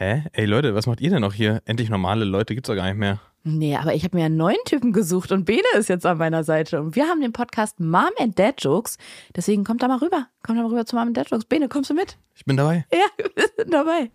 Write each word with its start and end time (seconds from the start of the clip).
Hä? 0.00 0.22
Ey 0.32 0.44
Leute, 0.44 0.76
was 0.76 0.86
macht 0.86 1.00
ihr 1.00 1.10
denn 1.10 1.22
noch 1.22 1.34
hier? 1.34 1.60
Endlich 1.64 1.90
normale 1.90 2.24
Leute 2.24 2.54
gibt's 2.54 2.68
doch 2.68 2.76
gar 2.76 2.86
nicht 2.86 2.98
mehr. 2.98 3.18
Nee, 3.42 3.74
aber 3.74 3.96
ich 3.96 4.04
habe 4.04 4.16
mir 4.16 4.26
einen 4.26 4.36
neuen 4.36 4.62
Typen 4.64 4.92
gesucht 4.92 5.32
und 5.32 5.44
Bene 5.44 5.64
ist 5.76 5.88
jetzt 5.88 6.06
an 6.06 6.18
meiner 6.18 6.44
Seite. 6.44 6.80
Und 6.80 6.94
wir 6.94 7.06
haben 7.06 7.20
den 7.20 7.32
Podcast 7.32 7.80
Mom 7.80 8.10
and 8.20 8.38
Dad 8.38 8.62
Jokes. 8.62 8.96
Deswegen 9.34 9.64
kommt 9.64 9.82
da 9.82 9.88
mal 9.88 9.98
rüber. 9.98 10.28
Kommt 10.44 10.56
da 10.56 10.62
mal 10.62 10.68
rüber 10.68 10.86
zu 10.86 10.94
Mom 10.94 11.08
and 11.08 11.16
Dad 11.16 11.28
Jokes. 11.28 11.46
Bene, 11.46 11.68
kommst 11.68 11.90
du 11.90 11.94
mit? 11.94 12.16
Ich 12.36 12.44
bin 12.44 12.56
dabei. 12.56 12.86
Ja, 12.92 13.24
wir 13.34 13.44
sind 13.56 13.74
dabei. 13.74 14.12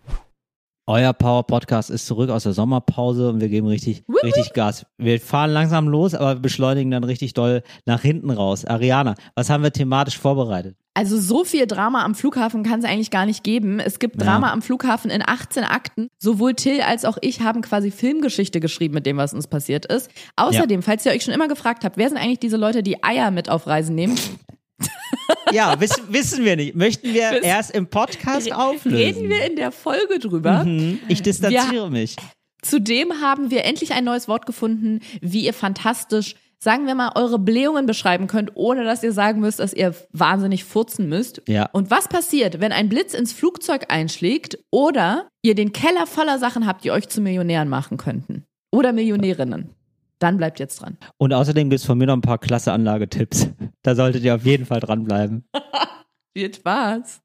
Euer 0.87 1.11
Power 1.11 1.45
Podcast 1.45 1.89
ist 1.89 2.07
zurück 2.07 2.29
aus 2.29 2.43
der 2.43 2.53
Sommerpause 2.53 3.27
und 3.27 3.41
wir 3.41 3.49
geben 3.49 3.67
richtig, 3.67 4.05
richtig 4.23 4.53
Gas. 4.53 4.85
Wir 4.97 5.19
fahren 5.19 5.51
langsam 5.51 5.89
los, 5.89 6.15
aber 6.15 6.35
wir 6.35 6.41
beschleunigen 6.41 6.91
dann 6.91 7.03
richtig 7.03 7.33
doll 7.33 7.61
nach 7.85 8.01
hinten 8.01 8.29
raus. 8.29 8.63
Ariana, 8.63 9.15
was 9.35 9.49
haben 9.49 9.63
wir 9.63 9.73
thematisch 9.73 10.17
vorbereitet? 10.17 10.77
Also 10.95 11.19
so 11.19 11.43
viel 11.43 11.65
Drama 11.65 12.03
am 12.03 12.13
Flughafen 12.13 12.61
kann 12.63 12.79
es 12.79 12.85
eigentlich 12.85 13.09
gar 13.09 13.25
nicht 13.25 13.43
geben. 13.43 13.79
Es 13.79 13.97
gibt 13.97 14.21
Drama 14.21 14.47
Ja. 14.47 14.53
am 14.53 14.61
Flughafen 14.61 15.09
in 15.09 15.23
18 15.25 15.63
Akten. 15.63 16.07
Sowohl 16.19 16.53
Till 16.53 16.81
als 16.81 17.03
auch 17.05 17.17
ich 17.21 17.41
haben 17.41 17.61
quasi 17.61 17.89
Filmgeschichte 17.89 18.59
geschrieben 18.59 18.93
mit 18.93 19.05
dem, 19.07 19.17
was 19.17 19.33
uns 19.33 19.47
passiert 19.47 19.85
ist. 19.87 20.11
Außerdem, 20.35 20.83
falls 20.83 21.05
ihr 21.05 21.11
euch 21.11 21.23
schon 21.23 21.33
immer 21.33 21.47
gefragt 21.47 21.83
habt, 21.83 21.97
wer 21.97 22.09
sind 22.09 22.17
eigentlich 22.19 22.39
diese 22.39 22.57
Leute, 22.57 22.83
die 22.83 23.03
Eier 23.03 23.31
mit 23.31 23.49
auf 23.49 23.65
Reisen 23.67 23.95
nehmen? 23.95 24.15
Ja, 25.51 25.79
wiss, 25.79 25.91
wissen 26.09 26.43
wir 26.43 26.55
nicht. 26.55 26.75
Möchten 26.75 27.13
wir 27.13 27.31
Wiss- 27.31 27.43
erst 27.43 27.71
im 27.71 27.87
Podcast 27.87 28.51
auflösen? 28.51 28.95
Reden 28.97 29.29
wir 29.29 29.45
in 29.45 29.55
der 29.55 29.71
Folge 29.71 30.17
drüber. 30.19 30.63
Mhm, 30.65 30.99
Ich 31.07 31.21
distanziere 31.21 31.89
mich. 31.91 32.15
Zudem 32.61 33.21
haben 33.21 33.51
wir 33.51 33.63
endlich 33.65 33.93
ein 33.93 34.03
neues 34.03 34.27
Wort 34.27 34.45
gefunden, 34.45 34.99
wie 35.21 35.45
ihr 35.45 35.53
fantastisch, 35.53 36.35
sagen 36.63 36.87
wir 36.87 36.95
mal, 36.95 37.11
eure 37.15 37.39
Blähungen 37.39 37.85
beschreiben 37.85 38.27
könnt, 38.27 38.51
ohne 38.55 38.85
dass 38.85 39.03
ihr 39.03 39.11
sagen 39.11 39.41
müsst, 39.41 39.59
dass 39.59 39.73
ihr 39.73 39.93
wahnsinnig 40.13 40.63
furzen 40.63 41.09
müsst. 41.09 41.41
Ja. 41.47 41.69
Und 41.73 41.91
was 41.91 42.07
passiert, 42.07 42.61
wenn 42.61 42.71
ein 42.71 42.89
Blitz 42.89 43.13
ins 43.13 43.33
Flugzeug 43.33 43.85
einschlägt 43.89 44.57
oder 44.71 45.27
ihr 45.41 45.55
den 45.55 45.73
Keller 45.73 46.07
voller 46.07 46.39
Sachen 46.39 46.65
habt, 46.65 46.85
die 46.85 46.91
euch 46.91 47.09
zu 47.09 47.21
Millionären 47.21 47.67
machen 47.67 47.97
könnten? 47.97 48.45
Oder 48.71 48.93
Millionärinnen? 48.93 49.71
Dann 50.19 50.37
bleibt 50.37 50.59
jetzt 50.59 50.81
dran. 50.81 50.97
Und 51.17 51.33
außerdem 51.33 51.69
gibt 51.69 51.81
es 51.81 51.85
von 51.85 51.97
mir 51.97 52.07
noch 52.07 52.15
ein 52.15 52.21
paar 52.21 52.37
klasse 52.37 52.71
Anlagetipps. 52.71 53.49
Da 53.81 53.93
solltet 53.93 54.23
ihr 54.23 54.33
auf 54.33 54.45
jeden 54.45 54.65
Fall 54.65 54.79
dranbleiben. 54.79 55.45
Viel 56.33 56.53
Spaß. 56.53 57.19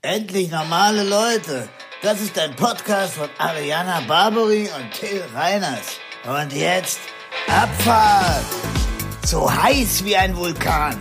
Endlich 0.00 0.50
normale 0.50 1.04
Leute. 1.04 1.68
Das 2.00 2.22
ist 2.22 2.36
ein 2.38 2.56
Podcast 2.56 3.14
von 3.14 3.28
Ariana 3.38 4.00
Barbary 4.08 4.62
und 4.62 4.90
Till 4.92 5.22
Reiners. 5.34 5.98
Und 6.26 6.52
jetzt 6.54 6.98
Abfahrt. 7.48 8.44
So 9.24 9.50
heiß 9.50 10.04
wie 10.04 10.16
ein 10.16 10.36
Vulkan. 10.36 10.96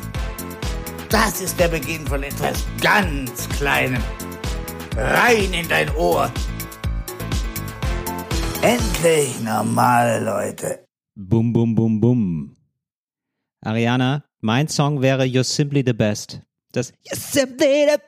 Das 1.10 1.42
ist 1.42 1.60
der 1.60 1.68
Beginn 1.68 2.08
von 2.08 2.24
etwas 2.24 2.66
ganz 2.82 3.50
Kleinem. 3.50 4.02
Rein 4.96 5.54
in 5.54 5.68
dein 5.68 5.94
Ohr. 5.96 6.32
Endlich 8.62 9.40
normale 9.42 10.24
Leute. 10.24 10.86
Bum, 11.16 11.52
bum, 11.52 11.76
bum, 11.76 12.00
bum. 12.00 12.56
Ariana, 13.64 14.24
mein 14.40 14.68
Song 14.68 15.02
wäre 15.02 15.24
You're 15.24 15.44
Simply 15.44 15.84
the 15.86 15.94
Best. 15.94 16.42
Das 16.72 16.94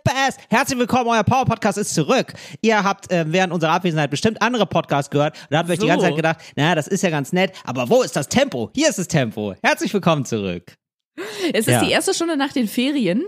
Best. 0.04 0.40
Herzlich 0.50 0.80
willkommen, 0.80 1.08
euer 1.10 1.24
Power 1.24 1.46
Podcast 1.46 1.78
ist 1.78 1.94
zurück. 1.94 2.34
Ihr 2.62 2.82
habt 2.84 3.12
äh, 3.12 3.26
während 3.28 3.52
unserer 3.52 3.72
Abwesenheit 3.72 4.10
bestimmt 4.10 4.42
andere 4.42 4.66
Podcasts 4.66 5.10
gehört 5.10 5.36
und 5.50 5.58
habt 5.58 5.70
euch 5.70 5.76
die 5.78 5.82
So. 5.82 5.88
ganze 5.88 6.06
Zeit 6.06 6.16
gedacht, 6.16 6.38
naja, 6.56 6.76
das 6.76 6.88
ist 6.88 7.04
ja 7.04 7.10
ganz 7.10 7.34
nett, 7.34 7.52
aber 7.66 7.90
wo 7.90 8.02
ist 8.04 8.16
das 8.16 8.30
Tempo? 8.30 8.70
Hier 8.74 8.90
ist 8.90 9.00
das 9.00 9.08
Tempo. 9.10 9.54
Herzlich 9.62 9.94
willkommen 9.94 10.24
zurück. 10.26 10.76
Es 11.54 11.68
ist 11.68 11.74
Ja. 11.74 11.84
die 11.84 11.92
erste 11.92 12.14
Stunde 12.14 12.38
nach 12.38 12.54
den 12.54 12.68
Ferien. 12.68 13.24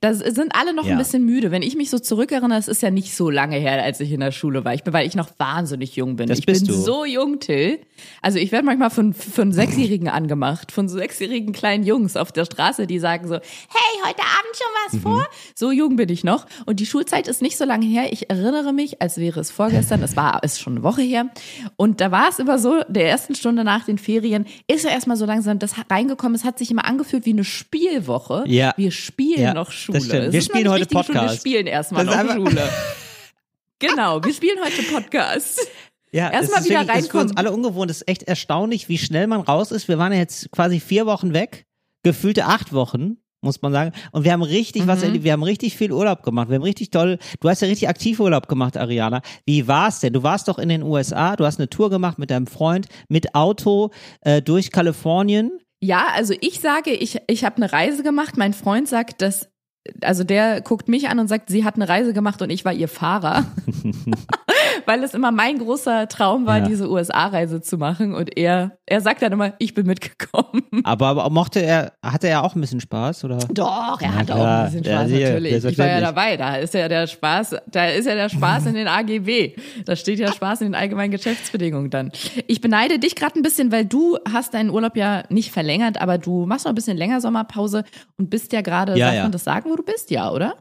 Da 0.00 0.12
sind 0.14 0.54
alle 0.54 0.74
noch 0.74 0.84
Ja. 0.84 0.92
ein 0.92 0.98
bisschen 0.98 1.24
müde. 1.24 1.50
Wenn 1.50 1.62
ich 1.62 1.76
mich 1.76 1.90
so 1.90 1.98
zurückerinnere, 1.98 2.58
es 2.58 2.68
ist 2.68 2.82
ja 2.82 2.90
nicht 2.90 3.14
so 3.14 3.30
lange 3.30 3.56
her, 3.56 3.82
als 3.82 4.00
ich 4.00 4.10
in 4.12 4.20
der 4.20 4.32
Schule 4.32 4.64
war. 4.64 4.74
Ich 4.74 4.82
bin, 4.82 4.92
weil 4.92 5.06
ich 5.06 5.14
noch 5.14 5.30
wahnsinnig 5.38 5.96
jung 5.96 6.16
bin. 6.16 6.28
Das 6.28 6.38
ich 6.38 6.46
bist 6.46 6.66
bin 6.66 6.74
du. 6.74 6.80
so 6.80 7.04
jung, 7.04 7.38
Till. 7.40 7.78
Also 8.20 8.38
ich 8.38 8.52
werde 8.52 8.66
manchmal 8.66 8.90
von, 8.90 9.14
von 9.14 9.52
Sechsjährigen 9.52 10.08
angemacht, 10.08 10.72
von 10.72 10.88
so 10.88 10.98
sechsjährigen 10.98 11.52
kleinen 11.52 11.84
Jungs 11.84 12.16
auf 12.16 12.32
der 12.32 12.44
Straße, 12.44 12.86
die 12.86 12.98
sagen 12.98 13.28
so, 13.28 13.34
hey, 13.34 14.00
heute 14.04 14.20
Abend 14.20 14.56
schon 14.56 14.66
was 14.86 14.92
Mhm. 14.94 15.00
vor? 15.02 15.26
So 15.54 15.70
jung 15.70 15.96
bin 15.96 16.08
ich 16.08 16.24
noch. 16.24 16.46
Und 16.66 16.80
die 16.80 16.86
Schulzeit 16.86 17.28
ist 17.28 17.40
nicht 17.40 17.56
so 17.56 17.64
lange 17.64 17.86
her. 17.86 18.12
Ich 18.12 18.28
erinnere 18.28 18.72
mich, 18.72 19.00
als 19.00 19.18
wäre 19.18 19.40
es 19.40 19.50
vorgestern. 19.50 20.02
Es 20.02 20.16
war, 20.16 20.42
ist 20.42 20.60
schon 20.60 20.74
eine 20.74 20.82
Woche 20.82 21.02
her. 21.02 21.26
Und 21.76 22.00
da 22.00 22.10
war 22.10 22.28
es 22.28 22.38
immer 22.38 22.58
so, 22.58 22.82
der 22.88 23.08
ersten 23.08 23.34
Stunde 23.34 23.64
nach 23.64 23.84
den 23.84 23.98
Ferien 23.98 24.46
ist 24.66 24.84
ja 24.84 24.90
erstmal 24.90 25.16
so 25.16 25.26
langsam 25.26 25.58
das 25.58 25.74
reingekommen. 25.90 26.34
Es 26.34 26.44
hat 26.44 26.58
sich 26.58 26.70
immer 26.70 26.84
angefühlt 26.84 27.24
wie 27.24 27.30
eine 27.30 27.44
Spielwoche. 27.44 28.44
Ja. 28.46 28.74
Wir 28.76 28.90
spielen 28.90 29.40
Ja, 29.40 29.54
noch 29.54 29.69
Schule. 29.72 29.98
das 29.98 30.06
stimmt. 30.08 30.32
Wir 30.32 30.40
noch 30.40 30.46
spielen 30.46 30.68
heute 30.68 30.80
richtige 30.82 31.04
Schule, 31.04 31.18
Podcast. 31.18 31.44
Wir 31.44 31.50
spielen 31.50 31.66
erstmal 31.66 32.06
Das 32.06 32.24
noch 32.24 32.34
Schule. 32.34 32.68
Genau, 33.78 34.22
wir 34.22 34.34
spielen 34.34 34.58
heute 34.62 34.82
Podcast. 34.92 35.66
Ja, 36.12 36.30
Erst 36.30 36.44
es 36.44 36.50
mal 36.50 36.58
ist 36.60 36.64
wieder 36.68 36.80
wirklich- 36.80 36.96
es 36.98 37.04
ist 37.04 37.10
für 37.12 37.18
uns 37.18 37.30
reinkommen. 37.30 37.36
alle 37.38 37.52
ungewohnt. 37.56 37.90
Es 37.90 37.98
ist 37.98 38.08
echt 38.08 38.22
erstaunlich, 38.24 38.88
wie 38.88 38.98
schnell 38.98 39.26
man 39.26 39.40
raus 39.40 39.70
ist. 39.70 39.88
Wir 39.88 39.96
waren 39.98 40.12
ja 40.12 40.18
jetzt 40.18 40.50
quasi 40.50 40.80
vier 40.80 41.06
Wochen 41.06 41.32
weg, 41.32 41.64
gefühlte 42.02 42.44
acht 42.46 42.72
Wochen, 42.74 43.16
muss 43.40 43.62
man 43.62 43.72
sagen. 43.72 43.92
Und 44.12 44.24
wir 44.24 44.32
haben 44.32 44.42
richtig 44.42 44.86
was 44.86 44.98
Mhm. 44.98 45.04
erlebt. 45.06 45.24
Wir 45.24 45.32
haben 45.32 45.42
richtig 45.44 45.76
viel 45.78 45.92
Urlaub 45.92 46.22
gemacht. 46.22 46.48
Wir 46.50 46.56
haben 46.56 46.62
richtig 46.62 46.90
toll. 46.90 47.18
Du 47.40 47.48
hast 47.48 47.62
ja 47.62 47.68
richtig 47.68 47.88
aktiv 47.88 48.20
Urlaub 48.20 48.48
gemacht, 48.48 48.76
Ariana. 48.76 49.22
Wie 49.46 49.66
war's 49.66 50.00
denn? 50.00 50.12
Du 50.12 50.22
warst 50.22 50.48
doch 50.48 50.58
in 50.58 50.68
den 50.68 50.82
USA. 50.82 51.36
Du 51.36 51.46
hast 51.46 51.58
eine 51.58 51.70
Tour 51.70 51.88
gemacht 51.88 52.18
mit 52.18 52.30
deinem 52.30 52.48
Freund 52.48 52.86
mit 53.08 53.34
Auto 53.34 53.90
äh, 54.22 54.42
durch 54.42 54.72
Kalifornien. 54.72 55.52
Ja, 55.80 56.08
also 56.14 56.34
ich 56.42 56.60
sage, 56.60 56.90
ich, 56.90 57.16
ich 57.28 57.44
habe 57.44 57.56
eine 57.56 57.72
Reise 57.72 58.02
gemacht. 58.02 58.36
Mein 58.36 58.52
Freund 58.52 58.88
sagt, 58.88 59.22
dass, 59.22 59.48
also 60.02 60.24
der 60.24 60.60
guckt 60.60 60.88
mich 60.88 61.08
an 61.08 61.18
und 61.18 61.28
sagt, 61.28 61.48
sie 61.48 61.64
hat 61.64 61.76
eine 61.76 61.88
Reise 61.88 62.12
gemacht 62.12 62.42
und 62.42 62.50
ich 62.50 62.64
war 62.64 62.72
ihr 62.72 62.88
Fahrer. 62.88 63.46
Weil 64.86 65.02
es 65.04 65.14
immer 65.14 65.30
mein 65.32 65.58
großer 65.58 66.08
Traum 66.08 66.46
war, 66.46 66.58
Ja. 66.58 66.64
diese 66.66 66.90
USA-Reise 66.90 67.60
zu 67.60 67.78
machen. 67.78 68.14
Und 68.14 68.36
er, 68.36 68.78
er 68.86 69.00
sagt 69.00 69.22
dann 69.22 69.32
immer, 69.32 69.54
ich 69.58 69.74
bin 69.74 69.86
mitgekommen. 69.86 70.62
Aber, 70.84 71.08
aber 71.08 71.30
mochte 71.30 71.60
er, 71.60 71.92
hatte 72.04 72.28
er 72.28 72.42
auch 72.44 72.54
ein 72.54 72.60
bisschen 72.60 72.80
Spaß 72.80 73.24
oder? 73.24 73.38
Doch, 73.52 74.00
er 74.00 74.08
Na 74.10 74.14
hat 74.14 74.30
auch 74.30 74.44
ein 74.44 74.64
bisschen 74.66 74.84
ja, 74.84 74.98
Spaß, 75.00 75.08
sicher, 75.08 75.28
natürlich. 75.28 75.64
Ich 75.64 75.78
war 75.78 75.86
ja 75.86 76.00
dabei, 76.00 76.36
da 76.36 76.56
ist 76.56 76.72
ja 76.74 76.88
der 76.88 77.06
Spaß, 77.06 77.56
da 77.70 77.86
ist 77.86 78.06
ja 78.06 78.14
der 78.14 78.28
Spaß 78.28 78.66
in 78.66 78.74
den 78.74 78.88
AGB. 78.88 79.56
Da 79.84 79.94
steht 79.96 80.18
ja 80.18 80.32
Spaß 80.32 80.62
in 80.62 80.68
den 80.68 80.74
allgemeinen 80.74 81.10
Geschäftsbedingungen 81.10 81.90
dann. 81.90 82.12
Ich 82.46 82.60
beneide 82.60 82.98
dich 82.98 83.14
gerade 83.16 83.38
ein 83.38 83.42
bisschen, 83.42 83.72
weil 83.72 83.84
du 83.84 84.16
hast 84.32 84.54
deinen 84.54 84.70
Urlaub 84.70 84.96
ja 84.96 85.24
nicht 85.28 85.50
verlängert, 85.52 86.00
aber 86.00 86.18
du 86.18 86.46
machst 86.46 86.64
noch 86.64 86.72
ein 86.72 86.76
bisschen 86.76 86.96
länger 86.96 87.20
Sommerpause 87.20 87.84
und 88.16 88.30
bist 88.30 88.52
ja 88.52 88.60
gerade, 88.62 88.96
Ja, 88.96 89.06
darf 89.06 89.14
ja. 89.16 89.22
man 89.24 89.32
das 89.32 89.44
sagen, 89.44 89.70
wo 89.70 89.76
du 89.76 89.82
bist, 89.82 90.10
ja, 90.10 90.30
oder? 90.30 90.54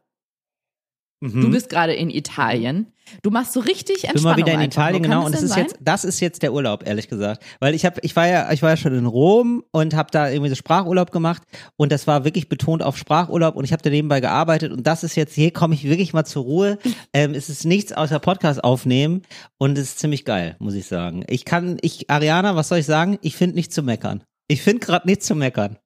Mhm. 1.21 1.41
Du 1.41 1.51
bist 1.51 1.69
gerade 1.69 1.93
in 1.93 2.09
Italien. 2.09 2.93
Du 3.23 3.29
machst 3.29 3.51
so 3.53 3.59
richtig 3.59 3.97
Ich 3.97 4.01
bin 4.03 4.11
Entspannung 4.11 4.39
mal 4.39 4.45
wieder 4.45 4.53
in. 4.53 4.61
Italien, 4.61 5.03
genau. 5.03 5.25
Und 5.25 5.33
das 5.33 5.43
ist 5.43 5.53
sein? 5.53 5.63
jetzt, 5.63 5.77
das 5.81 6.05
ist 6.05 6.19
jetzt 6.21 6.43
der 6.43 6.53
Urlaub, 6.53 6.87
ehrlich 6.87 7.09
gesagt. 7.09 7.43
Weil 7.59 7.73
ich 7.75 7.85
habe, 7.85 7.99
ich 8.03 8.15
war 8.15 8.27
ja, 8.27 8.51
ich 8.51 8.61
war 8.61 8.69
ja 8.69 8.77
schon 8.77 8.93
in 8.93 9.05
Rom 9.05 9.63
und 9.71 9.95
habe 9.95 10.09
da 10.11 10.29
irgendwie 10.29 10.49
so 10.49 10.55
Sprachurlaub 10.55 11.11
gemacht 11.11 11.43
und 11.75 11.91
das 11.91 12.07
war 12.07 12.23
wirklich 12.23 12.47
betont 12.47 12.83
auf 12.83 12.97
Sprachurlaub 12.97 13.55
und 13.55 13.65
ich 13.65 13.73
habe 13.73 13.81
da 13.81 13.89
nebenbei 13.89 14.21
gearbeitet 14.21 14.71
und 14.71 14.87
das 14.87 15.03
ist 15.03 15.15
jetzt, 15.15 15.33
hier 15.33 15.51
komme 15.51 15.73
ich 15.73 15.83
wirklich 15.83 16.13
mal 16.13 16.23
zur 16.23 16.43
Ruhe. 16.43 16.79
Ähm, 17.11 17.33
es 17.33 17.49
ist 17.49 17.65
nichts 17.65 17.91
außer 17.91 18.19
Podcast 18.19 18.63
aufnehmen 18.63 19.23
und 19.57 19.77
es 19.77 19.89
ist 19.89 19.99
ziemlich 19.99 20.23
geil, 20.23 20.55
muss 20.59 20.75
ich 20.75 20.85
sagen. 20.85 21.25
Ich 21.27 21.43
kann, 21.43 21.77
ich, 21.81 22.09
Ariana, 22.09 22.55
was 22.55 22.69
soll 22.69 22.77
ich 22.77 22.85
sagen? 22.85 23.17
Ich 23.21 23.35
finde 23.35 23.55
nichts 23.55 23.75
zu 23.75 23.83
meckern. 23.83 24.23
Ich 24.47 24.61
finde 24.61 24.85
gerade 24.85 25.07
nichts 25.07 25.25
zu 25.25 25.35
meckern. 25.35 25.77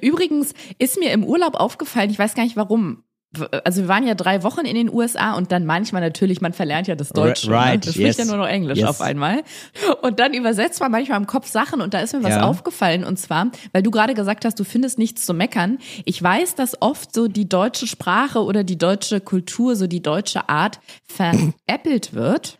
Übrigens 0.00 0.52
ist 0.78 0.98
mir 0.98 1.12
im 1.12 1.24
Urlaub 1.24 1.54
aufgefallen, 1.54 2.10
ich 2.10 2.18
weiß 2.18 2.34
gar 2.34 2.42
nicht 2.44 2.56
warum. 2.56 3.04
Also 3.64 3.82
wir 3.82 3.88
waren 3.88 4.04
ja 4.04 4.14
drei 4.14 4.42
Wochen 4.42 4.66
in 4.66 4.74
den 4.74 4.92
USA 4.92 5.34
und 5.34 5.52
dann 5.52 5.64
manchmal 5.64 6.02
natürlich, 6.02 6.40
man 6.40 6.52
verlernt 6.52 6.88
ja 6.88 6.96
das 6.96 7.10
Deutsche. 7.10 7.48
Right, 7.48 7.74
ne? 7.74 7.78
Das 7.78 7.94
spricht 7.94 8.18
yes. 8.18 8.18
ja 8.18 8.24
nur 8.24 8.38
noch 8.38 8.48
Englisch 8.48 8.78
Yes. 8.78 8.88
auf 8.88 9.00
einmal. 9.00 9.44
Und 10.02 10.18
dann 10.18 10.34
übersetzt 10.34 10.80
man 10.80 10.90
manchmal 10.90 11.18
im 11.20 11.28
Kopf 11.28 11.46
Sachen 11.48 11.80
und 11.80 11.94
da 11.94 12.00
ist 12.00 12.12
mir 12.12 12.24
was 12.24 12.30
Ja. 12.34 12.42
aufgefallen 12.42 13.04
und 13.04 13.18
zwar, 13.18 13.52
weil 13.72 13.84
du 13.84 13.92
gerade 13.92 14.14
gesagt 14.14 14.44
hast, 14.44 14.58
du 14.58 14.64
findest 14.64 14.98
nichts 14.98 15.24
zu 15.26 15.32
meckern. 15.32 15.78
Ich 16.04 16.20
weiß, 16.20 16.56
dass 16.56 16.82
oft 16.82 17.14
so 17.14 17.28
die 17.28 17.48
deutsche 17.48 17.86
Sprache 17.86 18.42
oder 18.42 18.64
die 18.64 18.78
deutsche 18.78 19.20
Kultur, 19.20 19.76
so 19.76 19.86
die 19.86 20.02
deutsche 20.02 20.48
Art 20.48 20.80
veräppelt 21.06 22.14
wird. 22.14 22.58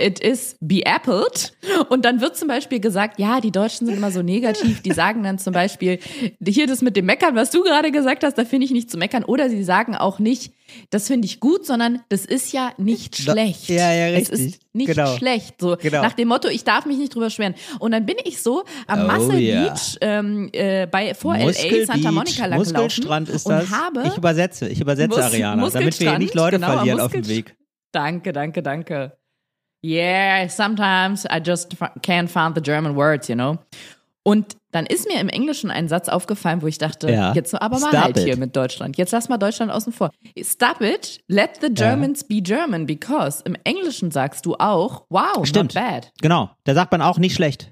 It 0.00 0.18
is 0.20 0.56
beappled. 0.60 1.52
Und 1.88 2.04
dann 2.04 2.20
wird 2.20 2.36
zum 2.36 2.48
Beispiel 2.48 2.80
gesagt, 2.80 3.18
ja, 3.20 3.40
die 3.40 3.52
Deutschen 3.52 3.86
sind 3.86 3.96
immer 3.96 4.10
so 4.10 4.22
negativ. 4.22 4.82
Die 4.82 4.92
sagen 4.92 5.22
dann 5.22 5.38
zum 5.38 5.52
Beispiel, 5.52 5.98
hier 6.44 6.66
das 6.66 6.82
mit 6.82 6.96
dem 6.96 7.06
Meckern, 7.06 7.36
was 7.36 7.50
du 7.50 7.62
gerade 7.62 7.92
gesagt 7.92 8.24
hast, 8.24 8.36
da 8.36 8.44
finde 8.44 8.66
ich 8.66 8.72
nicht 8.72 8.90
zu 8.90 8.98
meckern. 8.98 9.22
Oder 9.24 9.48
sie 9.50 9.62
sagen 9.62 9.94
auch 9.94 10.18
nicht, 10.18 10.52
das 10.90 11.06
finde 11.06 11.26
ich 11.26 11.38
gut, 11.40 11.64
sondern 11.64 12.00
das 12.08 12.24
ist 12.24 12.52
ja 12.52 12.72
nicht 12.76 13.16
schlecht. 13.16 13.68
ja, 13.68 13.92
ja, 13.92 14.08
Es 14.08 14.30
richtig. 14.32 14.46
ist 14.54 14.60
nicht 14.72 14.86
Genau. 14.88 15.16
schlecht. 15.16 15.60
So 15.60 15.76
Genau. 15.80 16.02
nach 16.02 16.14
dem 16.14 16.28
Motto, 16.28 16.48
ich 16.48 16.64
darf 16.64 16.86
mich 16.86 16.98
nicht 16.98 17.14
drüber 17.14 17.26
beschweren. 17.26 17.54
Und 17.78 17.92
dann 17.92 18.04
bin 18.06 18.16
ich 18.24 18.42
so 18.42 18.64
am 18.88 19.08
Oh, 19.08 19.12
Muscle 19.12 19.38
ja. 19.38 19.68
Beach 19.68 19.96
ähm, 20.00 20.48
äh, 20.52 20.86
bei 20.86 21.14
vor 21.14 21.34
LA 21.36 21.44
Muskel 21.46 21.86
Santa 21.86 22.08
Beach, 22.08 22.12
Monica 22.14 22.46
lang 22.46 22.58
Muskelstrand 22.58 23.28
ist 23.28 23.48
das. 23.48 23.64
und 23.64 23.70
habe 23.70 24.02
ich 24.08 24.16
übersetze, 24.16 24.68
ich 24.68 24.80
übersetze 24.80 25.08
Mus- 25.16 25.18
Ariana, 25.24 25.68
damit 25.70 26.00
wir 26.00 26.10
hier 26.10 26.18
nicht 26.18 26.34
Leute 26.34 26.56
genau, 26.56 26.72
verlieren 26.72 27.00
auf 27.00 27.12
dem 27.12 27.28
Weg. 27.28 27.54
Danke, 27.92 28.32
danke, 28.32 28.62
danke. 28.62 29.12
Yeah, 29.84 30.48
sometimes 30.48 31.26
I 31.26 31.40
just 31.44 31.76
can't 32.02 32.28
find 32.28 32.54
the 32.54 32.62
German 32.62 32.96
words, 32.96 33.28
you 33.28 33.34
know. 33.34 33.58
Und 34.26 34.56
dann 34.70 34.86
ist 34.86 35.06
mir 35.06 35.20
im 35.20 35.28
Englischen 35.28 35.70
ein 35.70 35.86
Satz 35.86 36.08
aufgefallen, 36.08 36.62
wo 36.62 36.66
ich 36.66 36.78
dachte, 36.78 37.10
Ja. 37.12 37.34
jetzt 37.34 37.54
aber 37.54 37.78
mal 37.78 37.88
Stop 37.90 38.00
halt 38.04 38.16
it. 38.16 38.24
hier 38.24 38.38
mit 38.38 38.56
Deutschland. 38.56 38.96
Jetzt 38.96 39.12
lass 39.12 39.28
mal 39.28 39.36
Deutschland 39.36 39.70
außen 39.70 39.92
vor. 39.92 40.10
Stop 40.42 40.80
it, 40.80 41.20
let 41.28 41.58
the 41.60 41.68
Germans 41.68 42.24
be 42.24 42.40
German, 42.40 42.86
because 42.86 43.42
im 43.44 43.54
Englischen 43.64 44.10
sagst 44.10 44.46
du 44.46 44.54
auch, 44.54 45.04
wow, 45.10 45.44
Stimmt. 45.46 45.74
not 45.74 45.84
bad. 45.84 46.10
Genau, 46.22 46.48
da 46.64 46.72
sagt 46.72 46.90
man 46.92 47.02
auch 47.02 47.18
nicht 47.18 47.34
schlecht. 47.34 47.70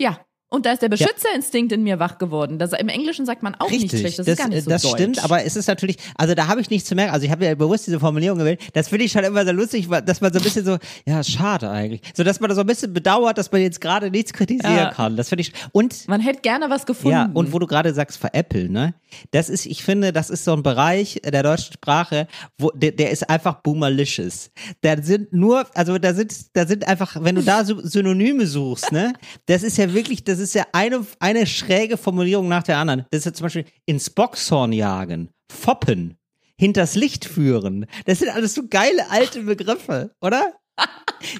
Ja. 0.00 0.18
Und 0.52 0.66
da 0.66 0.72
ist 0.72 0.82
der 0.82 0.88
Beschützerinstinkt 0.90 1.72
in 1.72 1.82
mir 1.82 1.98
wach 1.98 2.18
geworden. 2.18 2.58
Das, 2.58 2.72
Im 2.72 2.88
Englischen 2.88 3.24
sagt 3.24 3.42
man 3.42 3.54
auch 3.54 3.70
nicht 3.70 3.88
schlecht. 3.88 4.18
Das, 4.18 4.26
ist 4.28 4.36
gar 4.38 4.48
nicht 4.48 4.64
so 4.64 4.70
das 4.70 4.82
deutsch. 4.82 4.94
stimmt, 4.94 5.24
aber 5.24 5.44
es 5.44 5.56
ist 5.56 5.66
natürlich, 5.66 5.96
also 6.16 6.34
da 6.34 6.46
habe 6.46 6.60
ich 6.60 6.68
nichts 6.68 6.88
zu 6.88 6.94
merken. 6.94 7.12
Also 7.14 7.24
ich 7.24 7.32
habe 7.32 7.44
ja 7.46 7.54
bewusst 7.54 7.86
diese 7.86 7.98
Formulierung 7.98 8.38
gewählt. 8.38 8.60
Das 8.74 8.88
finde 8.88 9.06
ich 9.06 9.12
schon 9.12 9.24
immer 9.24 9.44
sehr 9.44 9.54
lustig, 9.54 9.88
dass 10.04 10.20
man 10.20 10.32
so 10.32 10.38
ein 10.38 10.42
bisschen 10.42 10.64
so, 10.64 10.76
ja, 11.06 11.24
schade 11.24 11.70
eigentlich. 11.70 12.02
So, 12.14 12.22
dass 12.22 12.38
man 12.38 12.54
so 12.54 12.60
ein 12.60 12.66
bisschen 12.66 12.92
bedauert, 12.92 13.38
dass 13.38 13.50
man 13.50 13.62
jetzt 13.62 13.80
gerade 13.80 14.10
nichts 14.10 14.32
kritisieren 14.34 14.76
Ja. 14.76 14.90
kann. 14.90 15.16
Das 15.16 15.30
finde 15.30 15.40
ich, 15.42 15.52
und 15.72 16.06
man 16.08 16.20
hätte 16.20 16.40
gerne 16.42 16.68
was 16.68 16.84
gefunden. 16.84 17.16
Ja, 17.16 17.30
und 17.32 17.52
wo 17.52 17.58
du 17.58 17.66
gerade 17.66 17.94
sagst, 17.94 18.18
veräppeln, 18.18 18.72
ne? 18.72 18.94
Das 19.30 19.48
ist, 19.48 19.64
ich 19.66 19.82
finde, 19.82 20.12
das 20.12 20.28
ist 20.30 20.44
so 20.44 20.52
ein 20.52 20.62
Bereich 20.62 21.20
der 21.24 21.42
deutschen 21.42 21.72
Sprache, 21.74 22.26
wo 22.58 22.70
der, 22.70 22.92
der 22.92 23.10
ist 23.10 23.28
einfach 23.30 23.62
boomerlicious. 23.62 24.50
Da 24.82 25.00
sind 25.02 25.32
nur, 25.32 25.66
also 25.74 25.98
da 25.98 26.14
sind, 26.14 26.34
da 26.54 26.66
sind 26.66 26.86
einfach, 26.86 27.16
wenn 27.20 27.34
du 27.36 27.42
da 27.42 27.60
Sy- 27.64 27.80
Synonyme 27.86 28.46
suchst, 28.46 28.92
ne? 28.92 29.12
Das 29.46 29.62
ist 29.62 29.76
ja 29.78 29.92
wirklich, 29.94 30.24
das 30.24 30.38
ist 30.42 30.54
ja 30.54 30.66
eine, 30.72 31.06
eine 31.20 31.46
schräge 31.46 31.96
Formulierung 31.96 32.48
nach 32.48 32.62
der 32.62 32.78
anderen. 32.78 33.06
Das 33.10 33.20
ist 33.20 33.24
ja 33.24 33.32
zum 33.32 33.44
Beispiel 33.44 33.64
ins 33.86 34.10
Boxhorn 34.10 34.72
jagen, 34.72 35.30
foppen, 35.50 36.18
hinters 36.58 36.94
Licht 36.94 37.24
führen. 37.24 37.86
Das 38.06 38.18
sind 38.18 38.28
alles 38.28 38.54
so 38.54 38.62
geile 38.68 39.10
alte 39.10 39.42
Begriffe, 39.42 40.14
oder? 40.20 40.52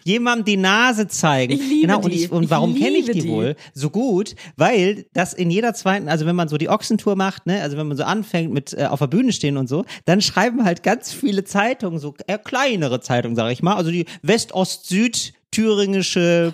Jemandem 0.04 0.44
die 0.44 0.56
Nase 0.56 1.08
zeigen. 1.08 1.54
Ich 1.54 1.60
liebe 1.60 1.86
genau, 1.86 2.00
und, 2.00 2.12
ich, 2.12 2.30
und 2.30 2.50
warum 2.50 2.74
kenne 2.74 2.98
ich 2.98 3.06
die, 3.06 3.20
die. 3.20 3.28
wohl? 3.28 3.56
so 3.72 3.90
gut, 3.90 4.34
weil 4.56 5.06
das 5.12 5.32
in 5.32 5.50
jeder 5.50 5.74
zweiten, 5.74 6.08
also 6.08 6.26
wenn 6.26 6.36
man 6.36 6.48
so 6.48 6.58
die 6.58 6.68
Ochsentour 6.68 7.16
macht, 7.16 7.46
ne, 7.46 7.62
also 7.62 7.76
wenn 7.76 7.88
man 7.88 7.96
so 7.96 8.04
anfängt 8.04 8.52
mit 8.52 8.74
äh, 8.74 8.86
auf 8.86 8.98
der 8.98 9.06
Bühne 9.06 9.32
stehen 9.32 9.56
und 9.56 9.68
so, 9.68 9.84
dann 10.04 10.20
schreiben 10.20 10.64
halt 10.64 10.82
ganz 10.82 11.12
viele 11.12 11.44
Zeitungen, 11.44 11.98
so 11.98 12.14
äh, 12.26 12.38
kleinere 12.38 13.00
Zeitungen, 13.00 13.36
sage 13.36 13.52
ich 13.52 13.62
mal, 13.62 13.76
also 13.76 13.90
die 13.90 14.06
West-Ost-Süd 14.22 15.32
thüringische 15.52 16.52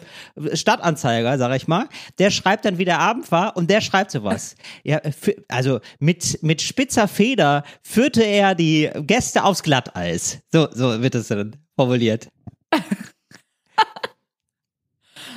Stadtanzeiger, 0.53 1.39
sag 1.39 1.57
ich 1.57 1.67
mal, 1.69 1.87
der 2.19 2.31
schreibt 2.31 2.65
dann, 2.67 2.77
wie 2.77 2.85
der 2.85 2.99
Abend 3.01 3.33
war 3.33 3.57
und 3.57 3.71
der 3.71 3.81
schreibt 3.81 4.11
sowas. 4.11 4.55
Ja, 4.85 5.01
für, 5.19 5.35
also 5.49 5.81
mit, 5.99 6.43
mit 6.43 6.61
spitzer 6.63 7.09
Feder 7.09 7.65
führte 7.83 8.23
er 8.23 8.55
die 8.55 8.91
Gäste 9.07 9.45
aufs 9.45 9.63
Glatteis. 9.63 10.41
So, 10.53 10.69
so 10.73 11.01
wird 11.03 11.15
es 11.15 11.29
dann 11.29 11.57
formuliert. 11.77 12.29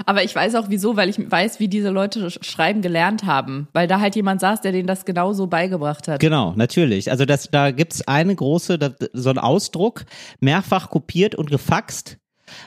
Aber 0.05 0.23
ich 0.23 0.33
weiß 0.35 0.55
auch 0.55 0.65
wieso, 0.69 0.95
weil 0.95 1.09
ich 1.09 1.19
weiß, 1.31 1.59
wie 1.59 1.67
diese 1.67 1.89
Leute 1.89 2.27
sch- 2.27 2.43
schreiben 2.43 2.81
gelernt 2.81 3.25
haben. 3.25 3.67
Weil 3.73 3.87
da 3.87 3.99
halt 3.99 4.15
jemand 4.15 4.41
saß, 4.41 4.61
der 4.61 4.71
denen 4.71 4.87
das 4.87 5.05
genauso 5.05 5.47
beigebracht 5.47 6.07
hat. 6.07 6.19
Genau, 6.19 6.53
natürlich. 6.55 7.11
Also 7.11 7.25
das, 7.25 7.49
da 7.51 7.71
gibt's 7.71 8.07
eine 8.07 8.33
große, 8.35 8.79
so 9.13 9.29
ein 9.29 9.37
Ausdruck, 9.37 10.05
mehrfach 10.39 10.89
kopiert 10.89 11.35
und 11.35 11.49
gefaxt. 11.51 12.17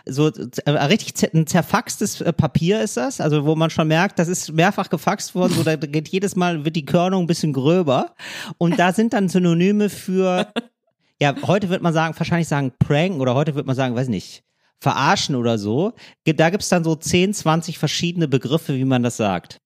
So 0.07 0.29
äh, 0.29 0.71
richtig 0.71 1.35
ein 1.35 1.47
zerfaxtes 1.47 2.21
äh, 2.21 2.33
Papier 2.33 2.81
ist 2.83 2.97
das, 2.97 3.21
also 3.21 3.45
wo 3.45 3.55
man 3.55 3.71
schon 3.71 3.89
merkt, 3.89 4.19
das 4.19 4.29
ist 4.29 4.53
mehrfach 4.53 4.91
gefaxt 4.91 5.35
worden, 5.35 5.55
so 5.55 5.63
da 5.63 5.77
geht 5.77 6.09
jedes 6.09 6.37
Mal 6.37 6.65
wird 6.65 6.77
die 6.77 6.85
Körnung 6.85 7.25
ein 7.25 7.27
bisschen 7.27 7.53
gröber 7.53 8.15
und 8.59 8.79
da 8.79 8.93
sind 8.93 9.13
dann 9.13 9.29
Synonyme 9.29 9.89
für 9.89 10.53
ja, 11.21 11.35
heute 11.47 11.69
wird 11.69 11.83
man 11.83 11.93
sagen, 11.93 12.15
wahrscheinlich 12.17 12.49
sagen 12.49 12.73
pranken 12.79 13.21
oder 13.21 13.35
heute 13.35 13.55
wird 13.55 13.67
man 13.67 13.77
sagen, 13.77 13.95
weiß 13.95 14.09
nicht, 14.09 14.43
verarschen 14.81 15.35
oder 15.35 15.59
so. 15.59 15.95
Da 16.25 16.51
gibt's 16.51 16.69
dann 16.69 16.85
so 16.85 16.95
10, 16.95 17.33
20 17.33 17.79
verschiedene 17.79 18.29
Begriffe, 18.29 18.75
wie 18.75 18.85
man 18.85 19.03
das 19.03 19.17
sagt. 19.17 19.59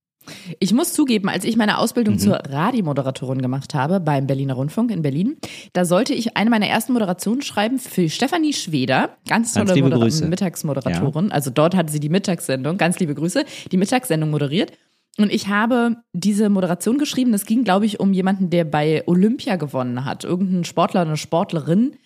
Ich 0.60 0.72
muss 0.72 0.92
zugeben, 0.92 1.28
als 1.28 1.44
ich 1.44 1.56
meine 1.56 1.78
Ausbildung 1.78 2.14
Mhm. 2.14 2.18
zur 2.18 2.34
Radiomoderatorin 2.36 3.40
gemacht 3.42 3.74
habe 3.74 4.00
beim 4.00 4.26
Berliner 4.26 4.54
Rundfunk 4.54 4.90
in 4.90 5.02
Berlin, 5.02 5.36
da 5.72 5.84
sollte 5.84 6.14
ich 6.14 6.36
eine 6.36 6.50
meiner 6.50 6.66
ersten 6.66 6.92
Moderationen 6.92 7.42
schreiben 7.42 7.78
für 7.78 8.08
Stefanie 8.08 8.52
Schweder, 8.52 9.16
ganz 9.28 9.52
tolle 9.52 9.66
Ganz 9.66 9.76
liebe 9.76 9.88
Modera 9.88 10.02
Grüße. 10.04 10.26
Mittagsmoderatorin. 10.26 11.32
Also 11.32 11.50
dort 11.50 11.74
hatte 11.74 11.92
sie 11.92 12.00
die 12.00 12.08
Mittagssendung, 12.08 12.76
ganz 12.78 12.98
liebe 12.98 13.14
Grüße, 13.14 13.44
die 13.72 13.76
Mittagssendung 13.76 14.30
moderiert. 14.30 14.72
Und 15.18 15.32
ich 15.32 15.48
habe 15.48 15.96
diese 16.12 16.48
Moderation 16.48 16.96
geschrieben. 16.98 17.34
Es 17.34 17.44
ging, 17.44 17.64
glaube 17.64 17.86
ich, 17.86 17.98
um 17.98 18.12
jemanden, 18.12 18.50
der 18.50 18.64
bei 18.64 19.02
Olympia 19.06 19.56
gewonnen 19.56 20.04
hat. 20.04 20.22
Irgendein 20.22 20.64
Sportler 20.64 21.00
oder 21.00 21.10
eine 21.10 21.16
Sportlerin 21.16 21.96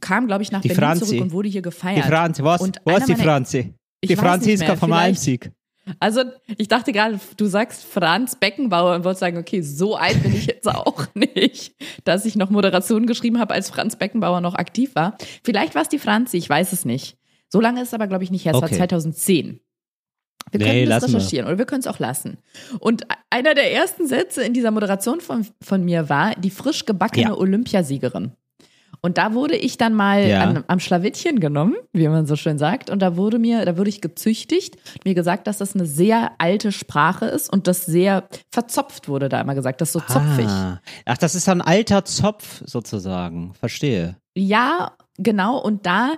kam, 0.00 0.26
glaube 0.26 0.42
ich, 0.42 0.50
nach 0.52 0.62
Die 0.62 0.68
Berlin 0.68 0.82
Franzi. 0.84 1.04
zurück 1.04 1.20
und 1.22 1.32
wurde 1.32 1.48
hier 1.48 1.62
gefeiert. 1.62 2.04
Die 2.04 2.08
Franzi, 2.08 2.42
was? 2.42 2.60
Und 2.62 2.78
was 2.84 3.04
die 3.04 3.14
Franzi? 3.14 3.74
Die 4.04 4.16
Franziska 4.16 4.68
mehr, 4.68 4.76
vom 4.76 4.92
Almsieg. 4.92 5.52
Also, 6.00 6.22
ich 6.58 6.68
dachte 6.68 6.92
gerade, 6.92 7.18
du 7.36 7.46
sagst 7.46 7.84
Franz 7.84 8.36
Beckenbauer 8.36 8.94
und 8.96 9.04
wollte 9.04 9.20
sagen, 9.20 9.38
okay, 9.38 9.62
so 9.62 9.96
alt 9.96 10.22
bin 10.22 10.34
ich 10.34 10.46
jetzt 10.46 10.68
auch 10.68 11.06
nicht, 11.14 11.74
dass 12.04 12.24
ich 12.24 12.36
noch 12.36 12.50
Moderationen 12.50 13.06
geschrieben 13.06 13.38
habe, 13.40 13.54
als 13.54 13.70
Franz 13.70 13.96
Beckenbauer 13.96 14.40
noch 14.40 14.54
aktiv 14.54 14.94
war. 14.94 15.16
Vielleicht 15.44 15.74
war 15.74 15.82
es 15.82 15.88
die 15.88 15.98
Franzi, 15.98 16.36
ich 16.36 16.48
weiß 16.48 16.72
es 16.72 16.84
nicht. 16.84 17.16
So 17.48 17.60
lange 17.60 17.82
ist 17.82 17.88
es 17.88 17.94
aber, 17.94 18.06
glaube 18.06 18.24
ich, 18.24 18.30
nicht 18.30 18.44
her. 18.44 18.52
Es 18.54 18.60
war 18.60 18.68
Okay. 18.68 18.76
2010. 18.78 19.60
Wir 20.50 20.58
Nee, 20.60 20.64
können 20.66 20.80
das 20.80 20.88
lassen 21.02 21.12
wir. 21.12 21.18
recherchieren 21.18 21.46
oder 21.46 21.58
wir 21.58 21.64
können 21.66 21.80
es 21.80 21.86
auch 21.86 21.98
lassen. 21.98 22.38
Und 22.78 23.06
einer 23.30 23.54
der 23.54 23.72
ersten 23.72 24.06
Sätze 24.06 24.42
in 24.42 24.52
dieser 24.52 24.70
Moderation 24.70 25.20
von, 25.20 25.46
von 25.62 25.84
mir 25.84 26.08
war 26.08 26.34
die 26.34 26.50
frisch 26.50 26.84
gebackene 26.84 27.26
Ja. 27.28 27.34
Olympiasiegerin. 27.36 28.32
Und 29.04 29.18
da 29.18 29.34
wurde 29.34 29.56
ich 29.56 29.76
dann 29.78 29.94
mal 29.94 30.24
Ja. 30.26 30.42
an, 30.44 30.64
am 30.68 30.78
Schlawittchen 30.78 31.40
genommen, 31.40 31.74
wie 31.92 32.06
man 32.06 32.24
so 32.26 32.36
schön 32.36 32.56
sagt. 32.56 32.88
Und 32.88 33.00
da 33.02 33.16
wurde 33.16 33.40
mir, 33.40 33.64
da 33.64 33.76
wurde 33.76 33.90
ich 33.90 34.00
gezüchtigt, 34.00 34.76
mir 35.04 35.14
gesagt, 35.14 35.48
dass 35.48 35.58
das 35.58 35.74
eine 35.74 35.86
sehr 35.86 36.30
alte 36.38 36.70
Sprache 36.70 37.26
ist 37.26 37.52
und 37.52 37.66
das 37.66 37.84
sehr 37.84 38.28
verzopft 38.52 39.08
wurde 39.08 39.28
da 39.28 39.40
immer 39.40 39.56
gesagt, 39.56 39.80
das 39.80 39.88
ist 39.88 39.92
so 39.94 40.00
zopfig. 40.00 40.46
Ah. 40.46 40.80
Ach, 41.04 41.18
das 41.18 41.34
ist 41.34 41.48
ein 41.48 41.60
alter 41.60 42.04
Zopf 42.04 42.62
sozusagen. 42.64 43.54
Verstehe. 43.54 44.16
Ja, 44.36 44.92
genau. 45.18 45.58
Und 45.58 45.84
da 45.84 46.12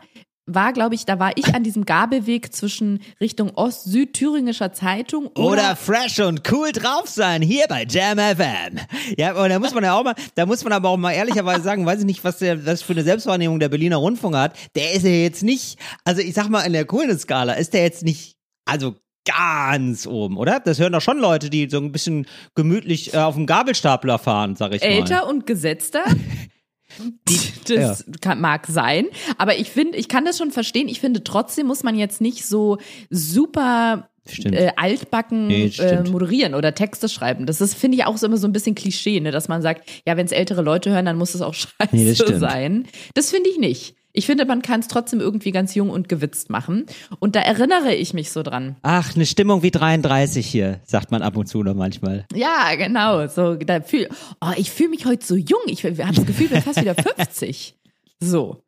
war, 0.46 0.72
glaube 0.72 0.94
ich, 0.94 1.06
da 1.06 1.18
war 1.18 1.32
ich 1.36 1.54
an 1.54 1.62
diesem 1.62 1.84
Gabelweg 1.84 2.52
zwischen 2.52 3.00
Richtung 3.20 3.50
Ost-Süd-Thüringischer 3.54 4.72
Zeitung 4.72 5.28
oder, 5.28 5.40
Oder 5.40 5.76
fresh 5.76 6.20
und 6.20 6.42
cool 6.52 6.70
drauf 6.72 7.08
sein, 7.08 7.40
hier 7.40 7.64
bei 7.68 7.86
Jam 7.88 8.18
FM. 8.18 8.78
Ja, 9.16 9.32
und 9.40 9.48
da 9.48 9.58
muss 9.58 9.72
man 9.72 9.84
ja 9.84 9.94
auch 9.94 10.04
mal, 10.04 10.14
da 10.34 10.44
muss 10.46 10.62
man 10.64 10.72
aber 10.72 10.90
auch 10.90 10.96
mal 10.96 11.12
ehrlicherweise 11.12 11.62
sagen, 11.62 11.86
weiß 11.86 12.00
ich 12.00 12.06
nicht, 12.06 12.24
was 12.24 12.38
der, 12.38 12.66
was 12.66 12.82
für 12.82 12.92
eine 12.92 13.04
Selbstwahrnehmung 13.04 13.58
der 13.58 13.68
Berliner 13.68 13.96
Rundfunk 13.96 14.36
hat. 14.36 14.56
Der 14.74 14.92
ist 14.92 15.04
ja 15.04 15.10
jetzt 15.10 15.42
nicht, 15.42 15.78
also 16.04 16.20
ich 16.20 16.34
sag 16.34 16.48
mal, 16.48 16.62
in 16.62 16.72
der 16.72 16.84
Coolness-Skala 16.84 17.54
ist 17.54 17.72
der 17.72 17.82
jetzt 17.82 18.02
nicht, 18.02 18.36
also 18.66 18.96
ganz 19.26 20.06
oben, 20.06 20.36
oder? 20.36 20.60
Das 20.60 20.78
hören 20.78 20.92
doch 20.92 21.00
schon 21.00 21.18
Leute, 21.18 21.48
die 21.48 21.68
so 21.70 21.78
ein 21.78 21.92
bisschen 21.92 22.26
gemütlich 22.54 23.14
äh, 23.14 23.18
auf 23.18 23.34
dem 23.34 23.46
Gabelstapler 23.46 24.18
fahren, 24.18 24.56
sag 24.56 24.74
ich 24.74 24.82
mal. 24.82 24.88
älter 24.88 25.26
und 25.26 25.46
gesetzter. 25.46 26.04
das 27.68 28.04
kann, 28.20 28.40
mag 28.40 28.66
sein, 28.66 29.06
aber 29.38 29.58
ich 29.58 29.70
finde, 29.70 29.98
ich 29.98 30.08
kann 30.08 30.24
das 30.24 30.38
schon 30.38 30.50
verstehen. 30.50 30.88
Ich 30.88 31.00
finde, 31.00 31.24
trotzdem 31.24 31.66
muss 31.66 31.82
man 31.82 31.96
jetzt 31.96 32.20
nicht 32.20 32.46
so 32.46 32.78
super 33.10 34.08
äh, 34.26 34.72
altbacken 34.76 35.48
Nee, 35.48 35.66
äh, 35.78 36.02
moderieren 36.08 36.54
oder 36.54 36.74
Texte 36.74 37.08
schreiben. 37.08 37.46
Das 37.46 37.60
ist, 37.60 37.74
finde 37.74 37.98
ich, 37.98 38.04
auch 38.04 38.16
so 38.16 38.26
immer 38.26 38.38
so 38.38 38.48
ein 38.48 38.52
bisschen 38.52 38.74
Klischee, 38.74 39.20
ne? 39.20 39.30
dass 39.30 39.48
man 39.48 39.62
sagt, 39.62 39.88
ja, 40.06 40.16
wenn 40.16 40.26
es 40.26 40.32
ältere 40.32 40.62
Leute 40.62 40.90
hören, 40.90 41.04
dann 41.04 41.18
muss 41.18 41.34
es 41.34 41.42
auch 41.42 41.54
scheiße 41.54 41.74
Nee, 41.92 42.14
das 42.14 42.40
sein. 42.40 42.86
Das 43.14 43.30
finde 43.30 43.50
ich 43.50 43.58
nicht. 43.58 43.94
Ich 44.16 44.26
finde, 44.26 44.44
man 44.46 44.62
kann 44.62 44.78
es 44.78 44.86
trotzdem 44.86 45.18
irgendwie 45.18 45.50
ganz 45.50 45.74
jung 45.74 45.90
und 45.90 46.08
gewitzt 46.08 46.48
machen. 46.48 46.86
Und 47.18 47.34
da 47.34 47.40
erinnere 47.40 47.92
ich 47.94 48.14
mich 48.14 48.30
so 48.30 48.44
dran. 48.44 48.76
Ach, 48.82 49.12
eine 49.16 49.26
Stimmung 49.26 49.64
wie 49.64 49.72
33 49.72 50.46
hier, 50.46 50.80
sagt 50.84 51.10
man 51.10 51.20
ab 51.20 51.36
und 51.36 51.46
zu 51.46 51.64
noch 51.64 51.74
manchmal. 51.74 52.24
Ja, 52.32 52.76
genau. 52.76 53.26
So, 53.26 53.56
da 53.56 53.80
fühl, 53.80 54.08
oh, 54.40 54.52
ich 54.56 54.70
fühle 54.70 54.90
mich 54.90 55.04
heute 55.04 55.26
so 55.26 55.34
jung. 55.34 55.62
Ich 55.66 55.84
habe 55.84 55.96
das 55.96 56.24
Gefühl, 56.26 56.46
ich 56.46 56.52
bin 56.52 56.62
fast 56.62 56.80
wieder 56.80 56.94
50. 57.16 57.74
So. 58.20 58.62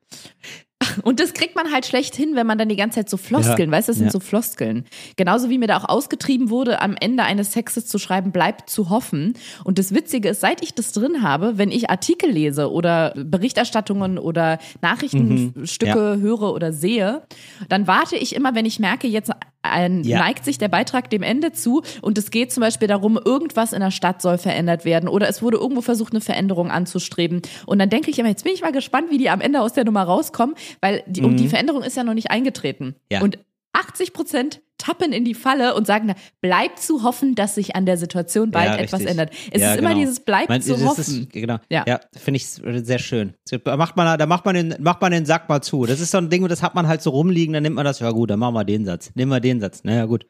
Und 1.02 1.20
das 1.20 1.34
kriegt 1.34 1.54
man 1.56 1.72
halt 1.72 1.86
schlecht 1.86 2.16
hin, 2.16 2.30
wenn 2.34 2.46
man 2.46 2.58
dann 2.58 2.68
die 2.68 2.76
ganze 2.76 2.96
Zeit 2.96 3.08
so 3.08 3.16
Floskeln, 3.16 3.70
Ja, 3.70 3.76
weißt 3.76 3.88
du, 3.88 3.90
das 3.92 3.98
sind 3.98 4.06
ja. 4.06 4.12
so 4.12 4.20
Floskeln. 4.20 4.84
Genauso 5.16 5.50
wie 5.50 5.58
mir 5.58 5.66
da 5.66 5.78
auch 5.78 5.88
ausgetrieben 5.88 6.50
wurde, 6.50 6.80
am 6.80 6.96
Ende 6.98 7.22
eines 7.22 7.50
Textes 7.50 7.86
zu 7.86 7.98
schreiben, 7.98 8.32
bleibt 8.32 8.70
zu 8.70 8.90
hoffen. 8.90 9.34
Und 9.64 9.78
das 9.78 9.94
Witzige 9.94 10.30
ist, 10.30 10.40
seit 10.40 10.62
ich 10.62 10.74
das 10.74 10.92
drin 10.92 11.22
habe, 11.22 11.58
wenn 11.58 11.70
ich 11.70 11.90
Artikel 11.90 12.30
lese 12.30 12.70
oder 12.70 13.12
Berichterstattungen 13.16 14.18
oder 14.18 14.58
Nachrichtenstücke 14.82 16.18
höre 16.20 16.52
oder 16.52 16.72
sehe, 16.72 17.22
dann 17.68 17.86
warte 17.86 18.16
ich 18.16 18.34
immer, 18.34 18.54
wenn 18.54 18.66
ich 18.66 18.78
merke, 18.78 19.06
jetzt 19.06 19.30
ein, 19.70 20.04
Ja. 20.04 20.18
neigt 20.18 20.44
sich 20.44 20.58
der 20.58 20.68
Beitrag 20.68 21.10
dem 21.10 21.22
Ende 21.22 21.52
zu 21.52 21.82
und 22.02 22.18
es 22.18 22.30
geht 22.30 22.52
zum 22.52 22.60
Beispiel 22.60 22.88
darum, 22.88 23.18
irgendwas 23.22 23.72
in 23.72 23.80
der 23.80 23.90
Stadt 23.90 24.22
soll 24.22 24.38
verändert 24.38 24.84
werden 24.84 25.08
oder 25.08 25.28
es 25.28 25.42
wurde 25.42 25.56
irgendwo 25.58 25.82
versucht, 25.82 26.12
eine 26.12 26.20
Veränderung 26.20 26.70
anzustreben. 26.70 27.42
Und 27.66 27.78
dann 27.78 27.90
denke 27.90 28.10
ich 28.10 28.18
immer, 28.18 28.28
jetzt 28.28 28.44
bin 28.44 28.52
ich 28.52 28.62
mal 28.62 28.72
gespannt, 28.72 29.10
wie 29.10 29.18
die 29.18 29.30
am 29.30 29.40
Ende 29.40 29.60
aus 29.60 29.72
der 29.72 29.84
Nummer 29.84 30.02
rauskommen, 30.02 30.54
weil 30.80 31.02
die, 31.06 31.22
und 31.22 31.36
die 31.38 31.48
Veränderung 31.48 31.82
ist 31.82 31.96
ja 31.96 32.04
noch 32.04 32.14
nicht 32.14 32.30
eingetreten. 32.30 32.86
Mhm. 32.86 32.94
Ja. 33.10 33.22
Und 33.22 33.38
80 33.76 34.12
Prozent 34.12 34.62
tappen 34.78 35.12
in 35.12 35.24
die 35.24 35.34
Falle 35.34 35.74
und 35.74 35.86
sagen, 35.86 36.06
na, 36.08 36.14
bleibt 36.40 36.80
zu 36.80 37.02
hoffen, 37.02 37.34
dass 37.34 37.54
sich 37.54 37.76
an 37.76 37.86
der 37.86 37.96
Situation 37.96 38.50
bald 38.50 38.66
Ja, 38.66 38.76
etwas 38.76 39.02
ändert. 39.04 39.30
Es 39.50 39.62
Ja, 39.62 39.72
ist 39.72 39.78
immer 39.78 39.90
genau. 39.90 40.00
dieses 40.00 40.20
bleibt 40.20 40.48
Man- 40.50 40.60
zu 40.60 40.72
das 40.74 40.84
hoffen. 40.84 41.22
Ist, 41.22 41.32
genau. 41.32 41.56
Ja. 41.70 41.84
Ja, 41.86 42.00
finde 42.16 42.36
ich 42.36 42.46
sehr 42.46 42.98
schön. 42.98 43.34
Da 43.64 43.76
macht 43.76 43.96
man, 43.96 44.18
da 44.18 44.26
macht 44.26 44.44
man 44.44 44.54
den, 44.54 44.74
macht 44.80 45.00
man 45.00 45.12
den 45.12 45.24
Sack 45.24 45.48
mal 45.48 45.62
zu. 45.62 45.86
Das 45.86 46.00
ist 46.00 46.10
so 46.10 46.18
ein 46.18 46.28
Ding, 46.28 46.46
das 46.48 46.62
hat 46.62 46.74
man 46.74 46.88
halt 46.88 47.00
so 47.00 47.10
rumliegen, 47.10 47.54
dann 47.54 47.62
nimmt 47.62 47.76
man 47.76 47.84
das, 47.86 48.00
ja 48.00 48.10
gut, 48.10 48.30
dann 48.30 48.38
machen 48.38 48.54
wir 48.54 48.64
den 48.64 48.84
Satz. 48.84 49.10
Nehmen 49.14 49.30
wir 49.30 49.40
den 49.40 49.60
Satz. 49.60 49.82
Naja, 49.84 50.04
gut. 50.04 50.26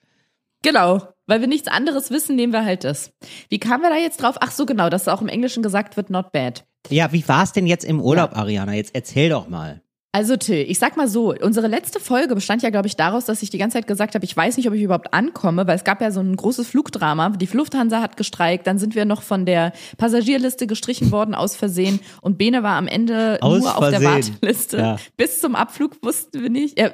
Genau. 0.62 1.02
Weil 1.26 1.40
wir 1.40 1.48
nichts 1.48 1.66
anderes 1.68 2.10
wissen, 2.10 2.36
nehmen 2.36 2.52
wir 2.52 2.64
halt 2.64 2.84
das. 2.84 3.10
Wie 3.48 3.58
kamen 3.58 3.82
wir 3.82 3.90
da 3.90 3.96
jetzt 3.96 4.22
drauf? 4.22 4.36
Ach 4.40 4.52
so, 4.52 4.64
genau, 4.64 4.88
dass 4.90 5.08
auch 5.08 5.20
im 5.20 5.28
Englischen 5.28 5.62
gesagt 5.62 5.96
wird, 5.96 6.08
not 6.10 6.30
bad. 6.32 6.64
Ja, 6.88 7.12
wie 7.12 7.26
war's 7.26 7.52
denn 7.52 7.66
jetzt 7.66 7.84
im 7.84 8.00
Urlaub, 8.00 8.36
Ariana? 8.36 8.74
Jetzt 8.74 8.94
erzähl 8.94 9.28
doch 9.28 9.48
mal. 9.48 9.82
Also 10.16 10.38
Till, 10.38 10.64
ich 10.66 10.78
sag 10.78 10.96
mal 10.96 11.08
so, 11.08 11.34
unsere 11.42 11.66
letzte 11.66 12.00
Folge 12.00 12.34
bestand 12.34 12.62
ja, 12.62 12.70
glaube 12.70 12.86
ich, 12.86 12.96
daraus, 12.96 13.26
dass 13.26 13.42
ich 13.42 13.50
die 13.50 13.58
ganze 13.58 13.76
Zeit 13.76 13.86
gesagt 13.86 14.14
habe, 14.14 14.24
ich 14.24 14.34
weiß 14.34 14.56
nicht, 14.56 14.66
ob 14.66 14.72
ich 14.72 14.80
überhaupt 14.80 15.12
ankomme, 15.12 15.66
weil 15.66 15.76
es 15.76 15.84
gab 15.84 16.00
ja 16.00 16.10
so 16.10 16.20
ein 16.20 16.34
großes 16.34 16.66
Flugdrama. 16.68 17.28
Die 17.28 17.44
Lufthansa 17.44 18.00
hat 18.00 18.16
gestreikt, 18.16 18.66
dann 18.66 18.78
sind 18.78 18.94
wir 18.94 19.04
noch 19.04 19.20
von 19.20 19.44
der 19.44 19.74
Passagierliste 19.98 20.66
gestrichen 20.66 21.12
worden 21.12 21.34
aus 21.34 21.54
Versehen 21.54 22.00
und 22.22 22.38
Bene 22.38 22.62
war 22.62 22.76
am 22.76 22.88
Ende 22.88 23.36
Aus 23.42 23.60
nur 23.60 23.76
auf 23.76 23.90
der 23.90 24.00
Versehen. 24.00 24.34
Warteliste. 24.36 24.78
Ja. 24.78 24.96
Bis 25.18 25.42
zum 25.42 25.54
Abflug 25.54 26.02
wussten 26.02 26.40
wir 26.40 26.48
nicht. 26.48 26.80
Ja, 26.80 26.92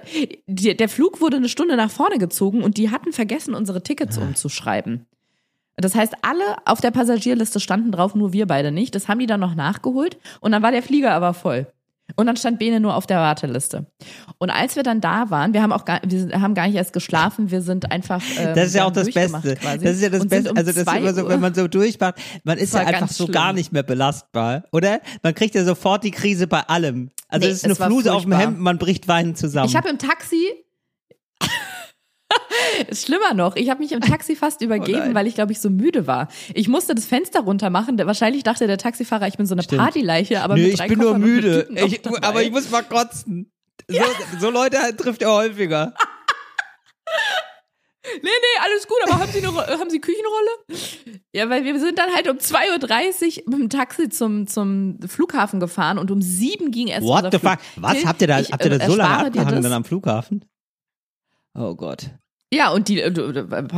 die, 0.48 0.76
der 0.76 0.88
Flug 0.88 1.20
wurde 1.20 1.36
eine 1.36 1.48
Stunde 1.48 1.76
nach 1.76 1.92
vorne 1.92 2.18
gezogen 2.18 2.64
und 2.64 2.76
die 2.76 2.90
hatten 2.90 3.12
vergessen, 3.12 3.54
unsere 3.54 3.84
Tickets 3.84 4.18
umzuschreiben. 4.18 5.06
Das 5.76 5.94
heißt, 5.94 6.14
alle 6.22 6.56
auf 6.64 6.80
der 6.80 6.90
Passagierliste 6.90 7.60
standen 7.60 7.92
drauf, 7.92 8.16
nur 8.16 8.32
wir 8.32 8.48
beide 8.48 8.72
nicht. 8.72 8.96
Das 8.96 9.06
haben 9.06 9.20
die 9.20 9.26
dann 9.26 9.38
noch 9.38 9.54
nachgeholt 9.54 10.18
und 10.40 10.50
dann 10.50 10.64
war 10.64 10.72
der 10.72 10.82
Flieger 10.82 11.12
aber 11.12 11.34
voll. 11.34 11.68
Und 12.16 12.26
dann 12.26 12.36
stand 12.36 12.58
Bene 12.58 12.78
nur 12.80 12.94
auf 12.94 13.06
der 13.06 13.18
Warteliste. 13.18 13.86
Und 14.38 14.50
als 14.50 14.76
wir 14.76 14.82
dann 14.82 15.00
da 15.00 15.30
waren, 15.30 15.54
wir 15.54 15.62
haben 15.62 15.72
auch 15.72 15.84
gar, 15.84 16.00
wir 16.04 16.40
haben 16.40 16.54
gar 16.54 16.66
nicht 16.66 16.76
erst 16.76 16.92
geschlafen, 16.92 17.50
wir 17.50 17.62
sind 17.62 17.90
einfach. 17.90 18.22
Ähm, 18.38 18.54
Das 18.54 18.66
ist 18.66 18.74
ja 18.74 18.84
auch 18.84 18.90
das 18.92 19.10
Beste. 19.10 19.56
Quasi 19.56 19.84
Das 19.84 19.94
ist 19.96 20.02
ja 20.02 20.10
das 20.10 20.26
Beste. 20.26 20.50
um 20.50 20.56
also 20.56 20.72
das 20.72 20.82
ist 20.82 20.94
immer 20.94 21.14
so, 21.14 21.28
wenn 21.28 21.40
man 21.40 21.54
so 21.54 21.68
durchmacht, 21.68 22.16
man 22.44 22.58
ist 22.58 22.74
ja 22.74 22.80
einfach 22.80 23.08
so 23.08 23.24
schlimm. 23.24 23.32
gar 23.34 23.52
nicht 23.52 23.72
mehr 23.72 23.82
belastbar, 23.82 24.64
oder? 24.72 25.00
Man 25.22 25.34
kriegt 25.34 25.54
ja 25.54 25.64
sofort 25.64 26.04
die 26.04 26.10
Krise 26.10 26.46
bei 26.46 26.60
allem. 26.60 27.10
Also 27.28 27.46
Nee, 27.46 27.52
es 27.52 27.58
ist 27.58 27.64
eine 27.64 27.72
es 27.72 27.78
Fluse 27.78 28.12
auf 28.12 28.22
dem. 28.24 28.32
Hemd, 28.32 28.58
man 28.60 28.78
bricht 28.78 29.08
Weinen 29.08 29.34
zusammen. 29.34 29.68
Ich 29.68 29.76
habe 29.76 29.88
im 29.88 29.98
Taxi. 29.98 30.48
ist 32.88 33.06
schlimmer 33.06 33.34
noch. 33.34 33.56
Ich 33.56 33.70
habe 33.70 33.80
mich 33.82 33.92
im 33.92 34.00
Taxi 34.00 34.36
fast 34.36 34.60
übergeben, 34.60 35.10
Oh 35.10 35.14
weil 35.14 35.26
ich 35.26 35.34
glaube 35.34 35.52
ich 35.52 35.60
so 35.60 35.70
müde 35.70 36.06
war. 36.06 36.28
Ich 36.54 36.68
musste 36.68 36.94
das 36.94 37.06
Fenster 37.06 37.40
runter 37.40 37.70
machen. 37.70 37.98
Wahrscheinlich 37.98 38.42
dachte 38.42 38.66
der 38.66 38.78
Taxifahrer, 38.78 39.28
ich 39.28 39.36
bin 39.36 39.46
so 39.46 39.54
eine 39.54 39.62
Stimmt. 39.62 39.80
Partyleiche, 39.80 40.42
aber 40.42 40.56
Nö, 40.56 40.62
mit 40.62 40.72
ich 40.72 40.78
drei 40.78 40.88
bin 40.88 40.98
nur 40.98 41.12
Koffern 41.12 41.20
mit 41.22 41.30
müde. 41.42 41.68
Ich, 41.86 42.00
aber 42.22 42.42
ich 42.42 42.50
muss 42.50 42.70
mal 42.70 42.82
kotzen. 42.82 43.52
So, 43.88 43.98
so 44.40 44.50
Leute 44.50 44.76
trifft 44.96 45.22
er 45.22 45.32
häufiger. 45.32 45.94
Nee, 48.04 48.20
nee, 48.22 48.60
alles 48.64 48.88
gut, 48.88 48.96
aber 49.04 49.20
haben 49.20 49.30
Sie, 49.30 49.38
eine, 49.38 49.78
haben 49.78 49.88
Sie 49.88 50.00
Küchenrolle? 50.00 50.90
Ja, 51.32 51.48
weil 51.48 51.64
wir 51.64 51.78
sind 51.78 51.98
dann 51.98 52.12
halt 52.12 52.28
um 52.28 52.36
2.30 52.36 53.44
Uhr 53.44 53.50
mit 53.50 53.60
dem 53.60 53.70
Taxi 53.70 54.08
zum, 54.08 54.48
zum 54.48 54.98
Flughafen 55.06 55.60
gefahren 55.60 55.98
und 55.98 56.10
um 56.10 56.20
sieben 56.20 56.72
ging 56.72 56.88
erst 56.88 57.06
What 57.06 57.32
the 57.32 57.38
Flug. 57.38 57.52
fuck? 57.52 57.60
Was? 57.76 58.04
Habt 58.04 58.20
ihr 58.20 58.26
da, 58.26 58.40
ich, 58.40 58.50
habt 58.52 58.64
ihr 58.64 58.76
da 58.76 58.84
äh, 58.84 58.86
so 58.88 58.96
lange 58.96 59.26
abgehangen 59.26 59.62
dann 59.62 59.72
am 59.72 59.84
Flughafen? 59.84 60.44
Oh 61.54 61.76
Gott. 61.76 62.10
Ja, 62.52 62.70
und 62.70 62.88
die, 62.88 63.00
äh, 63.00 63.10
du, 63.10 63.32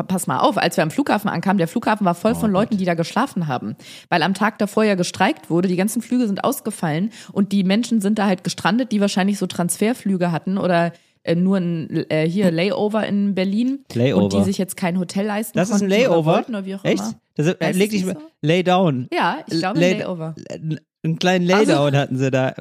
pass 0.09 0.26
mal 0.26 0.38
auf, 0.40 0.59
als 0.59 0.76
wir 0.76 0.83
am 0.83 0.90
Flughafen 0.90 1.31
ankamen, 1.31 1.59
der 1.59 1.69
Flughafen 1.69 2.04
war 2.04 2.14
voll 2.14 2.33
Oh 2.33 2.40
von 2.40 2.50
Leuten, 2.50 2.71
Gott. 2.73 2.81
die 2.81 2.85
da 2.85 2.95
geschlafen 2.95 3.47
haben. 3.47 3.76
Weil 4.09 4.23
am 4.23 4.35
Tag 4.35 4.59
davor 4.59 4.83
ja 4.85 4.95
gestreikt 4.97 5.49
wurde, 5.50 5.69
die 5.69 5.76
ganzen 5.76 6.02
Flüge 6.02 6.26
sind 6.26 6.43
ausgefallen 6.45 7.11
und 7.33 7.52
die 7.52 7.62
Menschen 7.64 8.00
sind 8.00 8.19
da 8.19 8.26
halt 8.26 8.43
gestrandet, 8.45 8.90
die 8.93 9.00
wahrscheinlich 9.00 9.38
so 9.38 9.47
Transferflüge 9.47 10.33
hatten 10.33 10.59
oder 10.59 10.93
äh, 11.23 11.35
nur 11.37 11.57
ein 11.59 12.04
äh, 12.11 12.28
hier 12.28 12.50
Layover 12.50 13.07
in 13.07 13.35
Berlin 13.35 13.85
Layover. 13.95 14.23
und 14.25 14.33
die 14.33 14.43
sich 14.43 14.59
jetzt 14.59 14.76
kein 14.76 14.99
Hotel 14.99 15.25
leisten 15.26 15.57
Das 15.57 15.69
ist 15.71 15.76
ein 15.76 15.88
konnten 15.88 15.95
oder 15.95 16.09
Layover? 16.11 16.33
wollten 16.33 16.54
oder 16.54 16.66
wie 16.66 16.75
auch 16.75 16.85
Echt? 16.85 16.99
immer. 17.00 17.14
Das 17.37 17.47
ist, 17.47 17.61
Heißt 17.62 17.78
leg 17.78 17.90
dich 17.90 18.04
so? 18.04 18.12
lay 18.43 18.62
down. 18.62 19.09
Ja, 19.12 19.38
ich 19.49 19.59
glaube 19.59 19.78
Lay- 19.81 19.93
ein 19.95 19.99
Layover. 20.00 20.35
Einen 21.04 21.19
kleinen 21.19 21.47
Laydown 21.47 21.97
hatten 21.97 22.16
sie 22.19 22.31
da. 22.31 22.54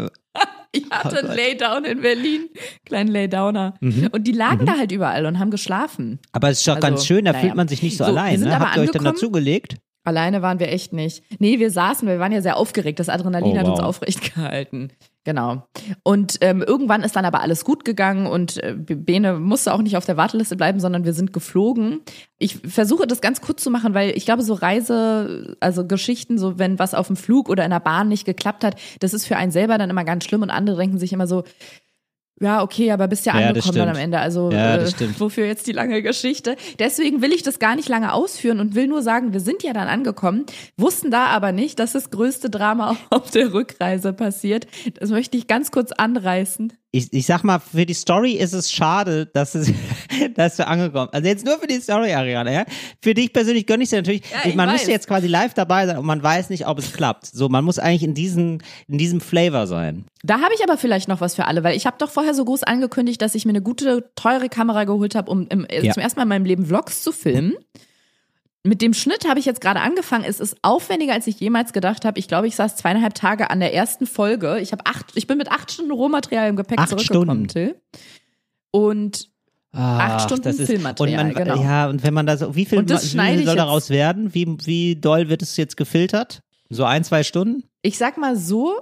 Ich 0.75 0.89
hatte 0.89 1.19
einen. 1.19 1.35
Laydown 1.37 1.85
in 1.85 2.01
Berlin, 2.01 2.49
kleinen 2.85 3.09
Laydowner. 3.11 3.75
Mhm. 3.79 4.09
Und 4.11 4.23
die 4.25 4.31
lagen 4.31 4.65
da 4.65 4.75
halt 4.77 4.91
überall 4.91 5.25
und 5.27 5.37
haben 5.39 5.51
geschlafen. 5.51 6.19
Aber 6.31 6.49
es 6.49 6.57
ist 6.59 6.67
doch 6.67 6.75
Also, 6.77 6.87
ganz 6.87 7.05
schön, 7.05 7.25
da 7.25 7.31
naja. 7.31 7.43
fühlt 7.43 7.55
man 7.55 7.67
sich 7.67 7.83
nicht 7.83 7.95
so, 7.97 8.03
So, 8.05 8.09
allein. 8.09 8.39
Ne? 8.39 8.59
Habt 8.59 8.75
ihr 8.75 8.81
euch 8.81 8.91
dann 8.91 9.03
dazugelegt? 9.03 9.77
Alleine 10.03 10.41
waren 10.41 10.59
wir 10.59 10.67
echt 10.69 10.91
nicht. 10.91 11.23
Nee, 11.39 11.59
wir 11.59 11.71
saßen, 11.71 12.07
wir 12.07 12.19
waren 12.19 12.31
ja 12.31 12.41
sehr 12.41 12.57
aufgeregt. 12.57 12.99
Das 12.99 13.07
Adrenalin 13.07 13.55
Oh, 13.55 13.59
hat 13.59 13.67
uns 13.67 13.79
wow. 13.79 13.85
aufrecht 13.85 14.33
gehalten. 14.35 14.91
Genau. 15.25 15.63
Und 16.03 16.37
ähm, 16.41 16.61
irgendwann 16.61 17.01
ist 17.01 17.15
dann 17.15 17.23
aber 17.23 17.41
alles 17.41 17.63
gut 17.63 17.85
gegangen 17.85 18.27
und 18.27 18.61
äh, 18.61 18.75
Bene 18.75 19.39
musste 19.39 19.73
auch 19.73 19.81
nicht 19.81 19.95
auf 19.95 20.05
der 20.05 20.17
Warteliste 20.17 20.57
bleiben, 20.57 20.81
sondern 20.81 21.05
wir 21.05 21.13
sind 21.13 21.31
geflogen. 21.31 22.01
Ich 22.39 22.57
versuche 22.57 23.07
das 23.07 23.21
ganz 23.21 23.39
kurz 23.39 23.63
zu 23.63 23.71
machen, 23.71 23.93
weil 23.93 24.17
ich 24.17 24.25
glaube, 24.25 24.43
so 24.43 24.53
Reise, 24.53 25.55
also 25.61 25.87
Geschichten, 25.87 26.37
so 26.37 26.59
wenn 26.59 26.77
was 26.77 26.93
auf 26.93 27.07
dem 27.07 27.15
Flug 27.15 27.47
oder 27.47 27.63
in 27.63 27.71
der 27.71 27.79
Bahn 27.79 28.09
nicht 28.09 28.25
geklappt 28.25 28.65
hat, 28.65 28.75
das 28.99 29.13
ist 29.13 29.25
für 29.25 29.37
einen 29.37 29.53
selber 29.53 29.77
dann 29.77 29.89
immer 29.89 30.03
ganz 30.03 30.25
schlimm 30.25 30.41
und 30.41 30.49
andere 30.49 30.75
denken 30.75 30.99
sich 30.99 31.13
immer 31.13 31.27
so, 31.27 31.43
ja, 32.43 32.61
okay, 32.61 32.91
aber 32.91 33.07
bist 33.07 33.25
ja, 33.25 33.39
Ja, 33.39 33.47
angekommen 33.47 33.77
dann 33.77 33.89
am. 33.89 33.95
Ende. 33.95 34.19
Also 34.19 34.51
Ja, 34.51 34.77
das 34.77 34.89
äh, 34.89 34.95
stimmt. 34.95 35.19
wofür 35.19 35.45
jetzt 35.45 35.65
die 35.67 35.71
lange 35.71 36.01
Geschichte? 36.01 36.55
Deswegen 36.79 37.21
will 37.21 37.31
ich 37.31 37.43
das 37.43 37.59
gar 37.59 37.75
nicht 37.75 37.89
lange 37.89 38.13
ausführen 38.13 38.59
und 38.59 38.75
will 38.75 38.87
nur 38.87 39.01
sagen, 39.01 39.33
wir 39.33 39.39
sind 39.39 39.63
ja 39.63 39.73
dann 39.73 39.87
angekommen, 39.87 40.45
wussten 40.77 41.09
da 41.09 41.27
aber 41.27 41.51
nicht, 41.51 41.79
dass 41.79 41.93
das 41.93 42.11
größte 42.11 42.49
Drama 42.49 42.97
auf 43.09 43.31
der 43.31 43.53
Rückreise 43.53 44.13
passiert. 44.13 44.67
Das 44.99 45.09
möchte 45.09 45.37
ich 45.37 45.47
ganz 45.47 45.71
kurz 45.71 45.91
anreißen. 45.91 46.73
Ich, 46.95 47.11
ich 47.11 47.25
sag 47.25 47.43
mal, 47.43 47.57
für 47.57 47.87
die 47.87 47.95
Story 47.95 48.33
ist 48.33 48.53
es 48.53 48.71
schade, 48.71 49.25
dass, 49.25 49.55
es, 49.55 49.71
dass 50.35 50.57
du 50.57 50.67
angekommen 50.67 51.09
Also 51.11 51.27
jetzt 51.27 51.43
nur 51.43 51.57
für 51.57 51.65
die 51.65 51.79
Story, 51.81 52.13
Ariana, 52.13 52.51
ja? 52.51 52.65
Für 53.01 53.15
dich 53.15 53.33
persönlich 53.33 53.65
gönn 53.65 53.81
ich 53.81 53.89
dir 53.89 53.95
natürlich. 53.95 54.21
Ja, 54.31 54.47
ich 54.47 54.53
man 54.53 54.67
weiß. 54.67 54.73
müsste 54.73 54.91
jetzt 54.91 55.07
quasi 55.07 55.25
live 55.27 55.55
dabei 55.55 55.87
sein 55.87 55.97
und 55.97 56.05
man 56.05 56.21
weiß 56.21 56.51
nicht, 56.51 56.67
ob 56.67 56.77
es 56.77 56.93
klappt. 56.93 57.25
So, 57.25 57.49
man 57.49 57.65
muss 57.65 57.79
eigentlich 57.79 58.03
in 58.03 58.13
diesem, 58.13 58.59
in 58.87 58.99
diesem 58.99 59.21
Flavor 59.21 59.65
sein. 59.65 60.05
Da 60.21 60.35
habe 60.35 60.53
ich 60.55 60.63
aber 60.63 60.77
vielleicht 60.77 61.07
noch 61.07 61.19
was 61.19 61.33
für 61.33 61.45
alle, 61.45 61.63
weil 61.63 61.75
ich 61.75 61.87
habe 61.87 61.97
doch 61.97 62.11
vorher 62.11 62.35
so 62.35 62.45
groß 62.45 62.61
angekündigt, 62.61 63.19
dass 63.23 63.33
ich 63.33 63.45
mir 63.45 63.53
eine 63.53 63.63
gute, 63.63 64.11
teure 64.15 64.47
Kamera 64.47 64.83
geholt 64.83 65.15
habe, 65.15 65.31
um 65.31 65.47
im, 65.49 65.65
äh, 65.65 65.83
Ja. 65.83 65.93
zum 65.93 66.03
ersten 66.03 66.19
Mal 66.19 66.23
in 66.23 66.29
meinem 66.29 66.45
Leben 66.45 66.67
Vlogs 66.67 67.01
zu 67.01 67.11
filmen. 67.11 67.55
Mit 68.65 68.81
dem 68.81 68.93
Schnitt 68.93 69.27
habe 69.27 69.39
ich 69.39 69.45
jetzt 69.45 69.59
gerade 69.59 69.81
angefangen. 69.81 70.23
Es 70.25 70.39
ist 70.39 70.55
aufwendiger, 70.61 71.13
als 71.13 71.27
ich 71.27 71.37
jemals 71.39 71.73
gedacht 71.73 72.05
habe. 72.05 72.17
Ich 72.17 72.29
glaube, 72.29 72.47
ich 72.47 72.55
saß 72.55 72.77
zweieinhalb 72.77 73.13
Tage 73.13 73.49
an 73.49 73.59
der 73.59 73.73
ersten 73.73 74.05
Folge. 74.05 74.59
Ich 74.61 74.71
habe 74.71 74.85
acht, 74.85 75.07
ich 75.15 75.27
bin 75.27 75.37
mit 75.37 75.51
acht 75.51 75.71
Stunden 75.71 75.91
Rohmaterial 75.91 76.47
im 76.47 76.55
Gepäck 76.55 76.79
Acht 76.79 76.89
zurückgekommen, 76.89 77.49
Stunden. 77.49 77.73
Till. 77.73 77.81
Und 78.71 79.29
Ach, 79.73 80.19
Stunden 80.23 80.43
das 80.43 80.59
ist, 80.59 80.67
Filmmaterial, 80.67 81.25
und 81.25 81.33
man, 81.33 81.43
genau. 81.43 81.61
Ja, 81.61 81.89
und 81.89 82.03
wenn 82.03 82.13
man 82.13 82.25
da 82.25 82.37
so, 82.37 82.55
wie 82.55 82.65
viel, 82.65 82.87
wie 82.87 82.97
viel 82.97 83.45
soll 83.45 83.55
daraus 83.55 83.89
werden? 83.89 84.33
Wie, 84.33 84.45
wie 84.65 84.95
doll 84.95 85.29
wird 85.29 85.41
es 85.41 85.57
jetzt 85.57 85.75
gefiltert? 85.77 86.41
So 86.69 86.85
ein, 86.85 87.03
zwei 87.03 87.23
Stunden? 87.23 87.63
ich 87.81 87.97
sag 87.97 88.17
mal 88.17 88.37
so, 88.37 88.73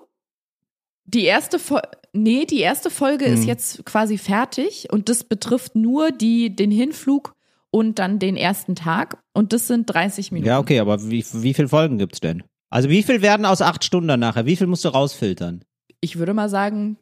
die 1.06 1.24
erste 1.26 1.60
Folge, 1.60 1.88
nee, 2.14 2.46
die 2.46 2.60
erste 2.60 2.90
Folge 2.90 3.26
ist 3.26 3.42
Hm. 3.42 3.48
jetzt 3.48 3.86
quasi 3.86 4.18
fertig 4.18 4.88
und 4.92 5.10
das 5.10 5.24
betrifft 5.24 5.76
nur 5.76 6.12
die, 6.12 6.56
den 6.56 6.72
Hinflug 6.72 7.36
und 7.72 8.00
dann 8.00 8.20
den 8.20 8.38
ersten 8.38 8.76
Tag 8.76 9.18
und 9.34 9.54
das 9.54 9.68
sind 9.68 9.86
30 9.88 10.32
Minuten. 10.32 10.48
Ja, 10.48 10.60
okay, 10.60 10.80
aber 10.80 11.02
wie, 11.10 11.26
wie 11.34 11.54
viele 11.54 11.70
Folgen 11.70 11.98
gibt's 11.98 12.20
denn? 12.20 12.44
Also 12.70 12.90
wie 12.90 13.04
viel 13.04 13.22
werden 13.22 13.46
aus 13.46 13.62
acht 13.62 13.84
Stunden 13.84 14.20
nachher? 14.20 14.46
Wie 14.46 14.56
viel 14.56 14.68
musst 14.68 14.86
du 14.86 14.90
rausfiltern? 14.90 15.64
Ich 16.00 16.18
würde 16.18 16.34
mal 16.34 16.50
sagen, 16.50 16.98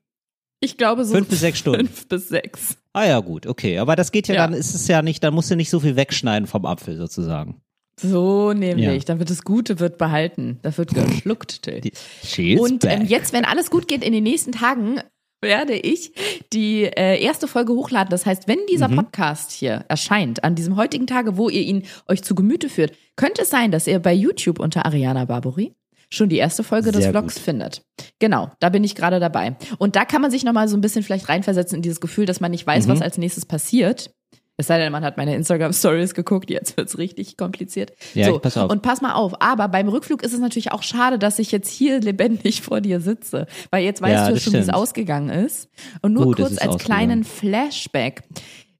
ich 0.62 0.78
glaube 0.78 1.06
so 1.06 1.16
Fünf 1.16 1.30
bis 1.30 1.40
sechs 1.40 1.60
Stunden. 1.60 1.88
Fünf 1.88 2.08
bis 2.08 2.30
sechs. 2.30 2.78
Ah 2.94 3.06
ja, 3.06 3.20
gut, 3.20 3.46
okay. 3.48 3.78
Aber 3.80 3.96
das 3.96 4.12
geht 4.12 4.28
ja, 4.28 4.36
Ja. 4.36 4.48
dann, 4.48 4.54
ist 4.54 4.74
es 4.74 4.88
ja 4.88 5.02
nicht, 5.02 5.24
dann 5.24 5.34
musst 5.34 5.50
du 5.52 5.56
nicht 5.56 5.70
so 5.70 5.80
viel 5.80 5.96
wegschneiden 5.96 6.48
vom 6.48 6.66
Apfel 6.66 6.98
sozusagen. 6.98 7.62
So 8.00 8.54
nämlich. 8.54 9.04
Ja. 9.04 9.06
Dann 9.06 9.20
wird 9.20 9.30
das 9.30 9.44
Gute 9.44 9.80
wird 9.80 9.98
behalten. 9.98 10.60
Das 10.62 10.78
wird 10.78 10.94
geschluckt, 10.94 11.64
Till. 11.64 12.60
Und 12.60 12.86
ähm, 12.86 13.06
jetzt, 13.06 13.34
wenn 13.34 13.46
alles 13.46 13.70
gut 13.70 13.88
geht, 13.88 14.04
in 14.04 14.14
den 14.14 14.24
nächsten 14.24 14.52
Tagen 14.52 15.02
werde 15.42 15.74
ich 15.76 16.12
die 16.54 16.84
äh, 16.84 17.22
erste 17.22 17.48
Folge 17.48 17.74
hochladen. 17.74 18.10
Das 18.10 18.26
heißt, 18.26 18.48
wenn 18.48 18.60
dieser 18.70 18.88
Mhm. 18.90 18.96
Podcast 18.98 19.52
hier 19.52 19.86
erscheint, 19.88 20.44
an 20.44 20.56
diesem 20.56 20.76
heutigen 20.76 21.08
Tage, 21.08 21.38
wo 21.38 21.50
ihr 21.50 21.62
ihn 21.62 21.84
euch 22.08 22.24
zu 22.24 22.36
Gemüte 22.36 22.70
führt, 22.70 22.94
könnte 23.16 23.42
es 23.44 23.50
sein, 23.50 23.72
dass 23.72 23.88
ihr 23.88 24.00
bei 24.00 24.14
YouTube 24.14 24.60
unter 24.60 24.86
Ariana 24.86 25.26
Barbori 25.26 25.74
schon 26.12 26.28
die 26.30 26.38
erste 26.38 26.64
Folge 26.64 26.92
des 26.92 27.04
Sehr 27.04 27.12
Vlogs 27.12 27.36
gut. 27.36 27.44
findet. 27.44 27.84
Genau, 28.18 28.50
da 28.60 28.70
bin 28.70 28.84
ich 28.84 28.96
gerade 28.96 29.20
dabei. 29.20 29.56
Und 29.78 29.96
da 29.96 30.06
kann 30.06 30.22
man 30.24 30.32
sich 30.32 30.44
nochmal 30.44 30.68
so 30.68 30.76
ein 30.76 30.82
bisschen 30.82 31.04
vielleicht 31.04 31.30
reinversetzen 31.30 31.76
in 31.78 31.82
dieses 31.84 32.02
Gefühl, 32.02 32.26
dass 32.26 32.40
man 32.40 32.50
nicht 32.52 32.66
weiß, 32.66 32.88
Mhm. 32.88 32.92
was 32.92 33.02
als 33.02 33.18
nächstes 33.20 33.46
passiert. 33.46 34.12
Es 34.60 34.68
sei 34.68 34.78
denn, 34.78 34.92
man 34.92 35.06
hat 35.06 35.16
meine 35.16 35.34
Instagram-Stories 35.36 36.14
geguckt, 36.14 36.50
jetzt 36.50 36.76
wird's 36.76 36.98
richtig 36.98 37.38
kompliziert. 37.38 37.94
Ja, 38.14 38.26
so, 38.26 38.40
pass 38.40 38.58
auf. 38.58 38.70
Und 38.70 38.82
pass 38.82 39.02
mal 39.02 39.14
auf, 39.14 39.42
aber 39.42 39.70
beim 39.70 39.88
Rückflug 39.88 40.22
ist 40.22 40.34
es 40.34 40.40
natürlich 40.42 40.74
auch 40.74 40.84
schade, 40.84 41.18
dass 41.18 41.40
ich 41.40 41.54
jetzt 41.54 41.70
hier 41.70 42.02
lebendig 42.02 42.62
vor 42.62 42.82
dir 42.82 43.00
sitze, 43.00 43.48
weil 43.72 43.86
jetzt 43.86 44.02
weißt 44.02 44.14
Ja, 44.14 44.30
du 44.30 44.38
schon, 44.38 44.52
wie 44.52 44.58
es 44.58 44.68
ausgegangen 44.68 45.30
ist. 45.30 45.70
Und 46.02 46.12
nur 46.12 46.26
Gut, 46.26 46.40
es 46.40 46.50
kurz 46.50 46.58
als 46.62 46.84
kleinen 46.84 47.24
Flashback. 47.24 48.24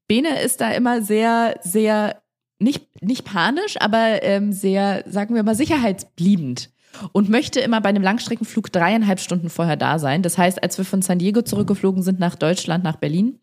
Bene 0.06 0.42
ist 0.42 0.60
da 0.60 0.70
immer 0.72 1.00
sehr, 1.00 1.58
sehr, 1.62 2.20
nicht, 2.58 3.02
nicht 3.02 3.24
panisch, 3.24 3.76
aber 3.80 4.22
ähm, 4.22 4.52
sehr, 4.52 5.04
sagen 5.06 5.34
wir 5.34 5.44
mal, 5.44 5.54
sicherheitsbliebend. 5.54 6.68
Und 7.12 7.30
möchte 7.30 7.60
immer 7.60 7.80
bei 7.80 7.88
einem 7.88 8.02
Langstreckenflug 8.02 8.70
dreieinhalb 8.70 9.20
Stunden 9.20 9.48
vorher 9.48 9.76
da 9.76 9.98
sein. 9.98 10.20
Das 10.20 10.36
heißt, 10.36 10.62
als 10.62 10.76
wir 10.76 10.84
von 10.84 11.00
San 11.00 11.20
Diego 11.20 11.40
zurückgeflogen 11.40 12.02
sind 12.02 12.20
nach 12.20 12.34
Deutschland, 12.34 12.84
nach 12.84 12.96
Berlin, 12.96 13.38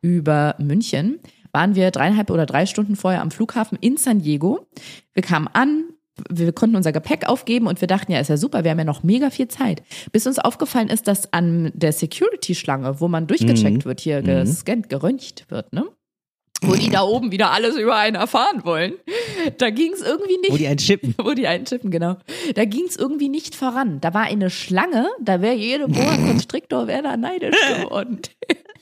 über 0.00 0.54
München, 0.58 1.20
waren 1.58 1.74
wir 1.74 1.90
dreieinhalb 1.90 2.30
oder 2.30 2.46
drei 2.46 2.66
Stunden 2.66 2.94
vorher 2.94 3.20
am 3.20 3.32
Flughafen 3.32 3.76
in 3.80 3.96
San 3.96 4.20
Diego. 4.20 4.68
Wir 5.12 5.24
kamen 5.24 5.48
an, 5.52 5.86
wir 6.30 6.52
konnten 6.52 6.76
unser 6.76 6.92
Gepäck 6.92 7.28
aufgeben 7.28 7.66
und 7.66 7.80
wir 7.80 7.88
dachten, 7.88 8.12
ja, 8.12 8.20
ist 8.20 8.28
ja 8.28 8.36
super, 8.36 8.62
wir 8.62 8.70
haben 8.70 8.78
ja 8.78 8.84
noch 8.84 9.02
mega 9.02 9.30
viel 9.30 9.48
Zeit. 9.48 9.82
Bis 10.12 10.28
uns 10.28 10.38
aufgefallen 10.38 10.88
ist, 10.88 11.08
dass 11.08 11.32
an 11.32 11.72
der 11.74 11.90
Security-Schlange, 11.92 13.00
wo 13.00 13.08
man 13.08 13.26
durchgecheckt 13.26 13.84
wird, 13.84 13.98
hier 13.98 14.22
gescannt, 14.22 14.88
geröntgt 14.88 15.46
wird, 15.48 15.72
ne? 15.72 15.84
wo 16.62 16.74
die 16.74 16.90
da 16.90 17.02
oben 17.02 17.32
wieder 17.32 17.50
alles 17.50 17.76
über 17.76 17.96
einen 17.96 18.16
erfahren 18.16 18.64
wollen. 18.64 18.94
Da 19.58 19.70
ging 19.70 19.92
es 19.92 20.02
irgendwie 20.02 20.38
nicht. 20.38 20.52
Wo 20.52 20.56
die 20.56 20.66
einen 20.66 20.78
chippen. 20.78 21.14
wo 21.22 21.32
die 21.32 21.46
einen 21.46 21.64
chippen, 21.64 21.90
genau. 21.90 22.16
Da 22.54 22.64
ging 22.66 22.84
es 22.86 22.96
irgendwie 22.96 23.28
nicht 23.28 23.54
voran. 23.54 24.00
Da 24.00 24.14
war 24.14 24.22
eine 24.22 24.50
Schlange, 24.50 25.08
da 25.20 25.40
wäre 25.40 25.54
jede 25.54 25.88
Boa 25.88 26.16
Constrictor 26.28 26.86
wäre 26.86 27.02
da 27.02 27.16
neidisch 27.16 27.56
geworden. 27.80 28.20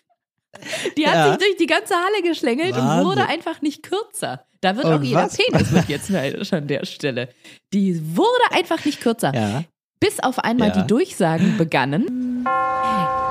Die 0.97 1.07
hat 1.07 1.15
Ja. 1.15 1.29
sich 1.31 1.39
durch 1.39 1.57
die 1.57 1.67
ganze 1.67 1.95
Halle 1.95 2.23
geschlängelt 2.23 2.73
und 2.77 2.79
Wahnsinn. 2.87 3.07
wurde 3.07 3.27
einfach 3.29 3.63
nicht 3.63 3.83
kürzer. 3.83 4.45
Da 4.61 4.75
wird 4.77 4.87
Und 4.87 4.93
auch 4.95 5.03
jeder 5.03 5.25
was? 5.25 5.37
Penis 5.37 5.73
wird 5.73 5.89
jetzt 5.89 6.11
neidisch 6.11 6.53
an 6.53 6.67
der 6.67 6.85
Stelle. 6.87 7.29
Die 7.73 8.17
wurde 8.17 8.31
einfach 8.53 8.85
nicht 8.85 9.01
kürzer. 9.01 9.33
Ja. 9.35 9.65
Bis 10.01 10.21
auf 10.21 10.39
einmal 10.41 10.69
Ja. 10.69 10.81
die 10.83 10.87
Durchsagen 10.87 11.57
begannen. 11.57 12.47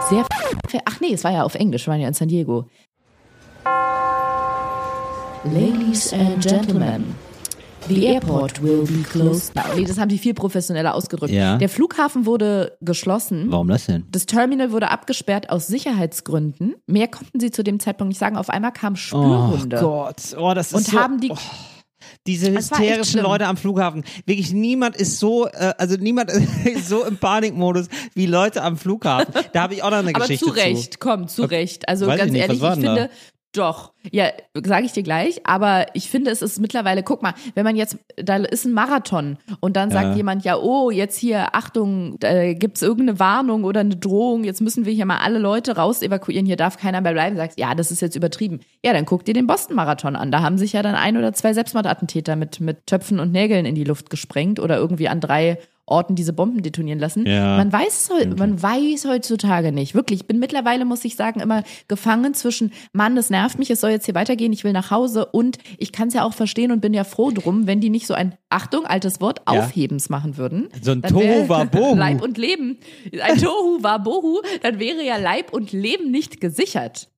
Sehr. 0.10 0.26
Ach 0.86 1.00
nee, 1.02 1.14
es 1.14 1.24
war 1.24 1.32
ja 1.32 1.44
auf 1.44 1.56
Englisch, 1.56 1.86
wir 1.88 1.92
waren 1.92 2.02
ja 2.02 2.08
in 2.08 2.14
San 2.14 2.28
Diego. 2.28 2.70
Ladies 5.44 6.12
and 6.14 6.42
Gentlemen, 6.44 7.16
the 7.88 8.06
airport 8.06 8.62
will 8.62 8.84
be 8.84 9.04
closed. 9.04 9.54
Nee, 9.76 9.84
das 9.86 9.98
haben 9.98 10.10
die 10.10 10.18
viel 10.18 10.34
professioneller 10.34 10.96
ausgedrückt. 10.96 11.32
Ja. 11.34 11.58
Der 11.58 11.70
Flughafen 11.70 12.26
wurde 12.26 12.78
geschlossen. 12.82 13.48
Warum 13.50 13.68
das 13.68 13.86
denn? 13.86 14.06
Das 14.12 14.26
Terminal 14.26 14.72
wurde 14.72 14.90
abgesperrt 14.90 15.50
aus 15.50 15.68
Sicherheitsgründen. 15.68 16.76
Mehr 16.88 17.08
konnten 17.08 17.40
sie 17.40 17.52
zu 17.52 17.64
dem 17.64 17.80
Zeitpunkt 17.80 18.10
nicht 18.10 18.20
sagen. 18.20 18.38
Auf 18.38 18.50
einmal 18.50 18.72
kamen 18.74 18.96
Spürhunde. 18.96 19.78
Gott, 19.80 20.16
oh, 20.38 20.54
das 20.54 20.68
ist 20.68 20.74
Und 20.74 20.86
so, 20.88 21.00
haben 21.00 21.20
die- 21.20 21.32
oh, 21.32 21.38
diese 22.28 22.52
hysterischen. 22.52 23.22
Leute 23.22 23.46
am 23.48 23.58
Flughafen. 23.58 24.04
Wirklich 24.26 24.52
niemand 24.54 24.96
ist 24.96 25.20
so, 25.20 25.48
äh, 25.48 25.74
also 25.78 25.96
niemand 25.96 26.32
ist 26.66 26.88
so 26.90 27.06
im 27.06 27.18
Panikmodus 27.18 27.88
wie 28.14 28.26
Leute 28.26 28.64
am 28.64 28.78
Flughafen. 28.78 29.34
Da 29.54 29.64
habe 29.64 29.76
ich 29.76 29.84
auch 29.84 29.92
noch 29.92 29.98
eine 29.98 30.10
Aber 30.10 30.22
Geschichte 30.22 30.46
zu 30.46 30.52
Recht, 30.52 31.00
komm, 31.00 31.28
zu 31.28 31.44
Recht. 31.44 31.88
Also 31.88 32.08
Weiß 32.08 32.18
ganz 32.20 32.32
nicht, 32.32 32.42
ehrlich, 32.42 32.62
ich 32.62 32.70
denn 32.74 32.84
da? 32.96 33.10
Doch, 33.58 33.92
ja, 34.12 34.26
sage 34.64 34.86
ich 34.86 34.92
dir 34.92 35.04
gleich, 35.04 35.42
aber 35.46 35.88
ich 35.94 36.10
finde, 36.10 36.32
es 36.32 36.42
ist 36.42 36.60
mittlerweile, 36.60 37.04
guck 37.04 37.22
mal, 37.22 37.34
wenn 37.56 37.64
man 37.64 37.76
jetzt, 37.76 37.98
da 38.18 38.38
ist 38.38 38.66
ein 38.66 38.74
Marathon 38.74 39.38
und 39.60 39.76
dann 39.76 39.90
sagt 39.92 40.10
Ja. 40.12 40.16
jemand, 40.16 40.44
ja, 40.46 40.58
oh, 40.58 40.92
jetzt 40.92 41.18
hier, 41.18 41.56
Achtung, 41.56 42.18
da 42.20 42.54
gibt's 42.54 42.82
irgendeine 42.82 43.20
Warnung 43.20 43.64
oder 43.64 43.80
eine 43.82 43.96
Drohung, 43.96 44.44
jetzt 44.44 44.62
müssen 44.62 44.86
wir 44.86 44.94
hier 44.94 45.06
mal 45.06 45.20
alle 45.20 45.40
Leute 45.40 45.76
raus 45.76 46.02
evakuieren, 46.02 46.46
hier 46.46 46.56
darf 46.58 46.78
keiner 46.78 47.02
mehr 47.02 47.14
bleiben, 47.14 47.36
sagst, 47.38 47.58
ja, 47.60 47.74
das 47.76 47.92
ist 47.92 48.02
jetzt 48.02 48.16
übertrieben. 48.16 48.60
Ja, 48.84 48.94
dann 48.94 49.06
guck 49.06 49.26
dir 49.26 49.34
den 49.34 49.48
Boston-Marathon 49.48 50.16
an. 50.16 50.32
Da 50.32 50.42
haben 50.42 50.58
sich 50.58 50.74
ja 50.74 50.82
dann 50.84 50.96
ein 50.96 51.18
oder 51.18 51.34
zwei 51.34 51.54
Selbstmordattentäter 51.54 52.36
mit, 52.36 52.60
mit 52.60 52.86
Töpfen 52.88 53.20
und 53.20 53.32
Nägeln 53.32 53.66
in 53.66 53.76
die 53.76 53.84
Luft 53.84 54.10
gesprengt 54.10 54.60
oder 54.60 54.78
irgendwie 54.78 55.08
an 55.10 55.20
drei 55.20 55.58
Orten 55.88 56.16
diese 56.16 56.34
Bomben 56.34 56.64
detonieren 56.64 57.00
lassen. 57.00 57.26
Ja. 57.28 57.58
Man 57.58 57.72
weiß, 57.72 58.10
heu- 58.12 58.36
man 58.38 58.62
weiß 58.62 59.06
heutzutage 59.06 59.72
nicht. 59.72 59.94
Wirklich, 59.96 60.22
ich 60.22 60.28
bin 60.28 60.40
mittlerweile, 60.40 60.84
muss 60.86 61.06
ich 61.06 61.16
sagen, 61.16 61.40
immer 61.40 61.64
gefangen 61.88 62.34
zwischen, 62.34 62.72
Mann, 62.94 63.16
das 63.16 63.30
nervt 63.30 63.60
mich, 63.60 63.70
es 63.70 63.82
soll 63.82 63.92
jetzt 63.92 64.06
hier 64.06 64.16
weitergehen, 64.16 64.52
ich 64.52 64.64
will 64.64 64.74
nach 64.74 64.90
Hause 64.92 65.26
und 65.28 65.58
ich 65.78 65.92
kann 65.92 66.08
es 66.08 66.14
ja 66.16 66.24
auch 66.24 66.34
verstehen 66.34 66.72
und 66.72 66.82
bin 66.82 66.94
ja 66.94 67.04
froh 67.04 67.32
drum, 67.32 67.68
wenn 67.68 67.82
die 67.82 67.90
nicht 67.90 68.08
so 68.08 68.14
ein, 68.14 68.36
Achtung, 68.50 68.86
altes 68.86 69.22
Wort, 69.22 69.42
Ja. 69.52 69.60
Aufhebens 69.60 70.10
machen 70.10 70.38
würden. 70.38 70.70
So 70.82 70.92
ein 70.92 71.02
Dann 71.02 71.14
wär- 71.16 71.42
Tohuwabohu. 71.48 71.96
Leib 71.98 72.22
und 72.22 72.38
Leben. 72.38 72.78
Ein 73.22 73.38
Tohu 73.38 73.84
Wabohu, 73.84 74.40
dann 74.64 74.80
wäre 74.80 75.04
ja 75.06 75.18
Leib 75.18 75.54
und 75.54 75.72
Leben 75.72 76.10
nicht 76.12 76.42
gesichert. 76.42 77.10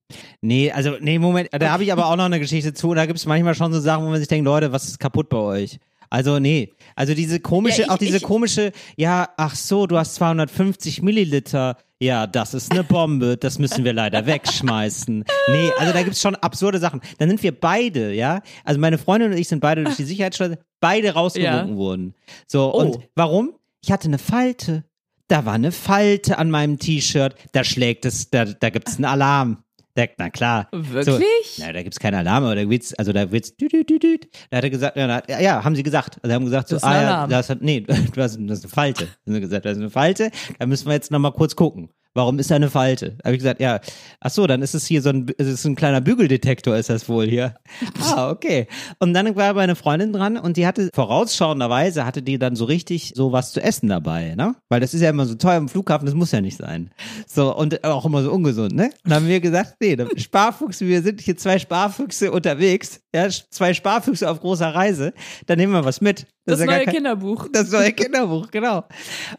Nee, 0.42 0.72
also, 0.72 0.92
nee, 1.02 1.20
Moment, 1.20 1.50
da 1.52 1.70
habe 1.70 1.84
ich 1.84 1.92
aber 1.92 2.08
auch 2.08 2.16
noch 2.16 2.26
eine 2.26 2.40
Geschichte 2.40 2.74
zu. 2.74 2.94
Da 2.94 3.06
gibt 3.06 3.20
es 3.20 3.26
manchmal 3.26 3.56
schon 3.56 3.74
so 3.74 3.80
Sachen, 3.80 4.06
wo 4.06 4.10
man 4.10 4.20
sich 4.20 4.28
denkt, 4.30 4.46
Leute, 4.46 4.72
was 4.72 4.88
ist 4.88 5.00
kaputt 5.00 5.28
bei 5.30 5.38
euch? 5.38 5.80
Also, 6.10 6.40
nee. 6.40 6.74
Also 6.96 7.14
diese 7.14 7.40
komische, 7.40 7.82
Ja, 7.82 7.86
ich- 7.88 7.92
auch 7.92 7.98
diese 7.98 8.18
ich- 8.18 8.24
komische, 8.24 8.72
ja, 8.96 9.30
ach 9.38 9.56
so, 9.56 9.88
du 9.88 9.98
hast 9.98 10.16
250 10.16 11.02
Milliliter. 11.02 11.78
Ja, 12.00 12.28
das 12.28 12.54
ist 12.54 12.72
eine 12.72 12.84
Bombe, 12.84 13.38
das 13.38 13.58
müssen 13.58 13.84
wir 13.84 13.92
leider 13.94 14.26
wegschmeißen. 14.28 15.26
Nee, 15.48 15.70
also 15.80 15.94
da 15.94 16.04
gibt's 16.04 16.22
schon 16.22 16.36
absurde 16.36 16.78
Sachen. 16.80 17.02
Dann 17.18 17.30
sind 17.30 17.42
wir 17.42 17.60
beide, 17.60 18.14
ja, 18.14 18.42
also 18.64 18.80
meine 18.80 18.98
Freundin 19.00 19.32
und 19.32 19.38
ich 19.38 19.48
sind 19.48 19.62
beide 19.62 19.84
durch 19.84 19.96
die 19.96 20.04
Sicherheitsschleuse, 20.04 20.60
beide 20.80 21.14
rausgewunken 21.14 21.70
Ja. 21.72 21.76
wurden. 21.76 22.14
So, 22.48 22.72
Oh. 22.74 22.78
und 22.82 23.00
warum? 23.16 23.54
Ich 23.84 23.92
hatte 23.92 24.08
eine 24.08 24.20
Falte. 24.20 24.84
Da 25.28 25.46
war 25.46 25.54
eine 25.54 25.72
Falte 25.72 26.38
an 26.38 26.52
meinem 26.52 26.78
T-Shirt, 26.80 27.36
da 27.52 27.64
schlägt 27.64 28.06
es, 28.06 28.30
da, 28.30 28.46
da 28.46 28.70
gibt's 28.70 28.96
einen 28.96 29.06
Alarm. 29.06 29.64
Da, 29.98 30.06
na 30.20 30.30
klar. 30.30 30.68
Wirklich? 30.72 31.56
So, 31.58 31.64
na, 31.66 31.74
da 31.74 31.82
gibt's 31.82 32.00
keinen 32.00 32.14
Alarm, 32.20 32.44
aber 32.44 32.56
da 32.56 32.70
wird's, 32.70 32.94
also 32.94 33.12
da 33.14 33.32
wird's, 33.32 33.56
dü, 33.58 33.68
dü, 33.68 33.84
dü, 33.84 33.98
dü. 34.00 34.18
Da 34.52 34.58
hat 34.58 34.64
er 34.64 34.70
gesagt, 34.70 34.96
ja, 34.96 35.08
da- 35.08 35.40
ja, 35.42 35.64
haben 35.64 35.76
sie 35.76 35.82
gesagt. 35.82 36.20
Also 36.22 36.36
haben 36.36 36.46
gesagt, 36.46 36.68
so, 36.70 36.76
Das 36.76 36.84
ist 36.84 36.88
ein 36.88 37.06
ah 37.06 37.22
ja, 37.22 37.28
das 37.28 37.50
hat, 37.50 37.62
nee, 37.64 37.80
du 38.14 38.22
hast, 38.22 38.38
das 38.40 38.60
ist 38.60 38.64
eine 38.66 38.72
Falte. 38.72 39.06
Haben 39.26 39.34
sie 39.34 39.42
gesagt, 39.42 39.66
das 39.66 39.72
ist 39.72 39.80
eine 39.80 39.90
Falte, 39.90 40.30
da 40.60 40.66
müssen 40.68 40.86
wir 40.86 40.94
jetzt 40.94 41.10
nochmal 41.10 41.32
kurz 41.32 41.56
gucken. 41.56 41.90
Warum 42.18 42.40
ist 42.40 42.50
da 42.50 42.56
eine 42.56 42.72
Falte? 42.72 43.12
Da 43.20 43.26
habe 43.26 43.36
ich 43.36 43.42
gesagt, 43.44 43.62
ja, 43.62 43.80
ach 44.20 44.32
so, 44.32 44.48
dann 44.48 44.64
ist 44.64 44.74
es 44.74 44.88
hier 44.88 45.04
so 45.04 45.10
ein, 45.10 45.28
es 45.38 45.48
ist 45.48 45.66
ein 45.66 45.76
kleiner 45.76 46.02
Bügeldetektor, 46.02 46.76
ist 46.76 46.90
das 46.90 47.08
wohl 47.08 47.28
hier. 47.28 47.54
ah, 48.02 48.32
okay. 48.32 48.66
Und 48.98 49.14
dann 49.14 49.36
war 49.36 49.54
meine 49.54 49.76
Freundin 49.76 50.14
dran 50.14 50.36
und 50.36 50.58
die 50.58 50.66
hatte 50.66 50.90
vorausschauenderweise 50.96 52.06
hatte 52.08 52.24
die 52.24 52.40
dann 52.40 52.56
so 52.56 52.66
richtig 52.66 53.14
so 53.16 53.32
was 53.32 53.54
zu 53.54 53.62
essen 53.62 53.88
dabei, 53.88 54.34
ne? 54.36 54.56
Weil 54.68 54.80
das 54.80 54.96
ist 54.96 55.02
ja 55.02 55.12
immer 55.12 55.28
so 55.28 55.36
teuer 55.36 55.58
im 55.58 55.70
Flughafen, 55.70 56.08
das 56.08 56.16
muss 56.16 56.32
ja 56.32 56.42
nicht 56.42 56.58
sein. 56.58 56.90
So 57.28 57.56
und 57.56 57.84
auch 57.84 58.06
immer 58.06 58.24
so 58.24 58.32
ungesund, 58.32 58.74
ne? 58.74 58.90
Dann 59.04 59.14
haben 59.14 59.28
wir 59.28 59.40
gesagt, 59.40 59.76
nee, 59.80 59.96
dann 59.96 60.10
Sparfuchs, 60.18 60.82
wir 60.82 61.04
sind 61.04 61.22
hier 61.22 61.38
zwei 61.38 61.60
Sparfüchse 61.60 62.32
unterwegs, 62.32 63.00
ja, 63.14 63.30
zwei 63.30 63.76
Sparfüchse 63.76 64.28
auf 64.28 64.40
großer 64.40 64.74
Reise, 64.74 65.14
dann 65.46 65.60
nehmen 65.60 65.74
wir 65.74 65.86
was 65.86 66.02
mit. 66.02 66.26
Das, 66.46 66.60
gar 66.60 66.68
neue 66.68 66.86
kein- 66.86 66.94
Kinderbuch. 66.96 67.50
das 67.52 67.72
neue 67.72 67.92
Kinderbuch, 67.92 68.50
genau. 68.52 68.86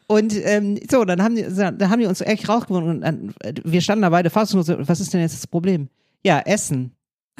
Und 0.08 0.34
ähm, 0.44 0.78
so, 0.90 1.06
dann 1.06 1.22
haben 1.22 1.36
die, 1.36 1.42
dann 1.44 1.88
haben 1.88 2.00
die 2.00 2.06
uns 2.06 2.20
echt 2.20 2.48
rausgewonnen 2.70 2.88
und 2.96 3.00
dann, 3.00 3.34
äh, 3.40 3.54
wir 3.64 3.80
standen 3.80 4.02
da 4.02 4.10
beide 4.10 4.30
fassungslos. 4.30 4.76
Was 4.88 5.00
ist 5.00 5.12
denn 5.12 5.20
jetzt 5.20 5.34
das 5.34 5.46
Problem? 5.46 5.88
Ja, 6.24 6.40
Essen. 6.40 6.92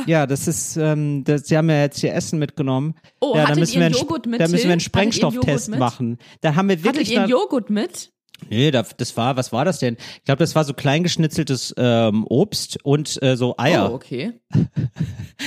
Ja, 0.06 0.26
das 0.26 0.46
ist, 0.46 0.76
ähm, 0.76 1.24
das, 1.24 1.48
sie 1.48 1.56
haben 1.56 1.68
ja 1.70 1.80
jetzt 1.80 1.98
hier 1.98 2.14
Essen 2.14 2.38
mitgenommen. 2.38 2.94
Oh, 3.20 3.32
ja, 3.34 3.42
hattet 3.42 3.50
dann 3.50 3.58
müssen 3.60 3.78
ihr 3.78 3.86
einen 3.86 3.94
einen, 3.94 4.02
Joghurt 4.04 4.26
mit, 4.26 4.40
Da 4.40 4.44
müssen 4.46 4.54
wir 4.68 4.72
einen? 4.72 4.80
Hattet 4.80 4.80
ihr 4.80 4.84
Sprengstofftest 4.84 5.68
machen. 5.76 6.18
Dann 6.40 6.54
haben 6.54 6.68
wir 6.68 6.76
Hattet 6.76 6.84
wirklich 6.84 7.10
ihr 7.10 7.20
einen 7.22 7.30
da, 7.30 7.36
Joghurt 7.36 7.70
mit? 7.70 8.12
Nee, 8.48 8.70
da, 8.70 8.84
das 8.96 9.16
war, 9.16 9.36
was 9.36 9.52
war 9.52 9.64
das 9.64 9.80
denn? 9.80 9.96
Ich 10.18 10.24
glaube, 10.24 10.38
das 10.38 10.54
war 10.54 10.62
so 10.62 10.72
kleingeschnitzeltes 10.72 11.74
ähm, 11.76 12.24
Obst 12.28 12.78
und 12.84 13.20
äh, 13.20 13.36
so 13.36 13.56
Eier. 13.58 13.90
Oh, 13.90 13.94
okay. 13.94 14.32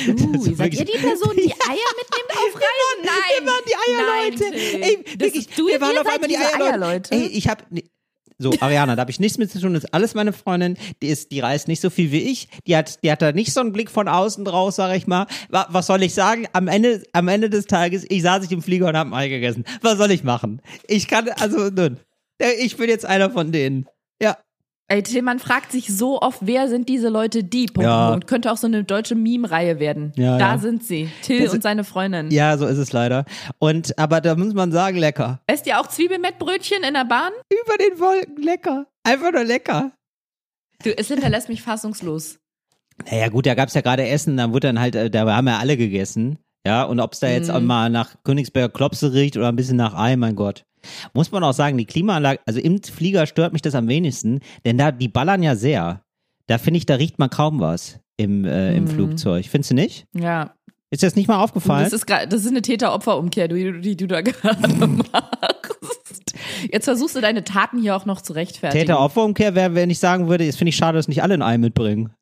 Uh, 0.07 0.55
seid 0.55 0.73
ihr 0.73 0.85
die 0.85 0.97
Person, 0.97 1.35
die 1.35 1.51
Eier 1.69 1.91
mitnimmt 1.97 2.31
auf 2.31 2.55
Reisen? 2.55 3.03
Nein. 3.03 3.39
Wir 3.39 3.45
waren 3.47 3.63
die 3.67 3.75
Eierleute. 3.91 4.79
Nein. 4.79 4.81
Ey, 4.83 5.03
Das 5.03 5.19
wirklich, 5.19 5.47
ist- 5.49 5.59
du, 5.59 5.67
wir 5.67 5.81
waren 5.81 5.93
ihr 5.95 6.01
auf 6.01 6.07
einmal 6.07 6.29
die 6.29 6.37
Eierleute. 6.37 6.63
Eierleute. 6.63 7.15
Ey, 7.15 7.27
ich 7.27 7.47
habe 7.49 7.63
so 8.41 8.51
Ariana, 8.59 8.95
da 8.95 9.01
habe 9.01 9.11
ich 9.11 9.19
nichts 9.19 9.37
mit 9.37 9.51
zu 9.51 9.59
tun. 9.61 9.73
Das 9.73 9.83
ist 9.83 9.93
alles 9.93 10.13
meine 10.15 10.33
Freundin. 10.33 10.77
Die 11.01 11.07
ist, 11.07 11.31
die 11.31 11.39
reist 11.39 11.67
nicht 11.67 11.81
so 11.81 11.89
viel 11.89 12.11
wie 12.11 12.21
ich. 12.21 12.47
Die 12.67 12.75
hat, 12.75 13.03
die 13.03 13.11
hat 13.11 13.21
da 13.21 13.31
nicht 13.31 13.53
so 13.53 13.59
einen 13.61 13.71
Blick 13.71 13.89
von 13.91 14.07
außen 14.07 14.43
draus, 14.45 14.75
sage 14.75 14.95
ich 14.97 15.07
mal. 15.07 15.27
Wa- 15.49 15.67
Was 15.69 15.87
soll 15.87 16.01
ich 16.03 16.13
sagen? 16.13 16.47
Am 16.53 16.67
Ende, 16.67 17.03
am 17.13 17.27
Ende 17.27 17.49
des 17.49 17.65
Tages, 17.65 18.05
ich 18.09 18.21
saß 18.23 18.43
ich 18.45 18.51
im 18.51 18.61
Flieger 18.61 18.87
und 18.89 18.97
habe 18.97 19.09
ein 19.11 19.13
Ei 19.13 19.27
gegessen. 19.29 19.63
Was 19.81 19.97
soll 19.97 20.11
ich 20.11 20.23
machen? 20.23 20.61
Ich 20.87 21.07
kann, 21.07 21.29
also 21.39 21.69
nun, 21.69 21.97
ich 22.59 22.75
bin 22.77 22.89
jetzt 22.89 23.05
einer 23.05 23.29
von 23.29 23.51
denen. 23.51 23.85
Ja. 24.21 24.37
Ey, 24.91 25.03
Till, 25.03 25.21
man 25.21 25.39
fragt 25.39 25.71
sich 25.71 25.87
so 25.87 26.21
oft, 26.21 26.39
wer 26.41 26.67
sind 26.67 26.89
diese 26.89 27.07
Leute, 27.07 27.45
die? 27.45 27.67
Punkt, 27.67 27.85
Ja. 27.85 28.11
Punkt. 28.11 28.27
Könnte 28.27 28.51
auch 28.51 28.57
so 28.57 28.67
eine 28.67 28.83
deutsche 28.83 29.15
Meme-Reihe 29.15 29.79
werden. 29.79 30.11
Ja, 30.17 30.37
da 30.37 30.53
ja. 30.53 30.57
sind 30.57 30.83
sie. 30.83 31.09
Till 31.21 31.45
Das- 31.45 31.53
und 31.53 31.63
seine 31.63 31.85
Freundin. 31.85 32.29
Ja, 32.29 32.57
so 32.57 32.65
ist 32.67 32.77
es 32.77 32.91
leider. 32.91 33.23
Und 33.57 33.97
aber 33.97 34.19
da 34.19 34.35
muss 34.35 34.53
man 34.53 34.73
sagen, 34.73 34.97
lecker. 34.97 35.39
Esst 35.47 35.65
ihr 35.65 35.79
auch 35.79 35.87
Zwiebelmettbrötchen 35.87 36.83
in 36.83 36.93
der 36.93 37.05
Bahn? 37.05 37.31
Über 37.49 37.77
den 37.77 37.99
Wolken, 37.99 38.43
lecker. 38.43 38.85
Einfach 39.03 39.31
nur 39.31 39.45
lecker. 39.45 39.91
Du, 40.83 40.89
es 40.97 41.07
hinterlässt 41.07 41.47
mich 41.47 41.61
fassungslos. 41.61 42.39
Naja, 43.09 43.29
gut, 43.29 43.45
da 43.45 43.55
gab's 43.55 43.73
ja 43.75 43.81
gerade 43.81 44.05
Essen, 44.07 44.35
da 44.35 44.49
wurde 44.51 44.67
dann 44.67 44.79
halt, 44.79 44.95
äh, 44.95 45.09
da 45.09 45.25
haben 45.33 45.47
ja 45.47 45.57
alle 45.59 45.77
gegessen. 45.77 46.37
Ja, 46.67 46.83
und 46.83 46.99
ob's 46.99 47.19
da 47.19 47.27
jetzt 47.29 47.47
Mhm. 47.47 47.55
auch 47.55 47.61
mal 47.61 47.89
nach 47.89 48.15
Königsberger 48.23 48.69
Klopse 48.73 49.13
riecht 49.13 49.37
oder 49.37 49.47
ein 49.47 49.55
bisschen 49.55 49.77
nach 49.77 49.93
Ei, 49.95 50.15
mein 50.17 50.35
Gott. 50.35 50.65
Muss 51.13 51.31
man 51.31 51.43
auch 51.43 51.53
sagen, 51.53 51.77
die 51.77 51.85
Klimaanlage, 51.85 52.39
also 52.45 52.59
im 52.59 52.81
Flieger 52.81 53.25
stört 53.27 53.53
mich 53.53 53.61
das 53.61 53.75
am 53.75 53.87
wenigsten, 53.87 54.39
denn 54.65 54.77
da, 54.77 54.91
die 54.91 55.07
ballern 55.07 55.43
ja 55.43 55.55
sehr. 55.55 56.01
Da 56.47 56.57
finde 56.57 56.77
ich, 56.79 56.85
da 56.85 56.95
riecht 56.95 57.19
man 57.19 57.29
kaum 57.29 57.59
was 57.59 57.99
im, 58.17 58.45
äh, 58.45 58.75
im 58.75 58.83
Mhm. 58.85 58.87
Flugzeug. 58.89 59.45
Findest 59.45 59.71
du 59.71 59.75
nicht? 59.75 60.05
Ja. 60.13 60.53
Ist 60.89 61.01
dir 61.03 61.07
das 61.07 61.15
nicht 61.15 61.27
mal 61.29 61.41
aufgefallen? 61.41 61.85
Das 61.85 61.93
ist, 61.93 62.09
das 62.09 62.41
ist 62.43 62.49
eine 62.49 62.61
Täter-Opfer-Umkehr, 62.61 63.47
die, 63.47 63.79
die 63.79 63.95
du 63.95 64.07
da 64.07 64.21
gerade 64.21 64.87
machst. 64.87 66.33
Jetzt 66.71 66.85
versuchst 66.85 67.15
du 67.15 67.21
deine 67.21 67.43
Taten 67.45 67.79
hier 67.79 67.95
auch 67.95 68.05
noch 68.05 68.21
zu 68.21 68.33
rechtfertigen. 68.33 68.81
Täter-Opfer-Umkehr 68.87 69.55
wäre, 69.55 69.73
wenn 69.75 69.89
ich 69.89 69.99
sagen 69.99 70.27
würde, 70.27 70.43
jetzt 70.43 70.57
finde 70.57 70.69
ich 70.69 70.75
schade, 70.75 70.97
dass 70.97 71.07
nicht 71.07 71.23
alle 71.23 71.35
ein 71.35 71.41
Ei 71.41 71.57
mitbringen. 71.57 72.13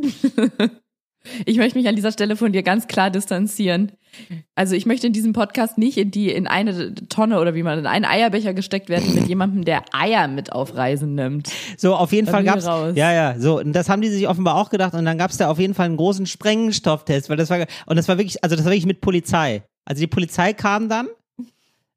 Ich 1.46 1.56
möchte 1.56 1.78
mich 1.78 1.88
an 1.88 1.96
dieser 1.96 2.12
Stelle 2.12 2.36
von 2.36 2.52
dir 2.52 2.62
ganz 2.62 2.86
klar 2.86 3.10
distanzieren. 3.10 3.92
Also 4.54 4.74
ich 4.74 4.86
möchte 4.86 5.06
in 5.06 5.12
diesem 5.12 5.32
Podcast 5.32 5.78
nicht 5.78 5.96
in 5.96 6.10
die 6.10 6.30
in 6.30 6.46
eine 6.46 6.94
Tonne 6.94 7.40
oder 7.40 7.54
wie 7.54 7.62
man 7.62 7.78
in 7.78 7.86
einen 7.86 8.04
Eierbecher 8.04 8.52
gesteckt 8.54 8.88
werden 8.88 9.14
mit 9.14 9.26
jemandem, 9.26 9.64
der 9.64 9.84
Eier 9.92 10.28
mit 10.28 10.52
auf 10.52 10.74
Reisen 10.74 11.14
nimmt. 11.14 11.50
So, 11.78 11.94
auf 11.94 12.12
jeden 12.12 12.26
Fall 12.26 12.44
gab's, 12.44 12.66
raus. 12.66 12.92
ja, 12.94 13.12
ja, 13.12 13.38
so, 13.38 13.58
und 13.58 13.72
das 13.72 13.88
haben 13.88 14.02
die 14.02 14.08
sich 14.08 14.28
offenbar 14.28 14.56
auch 14.56 14.70
gedacht 14.70 14.94
und 14.94 15.04
dann 15.04 15.16
gab's 15.16 15.38
da 15.38 15.48
auf 15.48 15.58
jeden 15.58 15.74
Fall 15.74 15.86
einen 15.86 15.96
großen 15.96 16.26
Sprengstofftest, 16.26 17.30
weil 17.30 17.36
das 17.36 17.48
war, 17.48 17.66
und 17.86 17.96
das 17.96 18.08
war 18.08 18.18
wirklich, 18.18 18.42
also 18.44 18.54
das 18.56 18.64
war 18.64 18.72
wirklich 18.72 18.86
mit 18.86 19.00
Polizei. 19.00 19.62
Also 19.84 20.00
die 20.00 20.06
Polizei 20.06 20.52
kam 20.52 20.88
dann, 20.88 21.08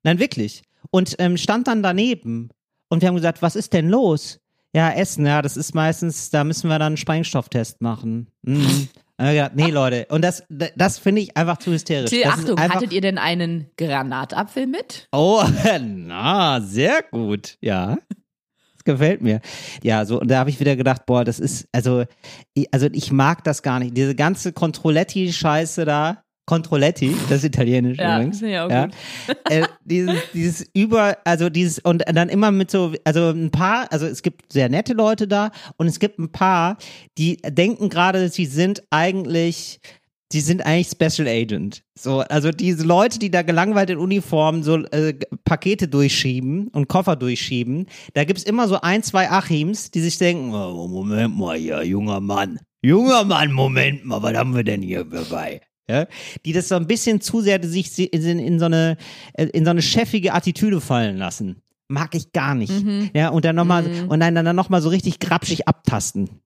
nein, 0.03 0.19
wirklich, 0.19 0.63
und 0.91 1.15
ähm, 1.19 1.37
stand 1.37 1.67
dann 1.67 1.83
daneben 1.83 2.49
und 2.87 3.01
wir 3.01 3.09
haben 3.09 3.15
gesagt, 3.15 3.41
was 3.41 3.55
ist 3.55 3.73
denn 3.73 3.89
los? 3.89 4.39
Ja, 4.73 4.91
Essen, 4.91 5.25
ja, 5.25 5.41
das 5.41 5.57
ist 5.57 5.73
meistens, 5.73 6.29
da 6.29 6.43
müssen 6.43 6.69
wir 6.69 6.79
dann 6.79 6.87
einen 6.87 6.97
Sprengstofftest 6.97 7.81
machen. 7.81 8.27
Mhm. 8.41 8.89
Und 9.17 9.27
ich 9.27 9.33
gedacht, 9.33 9.55
nee, 9.55 9.71
Leute, 9.71 10.07
und 10.09 10.21
das, 10.21 10.43
das 10.49 10.99
finde 10.99 11.21
ich 11.21 11.37
einfach 11.37 11.57
zu 11.57 11.71
hysterisch. 11.71 12.09
Till, 12.09 12.25
Achtung, 12.25 12.59
hattet 12.59 12.91
ihr 12.91 12.99
denn 12.99 13.17
einen 13.17 13.71
Granatapfel 13.77 14.67
mit? 14.67 15.07
Oh, 15.13 15.43
na, 15.81 16.59
sehr 16.59 17.01
gut, 17.11 17.57
ja. 17.61 17.97
Das 18.73 18.83
gefällt 18.83 19.21
mir. 19.21 19.39
Ja, 19.83 20.03
so, 20.05 20.19
und 20.19 20.29
da 20.29 20.39
habe 20.39 20.49
ich 20.49 20.59
wieder 20.59 20.75
gedacht, 20.75 21.05
boah, 21.05 21.23
das 21.23 21.39
ist, 21.39 21.69
also, 21.71 22.03
also 22.71 22.87
ich 22.91 23.11
mag 23.13 23.43
das 23.45 23.61
gar 23.61 23.79
nicht. 23.79 23.95
Diese 23.95 24.15
ganze 24.15 24.51
Controletti-Scheiße 24.51 25.85
da. 25.85 26.24
Controletti, 26.45 27.15
das 27.29 27.39
ist 27.39 27.45
italienisch 27.45 27.97
Ja, 27.97 28.17
übrigens. 28.17 28.41
ja. 28.41 28.85
gut. 28.85 28.95
äh, 29.49 29.63
dieses, 29.83 30.15
dieses 30.33 30.69
über, 30.73 31.17
also 31.23 31.49
dieses, 31.49 31.79
und 31.79 32.03
dann 32.07 32.29
immer 32.29 32.51
mit 32.51 32.69
so, 32.69 32.93
also 33.03 33.29
ein 33.29 33.49
paar, 33.51 33.91
also 33.91 34.05
es 34.05 34.21
gibt 34.21 34.53
sehr 34.53 34.69
nette 34.69 34.93
Leute 34.93 35.27
da 35.27 35.51
und 35.77 35.87
es 35.87 35.99
gibt 35.99 36.19
ein 36.19 36.31
paar, 36.31 36.77
die 37.17 37.37
denken 37.37 37.89
gerade, 37.89 38.29
sie 38.29 38.45
sind 38.45 38.83
eigentlich, 38.91 39.79
die 40.31 40.41
sind 40.41 40.65
eigentlich 40.65 40.89
Special 40.89 41.27
Agent. 41.27 41.81
So, 41.97 42.19
also 42.19 42.51
diese 42.51 42.83
Leute, 42.83 43.19
die 43.19 43.31
da 43.31 43.41
gelangweilt 43.41 43.89
in 43.89 43.97
Uniform 43.97 44.63
so 44.63 44.77
äh, 44.85 45.13
Pakete 45.45 45.87
durchschieben 45.87 46.67
und 46.69 46.87
Koffer 46.87 47.15
durchschieben, 47.15 47.87
da 48.13 48.23
gibt's 48.23 48.43
immer 48.43 48.67
so 48.67 48.79
ein, 48.81 49.01
zwei 49.01 49.29
Achims, 49.31 49.91
die 49.91 50.01
sich 50.01 50.17
denken, 50.17 50.53
oh, 50.53 50.87
Moment 50.87 51.37
mal 51.37 51.57
hier, 51.57 51.83
junger 51.83 52.19
Mann. 52.19 52.59
Junger 52.83 53.23
Mann, 53.23 53.51
Moment 53.51 54.05
mal, 54.05 54.21
was 54.21 54.35
haben 54.35 54.55
wir 54.55 54.63
denn 54.63 54.81
hier 54.83 55.03
dabei? 55.05 55.61
Ja, 55.87 56.07
die 56.45 56.53
das 56.53 56.67
so 56.67 56.75
ein 56.75 56.87
bisschen 56.87 57.21
zu 57.21 57.41
sehr 57.41 57.63
sich 57.63 57.97
in, 58.11 58.39
in 58.39 58.59
so 58.59 58.65
eine 58.65 58.97
äh, 59.33 59.45
in 59.45 59.65
so 59.65 59.71
eine 59.71 59.81
chefige 59.81 60.33
Attitüde 60.33 60.81
fallen 60.81 61.17
lassen. 61.17 61.61
Mag 61.87 62.15
ich 62.15 62.31
gar 62.31 62.55
nicht. 62.55 62.73
Ja, 63.13 63.29
und 63.29 63.45
dann 63.45 63.55
nochmal 63.55 63.85
und 64.07 64.19
dann, 64.19 64.33
dann 64.33 64.55
noch 64.55 64.69
mal 64.69 64.81
so 64.81 64.89
richtig 64.89 65.19
grapschig 65.19 65.67
abtasten. 65.67 66.41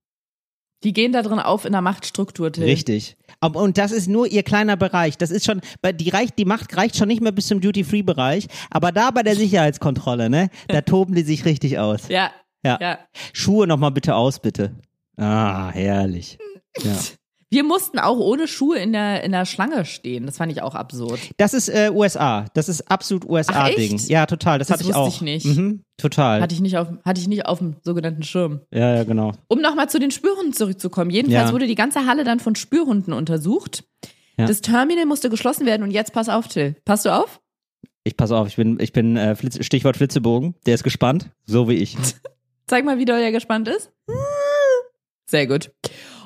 Die 0.83 0.93
gehen 0.93 1.11
da 1.11 1.21
drin 1.21 1.39
auf 1.39 1.65
in 1.65 1.73
der 1.73 1.81
Machtstruktur, 1.81 2.51
Till. 2.51 2.63
Richtig. 2.63 3.17
Aber, 3.41 3.61
und 3.61 3.77
das 3.77 3.91
ist 3.91 4.07
nur 4.07 4.27
ihr 4.27 4.43
kleiner 4.43 4.77
Bereich. 4.77 5.17
Das 5.17 5.29
ist 5.29 5.45
schon, 5.45 5.59
die, 5.93 6.09
reicht, 6.09 6.37
die 6.39 6.45
Macht 6.45 6.75
reicht 6.77 6.95
schon 6.95 7.09
nicht 7.09 7.21
mehr 7.21 7.33
bis 7.33 7.47
zum 7.47 7.59
Duty-Free-Bereich. 7.59 8.47
Aber 8.69 8.93
da 8.93 9.11
bei 9.11 9.23
der 9.23 9.35
Sicherheitskontrolle, 9.37 10.29
ne, 10.29 10.49
da 10.69 10.81
toben 10.81 11.15
die 11.15 11.23
sich 11.23 11.43
richtig 11.43 11.79
aus. 11.79 12.07
Ja. 12.07 12.31
Ja. 12.63 12.77
ja. 12.79 12.99
Schuhe 13.33 13.67
nochmal 13.67 13.91
bitte 13.91 14.15
aus, 14.15 14.39
bitte. 14.39 14.75
Ah, 15.17 15.69
herrlich. 15.71 16.37
Ja. 16.81 16.97
Wir 17.51 17.63
mussten 17.63 17.97
auch 17.97 18.17
ohne 18.19 18.47
Schuhe 18.47 18.77
in 18.77 18.91
der, 18.93 19.23
in 19.23 19.31
der 19.31 19.45
Schlange 19.45 19.83
stehen. 19.85 20.27
Das 20.27 20.37
fand 20.37 20.51
ich 20.51 20.61
auch 20.61 20.75
absurd. 20.75 21.19
Das 21.37 21.55
ist 21.55 21.67
äh, 21.69 21.89
USA. 21.91 22.45
Das 22.53 22.69
ist 22.69 22.89
absolut 22.91 23.27
USA-Ding. 23.27 23.97
Ja, 24.07 24.27
total. 24.27 24.59
Das, 24.59 24.67
Das 24.67 24.75
hatte 24.75 24.83
ich 24.83 24.89
wusste 24.89 24.99
auch. 24.99 25.07
ich 25.07 25.21
nicht. 25.21 25.45
Mhm, 25.47 25.83
total. 25.97 26.41
Hatte 26.41 26.53
ich 26.53 26.61
nicht 26.61 26.77
auf, 26.77 26.87
hatte 27.03 27.19
ich 27.19 27.27
nicht 27.27 27.47
auf 27.47 27.57
dem 27.57 27.75
sogenannten 27.83 28.21
Schirm. 28.23 28.61
ja, 28.71 28.95
ja, 28.97 29.03
genau. 29.03 29.31
Um 29.47 29.61
nochmal 29.61 29.89
zu 29.89 29.99
den 29.99 30.11
Spürhunden 30.11 30.53
zurückzukommen. 30.53 31.09
Jedenfalls 31.09 31.49
Ja. 31.49 31.53
wurde 31.53 31.65
die 31.65 31.75
ganze 31.75 32.05
Halle 32.05 32.23
dann 32.23 32.39
von 32.39 32.55
Spürhunden 32.55 33.13
untersucht. 33.13 33.83
Ja. 34.37 34.45
Das 34.45 34.61
Terminal 34.61 35.05
musste 35.07 35.29
geschlossen 35.31 35.65
werden 35.65 35.81
und 35.83 35.91
jetzt 35.91 36.13
pass 36.13 36.29
auf, 36.29 36.47
Till. 36.47 36.75
Passt 36.85 37.05
du 37.05 37.09
auf? 37.09 37.41
Ich 38.03 38.15
pass 38.15 38.31
auf, 38.31 38.47
ich 38.47 38.55
bin, 38.57 38.79
ich 38.79 38.93
bin 38.93 39.17
äh, 39.17 39.35
Flitz, 39.35 39.63
Stichwort 39.65 39.97
Flitzebogen. 39.97 40.53
Der 40.67 40.75
ist 40.75 40.83
gespannt, 40.83 41.31
so 41.45 41.67
wie 41.67 41.73
ich. 41.75 41.97
Zeig 42.67 42.85
mal, 42.85 42.99
wie 42.99 43.05
doll 43.05 43.19
er 43.19 43.31
gespannt 43.31 43.67
ist. 43.67 43.91
Sehr 45.25 45.47
gut. 45.47 45.71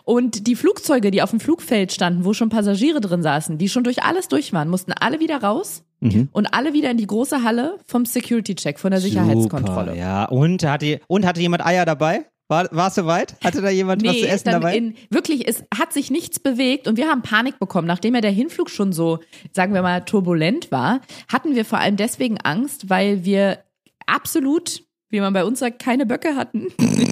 Und 0.03 0.47
die 0.47 0.55
Flugzeuge, 0.55 1.11
die 1.11 1.21
auf 1.21 1.29
dem 1.29 1.39
Flugfeld 1.39 1.93
standen, 1.93 2.25
wo 2.25 2.33
schon 2.33 2.49
Passagiere 2.49 2.99
drin 2.99 3.23
saßen, 3.23 3.57
die 3.57 3.69
schon 3.69 3.83
durch 3.83 4.03
alles 4.03 4.27
durch 4.27 4.51
waren, 4.53 4.69
mussten 4.69 4.91
alle 4.93 5.19
wieder 5.19 5.41
raus 5.41 5.83
Mhm. 6.01 6.27
und 6.33 6.47
alle 6.53 6.73
wieder 6.73 6.91
in 6.91 6.97
die 6.97 7.07
große 7.07 7.43
Halle 7.43 7.77
vom 7.87 8.05
Security-Check, 8.05 8.77
von 8.77 8.91
der 8.91 8.99
Sicherheitskontrolle. 8.99 9.91
Super, 9.91 9.95
ja. 9.97 10.25
Und 10.25 10.61
hatte, 10.65 10.99
und 11.07 11.25
hatte 11.25 11.39
jemand 11.39 11.65
Eier 11.65 11.85
dabei? 11.85 12.25
War, 12.49 12.67
war 12.71 12.89
es 12.89 12.95
soweit? 12.95 13.35
Hatte 13.41 13.61
da 13.61 13.69
jemand 13.69 14.05
was 14.05 14.19
zu 14.19 14.27
essen 14.27 14.51
dabei? 14.51 14.75
In, 14.75 14.95
wirklich, 15.09 15.47
es 15.47 15.63
hat 15.73 15.93
sich 15.93 16.11
nichts 16.11 16.39
bewegt 16.39 16.89
und 16.89 16.97
wir 16.97 17.07
haben 17.07 17.21
Panik 17.21 17.57
bekommen. 17.57 17.87
Nachdem 17.87 18.15
ja 18.15 18.21
der 18.21 18.31
Hinflug 18.31 18.69
schon 18.69 18.91
so, 18.91 19.19
sagen 19.53 19.73
wir 19.73 19.81
mal, 19.81 20.01
turbulent 20.01 20.69
war, 20.71 20.99
hatten 21.31 21.55
wir 21.55 21.63
vor 21.63 21.79
allem 21.79 21.95
deswegen 21.95 22.37
Angst, 22.41 22.89
weil 22.89 23.23
wir 23.23 23.59
absolut, 24.05 24.83
wie 25.13 25.21
man 25.21 25.31
bei 25.31 25.45
uns 25.45 25.59
sagt, 25.59 25.77
keine 25.79 26.05
Böcke 26.05 26.35
hatten, 26.35 26.67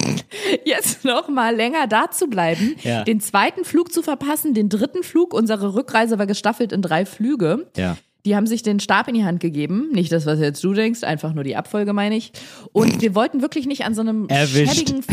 jetzt 0.65 1.05
noch 1.05 1.29
mal 1.29 1.55
länger 1.55 1.85
da 1.87 2.09
zu 2.11 2.27
bleiben, 2.27 2.75
Ja. 2.83 3.03
den 3.03 3.21
zweiten 3.21 3.63
Flug 3.63 3.93
zu 3.93 4.01
verpassen, 4.01 4.53
den 4.53 4.69
dritten 4.69 5.03
Flug. 5.03 5.33
Unsere 5.33 5.75
Rückreise 5.75 6.17
war 6.19 6.25
gestaffelt 6.25 6.71
in 6.71 6.81
drei 6.81 7.05
Flüge. 7.05 7.69
ja. 7.77 7.97
Die 8.23 8.35
haben 8.35 8.45
sich 8.45 8.61
den 8.61 8.79
Stab 8.79 9.07
in 9.07 9.15
die 9.15 9.23
Hand 9.23 9.39
gegeben. 9.39 9.89
Nicht 9.93 10.11
das, 10.11 10.27
was 10.27 10.39
jetzt 10.39 10.63
du 10.63 10.73
denkst, 10.75 11.01
einfach 11.03 11.33
nur 11.33 11.43
die 11.43 11.55
Abfolge, 11.55 11.91
meine 11.91 12.15
ich. 12.15 12.31
Und 12.71 13.01
wir 13.01 13.15
wollten 13.15 13.41
wirklich 13.41 13.65
nicht 13.65 13.83
an 13.83 13.95
so 13.95 14.01
einem 14.01 14.27
Erwischt. 14.29 14.75
schäbigen 14.89 15.03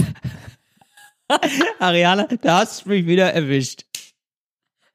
Ariane, 1.79 2.29
da 2.43 2.59
hast 2.59 2.85
du 2.85 2.91
mich 2.91 3.07
wieder 3.07 3.33
erwischt. 3.33 3.85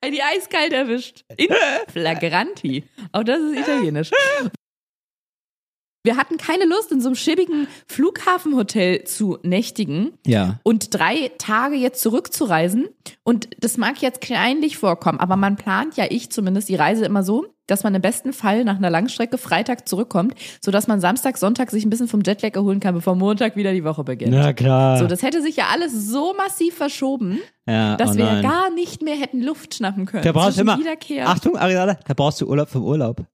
Die 0.06 0.22
eiskalt 0.22 0.74
erwischt. 0.74 1.24
In 1.38 1.48
flagranti. 1.92 2.84
Auch 3.14 3.24
das 3.24 3.40
ist 3.40 3.58
italienisch. 3.58 4.12
Wir 6.06 6.18
hatten 6.18 6.36
keine 6.36 6.66
Lust, 6.66 6.92
in 6.92 7.00
so 7.00 7.08
einem 7.08 7.16
schäbigen 7.16 7.68
Flughafenhotel 7.88 9.06
zu 9.06 9.38
nächtigen 9.42 10.12
Ja. 10.26 10.60
und 10.63 10.94
drei 10.94 11.32
Tage 11.38 11.76
jetzt 11.76 12.02
zurückzureisen. 12.02 12.89
Und 13.24 13.48
das 13.60 13.78
mag 13.78 14.02
jetzt 14.02 14.20
kleinlich 14.20 14.78
vorkommen, 14.78 15.20
aber 15.22 15.38
man 15.38 15.56
plant 15.56 15.96
ja, 15.96 16.06
ich 16.10 16.30
zumindest, 16.30 16.68
die 16.68 16.76
Reise 16.76 17.06
immer 17.06 17.24
so, 17.24 17.46
dass 17.68 17.84
man 17.84 17.96
im 17.96 18.02
besten 18.02 18.34
Fall 18.34 18.66
nach 18.66 18.76
einer 18.76 18.89
Langstrecke 18.89 19.38
Freitag 19.38 19.88
zurückkommt, 19.88 20.36
sodass 20.62 20.88
man 20.88 21.00
Samstag, 21.00 21.38
Sonntag 21.38 21.72
sich 21.72 21.86
ein 21.86 21.89
bisschen 21.89 22.10
vom 22.10 22.22
Jetlag 22.22 22.54
erholen 22.54 22.82
kann, 22.82 22.94
bevor 22.96 23.16
Montag 23.16 23.56
wieder 23.56 23.72
die 23.72 23.86
Woche 23.86 24.04
beginnt. 24.04 24.34
Na 24.34 24.52
klar. 24.52 24.98
So, 24.98 25.08
das 25.08 25.22
hätte 25.24 25.42
sich 25.42 25.56
ja 25.56 25.68
alles 25.72 26.10
so 26.10 26.34
massiv 26.34 26.76
verschoben, 26.76 27.39
ja, 27.66 27.96
dass 27.96 28.12
oh 28.12 28.18
wir 28.18 28.26
nein. 28.26 28.44
gar 28.44 28.70
nicht 28.72 29.02
mehr 29.02 29.16
hätten 29.16 29.42
Luft 29.42 29.76
schnappen 29.76 30.06
können. 30.06 30.24
Da 30.26 30.34
brauchst 30.34 30.58
du 30.58 30.62
immer. 30.63 30.78
Achtung, 31.24 31.56
Ariane, 31.56 31.98
da 32.06 32.13
brauchst 32.13 32.42
du 32.42 32.48
Urlaub 32.48 32.68
vom 32.68 32.84
Urlaub. 32.84 33.26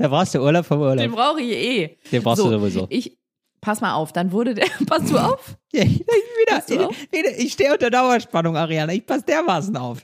Da 0.00 0.08
brauchst 0.08 0.34
du 0.34 0.40
Urlaub 0.40 0.64
vom 0.64 0.80
Urlaub. 0.80 0.96
Den 0.96 1.12
brauche 1.12 1.42
ich 1.42 1.50
eh. 1.52 1.98
Den 2.10 2.22
brauchst 2.22 2.38
so, 2.38 2.50
du 2.50 2.58
sowieso. 2.58 2.86
Ich, 2.88 3.18
pass 3.60 3.82
mal 3.82 3.92
auf, 3.92 4.14
dann 4.14 4.32
wurde 4.32 4.54
der, 4.54 4.64
passt 4.86 5.10
du 5.10 5.18
auf? 5.18 5.56
Ja, 5.72 5.82
ich, 5.84 6.02
Passt 6.48 6.70
du 6.70 6.74
wieder, 6.74 6.88
auf? 6.88 6.96
wieder, 7.12 7.38
ich 7.38 7.52
stehe 7.52 7.70
unter 7.70 7.90
Dauerspannung, 7.90 8.56
Ariane. 8.56 8.94
Ich 8.94 9.04
passe 9.06 9.24
dermaßen 9.24 9.76
auf. 9.76 9.98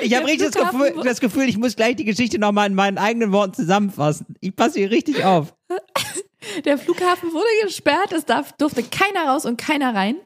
Ich 0.00 0.14
habe 0.16 0.26
richtig 0.26 0.50
das 0.50 0.70
Gefühl, 0.70 1.02
das 1.04 1.20
Gefühl, 1.20 1.48
ich 1.48 1.58
muss 1.58 1.76
gleich 1.76 1.96
die 1.96 2.04
Geschichte 2.04 2.38
nochmal 2.38 2.68
in 2.68 2.74
meinen 2.74 2.98
eigenen 2.98 3.32
Worten 3.32 3.52
zusammenfassen. 3.52 4.34
Ich 4.40 4.56
passe 4.56 4.78
hier 4.78 4.90
richtig 4.90 5.24
auf. 5.24 5.54
Der 6.64 6.78
Flughafen 6.78 7.32
wurde 7.32 7.46
gesperrt, 7.64 8.12
es 8.12 8.24
darf, 8.24 8.52
durfte 8.54 8.82
keiner 8.82 9.28
raus 9.30 9.44
und 9.44 9.58
keiner 9.58 9.94
rein. 9.94 10.16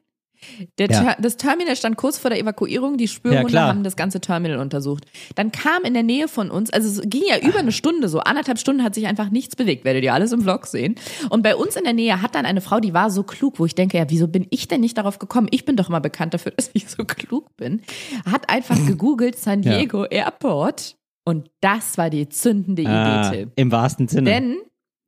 Ja. 0.78 1.16
Das 1.20 1.36
Terminal 1.36 1.76
stand 1.76 1.96
kurz 1.96 2.18
vor 2.18 2.30
der 2.30 2.38
Evakuierung, 2.38 2.96
die 2.96 3.08
Spürhunde 3.08 3.52
Ja, 3.52 3.68
haben 3.68 3.82
das 3.82 3.96
ganze 3.96 4.20
Terminal 4.20 4.58
untersucht. 4.58 5.04
Dann 5.34 5.52
kam 5.52 5.84
in 5.84 5.94
der 5.94 6.02
Nähe 6.02 6.28
von 6.28 6.50
uns, 6.50 6.70
also 6.70 6.88
es 7.00 7.08
ging 7.08 7.22
ja 7.28 7.38
über 7.38 7.58
eine 7.58 7.72
Stunde 7.72 8.08
so, 8.08 8.20
anderthalb 8.20 8.58
Stunden 8.58 8.82
hat 8.82 8.94
sich 8.94 9.06
einfach 9.06 9.30
nichts 9.30 9.56
bewegt, 9.56 9.84
werdet 9.84 10.04
ihr 10.04 10.14
alles 10.14 10.32
im 10.32 10.42
Vlog 10.42 10.66
sehen. 10.66 10.94
Und 11.30 11.42
bei 11.42 11.56
uns 11.56 11.76
in 11.76 11.84
der 11.84 11.92
Nähe 11.92 12.22
hat 12.22 12.34
dann 12.34 12.46
eine 12.46 12.60
Frau, 12.60 12.80
die 12.80 12.94
war 12.94 13.10
so 13.10 13.22
klug, 13.22 13.58
wo 13.58 13.66
ich 13.66 13.74
denke, 13.74 13.98
ja, 13.98 14.04
wieso 14.08 14.28
bin 14.28 14.46
ich 14.50 14.68
denn 14.68 14.80
nicht 14.80 14.96
darauf 14.98 15.18
gekommen? 15.18 15.48
Ich 15.50 15.64
bin 15.64 15.76
doch 15.76 15.88
mal 15.88 16.00
bekannt 16.00 16.34
dafür, 16.34 16.52
dass 16.56 16.70
ich 16.72 16.88
so 16.88 17.04
klug 17.04 17.56
bin. 17.56 17.82
Hat 18.30 18.48
einfach 18.50 18.76
gegoogelt 18.86 19.38
San 19.38 19.62
Ja. 19.62 19.78
Diego 19.78 20.04
Airport 20.04 20.96
und 21.24 21.48
das 21.60 21.98
war 21.98 22.08
die 22.10 22.28
zündende 22.28 22.82
Idee, 22.82 22.90
Ah, 22.90 23.30
Till. 23.30 23.52
Im 23.56 23.72
wahrsten 23.72 24.06
Sinne. 24.08 24.30
Denn, 24.30 24.56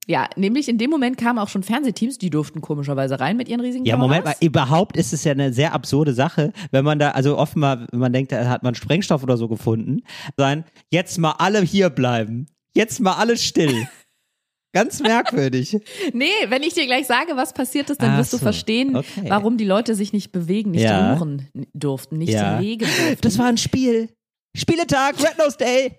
ja, 0.09 0.29
nämlich 0.37 0.69
in 0.69 0.79
dem 0.79 0.91
Moment 0.91 1.19
kamen 1.19 1.39
auch 1.39 1.49
schon 1.49 1.63
Fernsehteams, 1.63 2.17
die 2.19 2.31
durften 2.31 2.61
komischerweise 2.63 3.21
rein 3.21 3.37
mit 3.37 3.49
ihren 3.49 3.61
riesigen 3.61 3.85
Ja, 3.85 3.97
Moment 3.97 4.25
mal, 4.25 4.33
Kameras. 4.33 4.43
überhaupt 4.43 4.97
ist 4.97 5.13
es 5.13 5.23
ja 5.25 5.33
eine 5.33 5.53
sehr 5.53 5.75
absurde 5.75 6.15
Sache, 6.15 6.53
wenn 6.71 6.85
man 6.85 6.99
da, 6.99 7.11
also 7.11 7.37
offenbar, 7.39 7.87
wenn 7.91 8.01
man 8.01 8.13
denkt, 8.13 8.33
da 8.33 8.49
hat 8.49 8.63
man 8.63 8.75
Sprengstoff 8.75 9.23
oder 9.23 9.37
so 9.37 9.49
gefunden, 9.49 10.03
sein, 10.37 10.65
jetzt 10.91 11.19
mal 11.19 11.33
alle 11.39 11.61
hier 11.61 11.91
bleiben. 11.91 12.47
Jetzt 12.75 13.01
mal 13.01 13.15
alle 13.15 13.37
still. 13.37 13.87
Ganz 14.75 15.01
merkwürdig. 15.01 15.79
Nee, 16.13 16.27
wenn 16.49 16.63
ich 16.63 16.75
dir 16.75 16.85
gleich 16.87 17.07
sage, 17.07 17.33
was 17.37 17.53
passiert 17.55 17.89
ist, 17.91 18.03
dann 18.03 18.11
Ach 18.13 18.19
wirst 18.19 18.33
du 18.35 18.37
so, 18.37 18.43
verstehen, 18.43 18.97
okay. 18.97 19.25
warum 19.29 19.57
die 19.57 19.65
Leute 19.65 19.95
sich 19.95 20.13
nicht 20.13 20.31
bewegen, 20.31 20.73
nicht 20.73 20.83
Ja. 20.83 21.15
rühren 21.15 21.49
durften, 21.73 22.19
nicht 22.19 22.33
Ja. 22.33 22.59
legen 22.61 22.87
durften. 22.87 23.19
Das 23.23 23.39
war 23.39 23.47
ein 23.47 23.57
Spiel. 23.57 24.11
Spieletag, 24.57 25.19
Red 25.23 25.39
Nose 25.39 25.57
Day. 25.57 25.99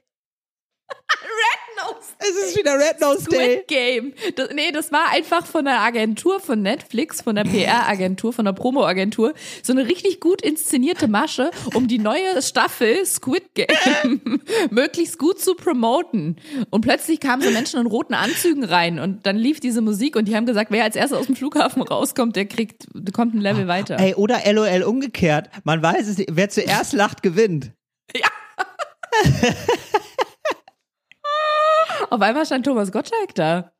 Nose 1.79 2.13
Es 2.19 2.49
ist 2.49 2.57
wieder 2.57 2.73
Red 2.77 2.99
Nose 2.99 3.29
Day. 3.29 3.39
Squid 3.39 3.67
Game. 3.67 4.13
Das, 4.35 4.49
nee, 4.53 4.71
das 4.71 4.91
war 4.91 5.11
einfach 5.11 5.45
von 5.45 5.65
der 5.65 5.79
Agentur 5.81 6.39
von 6.39 6.61
Netflix, 6.61 7.21
von 7.21 7.35
der 7.35 7.43
PR-Agentur, 7.43 8.33
von 8.33 8.45
der 8.45 8.53
Promo-Agentur, 8.53 9.33
so 9.63 9.73
eine 9.73 9.87
richtig 9.87 10.19
gut 10.19 10.41
inszenierte 10.41 11.07
Masche, 11.07 11.51
um 11.73 11.87
die 11.87 11.99
neue 11.99 12.41
Staffel 12.41 13.05
Squid 13.05 13.55
Game 13.55 14.41
möglichst 14.69 15.17
gut 15.17 15.39
zu 15.39 15.55
promoten. 15.55 16.37
Und 16.69 16.81
plötzlich 16.81 17.19
kamen 17.19 17.41
so 17.41 17.51
Menschen 17.51 17.79
in 17.79 17.87
roten 17.87 18.13
Anzügen 18.13 18.63
rein 18.63 18.99
und 18.99 19.25
dann 19.25 19.37
lief 19.37 19.59
diese 19.59 19.81
Musik 19.81 20.15
und 20.15 20.27
die 20.27 20.35
haben 20.35 20.45
gesagt, 20.45 20.71
wer 20.71 20.83
als 20.83 20.95
erstes 20.95 21.17
aus 21.17 21.25
dem 21.27 21.35
Flughafen 21.35 21.81
rauskommt, 21.81 22.35
der 22.35 22.45
kriegt, 22.45 22.87
kommt 23.13 23.33
ein 23.33 23.41
Level 23.41 23.67
weiter. 23.67 23.97
Ey, 23.99 24.15
oder 24.15 24.41
LOL 24.51 24.83
umgekehrt. 24.83 25.49
Man 25.63 25.81
weiß 25.81 26.07
es. 26.07 26.25
Wer 26.29 26.49
zuerst 26.49 26.93
lacht, 26.93 27.23
gewinnt. 27.23 27.71
Auf 32.09 32.21
einmal 32.21 32.45
stand 32.45 32.65
Thomas 32.65 32.91
Gottschalk 32.91 33.35
da. 33.35 33.71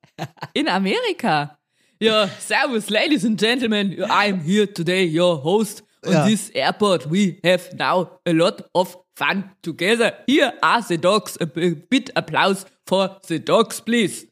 In 0.53 0.67
Amerika. 0.67 1.57
Ja, 2.01 2.27
servus, 2.39 2.89
ladies 2.89 3.25
and 3.25 3.39
gentlemen. 3.39 3.93
I'm 4.09 4.41
here 4.41 4.71
today, 4.71 5.05
your 5.05 5.43
host 5.43 5.83
On 6.05 6.13
Ja. 6.13 6.25
this 6.25 6.49
airport 6.51 7.11
we 7.11 7.37
have 7.43 7.75
now 7.77 8.07
a 8.25 8.31
lot 8.31 8.63
of 8.73 8.97
fun 9.17 9.51
together. 9.61 10.13
Here 10.27 10.53
are 10.61 10.81
the 10.81 10.97
dogs. 10.97 11.37
A 11.41 11.45
bit 11.45 12.15
applause 12.15 12.65
for 12.87 13.17
the 13.27 13.43
dogs, 13.43 13.81
please. 13.81 14.27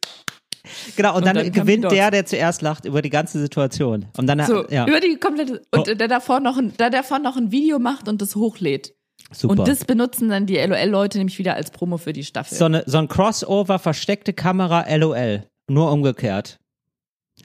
Genau, 0.96 1.12
und, 1.12 1.18
Und 1.18 1.26
dann, 1.26 1.36
dann 1.36 1.52
gewinnt 1.52 1.90
der, 1.92 2.12
der 2.12 2.26
zuerst 2.26 2.62
lacht, 2.62 2.86
über 2.86 3.02
die 3.02 3.10
ganze 3.10 3.40
Situation. 3.40 4.06
Und 4.18 4.28
dann, 4.28 4.46
So, 4.46 4.66
ja, 4.70 4.86
über 4.88 5.00
die 5.00 5.18
komplette, 5.18 5.62
und 5.72 5.90
Oh. 5.90 5.94
der 5.94 6.08
davor 6.08 6.40
noch 6.42 6.58
ein, 6.58 6.76
der 6.78 6.90
davor 6.90 7.20
noch 7.20 7.36
ein 7.38 7.52
Video 7.52 7.80
macht 7.80 8.08
und 8.10 8.22
das 8.22 8.36
hochlädt. 8.36 8.94
Super. 9.32 9.52
Und 9.60 9.68
das 9.68 9.86
benutzen 9.86 10.30
dann 10.30 10.46
die 10.46 10.58
LOL-Leute 10.58 11.18
nämlich 11.18 11.38
wieder 11.40 11.56
als 11.56 11.72
Promo 11.72 11.98
für 11.98 12.14
die 12.14 12.24
Staffel. 12.24 12.58
so, 12.58 12.66
eine, 12.66 12.84
so 12.86 12.98
ein 12.98 13.08
Crossover, 13.08 13.80
versteckte 13.80 14.34
Kamera, 14.34 14.86
LOL. 14.96 15.44
Nur 15.70 15.92
umgekehrt. 15.92 16.60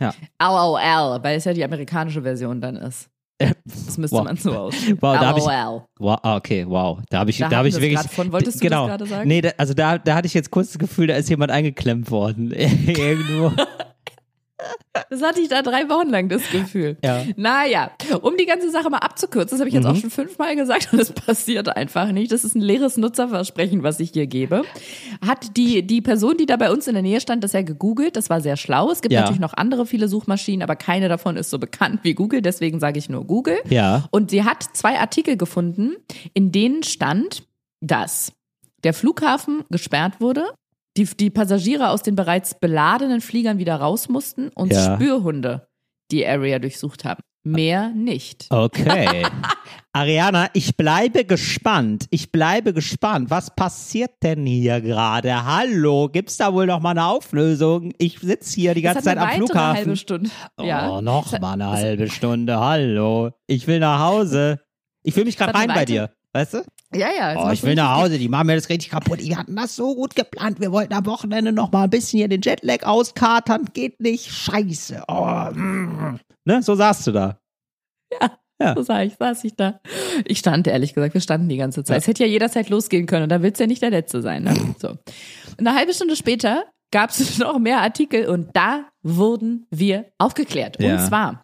LOL, 0.00 1.18
weil 1.22 1.36
es 1.36 1.44
ja 1.44 1.52
die 1.52 1.64
amerikanische 1.64 2.22
Version 2.22 2.60
dann 2.60 2.76
ist. 2.76 3.08
Das 3.64 3.98
müsste 3.98 4.16
Wow. 4.18 4.24
man 4.24 4.36
so 4.36 4.52
aus. 4.52 4.74
Wow, 5.00 5.18
da 5.18 5.26
hab 5.28 5.36
ich- 5.36 5.44
LOL. 5.44 5.82
Wow, 5.98 6.18
ah, 6.22 6.36
okay, 6.36 6.64
wow. 6.68 7.00
Da 7.10 7.18
habe 7.18 7.30
ich, 7.30 7.38
Da 7.38 7.48
da 7.48 7.56
habe 7.56 7.68
ich 7.68 7.80
wirklich. 7.80 7.98
von. 8.10 8.30
Wolltest 8.30 8.60
du 8.60 8.60
das 8.60 8.70
genau. 8.70 8.86
gerade 8.86 9.06
sagen? 9.06 9.26
Nee, 9.28 9.40
da, 9.40 9.50
also 9.56 9.74
da, 9.74 9.98
da 9.98 10.14
hatte 10.14 10.26
ich 10.26 10.34
jetzt 10.34 10.50
kurz 10.50 10.68
das 10.68 10.78
Gefühl, 10.78 11.08
da 11.08 11.16
ist 11.16 11.28
jemand 11.28 11.50
eingeklemmt 11.50 12.10
worden. 12.10 12.52
Irgendwo. 12.86 13.52
Das 15.10 15.22
hatte 15.22 15.40
ich 15.40 15.48
da 15.48 15.62
drei 15.62 15.88
Wochen 15.88 16.08
lang, 16.10 16.28
das 16.28 16.42
Gefühl. 16.50 16.96
Ja. 17.04 17.22
Naja, 17.36 17.90
um 18.20 18.36
die 18.36 18.46
ganze 18.46 18.70
Sache 18.70 18.90
mal 18.90 18.98
abzukürzen, 18.98 19.50
das 19.50 19.60
habe 19.60 19.68
ich 19.68 19.74
jetzt 19.74 19.84
Mhm. 19.84 19.90
auch 19.90 19.96
schon 19.96 20.10
fünfmal 20.10 20.54
gesagt 20.56 20.92
und 20.92 21.00
es 21.00 21.12
passiert 21.12 21.68
einfach 21.76 22.12
nicht. 22.12 22.30
Das 22.32 22.44
ist 22.44 22.54
ein 22.54 22.60
leeres 22.60 22.96
Nutzerversprechen, 22.96 23.82
was 23.82 24.00
ich 24.00 24.10
hier 24.12 24.26
gebe. 24.26 24.62
Hat 25.26 25.56
die, 25.56 25.82
die 25.86 26.00
Person, 26.02 26.36
die 26.36 26.46
da 26.46 26.56
bei 26.56 26.70
uns 26.70 26.86
in 26.86 26.94
der 26.94 27.02
Nähe 27.02 27.20
stand, 27.20 27.42
das 27.44 27.52
ja 27.52 27.62
gegoogelt. 27.62 28.16
Das 28.16 28.30
war 28.30 28.40
sehr 28.40 28.56
schlau. 28.56 28.90
Es 28.90 29.00
gibt 29.02 29.12
Ja. 29.12 29.20
natürlich 29.22 29.40
noch 29.40 29.54
andere 29.54 29.86
viele 29.86 30.08
Suchmaschinen, 30.08 30.62
aber 30.62 30.76
keine 30.76 31.08
davon 31.08 31.36
ist 31.36 31.50
so 31.50 31.58
bekannt 31.58 32.00
wie 32.02 32.14
Google. 32.14 32.42
Deswegen 32.42 32.80
sage 32.80 32.98
ich 32.98 33.08
nur 33.08 33.24
Google. 33.26 33.58
Ja. 33.68 34.06
Und 34.10 34.30
sie 34.30 34.44
hat 34.44 34.62
zwei 34.74 34.98
Artikel 34.98 35.36
gefunden, 35.36 35.96
in 36.34 36.52
denen 36.52 36.82
stand, 36.82 37.44
dass 37.80 38.32
der 38.84 38.94
Flughafen 38.94 39.64
gesperrt 39.70 40.20
wurde, 40.20 40.44
die, 40.96 41.04
die 41.04 41.30
Passagiere 41.30 41.90
aus 41.90 42.02
den 42.02 42.16
bereits 42.16 42.54
beladenen 42.58 43.20
Fliegern 43.20 43.58
wieder 43.58 43.76
raus 43.76 44.08
mussten 44.08 44.48
und 44.54 44.72
Ja. 44.72 44.94
Spürhunde 44.96 45.68
die 46.10 46.26
Area 46.26 46.58
durchsucht 46.58 47.04
haben. 47.04 47.22
Mehr 47.44 47.88
nicht. 47.90 48.46
Okay. 48.50 49.26
Ariana, 49.94 50.48
ich 50.54 50.76
bleibe 50.76 51.24
gespannt. 51.24 52.06
Ich 52.10 52.30
bleibe 52.30 52.72
gespannt. 52.72 53.30
Was 53.30 53.54
passiert 53.54 54.12
denn 54.22 54.46
hier 54.46 54.80
gerade? 54.80 55.44
Hallo, 55.44 56.08
gibt's 56.08 56.36
da 56.36 56.52
wohl 56.54 56.66
noch 56.66 56.80
mal 56.80 56.90
eine 56.90 57.04
Auflösung? 57.06 57.92
Ich 57.98 58.20
sitze 58.20 58.54
hier 58.54 58.74
die 58.74 58.82
ganze 58.82 59.02
Zeit 59.02 59.18
eine 59.18 59.28
am 59.30 59.36
Flughafen. 59.36 59.76
halbe 59.76 59.96
Stunde. 59.96 60.30
ja. 60.60 60.88
Oh, 60.90 61.00
noch 61.00 61.38
mal 61.40 61.54
eine 61.54 61.68
halbe 61.70 62.08
Stunde. 62.08 62.58
Hallo. 62.60 63.30
Ich 63.46 63.66
will 63.66 63.80
nach 63.80 64.00
Hause. 64.00 64.60
Ich 65.02 65.12
fühle 65.14 65.26
mich 65.26 65.36
gerade 65.36 65.52
rein 65.54 65.68
eine 65.68 65.74
bei 65.80 65.84
dir. 65.84 66.10
Weißt 66.34 66.54
du? 66.54 66.64
Ja, 66.94 67.08
ja. 67.16 67.44
Oh, 67.46 67.50
ich 67.50 67.62
will 67.62 67.74
nach 67.74 67.96
Hause. 68.00 68.18
Die 68.18 68.28
machen 68.28 68.46
mir 68.46 68.54
das 68.54 68.68
richtig 68.68 68.90
kaputt. 68.90 69.20
Wir 69.20 69.36
hatten 69.38 69.56
das 69.56 69.76
so 69.76 69.94
gut 69.94 70.14
geplant. 70.14 70.60
Wir 70.60 70.72
wollten 70.72 70.92
am 70.94 71.06
Wochenende 71.06 71.52
noch 71.52 71.72
mal 71.72 71.84
ein 71.84 71.90
bisschen 71.90 72.18
hier 72.18 72.28
den 72.28 72.40
Jetlag 72.42 72.84
auskatern. 72.84 73.66
Geht 73.72 74.00
nicht. 74.00 74.30
Scheiße. 74.30 75.04
Oh, 75.08 75.50
mm. 75.52 76.18
Ne? 76.44 76.62
So 76.62 76.74
saßt 76.74 77.06
du 77.06 77.12
da. 77.12 77.38
Ja. 78.60 78.74
So 78.76 78.82
sah 78.82 79.02
ich, 79.02 79.14
saß 79.18 79.42
ich 79.42 79.56
da. 79.56 79.80
Ich 80.24 80.38
stand, 80.38 80.68
ehrlich 80.68 80.94
gesagt, 80.94 81.14
wir 81.14 81.20
standen 81.20 81.48
die 81.48 81.56
ganze 81.56 81.82
Zeit. 81.82 81.94
Ja. 81.96 81.98
Es 81.98 82.06
hätte 82.06 82.22
ja 82.22 82.28
jederzeit 82.30 82.68
losgehen 82.68 83.06
können 83.06 83.24
und 83.24 83.28
da 83.30 83.42
willst 83.42 83.58
du 83.58 83.64
ja 83.64 83.66
nicht 83.66 83.82
der 83.82 83.90
Letzte 83.90 84.22
sein. 84.22 84.44
Ne? 84.44 84.54
So. 84.78 84.96
Eine 85.58 85.74
halbe 85.74 85.92
Stunde 85.92 86.14
später 86.14 86.64
gab 86.92 87.10
es 87.10 87.38
noch 87.38 87.58
mehr 87.58 87.80
Artikel 87.80 88.26
und 88.28 88.50
da 88.54 88.84
wurden 89.02 89.66
wir 89.70 90.12
aufgeklärt. 90.18 90.76
Und 90.78 90.84
Ja. 90.84 91.04
zwar, 91.08 91.41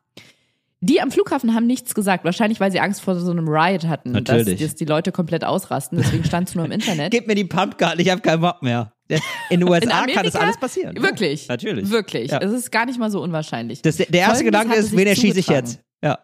die 0.80 1.00
am 1.00 1.10
Flughafen 1.10 1.54
haben 1.54 1.66
nichts 1.66 1.94
gesagt, 1.94 2.24
wahrscheinlich 2.24 2.60
weil 2.60 2.70
sie 2.70 2.80
Angst 2.80 3.00
vor 3.00 3.14
so 3.16 3.30
einem 3.30 3.48
Riot 3.48 3.86
hatten, 3.86 4.12
dass, 4.12 4.22
Natürlich. 4.36 4.60
dass 4.60 4.74
die 4.76 4.84
Leute 4.84 5.10
komplett 5.12 5.44
ausrasten. 5.44 5.98
Deswegen 5.98 6.24
stand 6.24 6.48
es 6.48 6.54
nur 6.54 6.64
im 6.64 6.70
Internet. 6.72 7.10
Gib 7.12 7.26
mir 7.26 7.34
die 7.34 7.44
Pumpgun. 7.44 7.94
Ich 7.98 8.08
habe 8.10 8.20
keinen 8.20 8.40
Bock 8.40 8.62
mehr. 8.62 8.92
In 9.50 9.60
den 9.60 9.68
USA 9.68 9.82
In 9.84 9.88
kann 9.90 9.98
Amerika? 10.04 10.22
das 10.22 10.36
alles 10.36 10.56
passieren. 10.58 10.94
Ja, 10.96 11.02
Wirklich. 11.02 11.48
natürlich. 11.48 11.90
Wirklich. 11.90 12.30
Ja. 12.30 12.38
Es 12.38 12.52
ist 12.52 12.70
gar 12.70 12.86
nicht 12.86 12.98
mal 12.98 13.10
so 13.10 13.20
unwahrscheinlich. 13.22 13.82
Das, 13.82 13.96
der 13.96 14.06
erste 14.12 14.34
Folgendes 14.36 14.44
Gedanke 14.44 14.74
ist, 14.76 14.96
wen 14.96 15.06
erschieße 15.06 15.38
ich 15.40 15.48
jetzt? 15.48 15.80
Ja. 16.04 16.18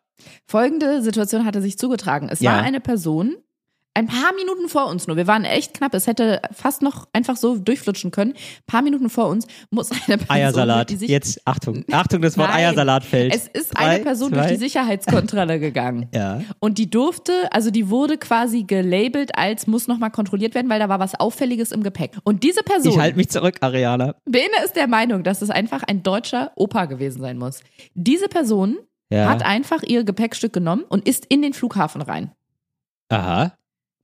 Folgende 0.47 1.03
Situation 1.03 1.45
hatte 1.47 1.61
sich 1.61 1.77
zugetragen. 1.79 2.29
Es 2.31 2.41
Ja. 2.41 2.53
war 2.53 2.63
eine 2.63 2.81
Person, 2.81 3.37
ein 3.95 4.07
paar 4.09 4.33
Minuten 4.35 4.69
vor 4.69 4.87
uns 4.89 5.07
nur. 5.07 5.17
Wir 5.17 5.27
waren 5.29 5.45
echt 5.45 5.75
knapp. 5.75 5.95
Es 5.95 6.07
hätte 6.07 6.43
fast 6.53 6.83
noch 6.83 7.07
einfach 7.13 7.37
so 7.37 7.57
durchflutschen 7.57 8.11
können. 8.11 8.33
Ein 8.33 8.37
paar 8.67 8.83
Minuten 8.83 9.09
vor 9.09 9.29
uns 9.29 9.47
muss 9.71 9.91
eine 9.93 10.19
Person, 10.19 10.27
Eiersalat. 10.37 10.91
die 10.91 10.97
sich 10.97 11.09
Jetzt, 11.09 11.41
Achtung. 11.45 11.85
Achtung, 11.93 12.21
das 12.23 12.37
Wort 12.37 12.49
Nein. 12.49 12.59
Eiersalat 12.59 13.05
fällt. 13.05 13.35
Es 13.35 13.47
ist 13.47 13.73
Drei, 13.79 13.85
eine 13.87 14.05
Person 14.05 14.33
durch 14.33 14.43
zwei. 14.47 14.53
die 14.55 14.59
Sicherheitskontrolle 14.59 15.61
gegangen. 15.61 16.09
Ja. 16.15 16.43
Und 16.61 16.79
die 16.79 16.91
durfte, 16.91 17.33
also 17.53 17.71
die 17.71 17.89
wurde 17.89 18.19
quasi 18.19 18.65
gelabelt 18.65 19.37
als 19.37 19.67
muss 19.67 19.87
nochmal 19.89 20.11
kontrolliert 20.11 20.55
werden, 20.55 20.69
weil 20.69 20.79
da 20.79 20.89
war 20.89 20.99
was 21.01 21.15
Auffälliges 21.19 21.73
im 21.73 21.83
Gepäck. 21.83 22.13
Und 22.25 22.43
diese 22.43 22.63
Person, 22.63 22.93
Ich 22.93 22.99
halte 22.99 23.17
mich 23.17 23.29
zurück, 23.31 23.57
Ariana. 23.61 24.15
Bene 24.25 24.53
ist 24.65 24.77
der 24.77 24.87
Meinung, 24.89 25.23
dass 25.25 25.41
es 25.43 25.51
einfach 25.51 25.83
ein 25.85 26.03
deutscher 26.03 26.53
Opa 26.57 26.87
gewesen 26.87 27.21
sein 27.21 27.39
muss. 27.39 27.61
Diese 27.95 28.29
Person 28.29 28.79
Ja. 29.11 29.29
hat 29.29 29.43
einfach 29.45 29.83
ihr 29.83 30.05
Gepäckstück 30.05 30.53
genommen 30.53 30.83
und 30.89 31.07
ist 31.09 31.27
in 31.29 31.43
den 31.43 31.53
Flughafen 31.53 32.03
rein. 32.03 32.33
Aha. 33.09 33.53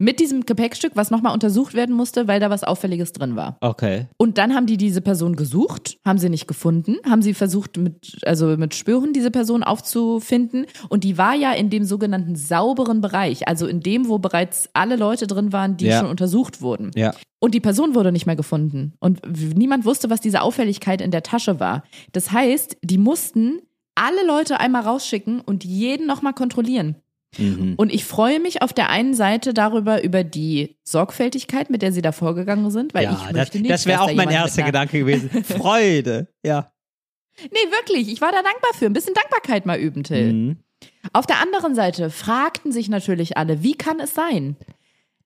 Mit 0.02 0.18
diesem 0.18 0.46
Gepäckstück, 0.46 0.92
was 0.94 1.10
nochmal 1.10 1.34
untersucht 1.34 1.74
werden 1.74 1.94
musste, 1.94 2.26
weil 2.26 2.40
da 2.40 2.48
was 2.48 2.64
Auffälliges 2.64 3.12
drin 3.12 3.36
war. 3.36 3.58
Okay. 3.60 4.06
Und 4.16 4.38
dann 4.38 4.54
haben 4.54 4.64
die 4.64 4.78
diese 4.78 5.02
Person 5.02 5.36
gesucht, 5.36 5.98
haben 6.06 6.18
sie 6.18 6.30
nicht 6.30 6.46
gefunden, 6.48 6.96
haben 7.06 7.20
sie 7.20 7.34
versucht, 7.34 7.76
mit, 7.76 8.16
also 8.24 8.56
mit 8.56 8.74
Spürhunden 8.74 9.12
diese 9.12 9.30
Person 9.30 9.62
aufzufinden. 9.62 10.64
Und 10.88 11.04
die 11.04 11.18
war 11.18 11.34
ja 11.34 11.52
in 11.52 11.68
dem 11.68 11.84
sogenannten 11.84 12.34
sauberen 12.34 13.02
Bereich, 13.02 13.46
also 13.46 13.66
in 13.66 13.80
dem, 13.80 14.08
wo 14.08 14.18
bereits 14.18 14.70
alle 14.72 14.96
Leute 14.96 15.26
drin 15.26 15.52
waren, 15.52 15.76
die 15.76 15.86
Ja. 15.88 16.00
schon 16.00 16.08
untersucht 16.08 16.62
wurden. 16.62 16.92
Ja. 16.96 17.12
Und 17.38 17.54
die 17.54 17.60
Person 17.60 17.94
wurde 17.94 18.10
nicht 18.10 18.24
mehr 18.24 18.36
gefunden. 18.36 18.94
Und 19.00 19.20
niemand 19.54 19.84
wusste, 19.84 20.08
was 20.08 20.22
diese 20.22 20.40
Auffälligkeit 20.40 21.02
in 21.02 21.10
der 21.10 21.22
Tasche 21.22 21.60
war. 21.60 21.82
Das 22.12 22.32
heißt, 22.32 22.78
die 22.82 22.98
mussten 22.98 23.60
alle 23.94 24.26
Leute 24.26 24.60
einmal 24.60 24.82
rausschicken 24.82 25.40
und 25.42 25.62
jeden 25.62 26.06
nochmal 26.06 26.32
kontrollieren. 26.32 26.96
Mhm. 27.38 27.74
Und 27.76 27.92
ich 27.92 28.04
freue 28.04 28.40
mich 28.40 28.60
auf 28.62 28.72
der 28.72 28.88
einen 28.90 29.14
Seite 29.14 29.54
darüber, 29.54 30.02
über 30.02 30.24
die 30.24 30.76
Sorgfältigkeit, 30.82 31.70
mit 31.70 31.80
der 31.82 31.92
sie 31.92 32.02
da 32.02 32.12
vorgegangen 32.12 32.70
sind, 32.70 32.92
weil 32.94 33.04
ja, 33.04 33.12
ich 33.12 33.22
das, 33.26 33.32
möchte 33.32 33.58
nicht, 33.60 33.70
das 33.70 33.86
wäre 33.86 34.00
auch 34.02 34.08
da 34.08 34.14
mein 34.14 34.30
erster 34.30 34.62
Gedanke 34.64 34.98
gewesen. 34.98 35.30
Freude. 35.44 36.28
Ja. 36.44 36.72
Nee, 37.40 37.70
wirklich. 37.70 38.12
Ich 38.12 38.20
war 38.20 38.32
da 38.32 38.42
dankbar 38.42 38.72
für. 38.74 38.86
Ein 38.86 38.92
bisschen 38.92 39.14
Dankbarkeit 39.14 39.64
mal 39.64 39.78
üben, 39.78 40.02
Till. 40.02 40.32
Mhm. 40.32 40.56
Auf 41.12 41.26
der 41.26 41.40
anderen 41.40 41.74
Seite 41.74 42.10
fragten 42.10 42.72
sich 42.72 42.88
natürlich 42.88 43.36
alle, 43.36 43.62
wie 43.62 43.74
kann 43.74 44.00
es 44.00 44.14
sein, 44.14 44.56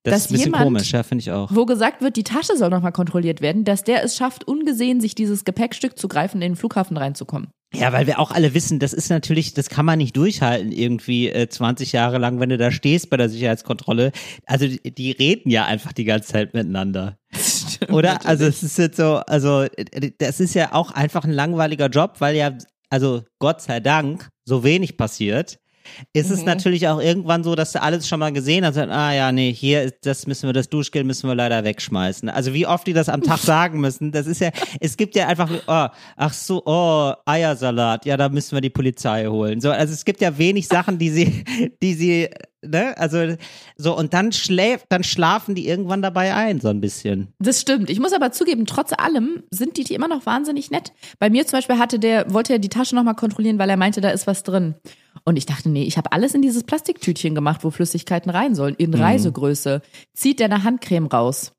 Das 0.03 0.13
Dass 0.13 0.21
ist 0.21 0.27
ein 0.27 0.33
bisschen 0.35 0.47
jemand- 0.47 0.65
komisch, 0.65 0.93
ja, 0.93 1.03
finde 1.05 1.23
ich 1.23 1.31
auch. 1.31 1.49
wo 1.55 1.65
gesagt 1.65 2.03
wird, 2.03 2.17
die 2.17 2.25
Tasche 2.25 2.57
soll 2.57 2.69
nochmal 2.71 2.93
kontrolliert 2.93 3.41
werden, 3.41 3.65
dass 3.65 3.83
der 3.85 4.05
es 4.05 4.17
schafft, 4.17 4.47
ungesehen 4.47 5.01
sich 5.01 5.15
dieses 5.15 5.45
Gepäckstück 5.45 5.97
zu 5.99 6.09
greifen, 6.09 6.43
in 6.43 6.51
den 6.53 6.57
Flughafen 6.57 6.97
reinzukommen. 6.97 7.49
Ja, 7.75 7.93
weil 7.93 8.07
wir 8.07 8.19
auch 8.19 8.31
alle 8.31 8.55
wissen, 8.55 8.79
das 8.79 8.93
ist 8.93 9.11
natürlich, 9.11 9.55
das 9.55 9.69
kann 9.69 9.85
man 9.85 9.99
nicht 9.99 10.17
durchhalten 10.17 10.73
irgendwie 10.73 11.29
äh, 11.29 11.49
20 11.49 11.93
Jahre 11.93 12.19
lang, 12.19 12.41
wenn 12.41 12.49
du 12.49 12.59
da 12.59 12.71
stehst 12.71 13.11
bei 13.11 13.17
der 13.17 13.29
Sicherheitskontrolle. 13.29 14.13
Also 14.47 14.67
die, 14.67 14.95
die 14.95 15.11
reden 15.11 15.51
ja 15.51 15.65
einfach 15.65 15.93
die 15.93 16.05
ganze 16.05 16.33
Zeit 16.33 16.55
miteinander. 16.55 17.19
Oder? 17.91 18.25
Also 18.27 18.45
es 18.45 18.63
ist 18.63 18.79
jetzt 18.79 18.97
so, 18.97 19.17
also 19.27 19.67
das 20.19 20.41
ist 20.41 20.55
ja 20.55 20.73
auch 20.73 20.91
einfach 20.93 21.25
ein 21.25 21.33
langweiliger 21.33 21.89
Job, 21.89 22.17
weil 22.21 22.37
ja, 22.37 22.57
also 22.91 23.23
Gott 23.39 23.61
sei 23.61 23.81
Dank, 23.81 24.29
so 24.45 24.63
wenig 24.63 24.97
passiert. 24.97 25.59
Ist 26.13 26.31
es 26.31 26.41
Mhm. 26.41 26.47
natürlich 26.47 26.89
auch 26.89 27.01
irgendwann 27.01 27.45
so, 27.45 27.55
dass 27.55 27.73
du 27.73 27.83
alles 27.83 28.09
schon 28.09 28.21
mal 28.21 28.33
gesehen 28.33 28.65
hast 28.65 28.77
und 28.77 28.91
ah 28.91 29.13
ja, 29.13 29.33
nee, 29.33 29.53
hier 29.53 29.83
ist, 29.83 29.97
das 30.03 30.27
müssen 30.27 30.49
wir, 30.49 30.53
das 30.53 30.69
Duschgel 30.69 31.05
müssen 31.05 31.29
wir 31.29 31.35
leider 31.35 31.65
wegschmeißen. 31.65 32.29
Also 32.29 32.53
wie 32.55 32.67
oft 32.67 32.87
die 32.87 32.93
das 32.93 33.09
am 33.09 33.23
Tag 33.23 33.39
sagen 33.41 33.81
müssen, 33.81 34.13
das 34.13 34.27
ist 34.27 34.41
ja, 34.41 34.51
es 34.81 34.97
gibt 34.97 35.15
ja 35.17 35.29
einfach, 35.29 35.51
oh, 35.67 35.87
ach 36.17 36.33
so, 36.33 36.63
oh, 36.67 37.13
Eiersalat, 37.27 38.07
ja, 38.07 38.17
da 38.17 38.29
müssen 38.29 38.57
wir 38.57 38.61
die 38.61 38.71
Polizei 38.71 39.27
holen. 39.27 39.61
So, 39.61 39.71
also 39.71 39.93
es 39.93 40.05
gibt 40.05 40.21
ja 40.21 40.39
wenig 40.39 40.69
Sachen, 40.69 40.99
die 40.99 41.11
sie, 41.11 41.45
die 41.83 41.95
sie, 41.95 42.29
ne, 42.63 42.97
also 42.97 43.37
so 43.77 43.97
und 43.97 44.15
dann 44.15 44.33
schläft, 44.33 44.87
dann 44.89 45.05
schlafen 45.05 45.55
die 45.55 45.69
irgendwann 45.69 46.01
dabei 46.03 46.35
ein, 46.35 46.61
so 46.61 46.69
ein 46.69 46.81
bisschen. 46.81 47.29
Das 47.39 47.61
stimmt. 47.61 47.91
Ich 47.91 48.01
muss 48.01 48.13
aber 48.13 48.33
zugeben, 48.33 48.67
trotz 48.67 48.93
allem 48.97 49.43
sind 49.51 49.77
die 49.77 49.95
immer 49.95 50.09
noch 50.09 50.25
wahnsinnig 50.27 50.71
nett. 50.71 50.93
Bei 51.19 51.29
mir 51.31 51.47
zum 51.47 51.59
Beispiel 51.59 51.79
hatte 51.79 51.99
der, 51.99 52.33
wollte 52.33 52.55
er 52.55 52.59
die 52.59 52.69
Tasche 52.69 52.95
nochmal 52.95 53.15
kontrollieren, 53.15 53.59
weil 53.59 53.69
er 53.71 53.77
meinte, 53.77 54.01
da 54.01 54.11
ist 54.11 54.27
was 54.27 54.43
drin. 54.43 54.75
Und 55.25 55.37
ich 55.37 55.47
dachte, 55.47 55.69
nee, 55.71 55.85
ich 55.85 55.97
habe 55.97 56.13
alles 56.13 56.35
in 56.35 56.43
dieses 56.43 56.65
Plastiktütchen 56.65 57.35
gemacht, 57.35 57.65
wo 57.65 57.71
Flüssigkeiten 57.71 58.31
rein 58.31 58.55
sollen, 58.55 58.75
in 58.75 58.93
Reisegröße. 58.93 59.81
Zieht 60.13 60.39
der 60.41 60.47
eine 60.47 60.65
Handcreme 60.65 61.07
raus. 61.07 61.53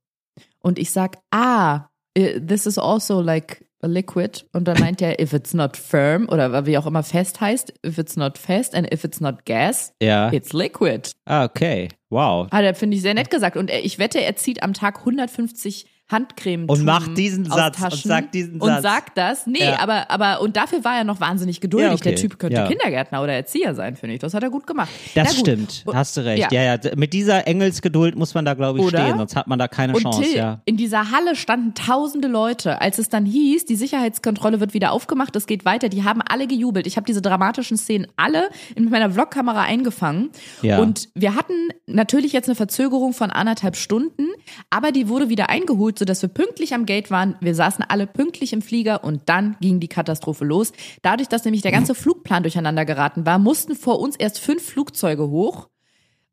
Und 0.59 0.77
ich 0.79 0.91
sag, 0.91 1.17
ah, 1.31 1.87
this 2.15 2.65
is 2.67 2.77
also 2.77 3.21
like 3.21 3.65
a 3.81 3.87
liquid. 3.87 4.45
Und 4.53 4.67
dann 4.67 4.79
meint 4.79 5.01
er, 5.01 5.19
if 5.19 5.33
it's 5.33 5.53
not 5.53 5.77
firm, 5.77 6.27
oder 6.29 6.65
wie 6.65 6.77
auch 6.77 6.85
immer 6.85 7.03
fest 7.03 7.41
heißt, 7.41 7.73
if 7.85 7.97
it's 7.97 8.15
not 8.15 8.37
fast 8.37 8.75
and 8.75 8.91
if 8.93 9.03
it's 9.03 9.19
not 9.19 9.45
gas, 9.45 9.93
Ja. 10.01 10.31
it's 10.31 10.53
liquid. 10.53 11.11
Ah, 11.25 11.45
okay. 11.45 11.89
Wow. 12.09 12.47
Hat 12.51 12.63
er, 12.63 12.75
finde 12.75 12.95
ich, 12.97 13.01
sehr 13.01 13.13
nett 13.15 13.29
gesagt. 13.31 13.57
Und 13.57 13.71
ich 13.71 13.97
wette, 13.99 14.21
er 14.23 14.35
zieht 14.35 14.61
am 14.63 14.73
Tag 14.73 14.99
150 14.99 15.85
Handcreme 16.07 16.65
Und 16.67 16.83
macht 16.85 17.17
diesen 17.17 17.45
Satz 17.45 17.81
und 17.81 17.95
sagt 17.95 18.33
diesen 18.35 18.61
und 18.61 18.67
Satz. 18.69 18.83
sagt 18.83 19.17
das. 19.17 19.47
Nee, 19.47 19.59
Ja. 19.63 19.79
aber 19.79 20.11
aber 20.11 20.39
und 20.41 20.55
dafür 20.55 20.83
war 20.83 20.97
er 20.97 21.03
noch 21.03 21.19
wahnsinnig 21.19 21.61
geduldig. 21.61 21.89
Ja, 21.89 21.93
okay. 21.95 22.09
Der 22.09 22.15
Typ 22.15 22.37
könnte 22.37 22.57
Ja. 22.57 22.67
Kindergärtner 22.67 23.23
oder 23.23 23.33
Erzieher 23.33 23.73
sein, 23.73 23.95
finde 23.95 24.13
ich. 24.13 24.19
Das 24.21 24.35
hat 24.35 24.43
er 24.43 24.51
gut 24.51 24.67
gemacht. 24.67 24.89
Das 25.15 25.29
gut. 25.29 25.39
stimmt, 25.39 25.81
Und- 25.85 25.95
hast 25.95 26.15
du 26.15 26.21
recht. 26.23 26.51
Ja. 26.51 26.61
Ja. 26.75 26.77
Mit 26.95 27.13
dieser 27.13 27.47
Engelsgeduld 27.47 28.15
muss 28.15 28.35
man 28.35 28.45
da, 28.45 28.53
glaube 28.53 28.79
ich, 28.79 28.85
Oder? 28.85 28.99
stehen, 29.03 29.17
sonst 29.17 29.35
hat 29.35 29.47
man 29.47 29.57
da 29.57 29.67
keine 29.67 29.93
Und 29.93 30.03
Chance, 30.03 30.21
Till, 30.21 30.35
ja. 30.37 30.61
in 30.65 30.77
dieser 30.77 31.09
Halle 31.11 31.35
standen 31.35 31.73
tausende 31.73 32.27
Leute. 32.27 32.81
Als 32.81 32.99
es 32.99 33.09
dann 33.09 33.25
hieß, 33.25 33.65
die 33.65 33.75
Sicherheitskontrolle 33.75 34.59
wird 34.59 34.75
wieder 34.75 34.91
aufgemacht, 34.91 35.35
es 35.35 35.47
geht 35.47 35.65
weiter, 35.65 35.89
die 35.89 36.03
haben 36.03 36.21
alle 36.21 36.45
gejubelt. 36.45 36.85
Ich 36.85 36.97
habe 36.97 37.05
diese 37.07 37.23
dramatischen 37.23 37.77
Szenen 37.77 38.05
alle 38.15 38.49
in 38.75 38.89
meiner 38.91 39.09
Vlogkamera 39.09 39.61
eingefangen. 39.63 40.29
Ja. 40.61 40.77
Und 40.79 41.09
wir 41.15 41.33
hatten 41.33 41.53
natürlich 41.87 42.31
jetzt 42.31 42.47
eine 42.47 42.55
Verzögerung 42.55 43.13
von 43.13 43.31
anderthalb 43.31 43.75
Stunden, 43.75 44.27
aber 44.69 44.91
die 44.91 45.07
wurde 45.09 45.29
wieder 45.29 45.49
eingeholt, 45.49 45.94
sodass 45.99 46.21
wir 46.21 46.29
pünktlich 46.29 46.73
am 46.73 46.85
Gate 46.85 47.11
waren. 47.11 47.35
Wir 47.41 47.55
saßen 47.55 47.83
alle 47.87 48.07
pünktlich 48.07 48.53
im 48.53 48.61
Flieger 48.61 49.03
und 49.03 49.23
dann 49.25 49.55
ging 49.61 49.79
die 49.79 49.87
Katastrophe 49.87 50.45
los. 50.45 50.71
Dadurch, 51.01 51.29
dass 51.29 51.45
nämlich 51.45 51.61
der 51.61 51.71
ganze 51.71 51.95
Flugplan 51.95 52.43
durcheinander 52.43 52.85
geraten 52.85 53.25
war, 53.25 53.39
mussten 53.39 53.75
vor 53.75 53.99
uns 53.99 54.15
erst 54.15 54.39
fünf 54.39 54.63
Flugzeuge 54.65 55.29
hoch. 55.29 55.69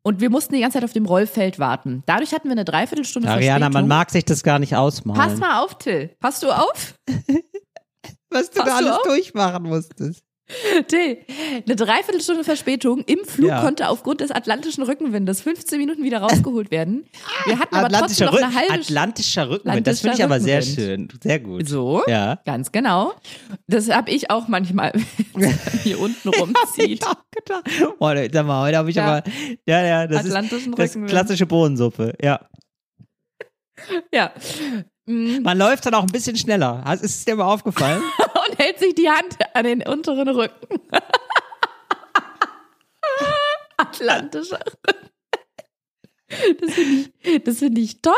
Und 0.05 0.19
wir 0.19 0.29
mussten 0.29 0.53
die 0.53 0.59
ganze 0.59 0.79
Zeit 0.79 0.83
auf 0.83 0.91
dem 0.91 1.05
Rollfeld 1.05 1.59
warten. 1.59 2.03
Dadurch 2.05 2.33
hatten 2.33 2.49
wir 2.49 2.51
eine 2.53 2.65
Dreiviertelstunde 2.65 3.29
Ariana, 3.29 3.59
Verspätung. 3.59 3.73
man 3.73 3.87
mag 3.87 4.09
sich 4.09 4.25
das 4.25 4.43
gar 4.43 4.59
nicht 4.59 4.75
ausmalen. 4.75 5.21
Pass 5.21 5.39
mal 5.39 5.63
auf, 5.63 5.77
Till. 5.77 6.09
Passt 6.19 6.43
du 6.43 6.51
auf? 6.51 6.95
was 8.29 8.49
du 8.49 8.55
Passt 8.55 8.57
da 8.57 8.63
du 8.65 8.71
alles 8.73 8.91
auf? 8.91 9.01
durchmachen 9.03 9.63
musstest. 9.63 10.23
Till, 10.87 11.17
eine 11.65 11.75
Dreiviertelstunde 11.75 12.43
Verspätung 12.43 13.03
im 13.05 13.19
Flug 13.25 13.49
Ja. 13.49 13.61
konnte 13.61 13.89
aufgrund 13.89 14.21
des 14.21 14.31
atlantischen 14.31 14.83
Rückenwindes 14.83 15.41
15 15.41 15.79
Minuten 15.79 16.03
wieder 16.03 16.19
rausgeholt 16.19 16.71
werden. 16.71 17.05
Wir 17.45 17.59
hatten 17.59 17.75
aber 17.75 17.89
trotzdem 17.89 18.27
noch 18.27 18.35
eine 18.41 18.53
halbe 18.53 18.73
Atlantischer 18.73 19.49
Rückenwind, 19.49 19.87
das 19.87 20.01
finde 20.01 20.17
ich 20.17 20.23
aber 20.23 20.39
sehr 20.39 20.61
schön. 20.61 21.07
Sehr 21.21 21.39
gut. 21.39 21.67
So, 21.67 22.01
Ja. 22.07 22.39
ganz 22.45 22.71
genau. 22.71 23.13
Das 23.67 23.89
habe 23.89 24.11
ich 24.11 24.29
auch 24.29 24.47
manchmal, 24.47 24.93
hier 25.83 25.99
unten 25.99 26.29
rumzieht. 26.29 27.03
Ja, 27.03 27.13
gedacht. 27.31 27.97
Boah, 27.99 28.15
sag 28.31 28.45
mal, 28.45 28.61
heute 28.67 28.77
habe 28.77 28.89
ich 28.89 28.95
Ja. 28.95 29.05
aber, 29.17 29.29
ja, 29.65 29.83
ja, 29.85 30.07
das 30.07 30.25
Atlantischen 30.25 30.73
ist 30.73 30.79
das 30.79 30.89
Rückenwind. 30.91 31.09
klassische 31.11 31.45
Bohnensuppe, 31.45 32.13
ja. 32.21 32.39
Ja. 34.13 34.31
Man 35.05 35.57
läuft 35.57 35.85
dann 35.85 35.93
auch 35.95 36.03
ein 36.03 36.11
bisschen 36.11 36.37
schneller. 36.37 36.83
Ist 36.93 37.03
es 37.03 37.25
dir 37.25 37.35
mal 37.35 37.43
aufgefallen? 37.45 38.01
Und 38.53 38.59
hält 38.65 38.79
sich 38.79 38.95
die 38.95 39.09
Hand 39.09 39.37
an 39.53 39.63
den 39.65 39.81
unteren 39.87 40.29
Rücken. 40.29 40.79
Atlantischer 43.77 44.59
Rücken. 44.59 45.09
Das 46.61 46.73
finde 46.73 47.11
ich, 47.21 47.43
das 47.43 47.59
finde 47.59 47.81
ich 47.81 48.01
toll. 48.01 48.13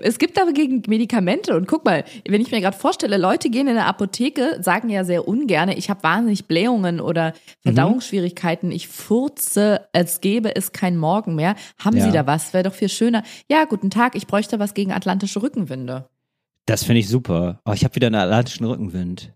Es 0.00 0.18
gibt 0.18 0.40
aber 0.40 0.52
gegen 0.52 0.82
Medikamente 0.86 1.56
und 1.56 1.66
guck 1.66 1.84
mal, 1.84 2.04
wenn 2.24 2.40
ich 2.40 2.52
mir 2.52 2.60
gerade 2.60 2.76
vorstelle, 2.76 3.16
Leute 3.16 3.50
gehen 3.50 3.66
in 3.66 3.76
eine 3.76 3.86
Apotheke, 3.86 4.58
sagen 4.62 4.88
ja 4.88 5.02
sehr 5.02 5.26
ungern, 5.26 5.70
ich 5.70 5.90
habe 5.90 6.04
wahnsinnig 6.04 6.46
Blähungen 6.46 7.00
oder 7.00 7.32
Verdauungsschwierigkeiten, 7.62 8.70
ich 8.70 8.86
furze, 8.86 9.88
als 9.92 10.20
gäbe 10.20 10.54
es 10.54 10.70
kein 10.70 10.96
Morgen 10.96 11.34
mehr. 11.34 11.56
Haben 11.84 11.96
Ja. 11.96 12.04
Sie 12.04 12.12
da 12.12 12.24
was? 12.28 12.52
Wäre 12.52 12.62
doch 12.64 12.74
viel 12.74 12.88
schöner. 12.88 13.24
Ja, 13.50 13.64
guten 13.64 13.90
Tag, 13.90 14.14
ich 14.14 14.28
bräuchte 14.28 14.60
was 14.60 14.72
gegen 14.74 14.92
atlantische 14.92 15.42
Rückenwinde. 15.42 16.08
Das 16.66 16.84
finde 16.84 17.00
ich 17.00 17.08
super. 17.08 17.60
Oh, 17.64 17.72
ich 17.72 17.82
habe 17.82 17.96
wieder 17.96 18.06
einen 18.06 18.14
atlantischen 18.16 18.66
Rückenwind. 18.66 19.32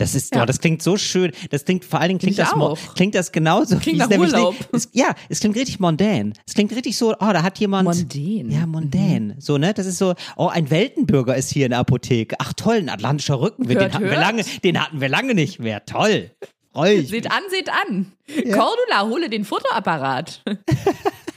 Das 0.00 0.14
ist, 0.14 0.34
Ja. 0.34 0.42
oh, 0.42 0.46
das 0.46 0.60
klingt 0.60 0.82
so 0.82 0.96
schön. 0.96 1.30
Das 1.50 1.64
klingt, 1.64 1.84
vor 1.84 2.00
allen 2.00 2.08
Dingen 2.08 2.18
klingt 2.20 2.32
Ich 2.38 2.44
das, 2.44 2.52
auch. 2.54 2.78
klingt 2.94 3.14
das 3.14 3.32
genauso. 3.32 3.76
Klingt 3.76 3.98
wie 4.10 4.16
nach 4.16 4.18
Urlaub. 4.18 4.54
Es, 4.72 4.88
ja, 4.92 5.14
es 5.28 5.40
klingt 5.40 5.56
richtig 5.56 5.78
mondän. 5.78 6.32
Es 6.46 6.54
klingt 6.54 6.74
richtig 6.74 6.96
so, 6.96 7.12
oh, 7.12 7.16
da 7.32 7.42
hat 7.42 7.58
jemand. 7.58 7.84
Mondän. 7.84 8.50
Ja, 8.50 8.66
mondän. 8.66 9.34
So, 9.38 9.58
ne? 9.58 9.74
Das 9.74 9.86
ist 9.86 9.98
so, 9.98 10.14
oh, 10.36 10.48
ein 10.48 10.70
Weltenbürger 10.70 11.36
ist 11.36 11.50
hier 11.52 11.66
in 11.66 11.70
der 11.70 11.80
Apotheke. 11.80 12.36
Ach 12.38 12.52
toll, 12.54 12.76
ein 12.76 12.88
atlantischer 12.88 13.40
Rückenwind. 13.40 13.78
Hört, 13.80 13.92
den 13.92 13.94
hatten 13.94 14.10
wir 14.10 14.18
lange, 14.18 14.44
den 14.64 14.80
hatten 14.80 15.00
wir 15.00 15.08
lange 15.08 15.34
nicht 15.34 15.58
mehr. 15.60 15.84
Toll. 15.84 16.30
Freu 16.72 16.94
ich. 16.94 17.08
Seht 17.08 17.30
an, 17.30 17.42
seht 17.50 17.68
an. 17.68 18.12
Cordula, 18.44 19.02
hole 19.08 19.28
den 19.28 19.44
Fotoapparat. 19.44 20.42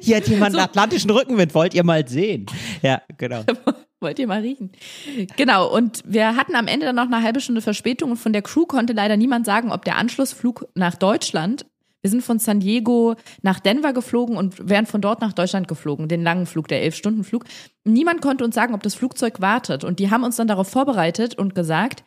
Hier 0.00 0.16
hat 0.16 0.28
jemand 0.28 0.52
So. 0.52 0.58
einen 0.58 0.68
atlantischen 0.68 1.10
Rückenwind. 1.10 1.54
Wollt 1.54 1.74
ihr 1.74 1.84
mal 1.84 2.06
sehen? 2.06 2.46
Ja, 2.82 3.02
genau. 3.18 3.42
Wollt 4.00 4.18
ihr 4.18 4.26
mal 4.26 4.40
riechen? 4.40 4.72
Genau, 5.36 5.70
und 5.70 6.02
wir 6.06 6.34
hatten 6.34 6.54
am 6.54 6.66
Ende 6.66 6.86
dann 6.86 6.96
noch 6.96 7.06
eine 7.06 7.22
halbe 7.22 7.40
Stunde 7.40 7.60
Verspätung 7.60 8.12
und 8.12 8.16
von 8.16 8.32
der 8.32 8.40
Crew 8.40 8.64
konnte 8.64 8.94
leider 8.94 9.18
niemand 9.18 9.44
sagen, 9.44 9.70
ob 9.70 9.84
der 9.84 9.96
Anschlussflug 9.96 10.66
nach 10.74 10.94
Deutschland, 10.94 11.66
wir 12.00 12.08
sind 12.08 12.22
von 12.22 12.38
San 12.38 12.60
Diego 12.60 13.16
nach 13.42 13.60
Denver 13.60 13.92
geflogen 13.92 14.38
und 14.38 14.70
wären 14.70 14.86
von 14.86 15.02
dort 15.02 15.20
nach 15.20 15.34
Deutschland 15.34 15.68
geflogen, 15.68 16.08
den 16.08 16.22
langen 16.22 16.46
Flug, 16.46 16.66
der 16.68 16.80
Elf-Stunden-Flug. 16.82 17.44
Niemand 17.84 18.22
konnte 18.22 18.42
uns 18.42 18.54
sagen, 18.54 18.72
ob 18.74 18.82
das 18.82 18.94
Flugzeug 18.94 19.42
wartet 19.42 19.84
und 19.84 19.98
die 19.98 20.10
haben 20.10 20.24
uns 20.24 20.36
dann 20.36 20.48
darauf 20.48 20.68
vorbereitet 20.68 21.36
und 21.36 21.54
gesagt, 21.54 22.02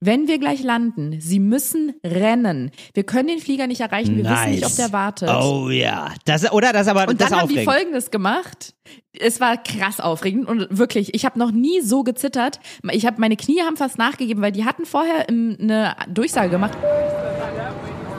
wenn 0.00 0.28
wir 0.28 0.38
gleich 0.38 0.62
landen, 0.62 1.20
Sie 1.20 1.40
müssen 1.40 1.94
rennen. 2.04 2.70
Wir 2.94 3.04
können 3.04 3.28
den 3.28 3.38
Flieger 3.38 3.66
nicht 3.66 3.80
erreichen, 3.80 4.16
wir 4.16 4.24
wissen 4.24 4.50
nicht, 4.50 4.66
ob 4.66 4.76
der 4.76 4.92
wartet. 4.92 5.30
Oh 5.30 5.70
ja. 5.70 6.10
Das, 6.26 6.50
oder? 6.52 6.72
Das 6.72 6.86
aber, 6.88 7.08
Und 7.08 7.20
das 7.20 7.30
dann 7.30 7.38
ist 7.38 7.42
haben 7.42 7.48
die 7.48 7.54
aufregend. 7.60 7.74
Folgendes 7.74 8.10
gemacht. 8.10 8.74
Es 9.18 9.40
war 9.40 9.56
krass 9.56 9.98
aufregend 10.00 10.48
und 10.48 10.66
wirklich, 10.76 11.14
ich 11.14 11.24
habe 11.24 11.38
noch 11.38 11.50
nie 11.50 11.80
so 11.80 12.02
gezittert. 12.02 12.60
Ich 12.90 13.06
habe 13.06 13.20
meine 13.20 13.36
Knie 13.36 13.60
haben 13.62 13.76
fast 13.76 13.96
nachgegeben, 13.98 14.42
weil 14.42 14.52
die 14.52 14.64
hatten 14.66 14.84
vorher 14.84 15.28
eine 15.28 15.96
Durchsage 16.08 16.50
gemacht. 16.50 16.76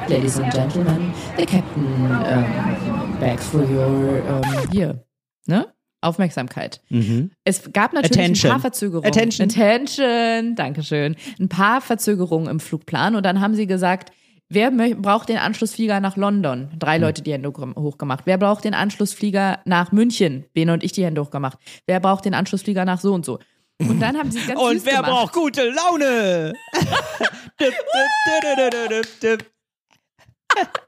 Ladies 0.07 0.39
and 0.39 0.53
Gentlemen, 0.53 1.13
the 1.37 1.45
Captain 1.45 1.85
um, 1.85 3.19
begs 3.19 3.45
for 3.47 3.59
your 3.61 4.23
um, 4.29 4.71
hier, 4.71 5.03
ne? 5.47 5.67
Aufmerksamkeit. 6.01 6.81
Mhm. 6.89 7.31
Es 7.43 7.71
gab 7.73 7.93
natürlich 7.93 8.17
Attention. 8.17 8.51
ein 8.51 8.55
paar 8.55 8.61
Verzögerungen. 8.61 9.07
Attention. 9.07 9.49
Attention, 9.49 10.55
Dankeschön. 10.55 11.15
Ein 11.39 11.49
paar 11.49 11.81
Verzögerungen 11.81 12.47
im 12.49 12.59
Flugplan 12.59 13.15
und 13.15 13.25
dann 13.25 13.41
haben 13.41 13.55
sie 13.55 13.67
gesagt, 13.67 14.11
wer 14.49 14.71
braucht 14.71 15.29
den 15.29 15.37
Anschlussflieger 15.37 15.99
nach 15.99 16.15
London? 16.15 16.69
Drei 16.77 16.97
Leute 16.97 17.21
die 17.23 17.33
Hände 17.33 17.49
hoch- 17.49 17.75
hochgemacht. 17.75 18.25
Wer 18.25 18.37
braucht 18.37 18.63
den 18.63 18.73
Anschlussflieger 18.73 19.59
nach 19.65 19.91
München? 19.91 20.45
Bene 20.53 20.73
und 20.73 20.83
ich 20.83 20.91
die 20.91 21.03
Hände 21.03 21.21
hochgemacht. 21.21 21.57
Wer 21.87 21.99
braucht 21.99 22.25
den 22.25 22.33
Anschlussflieger 22.33 22.85
nach 22.85 22.99
so 23.01 23.13
und 23.13 23.25
so? 23.25 23.39
Und 23.79 23.99
dann 23.99 24.17
haben 24.17 24.31
sie 24.31 24.39
es 24.39 24.47
ganz 24.47 24.59
Und 24.59 24.85
wer 24.85 24.97
gemacht. 25.01 25.11
braucht 25.11 25.33
gute 25.33 25.69
Laune? 25.69 26.53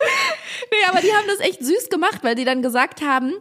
Nee, 0.00 0.88
aber 0.90 1.00
die 1.00 1.12
haben 1.12 1.26
das 1.26 1.40
echt 1.40 1.64
süß 1.64 1.88
gemacht, 1.90 2.18
weil 2.22 2.34
die 2.34 2.44
dann 2.44 2.62
gesagt 2.62 3.02
haben, 3.02 3.32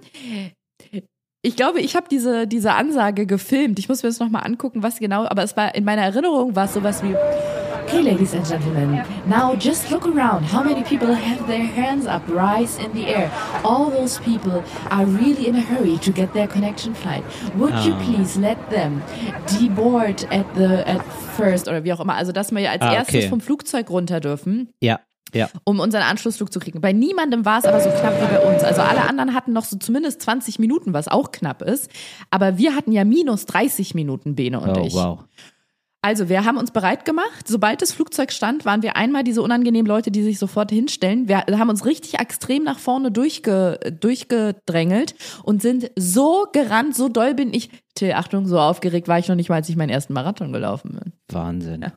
ich 1.42 1.56
glaube, 1.56 1.80
ich 1.82 1.96
habe 1.96 2.08
diese, 2.10 2.48
diese 2.48 2.74
Ansage 2.74 3.26
gefilmt. 3.26 3.80
Ich 3.80 3.90
muss 3.90 4.04
mir 4.04 4.10
das 4.10 4.20
nochmal 4.20 4.44
angucken, 4.46 4.84
was 4.84 5.00
genau, 5.00 5.26
aber 5.26 5.44
es 5.44 5.56
war 5.56 5.76
in 5.76 5.84
meiner 5.84 6.04
Erinnerung 6.04 6.56
war 6.56 6.66
es 6.66 6.74
sowas 6.74 7.04
wie 7.04 7.16
Okay, 7.88 8.02
ladies 8.02 8.34
and 8.36 8.46
gentlemen, 8.46 9.02
now 9.30 9.56
just 9.58 9.90
look 9.90 10.06
around. 10.06 10.44
How 10.52 10.62
many 10.62 10.84
people 10.84 11.16
have 11.16 11.48
their 11.48 11.64
hands 11.66 12.06
up, 12.06 12.22
rise 12.28 12.78
in 12.84 12.92
the 12.94 13.08
air? 13.08 13.32
All 13.64 13.90
those 13.90 14.20
people 14.20 14.62
are 14.90 15.06
really 15.06 15.48
in 15.48 15.56
a 15.56 15.62
hurry 15.62 15.98
to 16.00 16.12
get 16.12 16.34
their 16.34 16.48
connection 16.50 16.94
flight. 16.94 17.24
Would 17.58 17.74
you 17.86 17.94
Ah. 17.94 18.04
please 18.04 18.38
let 18.38 18.58
them 18.70 19.02
deboard 19.58 20.26
at 20.34 20.46
the 20.56 20.84
at 20.86 21.02
first 21.38 21.70
oder 21.70 21.86
wie 21.86 21.94
auch 21.94 22.02
immer? 22.02 22.16
Also, 22.16 22.34
dass 22.34 22.52
wir 22.52 22.60
ja 22.60 22.72
als 22.72 22.82
Ah, 22.82 22.94
erstes 22.94 23.16
okay. 23.16 23.30
vom 23.30 23.40
Flugzeug 23.40 23.90
runter 23.90 24.20
dürfen 24.20 24.70
Ja, 24.84 25.00
ja. 25.34 25.50
um 25.64 25.80
unseren 25.80 26.04
Anschlussflug 26.04 26.52
zu 26.52 26.60
kriegen. 26.60 26.82
Bei 26.82 26.94
niemandem 26.94 27.46
war 27.46 27.60
es 27.60 27.66
aber 27.66 27.80
so 27.80 27.90
knapp 27.90 28.22
wie 28.22 28.36
bei 28.36 28.40
uns. 28.54 28.64
Also 28.64 28.82
alle 28.82 29.08
anderen 29.08 29.34
hatten 29.34 29.54
noch 29.54 29.66
so 29.66 29.78
zumindest 29.78 30.22
20 30.22 30.60
Minuten, 30.60 30.94
was 30.94 31.08
auch 31.08 31.32
knapp 31.32 31.62
ist. 31.62 31.90
Aber 32.30 32.58
wir 32.58 32.76
hatten 32.76 32.92
ja 32.92 33.04
minus 33.06 33.46
30 33.46 33.96
Minuten, 33.96 34.36
Bene 34.36 34.60
und 34.60 34.78
Oh, 34.78 34.84
ich. 34.86 34.94
wow. 34.94 35.20
Also 36.04 36.30
wir 36.30 36.46
haben 36.46 36.58
uns 36.58 36.72
bereit 36.72 37.04
gemacht. 37.06 37.48
Sobald 37.48 37.82
das 37.82 37.92
Flugzeug 37.92 38.32
stand, 38.32 38.64
waren 38.66 38.82
wir 38.82 38.96
einmal 38.96 39.24
diese 39.24 39.42
unangenehmen 39.42 39.88
Leute, 39.88 40.12
die 40.12 40.24
sich 40.24 40.40
sofort 40.40 40.72
hinstellen. 40.72 41.28
Wir 41.28 41.40
haben 41.40 41.70
uns 41.70 41.86
richtig 41.86 42.20
extrem 42.20 42.64
nach 42.64 42.80
vorne 42.80 43.12
durchge, 43.12 43.80
durchgedrängelt 44.00 45.16
und 45.44 45.62
sind 45.62 45.92
so 45.98 46.46
gerannt, 46.54 46.96
so 46.96 47.10
doll 47.10 47.34
bin 47.34 47.54
ich. 47.54 47.70
Till, 47.96 48.14
Achtung, 48.14 48.46
so 48.46 48.60
aufgeregt 48.60 49.08
war 49.08 49.20
ich 49.20 49.28
noch 49.28 49.36
nicht 49.36 49.50
mal, 49.50 49.56
als 49.56 49.70
ich 49.70 49.76
meinen 49.76 49.90
ersten 49.90 50.14
Marathon 50.14 50.54
gelaufen 50.54 51.00
bin. 51.02 51.14
Wahnsinn. 51.30 51.92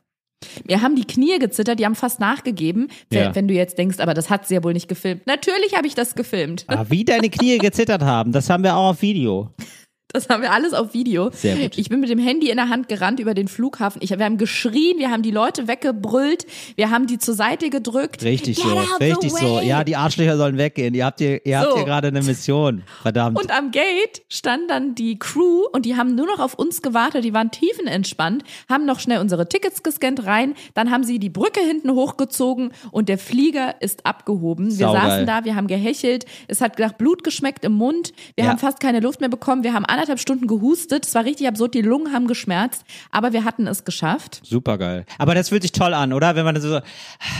Mir 0.67 0.81
haben 0.81 0.95
die 0.95 1.05
Knie 1.05 1.37
gezittert, 1.39 1.79
die 1.79 1.85
haben 1.85 1.95
fast 1.95 2.19
nachgegeben. 2.19 2.87
Wenn- 3.09 3.21
Ja. 3.23 3.35
Wenn 3.35 3.47
du 3.47 3.53
jetzt 3.53 3.77
denkst, 3.77 3.99
aber 3.99 4.13
das 4.13 4.29
hat 4.29 4.47
sie 4.47 4.55
ja 4.55 4.63
wohl 4.63 4.73
nicht 4.73 4.87
gefilmt. 4.87 5.25
Natürlich 5.27 5.75
habe 5.75 5.87
ich 5.87 5.95
das 5.95 6.15
gefilmt. 6.15 6.65
Aber 6.67 6.89
wie 6.89 7.03
deine 7.05 7.29
Knie 7.29 7.57
gezittert 7.57 8.01
haben, 8.03 8.31
das 8.31 8.49
haben 8.49 8.63
wir 8.63 8.75
auch 8.75 8.89
auf 8.91 9.01
Video. 9.01 9.49
Das 10.13 10.29
haben 10.29 10.41
wir 10.41 10.51
alles 10.51 10.73
auf 10.73 10.93
Video. 10.93 11.29
Sehr 11.33 11.55
gut. 11.55 11.77
Ich 11.77 11.89
bin 11.89 11.99
mit 11.99 12.09
dem 12.09 12.19
Handy 12.19 12.49
in 12.49 12.57
der 12.57 12.69
Hand 12.69 12.87
gerannt 12.89 13.19
über 13.19 13.33
den 13.33 13.47
Flughafen. 13.47 14.01
Ich, 14.03 14.09
wir 14.11 14.23
haben 14.25 14.37
geschrien, 14.37 14.97
wir 14.97 15.09
haben 15.09 15.21
die 15.23 15.31
Leute 15.31 15.67
weggebrüllt, 15.67 16.45
wir 16.75 16.89
haben 16.89 17.07
die 17.07 17.17
zur 17.17 17.33
Seite 17.33 17.69
gedrückt. 17.69 18.23
Richtig 18.23 18.57
Get 18.57 18.65
so, 18.65 18.77
richtig 18.99 19.31
so. 19.31 19.59
Ja, 19.61 19.83
die 19.83 19.95
Arschlöcher 19.95 20.37
sollen 20.37 20.57
weggehen. 20.57 20.93
Ihr 20.93 21.05
habt 21.05 21.19
hier, 21.19 21.45
ihr 21.45 21.59
habt 21.59 21.69
So. 21.71 21.75
hier 21.77 21.85
gerade 21.85 22.09
eine 22.09 22.21
Mission. 22.21 22.83
Verdammt. 23.01 23.39
Und 23.39 23.51
am 23.57 23.71
Gate 23.71 24.21
stand 24.29 24.69
dann 24.69 24.95
die 24.95 25.17
Crew 25.17 25.63
und 25.71 25.85
die 25.85 25.95
haben 25.95 26.15
nur 26.15 26.27
noch 26.27 26.39
auf 26.39 26.55
uns 26.55 26.81
gewartet. 26.81 27.23
Die 27.23 27.33
waren 27.33 27.51
tiefenentspannt, 27.51 28.43
haben 28.69 28.85
noch 28.85 28.99
schnell 28.99 29.19
unsere 29.19 29.47
Tickets 29.47 29.83
gescannt 29.83 30.25
rein. 30.25 30.55
Dann 30.73 30.91
haben 30.91 31.03
sie 31.03 31.19
die 31.19 31.29
Brücke 31.29 31.61
hinten 31.61 31.91
hochgezogen 31.91 32.71
und 32.91 33.09
der 33.09 33.17
Flieger 33.17 33.75
ist 33.81 34.05
abgehoben. 34.05 34.65
Wir 34.77 34.87
Saugeil. 34.87 35.01
saßen 35.09 35.25
da, 35.27 35.45
wir 35.45 35.55
haben 35.55 35.67
gehechelt. 35.67 36.25
Es 36.47 36.61
hat 36.61 36.77
nach 36.79 36.93
Blut 36.93 37.23
geschmeckt 37.23 37.63
im 37.65 37.73
Mund. 37.73 38.13
Wir 38.35 38.45
Ja. 38.45 38.51
haben 38.51 38.59
fast 38.59 38.79
keine 38.79 38.99
Luft 38.99 39.19
mehr 39.21 39.29
bekommen. 39.29 39.63
Wir 39.63 39.73
haben 39.73 39.85
anderthalb 40.01 40.19
Stunden 40.19 40.47
gehustet. 40.47 41.05
Es 41.05 41.13
war 41.13 41.25
richtig 41.25 41.47
absurd, 41.47 41.75
die 41.75 41.81
Lungen 41.81 42.11
haben 42.11 42.25
geschmerzt, 42.27 42.83
aber 43.11 43.33
wir 43.33 43.45
hatten 43.45 43.67
es 43.67 43.85
geschafft. 43.85 44.41
Super 44.43 44.77
geil. 44.79 45.05
Aber 45.19 45.35
das 45.35 45.49
fühlt 45.49 45.61
sich 45.61 45.71
toll 45.71 45.93
an, 45.93 46.11
oder? 46.11 46.35
Wenn 46.35 46.43
man 46.43 46.59
so, 46.59 46.79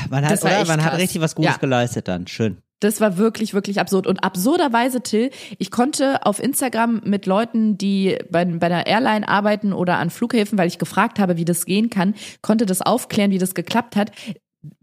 man 0.09 0.26
hat, 0.26 0.41
oder? 0.43 0.66
Man 0.66 0.84
hat 0.84 0.97
richtig 0.97 1.22
was 1.22 1.34
Gutes 1.36 1.53
Ja. 1.53 1.57
geleistet 1.57 2.07
dann. 2.07 2.28
Schön. 2.28 2.57
Das 2.80 2.99
war 2.99 3.18
wirklich, 3.18 3.53
wirklich 3.53 3.80
absurd. 3.80 4.07
Und 4.07 4.24
absurderweise, 4.24 5.01
Till, 5.01 5.30
ich 5.59 5.70
konnte 5.70 6.26
auf 6.26 6.41
Instagram 6.41 7.01
mit 7.03 7.26
Leuten, 7.28 7.78
die 7.78 8.18
bei, 8.32 8.45
bei 8.45 8.68
einer 8.68 8.88
Airline 8.88 9.28
arbeiten 9.28 9.72
oder 9.74 9.97
an 9.97 10.09
Flughäfen, 10.09 10.57
weil 10.57 10.68
ich 10.68 10.80
gefragt 10.80 11.20
habe, 11.20 11.38
wie 11.38 11.45
das 11.45 11.66
gehen 11.66 11.89
kann, 11.91 12.16
konnte 12.41 12.66
das 12.66 12.82
aufklären, 12.82 13.32
wie 13.32 13.38
das 13.38 13.53
geklappt 13.53 13.95
hat. 13.95 14.12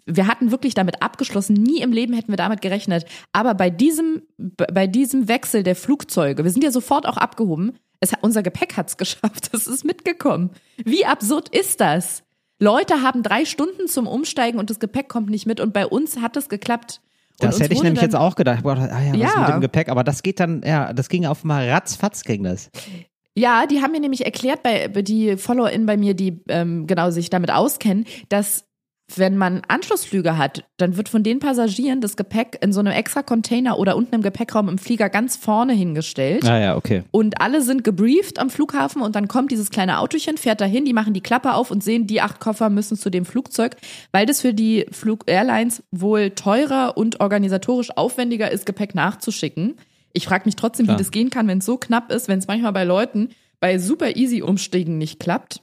Wir 0.06 0.26
hatten 0.26 0.50
wirklich 0.50 0.74
damit 0.74 1.02
abgeschlossen. 1.02 1.54
Nie 1.54 1.80
im 1.82 1.92
Leben 1.92 2.12
hätten 2.14 2.32
wir 2.32 2.36
damit 2.36 2.60
gerechnet. 2.62 3.04
Aber 3.32 3.54
bei 3.54 3.70
diesem, 3.70 4.22
bei 4.36 4.86
diesem 4.86 5.28
Wechsel 5.28 5.62
der 5.62 5.76
Flugzeuge, 5.76 6.44
wir 6.44 6.50
sind 6.50 6.64
ja 6.64 6.70
sofort 6.70 7.06
auch 7.06 7.16
abgehoben. 7.16 7.76
Es, 8.00 8.12
hat- 8.12 8.22
unser 8.22 8.42
Gepäck 8.42 8.76
hat's 8.76 8.96
geschafft. 8.96 9.50
Es 9.52 9.66
ist 9.66 9.84
mitgekommen. 9.84 10.50
Wie 10.84 11.04
absurd 11.06 11.48
ist 11.50 11.80
das? 11.80 12.22
Leute 12.60 13.02
haben 13.02 13.22
drei 13.22 13.44
Stunden 13.44 13.86
zum 13.86 14.06
Umsteigen 14.08 14.58
und 14.58 14.68
das 14.70 14.80
Gepäck 14.80 15.08
kommt 15.08 15.30
nicht 15.30 15.46
mit. 15.46 15.60
Und 15.60 15.72
bei 15.72 15.86
uns 15.86 16.20
hat 16.20 16.36
es 16.36 16.48
geklappt. 16.48 17.00
Und 17.40 17.46
Das 17.52 17.60
hätte 17.60 17.72
ich 17.74 17.82
nämlich 17.84 18.02
jetzt 18.02 18.16
auch 18.16 18.34
gedacht. 18.34 18.64
Boah, 18.64 18.72
ah 18.76 19.00
ja, 19.00 19.12
was 19.12 19.18
Ja. 19.34 19.40
mit 19.42 19.48
dem 19.50 19.60
Gepäck? 19.60 19.90
Aber 19.90 20.02
das 20.02 20.24
geht 20.24 20.40
dann, 20.40 20.62
ja, 20.66 20.92
das 20.92 21.08
ging 21.08 21.24
auf 21.24 21.44
mal 21.44 21.68
ratzfatz 21.70 22.24
ging 22.24 22.42
das. 22.42 22.70
Ja, 23.36 23.66
die 23.66 23.80
haben 23.80 23.92
mir 23.92 24.00
nämlich 24.00 24.24
erklärt, 24.24 24.64
bei 24.64 24.88
die 24.88 25.36
FollowerInnen 25.36 25.86
bei 25.86 25.96
mir, 25.96 26.14
die 26.14 26.40
ähm, 26.48 26.88
genau 26.88 27.10
sich 27.12 27.30
damit 27.30 27.52
auskennen, 27.52 28.06
dass 28.28 28.64
wenn 29.16 29.36
man 29.36 29.62
Anschlussflüge 29.68 30.36
hat, 30.36 30.64
dann 30.76 30.96
wird 30.96 31.08
von 31.08 31.22
den 31.22 31.38
Passagieren 31.38 32.00
das 32.00 32.16
Gepäck 32.16 32.58
in 32.60 32.72
so 32.72 32.80
einem 32.80 32.92
extra 32.92 33.22
Container 33.22 33.78
oder 33.78 33.96
unten 33.96 34.14
im 34.16 34.22
Gepäckraum 34.22 34.68
im 34.68 34.78
Flieger 34.78 35.08
ganz 35.08 35.36
vorne 35.36 35.72
hingestellt. 35.72 36.44
Ah 36.44 36.58
ja, 36.58 36.76
okay. 36.76 37.04
Und 37.10 37.40
alle 37.40 37.62
sind 37.62 37.84
gebrieft 37.84 38.38
am 38.38 38.50
Flughafen 38.50 39.00
und 39.00 39.16
dann 39.16 39.26
kommt 39.28 39.50
dieses 39.50 39.70
kleine 39.70 39.98
Autochen, 39.98 40.36
fährt 40.36 40.60
dahin, 40.60 40.84
die 40.84 40.92
machen 40.92 41.14
die 41.14 41.22
Klappe 41.22 41.54
auf 41.54 41.70
und 41.70 41.82
sehen, 41.82 42.06
die 42.06 42.20
acht 42.20 42.38
Koffer 42.40 42.68
müssen 42.68 42.96
zu 42.96 43.10
dem 43.10 43.24
Flugzeug, 43.24 43.76
weil 44.12 44.26
das 44.26 44.40
für 44.42 44.52
die 44.52 44.86
Flug 44.90 45.24
Airlines 45.26 45.82
wohl 45.90 46.30
teurer 46.30 46.96
und 46.96 47.20
organisatorisch 47.20 47.96
aufwendiger 47.96 48.50
ist, 48.50 48.66
Gepäck 48.66 48.94
nachzuschicken. 48.94 49.76
Ich 50.12 50.26
frage 50.26 50.44
mich 50.46 50.56
trotzdem, 50.56 50.86
Klar. 50.86 50.98
wie 50.98 51.02
das 51.02 51.10
gehen 51.10 51.30
kann, 51.30 51.48
wenn 51.48 51.58
es 51.58 51.66
so 51.66 51.76
knapp 51.76 52.12
ist, 52.12 52.28
wenn 52.28 52.38
es 52.38 52.46
manchmal 52.46 52.72
bei 52.72 52.84
Leuten 52.84 53.30
bei 53.60 53.78
super 53.78 54.16
easy 54.16 54.42
Umstiegen 54.42 54.98
nicht 54.98 55.18
klappt. 55.18 55.62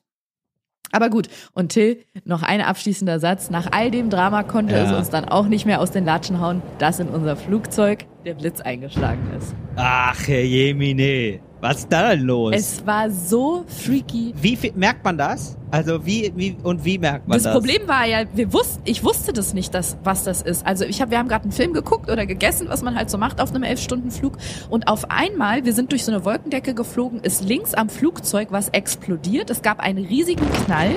Aber 0.96 1.10
gut, 1.10 1.28
und 1.54 1.74
Till, 1.74 1.98
noch 2.24 2.42
ein 2.42 2.62
abschließender 2.62 3.20
Satz. 3.20 3.50
Nach 3.50 3.68
all 3.72 3.92
dem 3.92 4.10
Drama 4.10 4.44
konnte 4.44 4.76
Ja. 4.76 4.86
es 4.86 4.92
uns 4.98 5.10
dann 5.10 5.26
auch 5.26 5.48
nicht 5.48 5.66
mehr 5.66 5.82
aus 5.82 5.92
den 5.92 6.06
Latschen 6.06 6.40
hauen, 6.40 6.62
dass 6.80 7.02
in 7.02 7.10
unser 7.10 7.36
Flugzeug 7.36 8.06
der 8.26 8.34
Blitz 8.36 8.62
eingeschlagen 8.62 9.20
ist. 9.38 9.54
Ach, 9.76 10.18
Herr 10.26 10.42
Jemine. 10.44 11.42
Was 11.66 11.78
ist 11.80 11.92
da 11.92 12.14
los? 12.14 12.54
Es 12.56 12.86
war 12.86 13.10
so 13.10 13.66
freaky. 13.68 14.36
wie 14.40 14.56
viel, 14.56 14.72
merkt 14.76 15.04
man 15.04 15.18
das? 15.18 15.58
Also 15.72 16.06
wie, 16.06 16.32
wie 16.36 16.56
und 16.62 16.86
wie 16.86 17.00
merkt 17.00 17.28
man 17.28 17.38
Das 17.38 17.44
das? 17.44 17.54
Problem 17.54 17.88
war 17.88 18.06
ja, 18.06 18.26
wir 18.36 18.54
wussten, 18.54 18.82
ich 18.86 19.04
wusste 19.04 19.34
das 19.34 19.56
nicht, 19.56 19.74
dass, 19.74 19.98
was 20.04 20.24
das 20.24 20.44
ist. 20.44 20.64
Also 20.64 20.86
ich 20.86 21.02
hab, 21.02 21.10
wir 21.10 21.18
haben 21.18 21.28
gerade 21.28 21.46
einen 21.46 21.52
Film 21.52 21.74
geguckt 21.74 22.12
oder 22.12 22.28
gegessen, 22.28 22.70
was 22.70 22.84
man 22.84 22.96
halt 22.96 23.10
so 23.10 23.18
macht 23.18 23.42
auf 23.42 23.50
einem 23.50 23.64
elf 23.64 23.82
Stunden 23.82 24.12
Flug. 24.12 24.38
Und 24.70 24.88
auf 24.88 25.10
einmal, 25.10 25.66
wir 25.66 25.74
sind 25.74 25.92
durch 25.92 26.06
so 26.06 26.12
eine 26.12 26.24
Wolkendecke 26.24 26.76
geflogen, 26.76 27.20
ist 27.22 27.44
links 27.44 27.74
am 27.74 27.90
Flugzeug 27.90 28.50
was 28.52 28.70
explodiert. 28.70 29.50
Es 29.50 29.64
gab 29.64 29.80
einen 29.80 30.06
riesigen 30.06 30.46
Knall. 30.66 30.92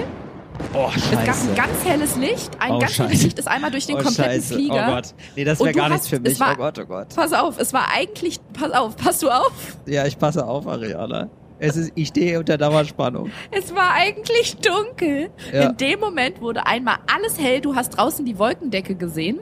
Oh, 0.74 0.88
Es 0.94 1.10
gab 1.10 1.24
scheiße. 1.26 1.48
ein 1.50 1.54
ganz 1.54 1.84
helles 1.84 2.16
Licht. 2.16 2.50
Ein 2.58 2.72
Oh, 2.72 2.78
ganz 2.78 2.98
helles 2.98 3.12
Scheiße. 3.12 3.24
Licht 3.24 3.38
ist 3.38 3.48
einmal 3.48 3.70
durch 3.70 3.86
den 3.86 3.96
oh, 3.96 4.02
kompletten 4.02 4.32
scheiße. 4.34 4.54
Flieger. 4.54 4.86
Oh 4.88 4.94
Gott. 4.94 5.14
Nee, 5.36 5.44
das 5.44 5.60
wäre 5.60 5.72
gar 5.72 5.88
nichts 5.88 6.08
für 6.08 6.20
mich. 6.20 6.38
war- 6.40 6.52
oh 6.52 6.56
Gott, 6.56 6.78
oh 6.78 6.84
Gott. 6.86 7.14
Pass 7.14 7.32
auf, 7.32 7.58
es 7.58 7.72
war 7.72 7.86
eigentlich, 7.92 8.38
pass 8.52 8.72
auf, 8.72 8.96
passt 8.96 9.22
du 9.22 9.30
auf? 9.30 9.52
Ja, 9.86 10.06
ich 10.06 10.18
passe 10.18 10.46
auf, 10.46 10.66
Ariana. 10.66 11.28
Es 11.60 11.76
ist, 11.76 11.90
ich 11.96 12.08
stehe 12.08 12.38
unter 12.38 12.56
Dauerspannung. 12.56 13.30
Es 13.50 13.74
war 13.74 13.92
eigentlich 13.94 14.56
dunkel. 14.58 15.30
Ja. 15.52 15.70
In 15.70 15.76
dem 15.76 15.98
Moment 16.00 16.40
wurde 16.40 16.64
einmal 16.66 16.98
alles 17.12 17.38
hell. 17.40 17.60
Du 17.60 17.74
hast 17.74 17.90
draußen 17.90 18.24
die 18.24 18.38
Wolkendecke 18.38 18.94
gesehen. 18.94 19.40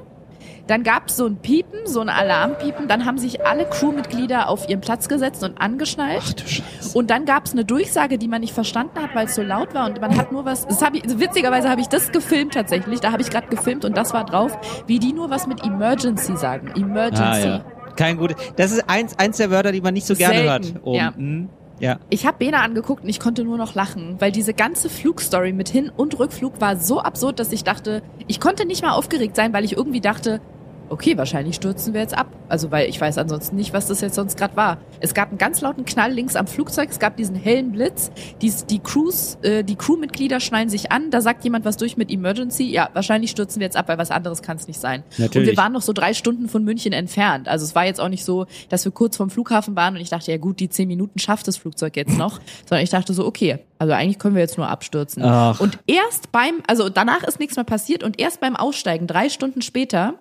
Dann 0.67 0.83
gab 0.83 1.09
es 1.09 1.17
so 1.17 1.27
ein 1.27 1.37
Piepen, 1.37 1.87
so 1.87 2.01
ein 2.01 2.09
Alarmpiepen. 2.09 2.89
Dann 2.89 3.05
haben 3.05 3.19
sich 3.19 3.47
alle 3.47 3.67
Crewmitglieder 3.67 4.49
auf 4.49 4.69
ihren 4.69 4.81
Platz 4.81 5.09
gesetzt 5.09 5.45
und 5.45 5.61
angeschnallt. 5.61 6.23
Ach 6.25 6.33
du 6.33 6.47
Scheiße. 6.47 6.99
Und 6.99 7.11
dann 7.11 7.25
gab 7.25 7.47
es 7.47 7.53
eine 7.53 7.65
Durchsage, 7.65 8.19
die 8.19 8.27
man 8.27 8.41
nicht 8.41 8.53
verstanden 8.53 9.01
hat, 9.01 9.15
weil 9.15 9.27
es 9.27 9.35
so 9.35 9.43
laut 9.43 9.75
war 9.75 9.87
und 9.87 10.01
man 10.01 10.17
hat 10.17 10.33
nur 10.33 10.45
was. 10.45 10.67
Das 10.67 10.83
hab 10.83 10.95
ich, 10.95 11.05
also 11.05 11.21
witzigerweise 11.21 11.69
habe 11.71 11.81
ich 11.81 11.89
das 11.89 12.11
gefilmt 12.11 12.55
tatsächlich. 12.55 13.01
Da 13.01 13.13
habe 13.13 13.23
ich 13.23 13.31
gerade 13.31 13.47
gefilmt 13.49 13.85
und 13.85 13.97
das 13.97 14.13
war 14.13 14.25
drauf, 14.25 14.59
wie 14.87 14.99
die 14.99 15.13
nur 15.13 15.31
was 15.31 15.47
mit 15.47 15.65
Emergency 15.65 16.37
sagen. 16.37 16.73
Emergency. 16.75 17.23
Ah, 17.23 17.39
ja. 17.39 17.65
Kein 17.97 18.17
gut. 18.19 18.35
Das 18.57 18.73
ist 18.73 18.89
eins, 18.89 19.19
eins 19.19 19.37
der 19.37 19.51
Wörter, 19.51 19.73
die 19.73 19.81
man 19.81 19.95
nicht 19.95 20.07
so 20.07 20.15
gerne 20.15 20.35
Selten, 20.35 20.75
hört. 20.75 20.85
Oben. 20.85 20.97
ja. 20.97 21.13
Mhm. 21.17 21.49
ja. 21.79 21.99
Ich 22.11 22.27
habe 22.27 22.39
Bena 22.39 22.63
angeguckt 22.63 23.05
und 23.05 23.09
ich 23.09 23.21
konnte 23.21 23.45
nur 23.45 23.57
noch 23.57 23.75
lachen, 23.75 24.17
weil 24.19 24.33
diese 24.33 24.53
ganze 24.53 24.89
Flugstory 24.91 25.53
mit 25.53 25.69
Hin- 25.69 25.91
und 25.97 26.19
Rückflug 26.19 26.61
war 26.61 26.77
so 26.77 27.01
absurd, 27.01 27.39
dass 27.39 27.53
ich 27.53 27.65
dachte, 27.65 28.03
ich 28.27 28.41
konnte 28.41 28.67
nicht 28.67 28.83
mal 28.83 28.93
aufgeregt 28.93 29.37
sein, 29.37 29.53
weil 29.53 29.65
ich 29.65 29.77
irgendwie 29.77 30.01
dachte, 30.01 30.41
okay, 30.89 31.17
wahrscheinlich 31.17 31.57
stürzen 31.57 31.95
wir 31.95 32.01
jetzt 32.01 32.17
ab. 32.17 32.29
Also 32.49 32.71
weil 32.71 32.89
ich 32.89 33.01
weiß 33.01 33.19
ansonsten 33.19 33.57
nicht, 33.57 33.73
was 33.73 33.87
das 33.89 34.01
jetzt 34.01 34.15
sonst 34.15 34.37
gerade 34.37 34.57
war. 34.57 34.79
Es 35.01 35.15
gab 35.15 35.31
einen 35.31 35.39
ganz 35.39 35.61
lauten 35.61 35.85
Knall 35.85 36.13
links 36.13 36.37
am 36.37 36.47
Flugzeug, 36.47 36.91
es 36.91 36.99
gab 36.99 37.17
diesen 37.17 37.35
hellen 37.35 37.73
Blitz, 37.73 38.11
die, 38.41 38.53
die 38.71 38.79
Crews, 38.79 39.39
äh, 39.43 39.65
die 39.65 39.77
Crewmitglieder 39.77 40.41
schnallen 40.41 40.69
sich 40.69 40.93
an, 40.93 41.11
da 41.11 41.21
sagt 41.21 41.45
jemand 41.45 41.65
was 41.65 41.77
durch 41.77 41.97
mit 41.97 42.11
Emergency, 42.11 42.65
ja, 42.65 42.89
wahrscheinlich 42.93 43.31
stürzen 43.31 43.61
wir 43.61 43.67
jetzt 43.67 43.77
ab, 43.77 43.89
weil 43.89 43.99
was 43.99 44.11
anderes 44.11 44.43
kann 44.43 44.57
es 44.57 44.67
nicht 44.67 44.81
sein. 44.81 45.03
Natürlich. 45.19 45.37
Und 45.37 45.47
wir 45.53 45.57
waren 45.57 45.73
noch 45.73 45.83
so 45.83 45.93
drei 45.93 46.15
Stunden 46.15 46.49
von 46.49 46.65
München 46.65 46.93
entfernt. 46.93 47.49
Also 47.49 47.65
es 47.65 47.75
war 47.75 47.85
jetzt 47.85 48.01
auch 48.01 48.09
nicht 48.09 48.25
so, 48.25 48.47
dass 48.69 48.85
wir 48.85 48.93
kurz 48.93 49.17
vom 49.17 49.31
Flughafen 49.31 49.77
waren 49.77 49.95
und 49.95 50.01
ich 50.01 50.11
dachte, 50.11 50.31
ja 50.31 50.39
gut, 50.39 50.61
die 50.61 50.69
zehn 50.69 50.89
Minuten 50.89 51.19
schafft 51.19 51.49
das 51.49 51.57
Flugzeug 51.57 51.97
jetzt 51.97 52.17
noch. 52.17 52.41
Sondern 52.69 52.85
ich 52.85 52.91
dachte 52.91 53.13
so, 53.13 53.27
okay, 53.27 53.59
also 53.79 53.93
eigentlich 53.93 54.19
können 54.19 54.35
wir 54.35 54.43
jetzt 54.43 54.57
nur 54.57 54.69
abstürzen. 54.69 55.23
Ach. 55.23 55.61
Und 55.61 55.79
erst 55.87 56.33
beim, 56.33 56.63
also 56.67 56.89
danach 56.89 57.23
ist 57.25 57.39
nichts 57.39 57.57
mehr 57.57 57.65
passiert 57.65 58.03
und 58.03 58.21
erst 58.21 58.41
beim 58.41 58.57
Aussteigen, 58.57 59.07
drei 59.07 59.29
Stunden 59.29 59.63
später, 59.63 60.21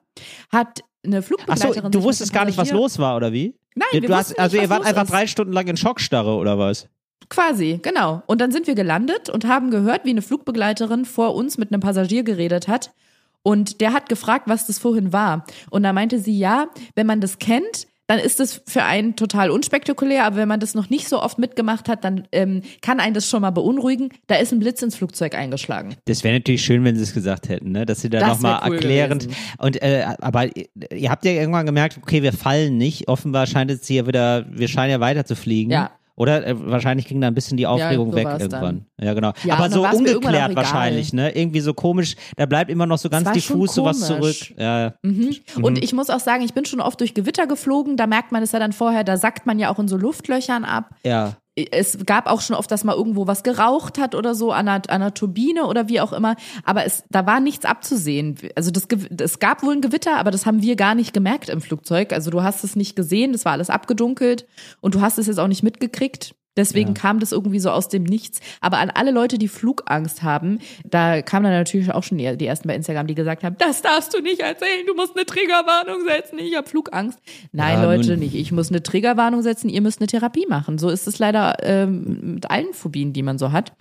hat 0.51 0.83
eine 1.03 1.21
Flugbegleiterin. 1.21 1.91
du 1.91 1.99
sich 1.99 2.07
wusstest 2.07 2.33
gar 2.33 2.45
nicht, 2.45 2.57
was 2.57 2.71
los 2.71 2.99
war, 2.99 3.15
oder 3.15 3.31
wie? 3.31 3.55
Nein, 3.75 3.87
du 3.93 4.07
wir 4.07 4.15
hast, 4.15 4.29
wussten 4.29 4.41
also 4.41 4.55
nicht, 4.55 4.63
ihr 4.63 4.69
wart 4.69 4.85
einfach 4.85 5.03
ist. 5.03 5.11
drei 5.11 5.27
Stunden 5.27 5.53
lang 5.53 5.67
in 5.67 5.77
Schockstarre, 5.77 6.35
oder 6.35 6.57
was? 6.57 6.87
Quasi, 7.29 7.79
genau. 7.81 8.23
Und 8.27 8.39
dann 8.39 8.51
sind 8.51 8.67
wir 8.67 8.75
gelandet 8.75 9.29
und 9.29 9.45
haben 9.45 9.71
gehört, 9.71 10.05
wie 10.05 10.11
eine 10.11 10.21
Flugbegleiterin 10.21 11.05
vor 11.05 11.35
uns 11.35 11.57
mit 11.57 11.71
einem 11.71 11.81
Passagier 11.81 12.23
geredet 12.23 12.67
hat. 12.67 12.93
Und 13.41 13.81
der 13.81 13.93
hat 13.93 14.09
gefragt, 14.09 14.47
was 14.47 14.67
das 14.67 14.79
vorhin 14.79 15.13
war. 15.13 15.45
Und 15.69 15.83
da 15.83 15.93
meinte 15.93 16.19
sie, 16.19 16.37
ja, 16.37 16.67
wenn 16.95 17.05
man 17.05 17.21
das 17.21 17.37
kennt, 17.37 17.87
dann 18.07 18.19
ist 18.19 18.39
das 18.39 18.61
für 18.67 18.83
einen 18.83 19.15
total 19.15 19.49
unspektakulär, 19.49 20.25
aber 20.25 20.35
wenn 20.37 20.47
man 20.47 20.59
das 20.59 20.75
noch 20.75 20.89
nicht 20.89 21.07
so 21.09 21.21
oft 21.21 21.39
mitgemacht 21.39 21.89
hat, 21.89 22.03
dann 22.03 22.27
ähm, 22.31 22.61
kann 22.81 22.99
einen 22.99 23.13
das 23.13 23.27
schon 23.29 23.41
mal 23.41 23.49
beunruhigen. 23.51 24.09
Da 24.27 24.35
ist 24.35 24.51
ein 24.51 24.59
Blitz 24.59 24.81
ins 24.81 24.95
Flugzeug 24.95 25.33
eingeschlagen. 25.35 25.95
Das 26.05 26.23
wäre 26.23 26.35
natürlich 26.35 26.63
schön, 26.63 26.83
wenn 26.83 26.95
sie 26.95 27.03
es 27.03 27.13
gesagt 27.13 27.49
hätten, 27.49 27.71
ne? 27.71 27.85
Dass 27.85 28.01
sie 28.01 28.09
da 28.09 28.19
nochmal 28.27 28.61
cool 28.67 28.75
erklärend. 28.75 29.23
gewesen. 29.23 29.37
Und 29.57 29.81
äh, 29.81 30.05
aber 30.19 30.55
ihr- 30.55 30.67
ihr 30.93 31.09
habt 31.09 31.25
ja 31.25 31.31
irgendwann 31.31 31.65
gemerkt, 31.65 31.97
okay, 32.01 32.21
wir 32.21 32.33
fallen 32.33 32.77
nicht. 32.77 33.07
Offenbar 33.07 33.47
scheint 33.47 33.71
es 33.71 33.87
hier 33.87 34.05
wieder, 34.07 34.45
wir 34.51 34.67
scheinen 34.67 34.91
ja 34.91 34.99
weiter 34.99 35.25
zu 35.25 35.35
fliegen. 35.35 35.71
Ja. 35.71 35.91
Oder 36.17 36.47
äh, 36.47 36.55
wahrscheinlich 36.57 37.07
ging 37.07 37.19
da 37.19 37.27
ein 37.27 37.33
bisschen 37.33 37.57
die 37.57 37.67
Aufregung 37.67 38.11
so 38.11 38.17
weg 38.17 38.27
irgendwann. 38.39 38.85
Ja, 38.99 39.13
genau. 39.13 39.33
Ja, 39.43 39.55
aber 39.55 39.63
dann 39.63 39.71
so 39.73 39.85
ungeklärt 39.85 40.55
wahrscheinlich, 40.55 41.11
ne? 41.11 41.35
Irgendwie 41.35 41.59
so 41.59 41.73
komisch, 41.73 42.15
da 42.37 42.45
bleibt 42.45 42.71
immer 42.71 42.85
noch 42.85 42.97
so 42.97 43.09
ganz 43.09 43.31
diffus 43.31 43.75
sowas 43.75 43.99
zurück. 43.99 44.35
Ja. 44.57 44.93
Mhm. 45.01 45.35
Und 45.61 45.83
ich 45.83 45.93
muss 45.93 46.09
auch 46.09 46.19
sagen, 46.19 46.43
ich 46.43 46.53
bin 46.53 46.65
schon 46.65 46.79
oft 46.79 46.99
durch 47.01 47.13
Gewitter 47.13 47.47
geflogen. 47.47 47.97
Da 47.97 48.07
merkt 48.07 48.31
man 48.31 48.41
es 48.43 48.53
ja 48.53 48.59
dann 48.59 48.71
vorher, 48.71 49.03
da 49.03 49.17
sackt 49.17 49.45
man 49.45 49.59
ja 49.59 49.73
auch 49.73 49.79
in 49.79 49.87
so 49.87 49.97
Luftlöchern 49.97 50.63
ab. 50.63 50.95
Ja. 51.03 51.33
Es 51.55 52.05
gab 52.05 52.27
auch 52.27 52.41
schon 52.41 52.55
oft, 52.55 52.69
dass 52.69 52.83
mal 52.83 52.95
irgendwo 52.95 53.27
was 53.27 53.43
geraucht 53.43 53.97
hat 53.97 54.13
oder 54.13 54.35
so 54.35 54.51
an 54.51 54.67
einer, 54.67 54.83
an 54.89 55.01
einer 55.01 55.13
Turbine 55.13 55.65
oder 55.67 55.87
wie 55.87 56.01
auch 56.01 56.11
immer. 56.11 56.35
Aber 56.63 56.85
es, 56.85 57.03
da 57.09 57.25
war 57.25 57.39
nichts 57.39 57.63
abzusehen. 57.63 58.37
Also 58.55 58.71
das, 58.71 58.87
es 59.19 59.39
gab 59.39 59.63
wohl 59.63 59.73
ein 59.73 59.81
Gewitter, 59.81 60.17
aber 60.17 60.31
das 60.31 60.45
haben 60.45 60.61
wir 60.61 60.75
gar 60.75 60.95
nicht 60.95 61.13
gemerkt 61.13 61.49
im 61.49 61.61
Flugzeug. 61.61 62.11
Also 62.11 62.29
du 62.29 62.43
hast 62.43 62.63
es 62.63 62.75
nicht 62.75 62.95
gesehen, 62.95 63.31
das 63.31 63.45
war 63.45 63.53
alles 63.53 63.69
abgedunkelt 63.69 64.45
und 64.81 64.95
du 64.95 65.01
hast 65.01 65.17
es 65.17 65.27
jetzt 65.27 65.39
auch 65.39 65.47
nicht 65.47 65.63
mitgekriegt. 65.63 66.35
Deswegen 66.57 66.89
Ja. 66.89 66.93
kam 66.93 67.19
das 67.19 67.31
irgendwie 67.31 67.59
so 67.59 67.69
aus 67.71 67.89
dem 67.89 68.03
Nichts. 68.03 68.39
Aber 68.61 68.77
an 68.77 68.89
alle 68.89 69.11
Leute, 69.11 69.37
die 69.37 69.47
Flugangst 69.47 70.23
haben, 70.23 70.59
da 70.85 71.21
kamen 71.21 71.43
dann 71.45 71.53
natürlich 71.53 71.91
auch 71.91 72.03
schon 72.03 72.17
die, 72.17 72.25
ersten 72.25 72.67
bei 72.67 72.75
Instagram, 72.75 73.07
die 73.07 73.15
gesagt 73.15 73.43
haben, 73.43 73.55
das 73.59 73.81
darfst 73.81 74.13
du 74.13 74.21
nicht 74.21 74.39
erzählen, 74.39 74.85
du 74.87 74.93
musst 74.95 75.15
eine 75.15 75.25
Triggerwarnung 75.25 76.05
setzen, 76.07 76.39
ich 76.39 76.55
habe 76.55 76.67
Flugangst. 76.67 77.19
Nein, 77.51 77.79
Ja, 77.79 77.83
Leute, 77.85 78.17
nicht. 78.17 78.35
Ich 78.35 78.51
muss 78.51 78.69
eine 78.69 78.81
Triggerwarnung 78.83 79.41
setzen, 79.41 79.69
ihr 79.69 79.81
müsst 79.81 79.99
eine 79.99 80.07
Therapie 80.07 80.45
machen. 80.47 80.77
So 80.77 80.89
ist 80.89 81.07
es 81.07 81.19
leider 81.19 81.57
ähm, 81.63 82.35
mit 82.35 82.49
allen 82.49 82.73
Phobien, 82.73 83.13
die 83.13 83.23
man 83.23 83.37
so 83.37 83.51
hat. 83.51 83.73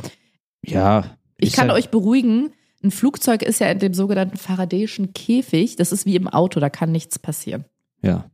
Ja. 0.65 1.17
Ich 1.39 1.53
kann 1.53 1.69
ja- 1.69 1.75
euch 1.75 1.91
beruhigen, 1.91 2.53
ein 2.83 2.91
Flugzeug 2.91 3.43
ist 3.43 3.61
ja 3.61 3.69
in 3.69 3.79
dem 3.79 3.95
sogenannten 3.95 4.37
Faradayschen 4.37 5.15
Käfig. 5.15 5.77
Das 5.77 5.91
ist 5.93 6.07
wie 6.07 6.17
im 6.17 6.29
Auto, 6.29 6.61
da 6.61 6.69
kann 6.71 6.93
nichts 6.93 7.19
passieren. 7.19 7.65
Ja. 8.03 8.27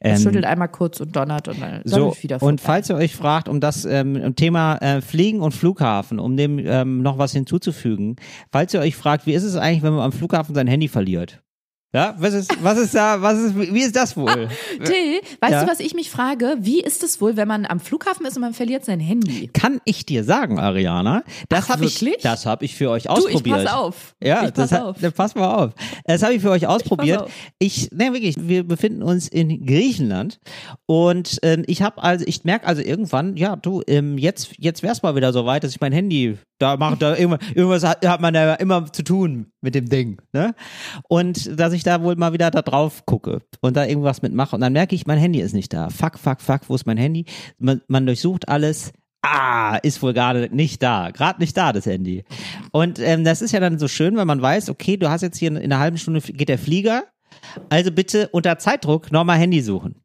Es 0.00 0.18
Ähm, 0.20 0.24
schüttelt 0.24 0.44
einmal 0.44 0.68
kurz 0.68 1.00
und 1.00 1.14
donnert 1.14 1.48
und 1.48 1.60
dann 1.60 1.82
So, 1.84 2.16
wieder 2.20 2.36
und 2.42 2.60
vorbei. 2.60 2.74
falls 2.74 2.88
ihr 2.90 2.96
euch 2.96 3.14
fragt, 3.16 3.48
um 3.48 3.60
das 3.60 3.84
ähm, 3.84 4.34
Thema 4.36 4.76
äh, 4.78 5.00
Fliegen 5.00 5.40
und 5.40 5.52
Flughafen, 5.52 6.18
um 6.18 6.36
dem 6.36 6.58
ähm, 6.58 7.02
noch 7.02 7.18
was 7.18 7.32
hinzuzufügen, 7.32 8.16
falls 8.50 8.74
ihr 8.74 8.80
euch 8.80 8.96
fragt, 8.96 9.26
wie 9.26 9.32
ist 9.34 9.44
es 9.44 9.56
eigentlich, 9.56 9.82
wenn 9.82 9.92
man 9.94 10.02
am 10.04 10.12
Flughafen 10.12 10.54
sein 10.54 10.66
Handy 10.66 10.88
verliert? 10.88 11.42
Ja, 11.92 12.14
was 12.18 12.34
ist, 12.34 12.56
was 12.62 12.78
ist 12.78 12.94
da, 12.94 13.20
was 13.20 13.36
ist, 13.38 13.56
wie 13.58 13.80
ist 13.82 13.96
das 13.96 14.16
wohl? 14.16 14.48
Till, 14.84 15.20
weißt 15.40 15.52
Ja. 15.52 15.64
du, 15.64 15.70
was 15.70 15.80
ich 15.80 15.92
mich 15.94 16.08
frage? 16.08 16.56
Wie 16.60 16.80
ist 16.80 17.02
es 17.02 17.20
wohl, 17.20 17.36
wenn 17.36 17.48
man 17.48 17.66
am 17.66 17.80
Flughafen 17.80 18.24
ist 18.26 18.36
und 18.36 18.42
man 18.42 18.54
verliert 18.54 18.84
sein 18.84 19.00
Handy? 19.00 19.48
Kann 19.52 19.80
ich 19.84 20.06
dir 20.06 20.22
sagen, 20.22 20.60
Ariana? 20.60 21.24
Das 21.48 21.68
habe 21.68 21.84
ich, 21.86 21.98
das 22.22 22.46
habe 22.46 22.64
ich 22.64 22.76
für 22.76 22.90
euch 22.90 23.04
Du, 23.04 23.08
ich 23.26 23.34
ausprobiert. 23.34 23.64
pass 23.64 23.74
auf. 23.74 24.14
Ja, 24.22 24.44
ich 24.46 24.54
pass 24.54 24.70
das 24.70 24.72
hat, 24.72 24.82
auf. 24.82 25.14
pass 25.16 25.34
mal 25.34 25.52
auf. 25.52 25.72
Das 26.04 26.22
habe 26.22 26.34
ich 26.34 26.42
für 26.42 26.50
euch 26.50 26.66
ausprobiert. 26.68 27.22
auf. 27.22 27.30
Ich, 27.58 27.90
ne, 27.90 28.12
wirklich, 28.12 28.36
wir 28.38 28.62
befinden 28.62 29.02
uns 29.02 29.26
in 29.26 29.66
Griechenland 29.66 30.38
und 30.86 31.40
ähm, 31.42 31.64
ich 31.66 31.82
habe 31.82 32.00
also, 32.02 32.24
ich 32.28 32.44
merke 32.44 32.68
also 32.68 32.82
irgendwann, 32.82 33.36
ja, 33.36 33.56
du, 33.56 33.82
ähm, 33.88 34.16
jetzt, 34.16 34.52
jetzt 34.58 34.84
wär's 34.84 35.02
mal 35.02 35.16
wieder 35.16 35.32
so 35.32 35.44
weit, 35.44 35.64
dass 35.64 35.72
ich 35.72 35.80
mein 35.80 35.92
Handy 35.92 36.38
da 36.58 36.76
mache, 36.76 36.96
da 36.98 37.16
irgendwas, 37.16 37.40
irgendwas 37.54 37.84
hat, 37.84 38.06
hat 38.06 38.20
man 38.20 38.34
da 38.34 38.54
immer 38.54 38.92
zu 38.92 39.02
tun 39.02 39.46
mit 39.62 39.74
dem 39.74 39.88
Ding, 39.88 40.20
ne? 40.32 40.54
Und 41.08 41.58
dass 41.58 41.72
ich 41.72 41.79
da 41.82 42.02
wohl 42.02 42.16
mal 42.16 42.32
wieder 42.32 42.50
da 42.50 42.62
drauf 42.62 43.04
gucke 43.06 43.40
und 43.60 43.76
da 43.76 43.84
irgendwas 43.84 44.22
mitmache 44.22 44.54
und 44.54 44.60
dann 44.60 44.72
merke 44.72 44.94
ich, 44.94 45.06
mein 45.06 45.18
Handy 45.18 45.40
ist 45.40 45.54
nicht 45.54 45.72
da. 45.72 45.88
Fuck, 45.90 46.18
fuck, 46.18 46.40
fuck, 46.40 46.62
wo 46.68 46.74
ist 46.74 46.86
mein 46.86 46.96
Handy? 46.96 47.24
Man, 47.58 47.80
man 47.88 48.06
durchsucht 48.06 48.48
alles. 48.48 48.92
Ah, 49.22 49.76
ist 49.82 50.02
wohl 50.02 50.14
gerade 50.14 50.48
nicht 50.50 50.82
da. 50.82 51.10
Gerade 51.10 51.40
nicht 51.40 51.56
da, 51.56 51.72
das 51.72 51.84
Handy. 51.84 52.24
Und 52.72 52.98
ähm, 52.98 53.22
das 53.24 53.42
ist 53.42 53.52
ja 53.52 53.60
dann 53.60 53.78
so 53.78 53.86
schön, 53.86 54.16
weil 54.16 54.24
man 54.24 54.40
weiß, 54.40 54.70
okay, 54.70 54.96
du 54.96 55.10
hast 55.10 55.20
jetzt 55.20 55.36
hier 55.38 55.48
in 55.48 55.58
einer 55.58 55.78
halben 55.78 55.98
Stunde 55.98 56.20
geht 56.20 56.48
der 56.48 56.58
Flieger. 56.58 57.04
Also 57.68 57.92
bitte 57.92 58.28
unter 58.28 58.58
Zeitdruck 58.58 59.12
nochmal 59.12 59.38
Handy 59.38 59.60
suchen. 59.60 59.96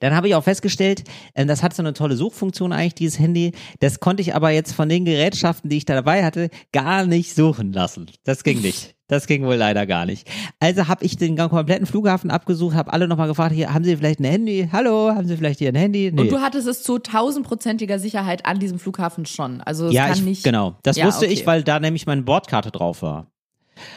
Dann 0.00 0.14
habe 0.14 0.28
ich 0.28 0.34
auch 0.34 0.44
festgestellt, 0.44 1.04
ähm, 1.34 1.48
das 1.48 1.62
hat 1.62 1.74
so 1.74 1.82
eine 1.82 1.92
tolle 1.92 2.16
Suchfunktion 2.16 2.72
eigentlich, 2.72 2.94
dieses 2.94 3.18
Handy. 3.18 3.52
Das 3.80 4.00
konnte 4.00 4.22
ich 4.22 4.34
aber 4.34 4.50
jetzt 4.50 4.72
von 4.72 4.88
den 4.88 5.04
Gerätschaften, 5.04 5.70
die 5.70 5.76
ich 5.78 5.84
da 5.84 5.94
dabei 5.94 6.24
hatte, 6.24 6.48
gar 6.72 7.06
nicht 7.06 7.34
suchen 7.34 7.72
lassen. 7.72 8.06
Das 8.24 8.44
ging 8.44 8.60
nicht. 8.60 8.94
Das 9.08 9.26
ging 9.26 9.44
wohl 9.44 9.56
leider 9.56 9.84
gar 9.86 10.06
nicht. 10.06 10.26
Also 10.58 10.88
habe 10.88 11.04
ich 11.04 11.18
den 11.18 11.36
kompletten 11.36 11.86
Flughafen 11.86 12.30
abgesucht, 12.30 12.74
habe 12.74 12.94
alle 12.94 13.06
nochmal 13.06 13.28
gefragt, 13.28 13.54
hier, 13.54 13.74
haben 13.74 13.84
Sie 13.84 13.94
vielleicht 13.94 14.20
ein 14.20 14.24
Handy? 14.24 14.70
Hallo, 14.72 15.10
haben 15.14 15.28
Sie 15.28 15.36
vielleicht 15.36 15.58
hier 15.58 15.68
ein 15.68 15.74
Handy? 15.74 16.10
Nee. 16.10 16.18
Und 16.22 16.32
du 16.32 16.40
hattest 16.40 16.66
es 16.66 16.82
zu 16.82 16.98
tausendprozentiger 16.98 17.98
Sicherheit 17.98 18.46
an 18.46 18.58
diesem 18.58 18.78
Flughafen 18.78 19.26
schon. 19.26 19.60
Also 19.60 19.88
es 19.88 19.92
ja, 19.92 20.06
kann 20.06 20.14
ich, 20.16 20.22
nicht. 20.22 20.44
genau. 20.44 20.76
Das 20.82 20.96
Ja, 20.96 21.06
wusste 21.06 21.26
okay. 21.26 21.34
ich, 21.34 21.46
weil 21.46 21.62
da 21.62 21.78
nämlich 21.78 22.06
meine 22.06 22.22
Bordkarte 22.22 22.70
drauf 22.70 23.02
war. 23.02 23.26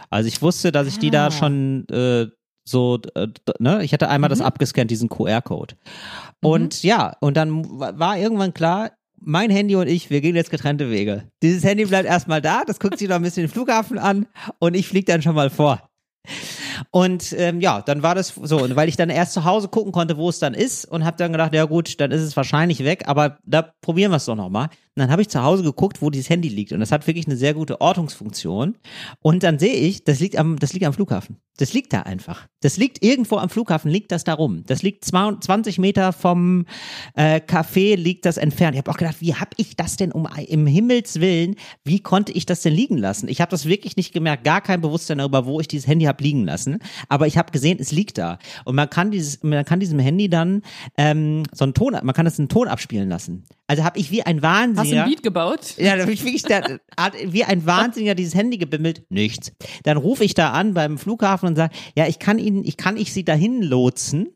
Also 0.09 0.27
ich 0.27 0.41
wusste, 0.41 0.73
dass 0.73 0.87
ich 0.87 0.99
die 0.99 1.09
Ah. 1.09 1.29
da 1.29 1.31
schon 1.31 1.87
äh, 1.89 2.25
so, 2.67 2.99
äh, 3.15 3.27
ne, 3.59 3.83
ich 3.83 3.93
hatte 3.93 4.09
einmal 4.09 4.29
das 4.29 4.39
Mhm. 4.39 4.45
abgescannt, 4.45 4.89
diesen 4.91 5.09
QR-Code. 5.09 5.75
Und 6.43 6.83
ja, 6.83 7.15
und 7.21 7.37
dann 7.37 7.79
wa- 7.79 7.93
war 7.95 8.17
irgendwann 8.17 8.53
klar, 8.53 8.91
mein 9.19 9.49
Handy 9.49 9.75
und 9.75 9.87
ich, 9.87 10.09
wir 10.09 10.21
gehen 10.21 10.35
jetzt 10.35 10.51
getrennte 10.51 10.89
Wege. 10.91 11.29
Dieses 11.41 11.63
Handy 11.63 11.85
bleibt 11.85 12.07
erstmal 12.07 12.41
da, 12.41 12.63
das 12.65 12.79
guckt 12.79 12.99
sich 12.99 13.07
noch 13.07 13.15
ein 13.15 13.21
bisschen 13.23 13.43
den 13.43 13.51
Flughafen 13.51 13.97
an 13.97 14.27
und 14.59 14.75
ich 14.75 14.87
fliege 14.87 15.05
dann 15.11 15.21
schon 15.21 15.35
mal 15.35 15.49
vor. 15.49 15.87
Und 16.91 17.35
ähm, 17.37 17.61
ja, 17.61 17.81
dann 17.81 18.03
war 18.03 18.15
das 18.15 18.33
so, 18.41 18.61
und 18.61 18.75
weil 18.75 18.89
ich 18.89 18.95
dann 18.95 19.09
erst 19.09 19.33
zu 19.33 19.43
Hause 19.43 19.67
gucken 19.67 19.91
konnte, 19.91 20.17
wo 20.17 20.29
es 20.29 20.39
dann 20.39 20.53
ist 20.53 20.85
und 20.85 21.05
habe 21.05 21.17
dann 21.17 21.31
gedacht, 21.31 21.53
ja 21.53 21.65
gut, 21.65 21.99
dann 21.99 22.11
ist 22.11 22.21
es 22.21 22.35
wahrscheinlich 22.35 22.83
weg, 22.83 23.03
aber 23.07 23.37
da 23.45 23.61
probieren 23.81 24.11
wir 24.11 24.17
es 24.17 24.25
doch 24.25 24.35
nochmal. 24.35 24.65
Und 24.97 25.01
dann 25.01 25.11
habe 25.11 25.21
ich 25.21 25.29
zu 25.29 25.43
Hause 25.43 25.63
geguckt, 25.63 26.01
wo 26.01 26.09
dieses 26.09 26.29
Handy 26.29 26.47
liegt 26.47 26.71
und 26.71 26.79
das 26.79 26.91
hat 26.91 27.05
wirklich 27.05 27.25
eine 27.25 27.35
sehr 27.35 27.53
gute 27.53 27.81
Ortungsfunktion. 27.81 28.77
Und 29.19 29.43
dann 29.43 29.59
sehe 29.59 29.73
ich, 29.73 30.05
das 30.05 30.21
liegt 30.21 30.37
am, 30.37 30.57
das 30.57 30.71
liegt 30.71 30.85
am 30.85 30.93
Flughafen. 30.93 31.37
Das 31.57 31.73
liegt 31.73 31.93
da 31.93 32.01
einfach. 32.01 32.47
Das 32.61 32.77
liegt 32.77 33.03
irgendwo 33.03 33.37
am 33.37 33.49
Flughafen, 33.49 33.89
liegt 33.89 34.11
das 34.11 34.23
da 34.25 34.33
rum. 34.33 34.63
Das 34.67 34.83
liegt 34.83 35.05
20 35.05 35.79
Meter 35.79 36.11
vom 36.11 36.65
äh, 37.13 37.39
Café, 37.39 37.95
liegt 37.95 38.25
das 38.25 38.37
entfernt. 38.37 38.75
Ich 38.75 38.79
habe 38.79 38.91
auch 38.91 38.97
gedacht, 38.97 39.21
wie 39.21 39.35
habe 39.35 39.51
ich 39.57 39.75
das 39.77 39.95
denn 39.95 40.11
um 40.11 40.27
im 40.47 40.67
Himmels 40.67 41.19
Willen, 41.21 41.55
wie 41.83 42.01
konnte 42.01 42.33
ich 42.33 42.45
das 42.45 42.61
denn 42.61 42.73
liegen 42.73 42.97
lassen? 42.97 43.29
Ich 43.29 43.39
habe 43.39 43.51
das 43.51 43.65
wirklich 43.65 43.95
nicht 43.95 44.13
gemerkt, 44.13 44.43
gar 44.43 44.61
kein 44.61 44.81
Bewusstsein 44.81 45.19
darüber, 45.19 45.45
wo 45.45 45.59
ich 45.61 45.67
dieses 45.67 45.87
Handy 45.87 46.05
habe 46.05 46.23
liegen 46.23 46.45
lassen. 46.45 46.64
Aber 47.09 47.27
ich 47.27 47.37
habe 47.37 47.51
gesehen, 47.51 47.77
es 47.79 47.91
liegt 47.91 48.17
da. 48.17 48.39
Und 48.65 48.75
man 48.75 48.89
kann 48.89 49.11
dieses, 49.11 49.43
man 49.43 49.65
kann 49.65 49.79
diesem 49.79 49.99
Handy 49.99 50.29
dann 50.29 50.61
ähm, 50.97 51.43
so 51.51 51.63
einen 51.63 51.73
Ton, 51.73 51.97
man 52.03 52.13
kann 52.15 52.25
das 52.25 52.39
einen 52.39 52.49
Ton 52.49 52.67
abspielen 52.67 53.09
lassen. 53.09 53.45
Also 53.67 53.83
habe 53.83 53.97
ich 53.99 54.11
wie 54.11 54.23
ein 54.23 54.41
Wahnsinniger. 54.41 54.81
Hast 54.81 54.91
du 54.91 55.01
ein 55.01 55.09
Beat 55.09 55.23
gebaut? 55.23 55.75
Ja, 55.77 55.95
da 55.95 56.03
hab 56.03 56.09
ich 56.09 56.23
wirklich 56.23 56.43
da, 56.43 56.61
wie 57.25 57.43
ein 57.43 57.65
Wahnsinniger 57.65 58.13
dieses 58.13 58.35
Handy 58.35 58.57
gebimmelt. 58.57 59.03
Nichts. 59.09 59.51
Dann 59.83 59.97
rufe 59.97 60.23
ich 60.23 60.33
da 60.35 60.51
an 60.51 60.73
beim 60.73 60.97
Flughafen 60.97 61.49
und 61.49 61.55
sage, 61.55 61.73
ja, 61.95 62.07
ich 62.07 62.19
kann 62.19 62.37
Ihnen, 62.37 62.63
ich 62.63 62.77
kann 62.77 62.97
ich 62.97 63.11
Sie 63.11 63.25
dahin 63.25 63.61
lotsen. 63.61 64.34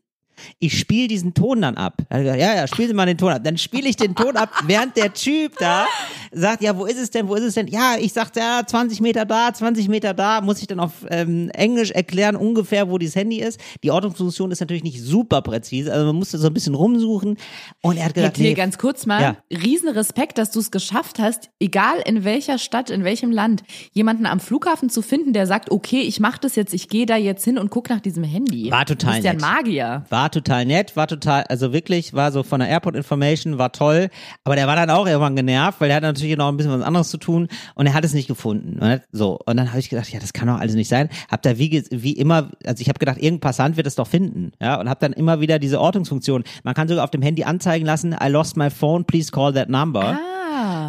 Ich 0.58 0.78
spiele 0.78 1.08
diesen 1.08 1.34
Ton 1.34 1.62
dann 1.62 1.76
ab. 1.76 1.94
Hat 2.10 2.20
gesagt, 2.22 2.40
Ja, 2.40 2.54
ja, 2.54 2.66
spielen 2.66 2.88
Sie 2.88 2.94
mal 2.94 3.06
den 3.06 3.18
Ton 3.18 3.32
ab. 3.32 3.42
Dann 3.44 3.58
spiele 3.58 3.88
ich 3.88 3.96
den 3.96 4.14
Ton 4.14 4.36
ab, 4.36 4.50
während 4.66 4.96
der 4.96 5.12
Typ 5.12 5.56
da 5.58 5.86
sagt, 6.32 6.62
ja, 6.62 6.76
wo 6.78 6.86
ist 6.86 6.98
es 6.98 7.10
denn, 7.10 7.28
wo 7.28 7.34
ist 7.34 7.44
es 7.44 7.54
denn? 7.54 7.66
Ja, 7.66 7.96
ich 7.98 8.12
sagte, 8.12 8.40
ja, 8.40 8.62
20 8.64 9.00
Meter 9.00 9.24
da, 9.24 9.52
20 9.52 9.88
Meter 9.88 10.14
da, 10.14 10.40
muss 10.40 10.60
ich 10.60 10.66
dann 10.66 10.78
auf 10.80 10.92
ähm, 11.10 11.50
Englisch 11.50 11.90
erklären, 11.90 12.36
ungefähr, 12.36 12.88
wo 12.88 12.98
dieses 12.98 13.16
Handy 13.16 13.40
ist. 13.40 13.60
Die 13.82 13.90
Ortungsfunktion 13.90 14.50
ist 14.50 14.60
natürlich 14.60 14.84
nicht 14.84 15.00
super 15.02 15.42
präzise, 15.42 15.92
also 15.92 16.06
man 16.06 16.16
musste 16.16 16.38
so 16.38 16.46
ein 16.46 16.54
bisschen 16.54 16.74
rumsuchen. 16.74 17.36
Und 17.82 17.96
er 17.96 18.04
hat 18.04 18.10
Hey, 18.14 18.22
gesagt, 18.22 18.36
Till, 18.36 18.46
nee, 18.48 18.54
ganz 18.54 18.78
kurz 18.78 19.06
mal, 19.06 19.20
Ja. 19.22 19.36
riesen 19.50 19.88
Respekt, 19.88 20.38
dass 20.38 20.50
du 20.50 20.60
es 20.60 20.70
geschafft 20.70 21.18
hast, 21.18 21.50
egal 21.58 21.96
in 22.04 22.24
welcher 22.24 22.58
Stadt, 22.58 22.90
in 22.90 23.02
welchem 23.04 23.30
Land, 23.32 23.62
jemanden 23.92 24.26
am 24.26 24.38
Flughafen 24.40 24.88
zu 24.90 25.02
finden, 25.02 25.32
der 25.32 25.46
sagt, 25.46 25.70
okay, 25.70 26.00
ich 26.02 26.20
mach 26.20 26.38
das 26.38 26.54
jetzt, 26.56 26.72
ich 26.74 26.88
gehe 26.88 27.06
da 27.06 27.16
jetzt 27.16 27.44
hin 27.44 27.58
und 27.58 27.70
guck 27.70 27.90
nach 27.90 28.00
diesem 28.00 28.22
Handy. 28.24 28.70
War 28.70 28.86
total 28.86 29.10
Du 29.10 29.14
bist 29.16 29.24
ja 29.24 29.30
ein. 29.32 29.38
Magier. 29.38 30.04
War 30.10 30.29
total 30.30 30.64
nett, 30.64 30.96
war 30.96 31.06
total, 31.06 31.44
also 31.44 31.72
wirklich, 31.72 32.14
war 32.14 32.32
so 32.32 32.42
von 32.42 32.60
der 32.60 32.68
Airport 32.68 32.96
Information, 32.96 33.58
war 33.58 33.72
toll, 33.72 34.08
aber 34.44 34.56
der 34.56 34.66
war 34.66 34.76
dann 34.76 34.90
auch 34.90 35.06
irgendwann 35.06 35.36
genervt, 35.36 35.80
weil 35.80 35.88
der 35.88 35.96
hat 35.96 36.02
natürlich 36.02 36.36
noch 36.36 36.48
ein 36.48 36.56
bisschen 36.56 36.72
was 36.72 36.82
anderes 36.82 37.08
zu 37.10 37.18
tun 37.18 37.48
und 37.74 37.86
er 37.86 37.94
hat 37.94 38.04
es 38.04 38.14
nicht 38.14 38.28
gefunden. 38.28 38.78
Und 38.80 38.88
er- 38.88 39.02
so, 39.12 39.38
und 39.46 39.56
dann 39.56 39.68
habe 39.70 39.78
ich 39.80 39.88
gedacht, 39.88 40.10
ja, 40.12 40.18
das 40.20 40.32
kann 40.32 40.48
doch 40.48 40.58
alles 40.60 40.74
nicht 40.74 40.88
sein. 40.88 41.08
Hab 41.30 41.42
da 41.42 41.58
wie, 41.58 41.84
wie 41.90 42.12
immer, 42.12 42.50
also 42.66 42.80
ich 42.80 42.88
habe 42.88 42.98
gedacht, 42.98 43.16
irgendein 43.18 43.40
Passant 43.40 43.76
wird 43.76 43.86
es 43.86 43.94
doch 43.94 44.06
finden, 44.06 44.52
ja, 44.60 44.80
und 44.80 44.88
habe 44.88 45.00
dann 45.00 45.12
immer 45.12 45.40
wieder 45.40 45.58
diese 45.58 45.80
Ortungsfunktion. 45.80 46.44
Man 46.62 46.74
kann 46.74 46.88
sogar 46.88 47.04
auf 47.04 47.10
dem 47.10 47.22
Handy 47.22 47.44
anzeigen 47.44 47.84
lassen, 47.86 48.14
I 48.22 48.28
lost 48.28 48.56
my 48.56 48.70
phone, 48.70 49.04
please 49.04 49.30
call 49.30 49.52
that 49.52 49.68
number. 49.68 50.04
Ah. 50.04 50.18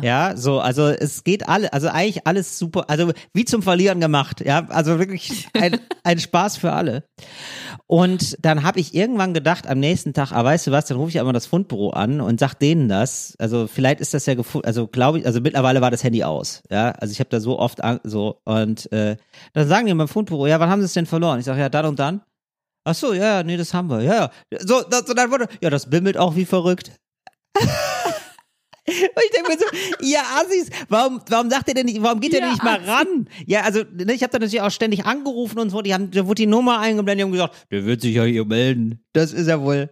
Ja, 0.01 0.35
so, 0.35 0.59
also 0.59 0.87
es 0.87 1.23
geht 1.23 1.47
alle, 1.47 1.71
also 1.73 1.87
eigentlich 1.87 2.25
alles 2.27 2.57
super, 2.57 2.89
also 2.89 3.11
wie 3.33 3.45
zum 3.45 3.61
Verlieren 3.61 3.99
gemacht, 3.99 4.41
ja, 4.41 4.65
also 4.69 4.99
wirklich 4.99 5.47
ein, 5.53 5.79
ein 6.03 6.19
Spaß 6.19 6.57
für 6.57 6.71
alle. 6.71 7.03
Und 7.87 8.37
dann 8.43 8.63
habe 8.63 8.79
ich 8.79 8.93
irgendwann 8.95 9.33
gedacht, 9.33 9.67
am 9.67 9.79
nächsten 9.79 10.13
Tag, 10.13 10.31
ah, 10.31 10.43
weißt 10.43 10.67
du 10.67 10.71
was, 10.71 10.85
dann 10.85 10.97
rufe 10.97 11.09
ich 11.09 11.19
einmal 11.19 11.33
das 11.33 11.45
Fundbüro 11.45 11.91
an 11.91 12.21
und 12.21 12.39
sag 12.39 12.53
denen 12.55 12.87
das. 12.89 13.35
Also 13.37 13.67
vielleicht 13.67 13.99
ist 13.99 14.13
das 14.13 14.25
ja 14.25 14.33
gefunden, 14.33 14.65
also 14.67 14.87
glaube 14.87 15.19
ich, 15.19 15.25
also 15.25 15.41
mittlerweile 15.41 15.81
war 15.81 15.91
das 15.91 16.03
Handy 16.03 16.23
aus, 16.23 16.63
ja, 16.69 16.91
also 16.91 17.11
ich 17.11 17.19
habe 17.19 17.29
da 17.29 17.39
so 17.39 17.59
oft 17.59 17.83
an, 17.83 17.99
so 18.03 18.41
und 18.45 18.91
äh, 18.91 19.17
dann 19.53 19.67
sagen 19.67 19.87
die 19.87 19.93
beim 19.93 20.07
Fundbüro, 20.07 20.47
ja, 20.47 20.59
wann 20.59 20.69
haben 20.69 20.81
sie 20.81 20.85
es 20.85 20.93
denn 20.93 21.05
verloren? 21.05 21.39
Ich 21.39 21.45
sage, 21.45 21.59
ja, 21.59 21.69
dann 21.69 21.85
und 21.85 21.99
dann. 21.99 22.21
Ach 22.83 22.95
so, 22.95 23.13
ja, 23.13 23.43
nee, 23.43 23.57
das 23.57 23.73
haben 23.73 23.89
wir, 23.89 24.01
ja, 24.01 24.31
ja. 24.51 24.59
So, 24.59 24.81
das, 24.89 25.05
so 25.05 25.13
dann 25.13 25.29
wurde, 25.29 25.47
ja, 25.61 25.69
das 25.69 25.89
bimmelt 25.89 26.17
auch 26.17 26.35
wie 26.35 26.45
verrückt. 26.45 26.91
Und 28.87 29.23
ich 29.23 29.31
denke 29.31 29.51
mir 29.51 29.57
so, 29.59 29.65
ja, 30.07 30.21
Assis, 30.41 30.69
warum, 30.89 31.21
warum 31.29 31.49
sagt 31.49 31.67
ihr 31.67 31.75
denn 31.75 31.85
nicht, 31.85 32.01
warum 32.01 32.19
geht 32.19 32.33
ihr 32.33 32.39
Ja, 32.39 32.45
denn 32.45 32.53
nicht 32.53 32.63
mal 32.63 32.79
ran? 32.83 33.29
Ja, 33.45 33.61
also, 33.61 33.83
ne, 33.93 34.13
ich 34.13 34.23
habe 34.23 34.31
da 34.31 34.39
natürlich 34.39 34.61
auch 34.61 34.71
ständig 34.71 35.05
angerufen 35.05 35.59
und 35.59 35.69
so, 35.69 35.81
die 35.81 35.93
haben, 35.93 36.09
da 36.09 36.25
wurde 36.25 36.41
die 36.41 36.47
Nummer 36.47 36.79
eingeblendet, 36.79 37.25
haben 37.25 37.31
gesagt, 37.31 37.67
der 37.69 37.85
wird 37.85 38.01
sich 38.01 38.15
ja 38.15 38.23
hier 38.23 38.45
melden. 38.45 39.03
Das 39.13 39.33
ist 39.33 39.47
ja 39.47 39.61
wohl. 39.61 39.91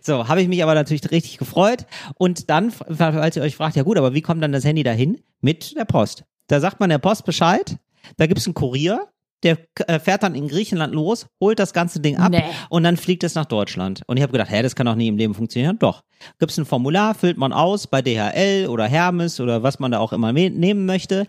So, 0.00 0.28
habe 0.28 0.40
ich 0.40 0.48
mich 0.48 0.62
aber 0.62 0.74
natürlich 0.74 1.10
richtig 1.10 1.38
gefreut. 1.38 1.86
Und 2.16 2.48
dann, 2.50 2.70
falls 2.70 3.36
ihr 3.36 3.42
euch 3.42 3.56
fragt, 3.56 3.74
ja 3.74 3.82
gut, 3.82 3.98
aber 3.98 4.14
wie 4.14 4.22
kommt 4.22 4.42
dann 4.42 4.52
das 4.52 4.64
Handy 4.64 4.84
dahin? 4.84 5.20
Mit 5.40 5.76
der 5.76 5.84
Post. 5.84 6.24
Da 6.46 6.60
sagt 6.60 6.78
man 6.78 6.90
der 6.90 6.98
Post 6.98 7.24
Bescheid, 7.24 7.76
da 8.16 8.26
gibt's 8.26 8.46
einen 8.46 8.54
Kurier, 8.54 9.08
der 9.46 9.58
äh, 9.88 9.98
fährt 9.98 10.22
dann 10.22 10.34
in 10.34 10.48
Griechenland 10.48 10.92
los, 10.94 11.26
holt 11.40 11.58
das 11.58 11.72
ganze 11.72 12.00
Ding 12.00 12.18
ab 12.18 12.30
Nee. 12.32 12.42
und 12.68 12.82
dann 12.82 12.96
fliegt 12.96 13.24
es 13.24 13.34
nach 13.34 13.46
Deutschland. 13.46 14.02
Und 14.06 14.16
ich 14.18 14.22
habe 14.22 14.32
gedacht, 14.32 14.50
hä, 14.50 14.62
das 14.62 14.74
kann 14.76 14.84
doch 14.86 14.94
nie 14.96 15.08
im 15.08 15.16
Leben 15.16 15.32
funktionieren. 15.34 15.78
Doch. 15.78 16.02
Gibt's 16.38 16.58
ein 16.58 16.66
Formular, 16.66 17.14
füllt 17.14 17.36
man 17.38 17.52
aus 17.52 17.86
bei 17.86 18.02
DHL 18.02 18.66
oder 18.68 18.84
Hermes 18.86 19.40
oder 19.40 19.62
was 19.62 19.78
man 19.78 19.90
da 19.92 19.98
auch 20.00 20.12
immer 20.12 20.32
me- 20.32 20.50
nehmen 20.50 20.84
möchte. 20.86 21.26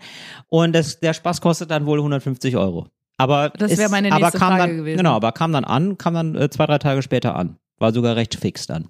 Und 0.48 0.74
das, 0.74 1.00
der 1.00 1.14
Spaß 1.14 1.40
kostet 1.40 1.70
dann 1.70 1.86
wohl 1.86 1.98
150 1.98 2.56
Euro. 2.56 2.86
Aber 3.16 3.50
Das 3.50 3.72
ist- 3.72 3.78
wär 3.78 3.88
meine 3.88 4.10
aber 4.12 4.20
nächste 4.20 4.38
kam 4.38 4.48
Frage 4.56 4.62
dann, 4.68 4.76
gewesen. 4.78 4.96
Genau, 4.98 5.12
aber 5.14 5.32
kam 5.32 5.52
dann 5.52 5.64
an, 5.64 5.96
kam 5.98 6.14
dann 6.14 6.34
äh, 6.36 6.50
zwei, 6.50 6.66
drei 6.66 6.78
Tage 6.78 7.02
später 7.02 7.34
an. 7.36 7.56
War 7.78 7.92
sogar 7.92 8.16
recht 8.16 8.34
fix 8.34 8.66
dann. 8.66 8.88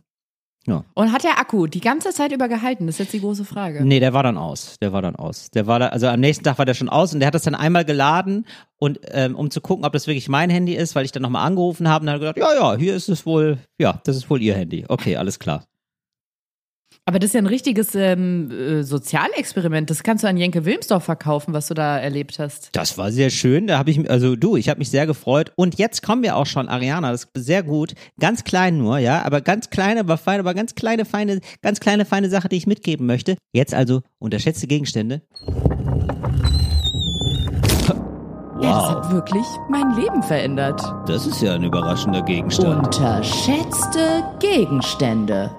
Und 0.94 1.12
hat 1.12 1.24
der 1.24 1.38
Akku 1.38 1.66
die 1.66 1.80
ganze 1.80 2.10
Zeit 2.10 2.32
über 2.32 2.48
gehalten? 2.48 2.86
Das 2.86 2.96
ist 2.96 2.98
jetzt 2.98 3.12
die 3.12 3.20
große 3.20 3.44
Frage. 3.44 3.84
Nee, 3.84 4.00
der 4.00 4.12
war 4.12 4.22
dann 4.22 4.36
aus. 4.38 4.76
Der 4.80 4.92
war 4.92 5.02
dann 5.02 5.16
aus. 5.16 5.50
Der 5.50 5.66
war 5.66 5.78
da, 5.78 5.88
also 5.88 6.06
am 6.06 6.20
nächsten 6.20 6.44
Tag 6.44 6.58
war 6.58 6.66
der 6.66 6.74
schon 6.74 6.88
aus 6.88 7.12
und 7.12 7.20
der 7.20 7.26
hat 7.26 7.34
das 7.34 7.42
dann 7.42 7.54
einmal 7.54 7.84
geladen 7.84 8.46
und 8.78 9.00
ähm, 9.10 9.34
um 9.34 9.50
zu 9.50 9.60
gucken, 9.60 9.84
ob 9.84 9.92
das 9.92 10.06
wirklich 10.06 10.28
mein 10.28 10.50
Handy 10.50 10.74
ist, 10.74 10.94
weil 10.94 11.04
ich 11.04 11.12
dann 11.12 11.22
nochmal 11.22 11.46
angerufen 11.46 11.88
habe 11.88 12.02
und 12.02 12.06
dann 12.06 12.14
hat 12.14 12.20
gesagt, 12.20 12.38
ja, 12.38 12.54
ja, 12.54 12.76
hier 12.76 12.94
ist 12.94 13.08
es 13.08 13.26
wohl, 13.26 13.58
ja, 13.78 14.00
das 14.04 14.16
ist 14.16 14.30
wohl 14.30 14.40
ihr 14.40 14.54
Handy. 14.54 14.84
Okay, 14.88 15.16
alles 15.16 15.38
klar. 15.38 15.64
Aber 17.09 17.18
das 17.18 17.28
ist 17.28 17.34
ja 17.34 17.40
ein 17.40 17.46
richtiges 17.46 17.94
ähm, 17.94 18.50
äh, 18.50 18.82
Sozialexperiment. 18.82 19.88
Das 19.88 20.02
kannst 20.02 20.24
du 20.24 20.28
an 20.28 20.36
Jenke 20.36 20.66
Wilmsdorf 20.66 21.04
verkaufen, 21.04 21.54
was 21.54 21.68
du 21.68 21.72
da 21.72 21.96
erlebt 21.98 22.38
hast. 22.38 22.68
Das 22.72 22.98
war 22.98 23.11
sehr 23.12 23.30
schön. 23.30 23.66
Da 23.66 23.78
habe 23.78 23.90
ich, 23.90 23.96
mich- 23.96 24.11
also 24.11 24.36
du, 24.36 24.56
ich 24.56 24.68
habe 24.68 24.76
mich 24.78 24.90
sehr 24.90 25.06
gefreut. 25.06 25.50
Und 25.56 25.78
jetzt 25.78 26.02
kommen 26.02 26.22
wir 26.22 26.36
auch 26.36 26.44
schon, 26.44 26.68
Ariana, 26.68 27.11
das 27.11 27.24
ist 27.24 27.30
sehr 27.46 27.62
gut. 27.62 27.94
Ganz 28.20 28.44
klein 28.44 28.76
nur, 28.76 28.98
ja, 28.98 29.22
aber 29.24 29.40
ganz 29.40 29.70
kleine, 29.70 30.00
aber 30.00 30.18
feine, 30.18 30.40
aber 30.40 30.52
ganz 30.52 30.74
kleine, 30.74 31.06
feine, 31.06 31.40
ganz 31.62 31.80
kleine, 31.80 32.04
feine 32.04 32.28
Sache, 32.28 32.50
die 32.50 32.56
ich 32.56 32.66
mitgeben 32.66 33.06
möchte. 33.06 33.36
Jetzt 33.54 33.72
also 33.72 34.02
unterschätzte 34.18 34.66
Gegenstände. 34.66 35.22
Ja, 38.61 38.80
das 38.82 38.90
hat 38.90 39.12
wirklich 39.12 39.46
mein 39.70 39.94
Leben 39.96 40.22
verändert. 40.22 40.82
Das 41.06 41.26
ist 41.26 41.40
ja 41.40 41.54
ein 41.54 41.64
überraschender 41.64 42.20
Gegenstand. 42.20 42.84
Unterschätzte 42.98 44.24
Gegenstände. 44.40 45.50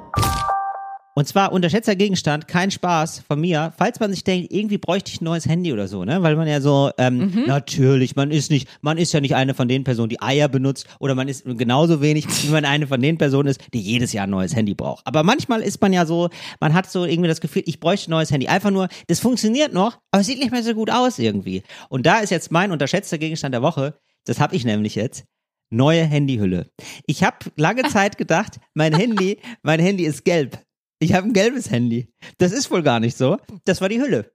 Und 1.19 1.25
zwar 1.25 1.51
unterschätzter 1.51 1.97
Gegenstand, 1.97 2.47
kein 2.47 2.71
Spaß 2.71 3.23
von 3.27 3.41
mir, 3.41 3.73
falls 3.77 3.99
man 3.99 4.09
sich 4.09 4.23
denkt, 4.23 4.53
irgendwie 4.53 4.77
bräuchte 4.77 5.11
ich 5.11 5.19
ein 5.19 5.25
neues 5.25 5.47
Handy 5.47 5.73
oder 5.73 5.89
so, 5.89 6.05
ne? 6.05 6.23
Weil 6.23 6.37
man 6.37 6.47
ja 6.47 6.61
so, 6.61 6.91
ähm, 6.97 7.43
natürlich, 7.45 8.15
man 8.15 8.31
ist 8.31 8.49
nicht, 8.49 8.69
man 8.79 8.97
ist 8.97 9.11
ja 9.11 9.19
nicht 9.19 9.35
eine 9.35 9.53
von 9.53 9.67
den 9.67 9.83
Personen, 9.83 10.07
die 10.07 10.21
Eier 10.21 10.47
benutzt, 10.47 10.87
oder 10.97 11.15
man 11.15 11.27
ist 11.27 11.43
genauso 11.43 11.99
wenig, 11.99 12.25
wie 12.43 12.51
man 12.51 12.63
eine 12.63 12.87
von 12.87 13.01
den 13.01 13.17
Personen 13.17 13.49
ist, 13.49 13.59
die 13.73 13.81
jedes 13.81 14.13
Jahr 14.13 14.27
ein 14.27 14.29
neues 14.29 14.55
Handy 14.55 14.75
braucht. 14.75 15.05
Aber 15.05 15.23
manchmal 15.23 15.59
ist 15.59 15.81
man 15.81 15.91
ja 15.91 16.05
so, 16.05 16.29
man 16.61 16.73
hat 16.73 16.89
so 16.89 17.03
irgendwie 17.03 17.27
das 17.27 17.41
Gefühl, 17.41 17.63
ich 17.65 17.81
bräuchte 17.81 18.09
ein 18.09 18.11
neues 18.11 18.31
Handy. 18.31 18.47
Einfach 18.47 18.71
nur, 18.71 18.87
das 19.07 19.19
funktioniert 19.19 19.73
noch, 19.73 19.97
aber 20.11 20.21
es 20.21 20.27
sieht 20.27 20.39
nicht 20.39 20.51
mehr 20.51 20.63
so 20.63 20.73
gut 20.73 20.89
aus 20.89 21.19
irgendwie. 21.19 21.63
Und 21.89 22.05
da 22.05 22.19
ist 22.19 22.29
jetzt 22.29 22.49
mein 22.49 22.71
unterschätzter 22.71 23.17
Gegenstand 23.17 23.53
der 23.53 23.61
Woche, 23.61 23.99
das 24.23 24.39
habe 24.39 24.55
ich 24.55 24.63
nämlich 24.63 24.95
jetzt, 24.95 25.25
neue 25.69 26.05
Handyhülle. 26.05 26.71
Ich 27.07 27.25
habe 27.25 27.39
lange 27.57 27.83
Zeit 27.89 28.17
gedacht, 28.17 28.61
mein 28.73 28.95
Handy, 28.95 29.39
mein 29.63 29.81
Handy 29.81 30.05
ist 30.05 30.23
gelb. 30.23 30.59
Ich 30.99 31.13
habe 31.13 31.27
ein 31.27 31.33
gelbes 31.33 31.71
Handy. 31.71 32.09
Das 32.37 32.51
ist 32.51 32.69
wohl 32.71 32.83
gar 32.83 32.99
nicht 32.99 33.17
so. 33.17 33.37
Das 33.65 33.81
war 33.81 33.89
die 33.89 34.01
Hülle. 34.01 34.31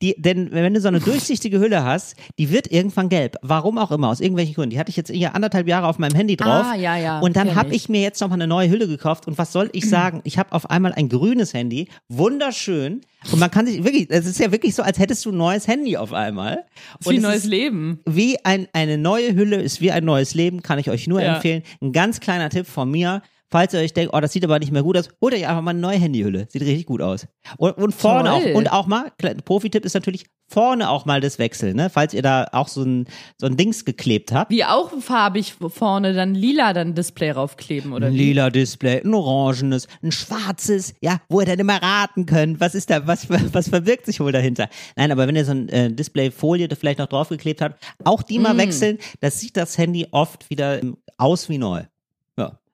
Die, 0.00 0.14
denn 0.16 0.52
wenn 0.52 0.72
du 0.72 0.80
so 0.80 0.88
eine 0.88 1.00
durchsichtige 1.10 1.60
Hülle 1.60 1.84
hast, 1.84 2.16
die 2.38 2.50
wird 2.50 2.72
irgendwann 2.72 3.10
gelb. 3.10 3.36
Warum 3.42 3.76
auch 3.76 3.90
immer, 3.92 4.08
aus 4.08 4.20
irgendwelchen 4.20 4.54
Gründen. 4.54 4.70
Die 4.70 4.78
hatte 4.78 4.88
ich 4.88 4.96
jetzt 4.96 5.10
hier 5.10 5.34
anderthalb 5.34 5.68
Jahre 5.68 5.86
auf 5.86 5.98
meinem 5.98 6.14
Handy 6.14 6.34
drauf. 6.38 6.64
Ah, 6.72 6.74
ja, 6.74 6.96
ja, 6.96 7.20
Und 7.20 7.36
dann 7.36 7.54
habe 7.54 7.74
ich. 7.74 7.90
mir 7.90 8.00
jetzt 8.00 8.18
nochmal 8.22 8.38
eine 8.38 8.46
neue 8.46 8.70
Hülle 8.70 8.88
gekauft. 8.88 9.26
Und 9.26 9.36
was 9.36 9.52
soll 9.52 9.68
ich 9.74 9.86
sagen? 9.90 10.22
Ich 10.24 10.38
habe 10.38 10.52
auf 10.52 10.70
einmal 10.70 10.94
ein 10.94 11.10
grünes 11.10 11.52
Handy. 11.52 11.88
Wunderschön. 12.08 13.02
Und 13.30 13.38
man 13.38 13.50
kann 13.50 13.66
sich 13.66 13.84
wirklich, 13.84 14.06
es 14.08 14.24
ist 14.24 14.38
ja 14.40 14.50
wirklich 14.50 14.74
so, 14.74 14.82
als 14.82 14.98
hättest 14.98 15.24
du 15.26 15.30
ein 15.30 15.36
neues 15.36 15.68
Handy 15.68 15.98
auf 15.98 16.14
einmal. 16.14 16.64
Ist 16.98 17.10
wie 17.10 17.16
ein 17.16 17.22
neues 17.22 17.44
Leben. 17.44 18.00
wie 18.06 18.42
ein, 18.44 18.68
eine 18.72 18.96
neue 18.96 19.34
Hülle 19.34 19.56
ist 19.56 19.82
wie 19.82 19.90
ein 19.92 20.04
neues 20.06 20.32
Leben, 20.34 20.62
kann 20.62 20.78
ich 20.78 20.88
euch 20.88 21.06
nur 21.06 21.20
Ja. 21.20 21.34
empfehlen. 21.36 21.62
Ein 21.82 21.92
ganz 21.92 22.20
kleiner 22.20 22.48
Tipp 22.48 22.66
von 22.66 22.90
mir. 22.90 23.20
Falls 23.50 23.72
ihr 23.74 23.80
euch 23.80 23.92
denkt, 23.94 24.12
oh, 24.14 24.20
das 24.20 24.32
sieht 24.32 24.44
aber 24.44 24.58
nicht 24.58 24.72
mehr 24.72 24.82
gut 24.82 24.96
aus, 24.96 25.08
holt 25.20 25.32
euch 25.34 25.46
einfach 25.46 25.62
mal 25.62 25.70
eine 25.70 25.78
neue 25.80 25.98
Handyhülle. 25.98 26.46
Sieht 26.50 26.62
richtig 26.62 26.86
gut 26.86 27.00
aus. 27.00 27.26
Und, 27.58 27.76
und 27.78 27.94
vorne 27.94 28.28
Toll. 28.30 28.52
auch. 28.52 28.56
Und 28.56 28.72
auch 28.72 28.86
mal, 28.86 29.12
Profi-Tipp 29.44 29.84
ist 29.84 29.94
natürlich 29.94 30.26
vorne 30.48 30.90
auch 30.90 31.06
mal 31.06 31.20
das 31.20 31.38
Wechseln, 31.38 31.76
ne? 31.76 31.90
Falls 31.90 32.14
ihr 32.14 32.22
da 32.22 32.48
auch 32.52 32.68
so 32.68 32.82
ein, 32.82 33.06
so 33.40 33.46
ein 33.46 33.56
Dings 33.56 33.84
geklebt 33.84 34.32
habt. 34.32 34.50
Wie 34.50 34.64
auch 34.64 34.92
farbig 35.00 35.54
vorne 35.68 36.12
dann 36.12 36.34
lila 36.34 36.72
dann 36.72 36.94
Display 36.94 37.32
raufkleben, 37.32 37.92
oder 37.92 38.06
Ein 38.08 38.14
lila 38.14 38.50
Display, 38.50 39.00
ein 39.02 39.12
orangenes, 39.14 39.88
ein 40.02 40.12
schwarzes, 40.12 40.94
ja, 41.00 41.20
wo 41.28 41.40
ihr 41.40 41.46
dann 41.46 41.58
immer 41.58 41.82
raten 41.82 42.26
könnt, 42.26 42.60
was 42.60 42.74
ist 42.76 42.90
da, 42.90 43.06
was, 43.06 43.28
was 43.28 43.68
verbirgt 43.68 44.06
sich 44.06 44.20
wohl 44.20 44.32
dahinter. 44.32 44.68
Nein, 44.96 45.10
aber 45.10 45.26
wenn 45.26 45.34
ihr 45.36 45.44
so 45.44 45.52
ein 45.52 45.68
äh, 45.68 45.92
Displayfolie 45.92 46.68
da 46.68 46.76
vielleicht 46.76 46.98
noch 47.00 47.08
draufgeklebt 47.08 47.60
habt, 47.60 47.82
auch 48.04 48.22
die 48.22 48.38
Mm. 48.38 48.42
mal 48.42 48.56
wechseln, 48.56 48.98
das 49.20 49.40
sieht 49.40 49.56
das 49.56 49.78
Handy 49.78 50.06
oft 50.12 50.48
wieder 50.50 50.80
aus 51.18 51.48
wie 51.48 51.58
neu. 51.58 51.82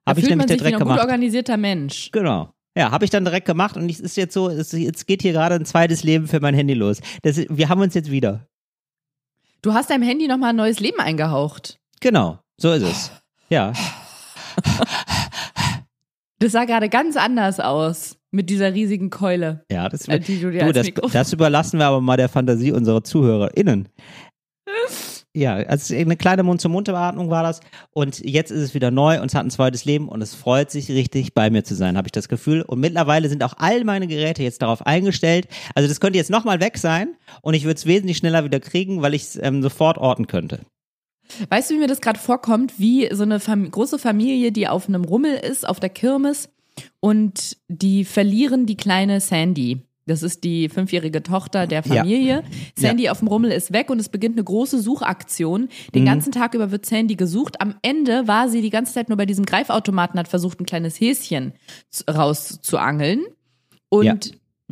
Habe 0.07 0.19
ich 0.19 0.25
nämlich 0.27 0.37
man 0.37 0.47
sich 0.47 0.55
wie 0.55 0.57
direkt 0.59 0.75
ein 0.75 0.79
gut 0.79 0.87
gemacht. 0.89 1.01
organisierter 1.01 1.57
Mensch. 1.57 2.09
Genau. 2.11 2.53
Ja, 2.77 2.91
habe 2.91 3.05
ich 3.05 3.11
dann 3.11 3.23
direkt 3.23 3.45
gemacht 3.45 3.77
und 3.77 3.89
es 3.89 3.99
ist 3.99 4.17
jetzt 4.17 4.33
so, 4.33 4.49
es, 4.49 4.71
jetzt 4.71 5.05
geht 5.05 5.21
hier 5.21 5.31
gerade 5.31 5.55
ein 5.55 5.65
zweites 5.65 6.03
Leben 6.03 6.27
für 6.27 6.39
mein 6.39 6.55
Handy 6.55 6.73
los. 6.73 6.99
Das, 7.21 7.37
wir 7.49 7.69
haben 7.69 7.81
uns 7.81 7.93
jetzt 7.93 8.09
wieder. 8.09 8.47
Du 9.61 9.73
hast 9.73 9.89
deinem 9.91 10.03
Handy 10.03 10.27
nochmal 10.27 10.49
ein 10.49 10.55
neues 10.55 10.79
Leben 10.79 10.99
eingehaucht. 10.99 11.79
Genau, 12.01 12.39
so 12.57 12.71
ist 12.73 12.83
es. 12.83 13.11
Ja, 13.49 13.73
Das 16.39 16.51
sah 16.51 16.65
gerade 16.65 16.89
ganz 16.89 17.15
anders 17.15 17.61
aus 17.61 18.17
mit 18.31 18.49
dieser 18.49 18.73
riesigen 18.73 19.09
Keule. 19.09 19.63
ja, 19.71 19.87
das, 19.87 20.09
äh, 20.09 20.19
die 20.19 20.41
du 20.41 20.51
dir 20.51 20.65
du, 20.65 20.73
das, 20.73 20.89
das 21.13 21.31
überlassen 21.31 21.79
wir 21.79 21.85
aber 21.85 22.01
mal 22.01 22.17
der 22.17 22.27
Fantasie 22.27 22.73
unserer 22.73 23.03
ZuhörerInnen. 23.03 23.87
Ja, 25.35 25.55
also 25.55 25.95
eine 25.95 26.15
kleine 26.15 26.43
Mund-zu-Mund-Beatmung 26.43 27.31
war 27.31 27.41
das. 27.41 27.59
Und 27.91 28.19
jetzt 28.19 28.51
ist 28.51 28.61
es 28.61 28.73
wieder 28.75 28.91
neu 28.91 29.19
und 29.19 29.27
es 29.27 29.35
hat 29.35 29.43
ein 29.43 29.49
zweites 29.49 29.83
Leben 29.83 30.07
und 30.07 30.21
es 30.21 30.35
freut 30.35 30.69
sich 30.69 30.89
richtig, 30.89 31.33
bei 31.33 31.49
mir 31.49 31.63
zu 31.63 31.73
sein, 31.73 31.97
habe 31.97 32.07
ich 32.07 32.11
das 32.11 32.29
Gefühl. 32.29 32.61
Und 32.61 32.79
mittlerweile 32.79 33.27
sind 33.29 33.43
auch 33.43 33.55
all 33.57 33.83
meine 33.83 34.05
Geräte 34.05 34.43
jetzt 34.43 34.61
darauf 34.61 34.85
eingestellt. 34.85 35.47
Also 35.73 35.89
das 35.89 35.99
könnte 35.99 36.19
jetzt 36.19 36.29
nochmal 36.29 36.59
weg 36.59 36.77
sein 36.77 37.15
und 37.41 37.55
ich 37.55 37.63
würde 37.63 37.77
es 37.77 37.87
wesentlich 37.87 38.17
schneller 38.17 38.43
wieder 38.43 38.59
kriegen, 38.59 39.01
weil 39.01 39.15
ich 39.15 39.23
es 39.23 39.39
ähm, 39.41 39.63
sofort 39.63 39.97
orten 39.97 40.27
könnte. 40.27 40.59
Weißt 41.49 41.71
du, 41.71 41.75
wie 41.75 41.79
mir 41.79 41.87
das 41.87 42.01
gerade 42.01 42.19
vorkommt? 42.19 42.73
Wie 42.77 43.09
so 43.11 43.23
eine 43.23 43.39
Fam 43.39 43.71
große 43.71 43.97
Familie, 43.97 44.51
die 44.51 44.67
auf 44.67 44.87
einem 44.87 45.03
Rummel 45.03 45.35
ist, 45.35 45.67
auf 45.67 45.79
der 45.79 45.89
Kirmes 45.89 46.49
und 46.99 47.57
die 47.67 48.05
verlieren 48.05 48.67
die 48.67 48.77
kleine 48.77 49.19
Sandy. 49.19 49.81
Das 50.05 50.21
ist 50.21 50.43
die 50.43 50.67
fünfjährige 50.69 51.23
Tochter 51.23 51.65
der 51.65 51.81
Ja. 51.85 51.95
Familie. 51.95 52.43
Sandy 52.77 53.09
auf 53.09 53.19
dem 53.19 53.27
Rummel 53.29 53.51
ist 53.51 53.71
weg 53.71 53.89
und 53.89 53.99
es 53.99 54.09
beginnt 54.09 54.35
eine 54.35 54.43
große 54.43 54.79
Suchaktion. 54.79 55.69
Den 55.95 56.01
Mhm. 56.03 56.07
ganzen 56.07 56.31
Tag 56.33 56.53
über 56.55 56.71
wird 56.71 56.85
Sandy 56.85 57.15
gesucht. 57.15 57.61
Am 57.61 57.75
Ende 57.81 58.27
war 58.27 58.49
sie 58.49 58.61
die 58.61 58.69
ganze 58.69 58.93
Zeit 58.93 59.07
nur 59.09 59.17
bei 59.17 59.25
diesem 59.25 59.45
Greifautomaten, 59.45 60.19
hat 60.19 60.27
versucht, 60.27 60.59
ein 60.59 60.65
kleines 60.65 60.99
Häschen 60.99 61.53
zu- 61.89 62.03
rauszuangeln. 62.07 63.21
Und 63.89 64.05
Ja. 64.05 64.15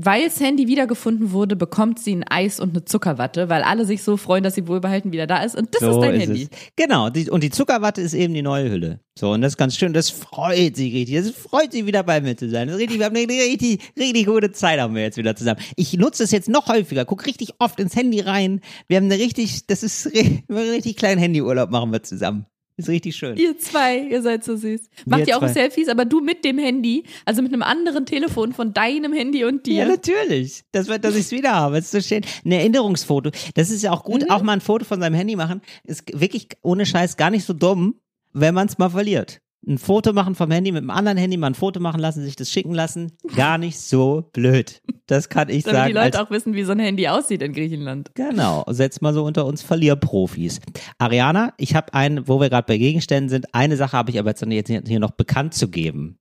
Weil 0.05 0.29
Sandy 0.29 0.67
wiedergefunden 0.67 1.31
wurde, 1.31 1.55
bekommt 1.55 1.99
sie 1.99 2.15
ein 2.15 2.23
Eis 2.27 2.59
und 2.59 2.71
eine 2.71 2.85
Zuckerwatte, 2.85 3.49
weil 3.49 3.63
alle 3.63 3.85
sich 3.85 4.03
so 4.03 4.17
freuen, 4.17 4.43
dass 4.43 4.55
sie 4.55 4.67
wohlbehalten 4.67 5.11
wieder 5.11 5.27
da 5.27 5.43
ist. 5.43 5.55
Und 5.55 5.75
das 5.75 5.81
ist 5.81 5.99
dein 5.99 6.19
Handy. 6.19 6.43
es. 6.43 6.49
Genau, 6.75 7.09
die, 7.09 7.29
und 7.29 7.43
die 7.43 7.49
Zuckerwatte 7.49 8.01
ist 8.01 8.13
eben 8.13 8.33
die 8.33 8.41
neue 8.41 8.69
Hülle. 8.69 8.99
So, 9.17 9.31
und 9.31 9.41
das 9.41 9.53
ist 9.53 9.57
ganz 9.57 9.77
schön, 9.77 9.93
das 9.93 10.09
freut 10.09 10.75
sie 10.75 10.89
richtig. 10.89 11.15
Das 11.15 11.29
freut 11.31 11.71
sie 11.73 11.85
wieder 11.85 12.03
bei 12.03 12.21
mir 12.21 12.35
zu 12.37 12.49
sein. 12.49 12.67
Das 12.67 12.77
ist 12.77 12.81
richtig, 12.81 12.99
wir 12.99 13.05
haben 13.05 13.15
eine 13.15 13.27
richtig, 13.27 13.81
richtig 13.97 14.25
gute 14.25 14.51
Zeit 14.51 14.79
haben 14.79 14.95
wir 14.95 15.03
jetzt 15.03 15.17
wieder 15.17 15.35
zusammen. 15.35 15.59
Ich 15.75 15.93
nutze 15.93 16.23
es 16.23 16.31
jetzt 16.31 16.49
noch 16.49 16.67
häufiger, 16.67 17.05
guck 17.05 17.25
richtig 17.25 17.53
oft 17.59 17.79
ins 17.79 17.95
Handy 17.95 18.21
rein. 18.21 18.61
Wir 18.87 18.97
haben 18.97 19.05
eine 19.05 19.19
richtig, 19.19 19.67
das 19.67 19.83
ist 19.83 20.07
einen 20.07 20.43
richtig 20.49 20.95
kleinen 20.95 21.19
Handyurlaub 21.19 21.69
machen 21.71 21.91
wir 21.91 22.03
zusammen. 22.03 22.45
Ist 22.81 22.89
richtig 22.89 23.15
schön. 23.15 23.37
Ihr 23.37 23.57
zwei, 23.57 23.99
ihr 23.99 24.21
seid 24.21 24.43
so 24.43 24.55
süß. 24.55 24.89
Macht 25.05 25.27
ihr 25.27 25.35
auch 25.35 25.39
zwei. 25.41 25.47
Selfies, 25.53 25.87
aber 25.87 26.05
du 26.05 26.19
mit 26.21 26.43
dem 26.45 26.57
Handy, 26.57 27.03
also 27.25 27.41
mit 27.41 27.53
einem 27.53 27.61
anderen 27.63 28.05
Telefon 28.05 28.53
von 28.53 28.73
deinem 28.73 29.13
Handy 29.13 29.43
und 29.45 29.67
Ja, 29.67 29.85
dir. 29.85 29.91
natürlich. 29.91 30.63
Das 30.71 30.87
wird, 30.87 31.03
dass 31.03 31.15
ich 31.15 31.21
es 31.21 31.31
wieder 31.31 31.53
habe. 31.53 31.75
Das 31.75 31.85
ist 31.85 31.91
so 31.91 32.01
schön. 32.01 32.23
Ein 32.45 32.51
Erinnerungsfoto. 32.51 33.31
Das 33.55 33.69
ist 33.69 33.81
ja 33.83 33.91
auch 33.91 34.03
gut, 34.03 34.23
Mhm. 34.23 34.29
auch 34.31 34.41
mal 34.41 34.53
ein 34.53 34.61
Foto 34.61 34.85
von 34.85 34.99
seinem 34.99 35.15
Handy 35.15 35.35
machen. 35.35 35.61
Ist 35.83 36.03
wirklich 36.19 36.47
ohne 36.61 36.85
Scheiß 36.85 37.17
gar 37.17 37.29
nicht 37.29 37.45
so 37.45 37.53
dumm, 37.53 37.95
wenn 38.33 38.53
man 38.53 38.67
es 38.67 38.77
mal 38.77 38.89
verliert. 38.89 39.41
Ein 39.67 39.77
Foto 39.77 40.11
machen 40.11 40.33
vom 40.33 40.49
Handy 40.49 40.71
mit 40.71 40.79
einem 40.79 40.89
anderen 40.89 41.17
Handy, 41.17 41.37
mal 41.37 41.47
ein 41.47 41.55
Foto 41.55 41.79
machen 41.79 41.99
lassen, 41.99 42.23
sich 42.23 42.35
das 42.35 42.49
schicken 42.49 42.73
lassen. 42.73 43.11
Gar 43.35 43.59
nicht 43.59 43.79
so 43.79 44.29
blöd. 44.33 44.81
Das 45.05 45.29
kann 45.29 45.49
ich 45.49 45.63
damit 45.63 45.77
sagen. 45.77 45.87
die 45.89 45.93
Leute 45.93 46.21
auch 46.21 46.31
wissen, 46.31 46.53
wie 46.53 46.63
so 46.63 46.71
ein 46.71 46.79
Handy 46.79 47.07
aussieht 47.07 47.41
in 47.41 47.53
Griechenland. 47.53 48.11
genau. 48.15 48.63
Setz 48.69 49.01
mal 49.01 49.13
so 49.13 49.23
unter 49.23 49.45
uns 49.45 49.61
Verlierprofis. 49.61 50.61
Ariana, 50.97 51.53
ich 51.57 51.75
habe 51.75 51.93
einen, 51.93 52.27
wo 52.27 52.39
wir 52.39 52.49
gerade 52.49 52.65
bei 52.65 52.77
Gegenständen 52.77 53.29
sind, 53.29 53.53
eine 53.53 53.77
Sache 53.77 53.97
habe 53.97 54.09
ich 54.09 54.17
aber 54.17 54.29
jetzt 54.29 54.41
jetzt 54.41 54.87
hier 54.87 54.99
noch 54.99 55.11
bekannt 55.11 55.53
zu 55.53 55.67
geben. 55.67 56.17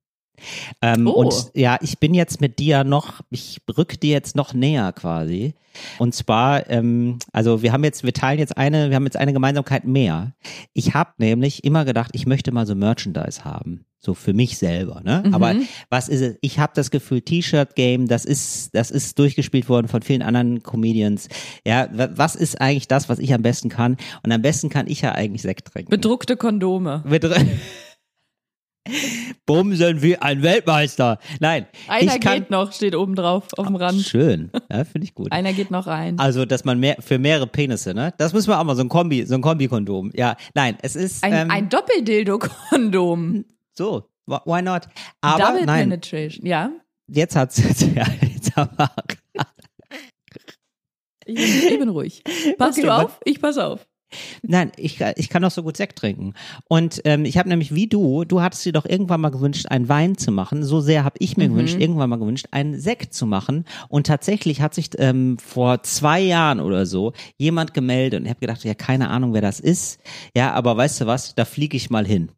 Ähm, 0.81 1.07
Oh. 1.07 1.11
Und 1.11 1.51
ja, 1.55 1.77
ich 1.81 1.99
bin 1.99 2.13
jetzt 2.13 2.41
mit 2.41 2.59
dir 2.59 2.83
noch, 2.83 3.21
ich 3.29 3.61
rück 3.77 3.99
dir 3.99 4.11
jetzt 4.11 4.35
noch 4.35 4.53
näher 4.53 4.91
quasi. 4.93 5.53
Und 5.99 6.13
zwar, 6.13 6.69
ähm, 6.69 7.19
also 7.31 7.61
wir 7.61 7.71
haben 7.71 7.83
jetzt, 7.83 8.03
wir 8.03 8.13
teilen 8.13 8.39
jetzt 8.39 8.57
eine, 8.57 8.89
wir 8.89 8.95
haben 8.95 9.05
jetzt 9.05 9.17
eine 9.17 9.33
Gemeinsamkeit 9.33 9.85
mehr. 9.85 10.33
Ich 10.73 10.93
habe 10.93 11.11
nämlich 11.17 11.63
immer 11.63 11.85
gedacht, 11.85 12.11
ich 12.13 12.25
möchte 12.25 12.51
mal 12.51 12.65
so 12.65 12.75
Merchandise 12.75 13.43
haben. 13.45 13.85
So 14.03 14.15
für 14.15 14.33
mich 14.33 14.57
selber, 14.57 15.01
ne? 15.05 15.23
Aber 15.31 15.53
was 15.91 16.09
ist 16.09 16.21
es? 16.21 16.35
Ich 16.41 16.57
habe 16.57 16.73
das 16.75 16.89
Gefühl, 16.89 17.21
T-Shirt-Game, 17.21 18.07
das 18.07 18.25
ist, 18.25 18.73
das 18.73 18.89
ist 18.89 19.19
durchgespielt 19.19 19.69
worden 19.69 19.87
von 19.87 20.01
vielen 20.01 20.23
anderen 20.23 20.63
Comedians. 20.63 21.29
Ja, 21.67 21.87
wa- 21.93 22.09
was 22.15 22.35
ist 22.35 22.59
eigentlich 22.59 22.87
das, 22.87 23.09
was 23.09 23.19
ich 23.19 23.31
am 23.31 23.43
besten 23.43 23.69
kann? 23.69 23.97
Und 24.23 24.31
am 24.31 24.41
besten 24.41 24.69
kann 24.69 24.87
ich 24.87 25.01
ja 25.01 25.11
eigentlich 25.11 25.43
Sekt 25.43 25.67
trinken. 25.71 25.91
Bedruckte 25.91 26.35
Kondome. 26.35 27.03
Mit 27.07 27.23
Bumsen 29.45 30.01
wie 30.01 30.17
ein 30.17 30.41
Weltmeister. 30.41 31.19
Nein, 31.39 31.67
Einer 31.87 32.15
ich 32.15 32.19
kann. 32.21 32.33
geht 32.39 32.49
noch, 32.49 32.71
steht 32.73 32.95
oben 32.95 33.15
drauf 33.15 33.47
auf 33.57 33.67
dem 33.67 33.75
Rand. 33.75 34.01
Schön, 34.01 34.49
ja, 34.71 34.83
finde 34.85 35.05
ich 35.05 35.13
gut. 35.13 35.31
Einer 35.31 35.53
geht 35.53 35.69
noch 35.71 35.87
rein. 35.87 36.17
Also, 36.19 36.45
dass 36.45 36.65
man 36.65 36.79
mehr 36.79 36.97
für 36.99 37.19
mehrere 37.19 37.47
Penisse, 37.47 37.93
ne? 37.93 38.13
Das 38.17 38.33
müssen 38.33 38.49
wir 38.49 38.59
auch 38.59 38.63
mal 38.63 38.75
so 38.75 38.81
ein 38.83 38.89
Kombi, 38.89 39.25
so 39.25 39.35
ein 39.35 39.41
Kombikondom. 39.41 40.11
Ja, 40.15 40.35
nein, 40.55 40.77
es 40.81 40.95
ist 40.95 41.23
Ein, 41.23 41.33
ähm, 41.33 41.51
ein 41.51 41.69
Doppeldildo-Kondom. 41.69 43.45
so. 43.77 44.03
wh- 44.27 44.39
Why 44.45 44.61
not? 44.61 44.83
Aber 45.21 45.43
Double 45.43 45.65
nein, 45.65 45.89
Penetration. 45.89 46.45
Ja. 46.45 46.71
jetzt 47.07 47.35
hat's 47.35 47.57
ja, 47.95 48.05
jetzt 48.21 48.57
aber 48.57 48.91
Ich 51.25 51.35
bin, 51.35 51.43
ich 51.45 51.79
bin 51.79 51.89
ruhig. 51.89 52.23
Passt 52.57 52.77
Okay, 52.79 52.87
du 52.87 52.93
auf? 52.95 53.19
Ich 53.25 53.39
pass 53.39 53.57
auf. 53.57 53.85
Nein, 54.41 54.71
ich, 54.77 54.99
ich 55.15 55.29
kann 55.29 55.41
doch 55.41 55.51
so 55.51 55.63
gut 55.63 55.77
Sekt 55.77 55.97
trinken. 55.97 56.33
Und 56.67 57.01
ähm, 57.05 57.25
ich 57.25 57.37
habe 57.37 57.49
nämlich 57.49 57.73
wie 57.73 57.87
du, 57.87 58.25
du 58.25 58.41
hattest 58.41 58.65
dir 58.65 58.73
doch 58.73 58.85
irgendwann 58.85 59.21
mal 59.21 59.29
gewünscht, 59.29 59.67
einen 59.67 59.89
Wein 59.89 60.17
zu 60.17 60.31
machen. 60.31 60.63
So 60.63 60.81
sehr 60.81 61.03
habe 61.03 61.15
ich 61.19 61.37
mir 61.37 61.47
gewünscht, 61.47 61.77
irgendwann 61.79 62.09
mal 62.09 62.19
gewünscht, 62.19 62.47
einen 62.51 62.79
Sekt 62.79 63.13
zu 63.13 63.25
machen. 63.25 63.65
Und 63.89 64.07
tatsächlich 64.07 64.61
hat 64.61 64.73
sich 64.73 64.89
ähm, 64.97 65.37
vor 65.39 65.83
zwei 65.83 66.19
Jahren 66.19 66.59
oder 66.59 66.85
so 66.85 67.13
jemand 67.37 67.73
gemeldet 67.73 68.19
und 68.19 68.25
ich 68.25 68.29
habe 68.29 68.39
gedacht, 68.39 68.63
ja, 68.63 68.73
keine 68.73 69.09
Ahnung, 69.09 69.33
wer 69.33 69.41
das 69.41 69.59
ist. 69.59 69.99
Ja, 70.35 70.53
aber 70.53 70.75
weißt 70.77 71.01
du 71.01 71.05
was, 71.05 71.35
da 71.35 71.45
fliege 71.45 71.77
ich 71.77 71.89
mal 71.89 72.05
hin. 72.05 72.31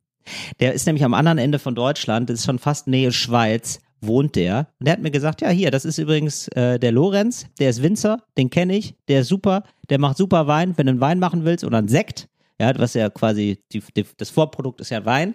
Der 0.59 0.73
ist 0.73 0.85
nämlich 0.85 1.03
am 1.03 1.13
anderen 1.13 1.37
Ende 1.37 1.59
von 1.59 1.75
Deutschland, 1.75 2.29
das 2.29 2.39
ist 2.39 2.45
schon 2.45 2.59
fast 2.59 2.87
Nähe 2.87 3.11
Schweiz. 3.11 3.79
Wohnt 4.05 4.35
der. 4.35 4.67
Und 4.79 4.87
der 4.87 4.93
hat 4.93 5.01
mir 5.01 5.11
gesagt, 5.11 5.41
ja, 5.41 5.49
hier, 5.49 5.71
das 5.71 5.85
ist 5.85 5.97
übrigens 5.97 6.47
äh, 6.49 6.79
der 6.79 6.91
Lorenz, 6.91 7.47
der 7.59 7.69
ist 7.69 7.81
Winzer, 7.81 8.17
den 8.37 8.49
kenne 8.49 8.75
ich, 8.75 8.95
der 9.07 9.21
ist 9.21 9.27
super, 9.27 9.63
der 9.89 9.99
macht 9.99 10.17
super 10.17 10.47
Wein. 10.47 10.73
Wenn 10.77 10.85
du 10.87 10.91
einen 10.91 11.01
Wein 11.01 11.19
machen 11.19 11.45
willst 11.45 11.63
oder 11.63 11.77
einen 11.79 11.87
Sekt, 11.87 12.27
ja, 12.59 12.71
was 12.77 12.93
ja 12.93 13.09
quasi, 13.09 13.59
die, 13.73 13.81
die, 13.97 14.05
das 14.17 14.29
Vorprodukt 14.29 14.79
ist 14.79 14.91
ja 14.91 15.03
Wein, 15.05 15.33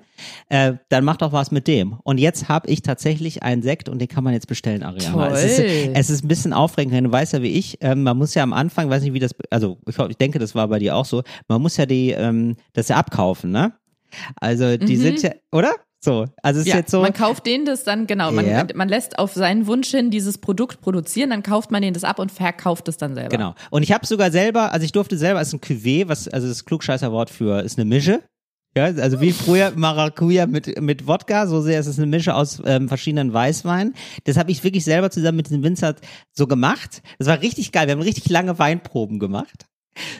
äh, 0.48 0.74
dann 0.88 1.04
mach 1.04 1.16
doch 1.16 1.32
was 1.32 1.50
mit 1.50 1.66
dem. 1.66 1.98
Und 2.04 2.18
jetzt 2.18 2.48
habe 2.48 2.68
ich 2.70 2.80
tatsächlich 2.82 3.42
einen 3.42 3.60
Sekt 3.62 3.88
und 3.88 3.98
den 3.98 4.06
kann 4.08 4.22
man 4.22 4.32
jetzt 4.34 4.46
bestellen, 4.46 4.82
Ariana. 4.84 5.12
Es 5.32 5.58
ist, 5.58 5.58
es 5.94 6.10
ist 6.10 6.24
ein 6.24 6.28
bisschen 6.28 6.52
aufregend, 6.52 6.94
denn 6.94 7.04
du 7.04 7.12
weißt 7.12 7.32
ja 7.32 7.42
wie 7.42 7.48
ich, 7.50 7.76
ähm, 7.80 8.04
man 8.04 8.16
muss 8.16 8.34
ja 8.34 8.44
am 8.44 8.52
Anfang, 8.52 8.88
weiß 8.88 9.02
nicht 9.02 9.14
wie 9.14 9.18
das, 9.18 9.34
also 9.50 9.78
ich, 9.88 9.98
ich 9.98 10.16
denke, 10.16 10.38
das 10.38 10.54
war 10.54 10.68
bei 10.68 10.78
dir 10.78 10.94
auch 10.94 11.04
so, 11.04 11.22
man 11.48 11.60
muss 11.60 11.76
ja 11.76 11.86
die, 11.86 12.10
ähm, 12.12 12.54
das 12.72 12.88
ja 12.88 12.96
abkaufen, 12.96 13.50
ne? 13.50 13.72
Also 14.40 14.76
die 14.78 14.96
Mhm. 14.96 15.00
sind 15.00 15.22
ja, 15.22 15.32
oder? 15.52 15.72
So, 16.00 16.26
also 16.42 16.60
es 16.60 16.66
ist 16.66 16.72
Ja, 16.72 16.76
jetzt 16.78 16.90
so. 16.92 17.00
man 17.00 17.12
kauft 17.12 17.44
denen 17.44 17.64
das 17.64 17.82
dann, 17.82 18.06
genau, 18.06 18.30
man, 18.30 18.46
Ja. 18.46 18.64
man 18.74 18.88
lässt 18.88 19.18
auf 19.18 19.32
seinen 19.32 19.66
Wunsch 19.66 19.88
hin 19.90 20.10
dieses 20.10 20.38
Produkt 20.38 20.80
produzieren, 20.80 21.30
dann 21.30 21.42
kauft 21.42 21.70
man 21.72 21.82
denen 21.82 21.94
das 21.94 22.04
ab 22.04 22.20
und 22.20 22.30
verkauft 22.30 22.86
es 22.88 22.98
dann 22.98 23.14
selber. 23.14 23.30
Genau. 23.36 23.54
Und 23.70 23.82
ich 23.82 23.90
habe 23.92 24.06
sogar 24.06 24.30
selber, 24.30 24.72
also 24.72 24.84
ich 24.84 24.92
durfte 24.92 25.18
selber, 25.18 25.40
es 25.40 25.48
ist 25.48 25.54
ein 25.54 25.60
Cuvée, 25.60 26.06
was, 26.08 26.28
also 26.28 26.46
das 26.46 26.64
Klugscheißerwort 26.64 27.30
für, 27.30 27.62
ist 27.62 27.78
eine 27.78 27.84
Mische. 27.84 28.22
Ja, 28.76 28.84
also 28.84 29.20
wie 29.20 29.32
früher 29.32 29.72
Maracuja 29.76 30.46
mit, 30.46 30.80
mit 30.80 31.08
Wodka, 31.08 31.48
so 31.48 31.62
sehr 31.62 31.80
ist 31.80 31.86
es 31.88 31.98
eine 31.98 32.06
Mische 32.06 32.34
aus 32.34 32.62
ähm, 32.64 32.86
verschiedenen 32.86 33.32
Weißweinen. 33.32 33.94
Das 34.22 34.36
habe 34.36 34.52
ich 34.52 34.62
wirklich 34.62 34.84
selber 34.84 35.10
zusammen 35.10 35.38
mit 35.38 35.50
dem 35.50 35.64
Winzer 35.64 35.96
so 36.32 36.46
gemacht. 36.46 37.02
Das 37.18 37.26
war 37.26 37.40
richtig 37.40 37.72
geil. 37.72 37.88
Wir 37.88 37.94
haben 37.94 38.02
richtig 38.02 38.28
lange 38.28 38.56
Weinproben 38.60 39.18
gemacht. 39.18 39.64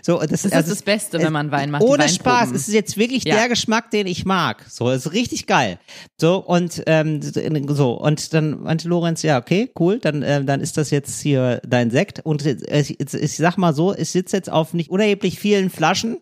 So, 0.03 0.19
das, 0.19 0.29
Das 0.29 0.45
ist 0.47 0.53
also 0.55 0.71
das 0.71 0.83
Beste, 0.83 1.19
es- 1.19 1.25
wenn 1.25 1.33
man 1.33 1.51
Wein 1.51 1.71
macht. 1.71 1.83
Ohne. 1.83 2.09
Spaß, 2.09 2.51
es 2.53 2.69
ist 2.69 2.75
jetzt 2.75 2.97
wirklich 2.97 3.25
Ja. 3.25 3.37
der 3.37 3.49
Geschmack, 3.49 3.91
den 3.91 4.07
ich 4.07 4.25
mag. 4.25 4.65
So, 4.69 4.91
es 4.91 5.07
ist 5.07 5.13
richtig 5.13 5.47
geil. 5.47 5.79
So 6.21 6.39
und 6.39 6.83
ähm, 6.87 7.21
so 7.23 7.93
und 7.93 8.33
dann 8.35 8.63
meinte 8.63 8.89
Lorenz, 8.89 9.23
ja 9.23 9.39
okay, 9.39 9.71
cool, 9.79 9.99
dann 9.99 10.23
ähm, 10.23 10.47
dann 10.47 10.61
ist 10.61 10.77
das 10.77 10.91
jetzt 10.91 11.21
hier 11.21 11.61
dein 11.67 11.91
Sekt 11.91 12.21
und 12.25 12.45
äh, 12.47 12.81
ich, 12.81 12.99
ich, 13.01 13.15
ich 13.15 13.37
sag 13.37 13.57
mal 13.59 13.75
so, 13.75 13.95
ich 13.95 14.11
sitze 14.11 14.37
jetzt 14.37 14.51
auf 14.51 14.75
nicht 14.75 14.91
unerheblich 14.91 15.39
vielen 15.39 15.71
Flaschen, 15.71 16.19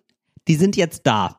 die 0.48 0.54
sind 0.56 0.76
jetzt 0.76 1.02
da. 1.06 1.38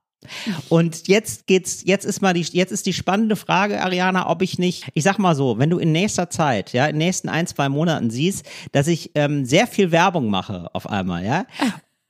Und 0.67 1.07
jetzt 1.07 1.47
geht's, 1.47 1.83
jetzt 1.85 2.03
ist 2.03 2.21
mal 2.21 2.33
die, 2.33 2.41
jetzt 2.41 2.71
ist 2.71 2.85
die 2.85 2.91
spannende 2.93 3.35
Frage, 3.37 3.81
Ariana, 3.81 4.29
ob 4.29 4.41
ich 4.41 4.59
nicht, 4.59 4.85
ich 4.93 5.03
sag 5.03 5.19
mal 5.19 5.35
so, 5.35 5.57
wenn 5.59 5.69
du 5.69 5.77
in 5.77 5.91
nächster 5.93 6.29
Zeit, 6.29 6.73
ja, 6.73 6.85
in 6.87 6.93
den 6.95 6.97
nächsten 7.05 7.29
ein, 7.29 7.47
zwei 7.47 7.69
Monaten 7.69 8.09
siehst, 8.09 8.45
dass 8.73 8.87
ich 8.87 9.11
ähm, 9.15 9.45
sehr 9.45 9.67
viel 9.67 9.91
Werbung 9.91 10.29
mache 10.29 10.69
auf 10.73 10.89
einmal, 10.89 11.23
ja, 11.23 11.45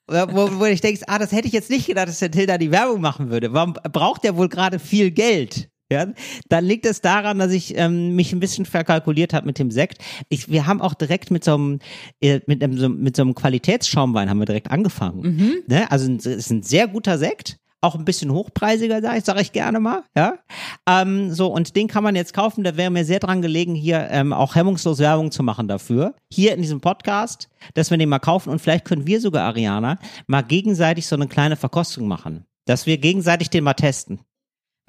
wo, 0.07 0.59
wo 0.59 0.65
ich 0.65 0.81
denke, 0.81 1.01
ah, 1.07 1.19
das 1.19 1.31
hätte 1.31 1.47
ich 1.47 1.53
jetzt 1.53 1.69
nicht 1.69 1.87
gedacht, 1.87 2.07
dass 2.07 2.19
der 2.19 2.31
Tilda 2.31 2.57
die 2.57 2.71
Werbung 2.71 3.01
machen 3.01 3.29
würde. 3.29 3.53
Warum 3.53 3.73
braucht 3.73 4.23
der 4.23 4.37
wohl 4.37 4.49
gerade 4.49 4.79
viel 4.79 5.11
Geld? 5.11 5.69
Ja, 5.89 6.07
dann 6.49 6.65
liegt 6.65 6.85
es 6.85 6.99
daran, 6.99 7.39
dass 7.39 7.53
ich 7.53 7.77
ähm, 7.77 8.13
mich 8.15 8.33
ein 8.33 8.41
bisschen 8.41 8.65
verkalkuliert 8.65 9.33
habe 9.33 9.45
mit 9.45 9.57
dem 9.57 9.71
Sekt. 9.71 10.03
Ich, 10.27 10.49
wir 10.49 10.67
haben 10.67 10.81
auch 10.81 10.93
direkt 10.93 11.31
mit 11.31 11.45
so 11.45 11.53
einem 11.53 11.79
äh, 12.19 12.41
mit 12.45 12.61
einem 12.61 12.77
so, 12.77 12.89
mit 12.89 13.15
so 13.15 13.21
einem 13.21 13.35
Qualitätsschaumwein 13.35 14.29
haben 14.29 14.39
wir 14.39 14.45
direkt 14.45 14.69
angefangen. 14.69 15.23
Ne? 15.67 15.89
Also 15.89 16.11
es 16.11 16.25
ist 16.25 16.51
ein 16.51 16.61
sehr 16.61 16.89
guter 16.89 17.17
Sekt, 17.17 17.57
auch 17.81 17.95
ein 17.95 18.05
bisschen 18.05 18.31
hochpreisiger, 18.31 19.01
sage 19.01 19.17
ich, 19.19 19.23
sag 19.23 19.39
ich 19.39 19.51
gerne 19.51 19.79
mal. 19.79 20.03
Ja, 20.15 20.39
ähm, 20.87 21.31
so 21.31 21.47
und 21.47 21.75
den 21.75 21.87
kann 21.87 22.03
man 22.03 22.15
jetzt 22.15 22.33
kaufen. 22.33 22.63
Da 22.63 22.75
wäre 22.75 22.89
mir 22.89 23.05
sehr 23.05 23.19
dran 23.19 23.41
gelegen, 23.41 23.75
hier 23.75 24.07
ähm, 24.09 24.33
auch 24.33 24.55
hemmungslos 24.55 24.99
Werbung 24.99 25.31
zu 25.31 25.43
machen 25.43 25.67
dafür. 25.67 26.15
Hier 26.31 26.53
in 26.53 26.61
diesem 26.61 26.81
Podcast, 26.81 27.49
dass 27.75 27.91
wir 27.91 27.97
den 27.97 28.09
mal 28.09 28.19
kaufen 28.19 28.49
und 28.49 28.59
vielleicht 28.59 28.85
können 28.85 29.05
wir 29.05 29.21
sogar 29.21 29.45
Ariana 29.45 29.99
mal 30.25 30.41
gegenseitig 30.41 31.07
so 31.07 31.15
eine 31.15 31.27
kleine 31.27 31.55
Verkostung 31.55 32.07
machen, 32.07 32.45
dass 32.65 32.85
wir 32.85 32.97
gegenseitig 32.97 33.49
den 33.49 33.63
mal 33.63 33.73
testen. 33.73 34.19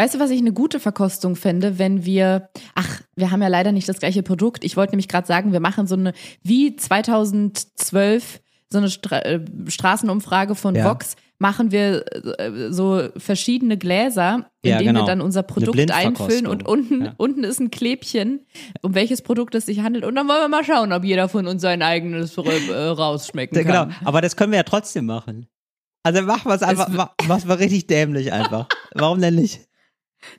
Weißt 0.01 0.15
du, 0.15 0.21
was 0.21 0.31
ich 0.31 0.39
eine 0.39 0.53
gute 0.53 0.79
Verkostung 0.79 1.35
fände, 1.35 1.79
wenn 1.81 2.05
wir, 2.05 2.51
ach, 2.77 3.03
wir 3.17 3.33
haben 3.33 3.43
ja 3.43 3.49
leider 3.49 3.73
nicht 3.73 3.89
das 3.89 3.99
gleiche 3.99 4.23
Produkt. 4.23 4.63
Ich 4.65 4.77
wollte 4.77 4.93
nämlich 4.93 5.09
gerade 5.09 5.27
sagen, 5.27 5.53
wir 5.53 5.59
machen 5.59 5.89
so 5.89 5.97
eine, 5.97 6.13
wie 6.43 6.77
2012, 6.77 8.41
so 8.71 8.79
eine 8.79 8.91
Stra 8.91 9.19
äh, 9.23 9.41
Straßenumfrage 9.67 10.55
von 10.55 10.77
Ja. 10.77 10.85
Vox, 10.85 11.17
machen 11.39 11.71
wir 11.71 12.05
äh, 12.41 12.73
so 12.73 13.09
verschiedene 13.17 13.79
Gläser, 13.79 14.51
in 14.63 14.71
Ja, 14.71 14.79
denen 14.79 14.89
genau. 14.95 15.03
wir 15.03 15.07
dann 15.07 15.21
unser 15.21 15.43
Produkt 15.45 15.91
einfüllen 15.91 16.47
und 16.47 16.67
unten, 16.67 17.05
Ja. 17.07 17.15
unten 17.17 17.45
ist 17.45 17.61
ein 17.61 17.71
Klebchen, 17.71 18.47
um 18.83 18.95
welches 18.95 19.23
Produkt 19.23 19.55
es 19.55 19.67
sich 19.67 19.81
handelt. 19.81 20.05
Und 20.05 20.15
dann 20.17 20.27
wollen 20.29 20.41
wir 20.41 20.49
mal 20.49 20.65
schauen, 20.65 20.93
ob 20.93 21.05
jeder 21.05 21.29
von 21.29 21.47
uns 21.47 21.63
sein 21.63 21.83
eigenes 21.83 22.37
äh, 22.37 22.41
rausschmecken 22.89 23.57
Ja, 23.57 23.65
kann. 23.65 23.89
Genau, 23.91 24.01
aber 24.09 24.21
das 24.21 24.37
können 24.37 24.53
wir 24.53 24.59
ja 24.59 24.63
trotzdem 24.65 25.07
machen. 25.07 25.47
Also 26.03 26.23
machen 26.23 26.49
wir 26.51 26.55
es 26.55 26.63
einfach, 26.63 26.89
machen 27.27 27.49
wir 27.49 27.59
richtig 27.59 27.87
dämlich 27.87 28.33
einfach. 28.33 28.67
Warum 28.95 29.21
denn 29.21 29.35
nicht? 29.35 29.61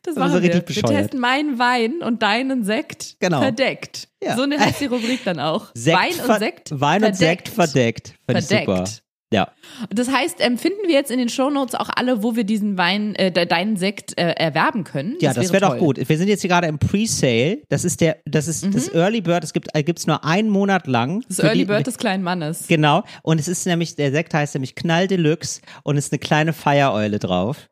Das 0.03 0.15
machen 0.15 0.33
wir. 0.33 0.41
richtig 0.41 0.55
Wir 0.75 0.81
bescheuert. 0.81 1.03
testen 1.03 1.19
meinen 1.21 1.57
Wein 1.59 2.01
und 2.01 2.21
deinen 2.21 2.63
Sekt 2.65 3.15
Genau. 3.21 3.39
verdeckt. 3.41 4.09
Ja. 4.21 4.35
So 4.35 4.41
eine 4.43 4.59
heißt 4.59 4.81
die 4.81 4.87
Rubrik 4.87 5.23
dann 5.23 5.39
auch. 5.39 5.67
Sekt 5.73 5.97
Wein 5.97 6.29
und 6.29 6.39
Sekt 6.39 6.79
Wein 6.81 7.03
und 7.05 7.15
Sekt 7.15 7.47
verdeckt. 7.47 8.07
Super. 8.27 8.41
Verdeckt. 8.41 9.03
Ja. 9.31 9.51
Das 9.91 10.09
heißt, 10.11 10.37
ähm, 10.39 10.57
finden 10.57 10.79
wir 10.87 10.93
jetzt 10.95 11.11
in 11.11 11.19
den 11.19 11.29
Shownotes 11.29 11.75
auch 11.75 11.89
alle, 11.95 12.23
wo 12.23 12.35
wir 12.35 12.43
diesen 12.45 12.77
Wein, 12.79 13.13
äh, 13.15 13.31
de- 13.31 13.45
deinen 13.45 13.77
Sekt 13.77 14.17
äh, 14.19 14.31
erwerben 14.31 14.83
können? 14.83 15.17
Ja, 15.21 15.33
das 15.33 15.43
wäre 15.45 15.53
wäre 15.53 15.61
doch 15.65 15.69
toll. 15.77 15.79
gut. 15.79 16.09
Wir 16.09 16.17
sind 16.17 16.29
jetzt 16.29 16.41
hier 16.41 16.49
gerade 16.49 16.65
im 16.67 16.79
Pre-Sale. 16.79 17.61
Das 17.69 17.85
ist 17.85 18.01
der, 18.01 18.17
das 18.25 18.47
ist 18.47 18.65
das 18.73 18.87
Early 18.93 19.21
Bird. 19.21 19.43
Es 19.43 19.53
gibt, 19.53 19.67
äh, 19.75 19.83
gibt's 19.83 20.07
nur 20.07 20.23
einen 20.25 20.49
Monat 20.49 20.87
lang. 20.87 21.17
Mhm. 21.17 21.23
Das 21.27 21.39
Early 21.39 21.59
die- 21.59 21.65
Bird 21.65 21.85
des 21.85 21.97
kleinen 21.99 22.23
Mannes. 22.23 22.65
Genau. 22.67 23.03
Und 23.21 23.39
es 23.39 23.47
ist 23.47 23.65
nämlich, 23.67 23.95
der 23.95 24.11
Sekt 24.11 24.33
heißt 24.33 24.55
nämlich 24.55 24.73
Knall 24.73 25.07
Deluxe 25.07 25.61
und 25.83 25.97
es 25.97 26.05
ist 26.07 26.11
eine 26.13 26.19
kleine 26.19 26.51
Feiereule 26.53 27.19
drauf. 27.19 27.69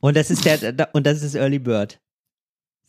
Und 0.00 0.16
das 0.16 0.30
ist 0.30 0.44
der, 0.44 0.88
und 0.94 1.06
das 1.06 1.16
ist 1.16 1.24
das 1.24 1.34
Early 1.34 1.58
Bird. 1.58 1.98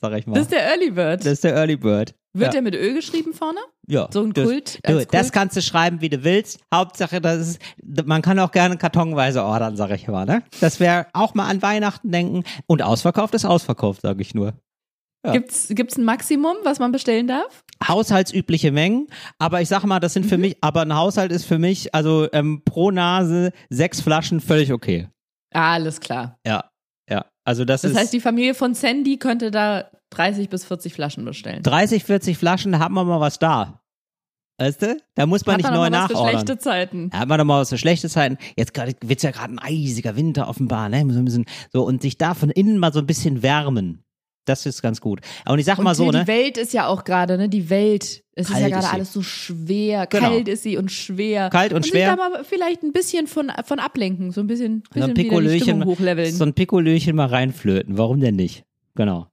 Sag 0.10 0.20
ich 0.20 0.28
mal. 0.28 0.34
Das 0.36 0.44
ist 0.44 0.52
der 0.52 0.64
Early 0.68 0.92
Bird. 0.92 1.22
Das 1.22 1.34
ist 1.34 1.44
der 1.44 1.56
Early 1.56 1.76
Bird. 1.78 2.14
Wird 2.34 2.48
ja. 2.48 2.52
der 2.52 2.62
mit 2.64 2.76
Ö 2.76 2.94
geschrieben 2.94 3.34
vorne? 3.34 3.60
Ja, 3.88 4.10
So 4.12 4.22
ein 4.22 4.34
das, 4.34 4.44
Kult, 4.46 4.80
Du, 4.86 4.98
als 4.98 5.08
das 5.08 5.22
Kult? 5.28 5.34
kannst 5.34 5.56
du 5.58 5.62
schreiben, 5.62 6.02
wie 6.02 6.10
du 6.10 6.24
willst. 6.26 6.60
Hauptsache, 6.74 7.22
das 7.22 7.40
ist, 7.40 7.62
man 8.06 8.22
kann 8.22 8.38
auch 8.40 8.52
gerne 8.52 8.76
kartonweise 8.78 9.44
ordern, 9.44 9.78
sag 9.78 9.92
ich 9.92 10.08
mal. 10.08 10.26
Ne? 10.26 10.44
Das 10.60 10.80
wäre 10.82 11.08
auch 11.14 11.34
mal 11.34 11.48
an 11.48 11.62
Weihnachten 11.62 12.12
denken. 12.12 12.44
Und 12.68 12.82
ausverkauft 12.82 13.34
ist 13.36 13.46
ausverkauft, 13.46 14.02
sage 14.02 14.22
ich 14.22 14.36
nur. 14.36 14.54
Ja. 15.26 15.32
Gibt's, 15.32 15.68
gibt's 15.70 15.98
ein 15.98 16.04
Maximum, 16.04 16.56
was 16.64 16.78
man 16.80 16.92
bestellen 16.92 17.28
darf? 17.28 17.64
Haushaltsübliche 17.88 18.72
Mengen, 18.72 19.08
aber 19.40 19.62
ich 19.62 19.70
sag 19.70 19.84
mal, 19.86 20.00
das 20.00 20.14
sind 20.14 20.26
für 20.26 20.38
mich, 20.38 20.58
aber 20.62 20.82
ein 20.82 20.94
Haushalt 20.96 21.32
ist 21.32 21.46
für 21.46 21.58
mich, 21.58 21.96
also 21.96 22.28
ähm, 22.32 22.62
pro 22.64 22.92
Nase 22.92 23.52
sechs 23.70 24.02
Flaschen 24.02 24.40
völlig 24.40 24.72
okay. 24.72 25.08
Alles 25.54 26.00
klar. 26.00 26.38
Ja, 26.46 26.70
ja. 27.10 27.26
Also 27.44 27.66
das, 27.66 27.82
Das 27.82 27.92
ist 27.92 27.98
heißt, 27.98 28.14
die 28.14 28.20
Familie 28.20 28.54
von 28.54 28.74
Sandy 28.76 29.18
könnte 29.18 29.52
da 29.52 29.90
30 30.16 30.50
bis 30.50 30.66
40 30.66 30.94
Flaschen 30.94 31.26
bestellen. 31.26 31.64
30, 31.64 32.04
40 32.04 32.38
Flaschen, 32.38 32.72
da 32.72 32.80
haben 32.80 32.94
wir 32.96 33.04
mal 33.04 33.20
was 33.20 33.40
da. 33.40 33.82
Weißt 34.58 34.82
du? 34.82 34.98
Da 35.16 35.26
muss 35.26 35.46
man 35.46 35.56
Hat 35.56 35.58
nicht 35.58 35.70
man 35.70 35.74
neu 35.74 35.90
mal 35.90 35.92
was 36.04 36.08
für 36.08 36.14
nachordern. 36.14 36.32
schlechte 36.40 36.58
Zeiten. 36.58 37.10
Da 37.10 37.20
hat 37.20 37.28
man 37.28 37.38
doch 37.40 37.46
mal 37.46 37.60
was 37.62 37.70
für 37.70 37.78
schlechte 37.78 38.08
Zeiten. 38.10 38.38
Jetzt 38.56 38.74
gerade 38.74 38.94
wird's 39.02 39.24
ja 39.24 39.32
gerade 39.32 39.54
ein 39.54 39.60
eisiger 39.60 40.16
Winter 40.16 40.48
offenbar, 40.48 40.88
ne? 40.88 41.06
So 41.12 41.20
ein 41.20 41.26
bisschen, 41.26 41.46
so 41.74 41.84
und 41.84 42.02
sich 42.02 42.18
da 42.18 42.34
von 42.34 42.50
innen 42.52 42.78
mal 42.78 42.94
so 42.94 43.00
ein 43.00 43.06
bisschen 43.06 43.44
wärmen. 43.44 44.02
Das 44.46 44.66
ist 44.68 44.82
ganz 44.84 45.02
gut. 45.02 45.20
Und 45.48 45.58
ich 45.60 45.66
sag 45.66 45.80
Und 45.80 45.84
mal 45.86 45.96
so, 45.96 46.04
Till, 46.10 46.20
ne? 46.20 46.22
die 46.24 46.28
Welt 46.32 46.58
ist 46.58 46.72
ja 46.72 46.88
auch 46.88 47.04
gerade, 47.04 47.36
ne? 47.38 47.50
Die 47.50 47.70
Welt. 47.70 48.24
Es 48.36 48.48
ist 48.48 48.54
Kalt 48.54 48.62
ja 48.62 48.68
ist 48.68 48.72
gerade 48.74 48.86
sie. 48.86 48.92
alles 48.94 49.12
so 49.12 49.22
schwer. 49.24 50.08
Genau. 50.08 50.28
Kalt 50.30 50.48
ist 50.48 50.64
sie 50.64 50.78
und 50.78 50.90
schwer. 50.92 51.50
Kalt 51.50 51.74
und 51.74 51.86
schwer. 51.86 52.12
Sich 52.12 52.18
da 52.20 52.30
mal 52.30 52.44
vielleicht 52.46 52.84
ein 52.84 52.94
bisschen 52.94 53.28
von, 53.28 53.52
von 53.66 53.80
ablenken. 53.80 54.32
So 54.32 54.40
ein 54.42 54.48
bisschen, 54.48 54.84
So 54.94 55.02
ein 55.02 55.08
bisschen 55.08 55.08
wieder 55.08 55.14
die 55.16 55.24
Pikolöchen, 55.24 55.84
hochleveln. 55.86 56.34
so 56.34 56.46
ein 56.46 56.54
Pikolöchen 56.54 57.16
mal 57.16 57.26
reinflöten. 57.28 57.98
Warum 57.98 58.20
denn 58.22 58.36
nicht? 58.36 58.64
Genau. 58.96 59.28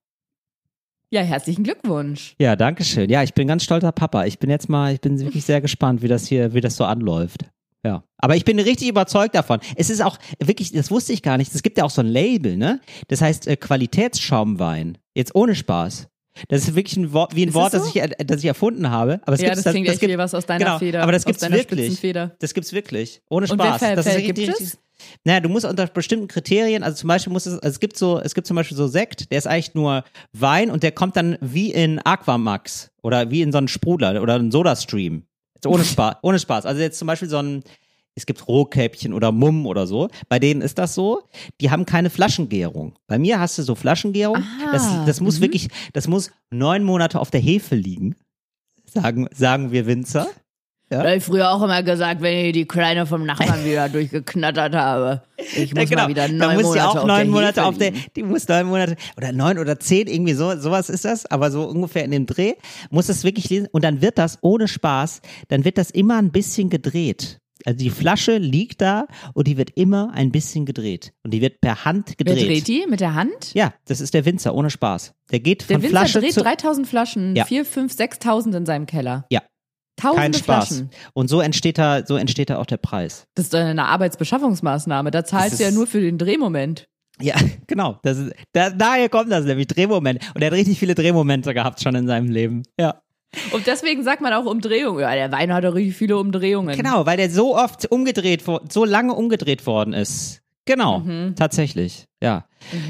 Ja, 1.12 1.20
herzlichen 1.22 1.62
Glückwunsch. 1.64 2.34
Ja, 2.38 2.56
danke 2.56 2.84
schön. 2.84 3.10
Ja, 3.10 3.22
ich 3.22 3.34
bin 3.34 3.46
ganz 3.46 3.62
stolzer 3.64 3.92
Papa. 3.92 4.24
Ich 4.24 4.38
bin 4.38 4.50
jetzt 4.50 4.68
mal, 4.68 4.94
ich 4.94 5.00
bin 5.00 5.20
wirklich 5.20 5.44
sehr 5.44 5.60
gespannt, 5.60 6.02
wie 6.02 6.08
das 6.08 6.26
hier, 6.26 6.54
wie 6.54 6.60
das 6.60 6.76
so 6.76 6.84
anläuft. 6.84 7.44
Ja. 7.84 8.04
Aber 8.18 8.36
ich 8.36 8.44
bin 8.44 8.58
richtig 8.60 8.88
überzeugt 8.88 9.34
davon. 9.34 9.58
Es 9.76 9.90
ist 9.90 10.00
auch 10.02 10.16
wirklich, 10.40 10.72
das 10.72 10.90
wusste 10.90 11.12
ich 11.12 11.22
gar 11.22 11.36
nicht. 11.36 11.52
Es 11.54 11.62
gibt 11.62 11.78
ja 11.78 11.84
auch 11.84 11.90
so 11.90 12.00
ein 12.00 12.06
Label, 12.06 12.56
ne? 12.56 12.80
Das 13.08 13.20
heißt 13.20 13.46
äh, 13.48 13.56
Qualitätsschaumwein. 13.56 14.98
Jetzt 15.14 15.34
ohne 15.34 15.54
Spaß. 15.54 16.06
Das 16.48 16.62
ist 16.62 16.74
wirklich 16.74 16.96
ein 16.96 17.12
Wort, 17.12 17.36
wie 17.36 17.42
ein 17.44 17.48
Ist 17.48 17.54
Wort, 17.54 17.74
das 17.74 17.82
das, 17.82 17.92
so? 17.92 17.98
ich, 17.98 18.02
äh, 18.02 18.24
das 18.24 18.38
ich 18.38 18.46
erfunden 18.46 18.88
habe. 18.88 19.20
Aber 19.26 19.34
es 19.34 19.42
ja, 19.42 19.54
das 19.54 19.64
klingt 19.64 19.86
das 19.86 19.94
echt 19.94 20.00
gibt, 20.00 20.12
wie 20.12 20.18
was 20.18 20.34
aus 20.34 20.46
deiner 20.46 20.64
genau, 20.64 20.78
Feder. 20.78 21.02
Aber 21.02 21.12
das 21.12 21.24
gibt's 21.26 21.42
wirklich. 21.42 22.00
Das 22.38 22.54
gibt's 22.54 22.72
wirklich. 22.72 23.20
Ohne 23.28 23.46
Und 23.50 23.58
wer 23.58 23.66
Spaß. 23.66 23.78
ver- 23.80 23.96
das 23.96 24.06
ist 24.06 24.16
richtig- 24.16 24.48
es? 24.48 24.78
Naja, 25.24 25.40
du 25.40 25.48
musst 25.48 25.64
unter 25.64 25.86
bestimmten 25.86 26.28
Kriterien, 26.28 26.82
also 26.82 26.96
zum 26.96 27.09
Beispiel 27.09 27.32
muss 27.32 27.46
es, 27.46 27.55
also 27.55 27.68
es 27.68 27.80
gibt 27.80 27.96
so, 27.96 28.20
es 28.20 28.34
gibt 28.34 28.46
zum 28.46 28.57
Beispiel 28.57 28.76
so 28.76 28.86
Sekt, 28.86 29.30
der 29.30 29.38
ist 29.38 29.46
eigentlich 29.46 29.74
nur 29.74 30.05
Wein 30.32 30.70
und 30.70 30.82
der 30.82 30.92
kommt 30.92 31.16
dann 31.16 31.38
wie 31.40 31.72
in 31.72 31.98
Aquamax 31.98 32.90
oder 33.03 33.30
wie 33.30 33.42
in 33.42 33.53
so 33.53 33.59
einen 33.59 33.68
Sprudler 33.68 34.20
oder 34.22 34.34
einen 34.34 34.50
Sodastream. 34.50 35.24
Jetzt 35.55 35.66
ohne 35.66 35.84
Spaß, 35.84 36.16
ohne 36.22 36.38
Spaß. 36.38 36.66
Also 36.66 36.80
jetzt 36.80 36.98
zum 36.98 37.07
Beispiel 37.07 37.28
so 37.28 37.38
ein, 37.38 37.62
es 38.14 38.26
gibt 38.26 38.46
Rohkäppchen 38.46 39.12
oder 39.12 39.32
Mumm 39.32 39.66
oder 39.66 39.86
so. 39.86 40.09
Bei 40.28 40.38
denen 40.38 40.61
ist 40.61 40.78
das 40.78 40.94
so, 40.94 41.22
die 41.61 41.70
haben 41.70 41.86
keine 41.86 42.11
Flaschengärung. 42.11 42.94
Bei 43.07 43.18
mir 43.18 43.40
hast 43.40 43.59
du 43.59 43.62
so 43.62 43.74
Flaschengärung. 43.74 44.36
Ah, 44.36 44.72
das, 44.72 45.07
das 45.07 45.20
muss 45.20 45.38
mhm. 45.38 45.42
wirklich, 45.42 45.68
das 45.92 46.09
muss 46.09 46.30
neun 46.50 46.84
Monate 46.84 47.20
auf 47.20 47.30
der 47.30 47.40
Hefe 47.40 47.74
liegen. 47.74 48.16
Sagen, 48.84 49.28
sagen 49.32 49.72
wir 49.72 49.86
Winzer. 49.86 50.26
Ja. 50.93 50.99
Hab 50.99 51.16
ich 51.16 51.24
früher 51.24 51.51
auch 51.51 51.62
immer 51.62 51.82
gesagt, 51.82 52.20
wenn 52.20 52.47
ich 52.47 52.53
die 52.53 52.66
Kleine 52.66 53.07
vom 53.07 53.24
Nachbarn 53.24 53.64
wieder 53.64 53.88
durchgeknattert 53.88 54.74
habe. 54.74 55.22
Ich 55.38 55.74
muss 55.74 55.90
mal 55.90 56.09
wieder 56.09 56.28
neun 56.28 56.38
da 56.38 56.53
muss 56.53 56.62
Monate 56.64 56.86
auch 56.88 56.97
auf 56.97 57.05
neun 57.07 57.16
der 57.16 57.26
Monate 57.26 57.64
auf 57.64 57.78
der, 57.78 57.93
die 58.14 58.22
muss 58.22 58.47
neun 58.47 58.66
Monate 58.66 58.97
oder 59.16 59.32
neun 59.32 59.59
oder 59.59 59.80
zehn 59.80 60.07
irgendwie 60.07 60.34
so, 60.34 60.55
sowas 60.59 60.90
ist 60.90 61.07
das, 61.07 61.24
aber 61.26 61.51
so 61.51 61.64
ungefähr 61.64 62.05
in 62.05 62.11
dem 62.11 62.26
Dreh 62.26 62.55
muss 62.90 63.09
es 63.09 63.24
wirklich 63.24 63.49
lesen 63.49 63.68
und 63.72 63.82
dann 63.84 64.03
wird 64.03 64.18
das 64.18 64.38
ohne 64.43 64.68
Spaß, 64.68 65.22
dann 65.49 65.64
wird 65.64 65.78
das 65.78 65.90
immer 65.90 66.18
ein 66.18 66.30
bisschen 66.30 66.68
gedreht. 66.68 67.38
Also 67.64 67.78
die 67.78 67.90
Flasche 67.90 68.38
liegt 68.38 68.80
da 68.80 69.07
und 69.34 69.47
die 69.47 69.57
wird 69.57 69.70
immer 69.76 70.11
ein 70.14 70.30
bisschen 70.32 70.66
gedreht 70.66 71.12
und 71.22 71.32
die 71.32 71.40
wird 71.40 71.61
per 71.61 71.84
Hand 71.84 72.09
Wer 72.18 72.34
gedreht. 72.34 72.49
dreht 72.49 72.68
die? 72.68 72.86
Mit 72.88 73.01
der 73.01 73.14
Hand? 73.14 73.55
Ja, 73.55 73.72
das 73.86 74.01
ist 74.01 74.14
der 74.14 74.24
Winzer, 74.24 74.55
ohne 74.55 74.68
Spaß. 74.68 75.14
Der 75.30 75.40
geht 75.40 75.68
Der 75.70 75.76
von 75.76 75.82
Winzer 75.82 75.97
Flasche 75.97 76.20
dreht 76.20 76.32
zu 76.34 76.43
3000 76.43 76.86
Flaschen, 76.86 77.36
Ja. 77.36 77.45
4, 77.45 77.64
5, 77.64 77.93
6000 77.93 78.55
in 78.57 78.66
seinem 78.66 78.86
Keller. 78.86 79.26
Ja. 79.30 79.43
Tausende 80.03 80.20
kein 80.20 80.34
Spaß. 80.34 80.66
Flaschen. 80.68 80.90
Und 81.14 81.28
so 81.28 81.40
entsteht 81.40 81.78
da, 81.78 82.05
so 82.07 82.16
entsteht 82.16 82.50
da 82.50 82.59
auch 82.59 82.66
der 82.66 82.76
Preis. 82.76 83.26
Das 83.34 83.46
ist 83.46 83.55
eine 83.55 83.86
Arbeitsbeschaffungsmaßnahme. 83.86 85.11
Da 85.11 85.24
zahlst 85.24 85.59
du 85.61 85.64
ja 85.64 85.70
nur 85.70 85.86
für 85.86 86.00
den 86.00 86.18
Drehmoment. 86.18 86.88
Ja, 87.20 87.34
genau. 87.66 87.98
Das 88.03 88.18
ist, 88.18 88.32
da, 88.53 88.70
daher 88.70 89.09
kommt 89.09 89.30
das 89.30 89.44
nämlich, 89.44 89.66
Drehmoment. 89.68 90.20
Und 90.34 90.42
er 90.42 90.46
hat 90.46 90.55
richtig 90.55 90.78
viele 90.78 90.94
Drehmomente 90.94 91.55
gehabt 91.55 91.82
schon 91.82 91.94
in 91.94 92.07
seinem 92.07 92.30
Leben. 92.30 92.62
Ja. 92.78 93.00
Und 93.53 93.66
deswegen 93.66 94.03
sagt 94.05 94.20
man 94.20 94.32
auch 94.34 94.44
Umdrehung. 94.44 94.98
Ja, 95.00 95.14
der 95.14 95.32
Wein 95.32 95.55
hat 95.55 95.64
doch 95.64 95.74
richtig 95.74 95.96
viele 95.96 96.18
Umdrehungen. 96.18 96.76
Genau, 96.76 97.07
weil 97.07 97.16
der 97.16 97.30
so 97.30 97.57
oft 97.57 97.90
umgedreht, 97.90 98.44
so 98.70 98.84
lange 98.84 99.14
umgedreht 99.14 99.66
worden 99.66 99.94
ist. 99.94 100.40
Genau, 100.66 101.00
Mhm. 101.00 101.34
tatsächlich. 101.36 102.05
Ja. 102.22 102.44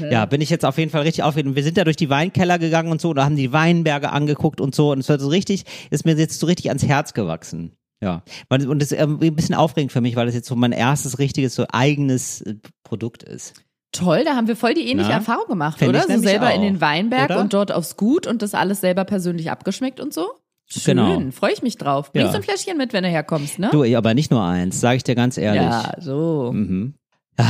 Ja, 0.09 0.25
bin 0.25 0.39
ich 0.41 0.49
jetzt 0.49 0.63
auf 0.65 0.77
jeden 0.77 0.91
Fall 0.91 1.01
richtig 1.01 1.23
aufgeregt. 1.23 1.49
Und 1.49 1.55
Wir 1.55 1.63
sind 1.63 1.77
da 1.77 1.83
durch 1.83 1.95
die 1.95 2.09
Weinkeller 2.09 2.59
gegangen 2.59 2.91
und 2.91 3.01
so 3.01 3.09
und 3.09 3.19
haben 3.19 3.35
die 3.35 3.51
Weinberge 3.51 4.11
angeguckt 4.11 4.61
und 4.61 4.75
so. 4.75 4.91
Und 4.91 4.99
es 4.99 5.09
wird 5.09 5.19
so 5.21 5.27
richtig, 5.29 5.63
ist 5.89 6.05
mir 6.05 6.15
jetzt 6.15 6.39
so 6.39 6.45
richtig 6.45 6.67
ans 6.69 6.85
Herz 6.85 7.13
gewachsen. 7.13 7.71
Ja. 8.01 8.21
Und 8.49 8.79
das 8.81 8.91
ist 8.91 8.99
ähm, 8.99 9.19
ein 9.21 9.35
bisschen 9.35 9.55
aufregend 9.55 9.91
für 9.91 10.01
mich, 10.01 10.15
weil 10.15 10.25
das 10.25 10.35
jetzt 10.35 10.47
so 10.47 10.55
mein 10.55 10.71
erstes 10.73 11.19
richtiges, 11.19 11.55
so 11.55 11.65
eigenes 11.71 12.41
äh, 12.41 12.55
Produkt 12.83 13.23
ist. 13.23 13.53
Toll, 13.93 14.23
da 14.25 14.35
haben 14.35 14.47
wir 14.47 14.55
voll 14.55 14.73
die 14.73 14.87
ähnliche 14.89 15.09
Na? 15.09 15.15
Erfahrung 15.17 15.47
gemacht, 15.47 15.77
Fänd 15.79 15.89
oder? 15.89 16.01
So 16.01 16.17
selber 16.19 16.51
in 16.51 16.59
auch. 16.61 16.63
den 16.65 16.81
Weinberg 16.81 17.29
Oder? 17.29 17.39
und 17.39 17.53
dort 17.53 17.71
aufs 17.71 17.95
Gut 17.95 18.25
und 18.27 18.41
das 18.41 18.53
alles 18.55 18.81
selber 18.81 19.05
persönlich 19.05 19.51
abgeschmeckt 19.51 19.99
und 19.99 20.13
so. 20.13 20.27
Schön, 20.65 20.97
Genau. 20.97 21.31
freue 21.31 21.53
ich 21.53 21.61
mich 21.61 21.77
drauf. 21.77 22.11
Bringst 22.11 22.27
Ja. 22.27 22.31
du 22.31 22.37
ein 22.37 22.43
Fläschchen 22.43 22.77
mit, 22.77 22.91
wenn 22.93 23.03
du 23.03 23.09
herkommst, 23.09 23.59
ne? 23.59 23.69
Du, 23.71 23.83
aber 23.95 24.13
nicht 24.15 24.31
nur 24.31 24.43
eins, 24.43 24.79
sage 24.81 24.97
ich 24.97 25.03
dir 25.03 25.13
ganz 25.15 25.37
ehrlich. 25.37 25.61
ja, 25.61 25.93
so. 25.99 26.51
Mhm. 26.53 26.95
Ah, 27.37 27.45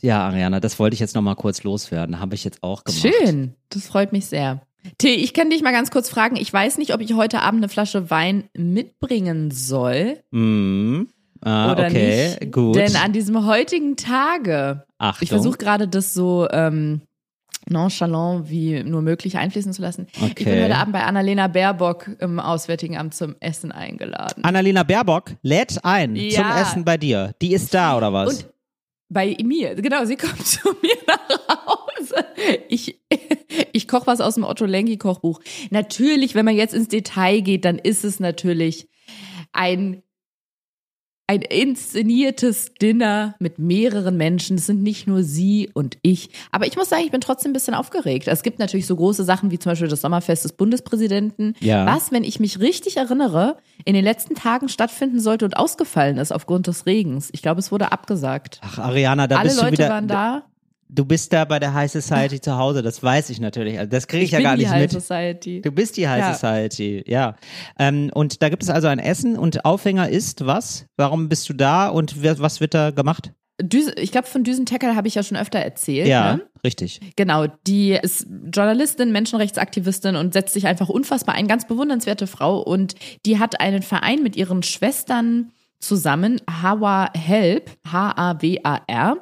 Ja, 0.00 0.26
Ariana, 0.26 0.58
das 0.60 0.78
wollte 0.78 0.94
ich 0.94 1.00
jetzt 1.00 1.14
noch 1.14 1.22
mal 1.22 1.34
kurz 1.36 1.62
loswerden. 1.62 2.18
Habe 2.20 2.34
ich 2.34 2.42
jetzt 2.44 2.62
auch 2.62 2.84
gemacht. 2.84 3.00
Schön, 3.20 3.54
das 3.70 3.86
freut 3.86 4.12
mich 4.12 4.26
sehr. 4.26 4.62
Till, 4.98 5.14
ich 5.14 5.32
kann 5.32 5.48
dich 5.48 5.62
mal 5.62 5.70
ganz 5.72 5.92
kurz 5.92 6.08
fragen. 6.10 6.34
Ich 6.36 6.52
weiß 6.52 6.76
nicht, 6.78 6.92
ob 6.92 7.00
ich 7.00 7.14
heute 7.14 7.40
Abend 7.40 7.60
eine 7.60 7.68
Flasche 7.68 8.10
Wein 8.10 8.44
mitbringen 8.56 9.50
soll 9.52 10.18
Mhm. 10.32 11.08
Ah, 11.44 11.72
oder 11.72 11.86
okay, 11.86 12.36
nicht. 12.40 12.52
gut. 12.52 12.76
Denn 12.76 12.94
an 12.96 13.12
diesem 13.12 13.46
heutigen 13.46 13.96
Tage, 13.96 14.84
Achtung. 14.98 15.22
ich 15.24 15.28
versuche 15.30 15.58
gerade 15.58 15.88
das 15.88 16.14
so 16.14 16.46
ähm, 16.50 17.02
nonchalant 17.68 18.48
wie 18.50 18.82
nur 18.84 19.02
möglich 19.02 19.36
einfließen 19.38 19.72
zu 19.72 19.82
lassen. 19.82 20.06
Ich 20.14 20.20
bin 20.34 20.46
Okay. 20.48 20.64
heute 20.64 20.76
Abend 20.76 20.92
bei 20.92 21.02
Annalena 21.04 21.48
Baerbock 21.48 22.10
im 22.20 22.38
Auswärtigen 22.38 22.96
Amt 22.96 23.14
zum 23.14 23.34
Essen 23.40 23.72
eingeladen. 23.72 24.44
Annalena 24.44 24.82
Baerbock 24.82 25.32
lädt 25.42 25.84
ein 25.84 26.16
Ja. 26.16 26.42
zum 26.42 26.50
Essen 26.62 26.84
bei 26.84 26.96
dir. 26.96 27.34
Die 27.40 27.52
ist 27.54 27.72
da 27.74 27.96
oder 27.96 28.12
was? 28.12 28.42
Und 28.42 28.51
bei 29.12 29.36
mir, 29.42 29.74
genau, 29.74 30.04
sie 30.04 30.16
kommt 30.16 30.46
zu 30.46 30.68
mir 30.82 30.96
nach 31.06 31.66
Hause. 31.66 32.24
Ich, 32.68 33.00
ich 33.72 33.88
koche 33.88 34.06
was 34.06 34.20
aus 34.20 34.34
dem 34.34 34.44
Otto 34.44 34.64
Lengi 34.64 34.96
Kochbuch. 34.96 35.40
Natürlich, 35.70 36.34
wenn 36.34 36.44
man 36.44 36.56
jetzt 36.56 36.74
ins 36.74 36.88
Detail 36.88 37.40
geht, 37.40 37.64
dann 37.64 37.78
ist 37.78 38.04
es 38.04 38.20
natürlich 38.20 38.88
ein 39.52 40.02
ein 41.26 41.42
inszeniertes 41.42 42.72
Dinner 42.80 43.34
mit 43.38 43.58
mehreren 43.58 44.16
Menschen. 44.16 44.56
Es 44.56 44.66
sind 44.66 44.82
nicht 44.82 45.06
nur 45.06 45.22
sie 45.22 45.70
und 45.72 45.96
ich. 46.02 46.30
Aber 46.50 46.66
ich 46.66 46.76
muss 46.76 46.88
sagen, 46.88 47.04
ich 47.04 47.10
bin 47.10 47.20
trotzdem 47.20 47.50
ein 47.50 47.52
bisschen 47.54 47.74
aufgeregt. 47.74 48.28
Es 48.28 48.42
gibt 48.42 48.58
natürlich 48.58 48.86
so 48.86 48.96
große 48.96 49.24
Sachen 49.24 49.50
wie 49.50 49.58
zum 49.58 49.70
Beispiel 49.72 49.88
das 49.88 50.00
Sommerfest 50.00 50.44
des 50.44 50.52
Bundespräsidenten. 50.52 51.54
Ja. 51.60 51.86
Was, 51.86 52.12
wenn 52.12 52.24
ich 52.24 52.40
mich 52.40 52.60
richtig 52.60 52.96
erinnere, 52.96 53.56
in 53.84 53.94
den 53.94 54.04
letzten 54.04 54.34
Tagen 54.34 54.68
stattfinden 54.68 55.20
sollte 55.20 55.44
und 55.44 55.56
ausgefallen 55.56 56.18
ist 56.18 56.32
aufgrund 56.32 56.66
des 56.66 56.86
Regens. 56.86 57.30
Ich 57.32 57.42
glaube, 57.42 57.60
es 57.60 57.72
wurde 57.72 57.92
abgesagt. 57.92 58.60
Ach, 58.62 58.78
Ariana, 58.78 59.26
da 59.26 59.36
Alle 59.38 59.48
bist 59.48 59.60
Leute 59.60 59.76
du 59.76 59.78
wieder. 59.78 59.88
waren 59.88 60.08
da. 60.08 60.42
Du 60.94 61.06
bist 61.06 61.32
da 61.32 61.46
bei 61.46 61.58
der 61.58 61.72
High 61.72 61.90
Society 61.90 62.38
zu 62.38 62.58
Hause, 62.58 62.82
das 62.82 63.02
weiß 63.02 63.30
ich 63.30 63.40
natürlich. 63.40 63.78
Also 63.78 63.90
das 63.90 64.06
kriege 64.06 64.24
ich, 64.24 64.32
ja 64.32 64.38
bin 64.38 64.44
gar 64.44 64.56
die 64.56 64.64
nicht 64.64 64.70
High 64.70 64.82
mit. 64.82 64.90
Society. 64.92 65.62
Du 65.62 65.72
bist 65.72 65.96
die 65.96 66.06
High 66.06 66.20
Ja. 66.20 66.34
Society, 66.34 67.02
ja. 67.06 67.34
Ähm, 67.78 68.10
und 68.12 68.42
da 68.42 68.50
gibt 68.50 68.62
es 68.62 68.68
also 68.68 68.88
ein 68.88 68.98
Essen 68.98 69.38
und 69.38 69.64
Aufhänger 69.64 70.10
ist 70.10 70.44
was? 70.44 70.84
Warum 70.98 71.30
bist 71.30 71.48
du 71.48 71.54
da 71.54 71.88
und 71.88 72.22
was 72.22 72.60
wird 72.60 72.74
da 72.74 72.90
gemacht? 72.90 73.32
Düse, 73.62 73.92
ich 73.96 74.12
glaube, 74.12 74.26
von 74.26 74.44
Düsen 74.44 74.66
Teckel 74.66 74.94
habe 74.94 75.08
ich 75.08 75.14
ja 75.14 75.22
schon 75.22 75.36
öfter 75.38 75.58
erzählt. 75.60 76.08
Ja, 76.08 76.34
Ne? 76.34 76.42
richtig. 76.64 77.00
Genau, 77.16 77.46
die 77.66 77.92
ist 77.92 78.26
Journalistin, 78.52 79.12
Menschenrechtsaktivistin 79.12 80.16
und 80.16 80.34
setzt 80.34 80.52
sich 80.52 80.66
einfach 80.66 80.88
unfassbar 80.90 81.36
ein. 81.36 81.48
Ganz 81.48 81.66
bewundernswerte 81.66 82.26
Frau. 82.26 82.60
Und 82.60 82.96
die 83.24 83.38
hat 83.38 83.60
einen 83.60 83.82
Verein 83.82 84.22
mit 84.22 84.36
ihren 84.36 84.62
Schwestern 84.62 85.52
zusammen, 85.78 86.40
Hawa 86.62 87.10
Help, 87.16 87.70
H-A-W-A-R. 87.90 89.16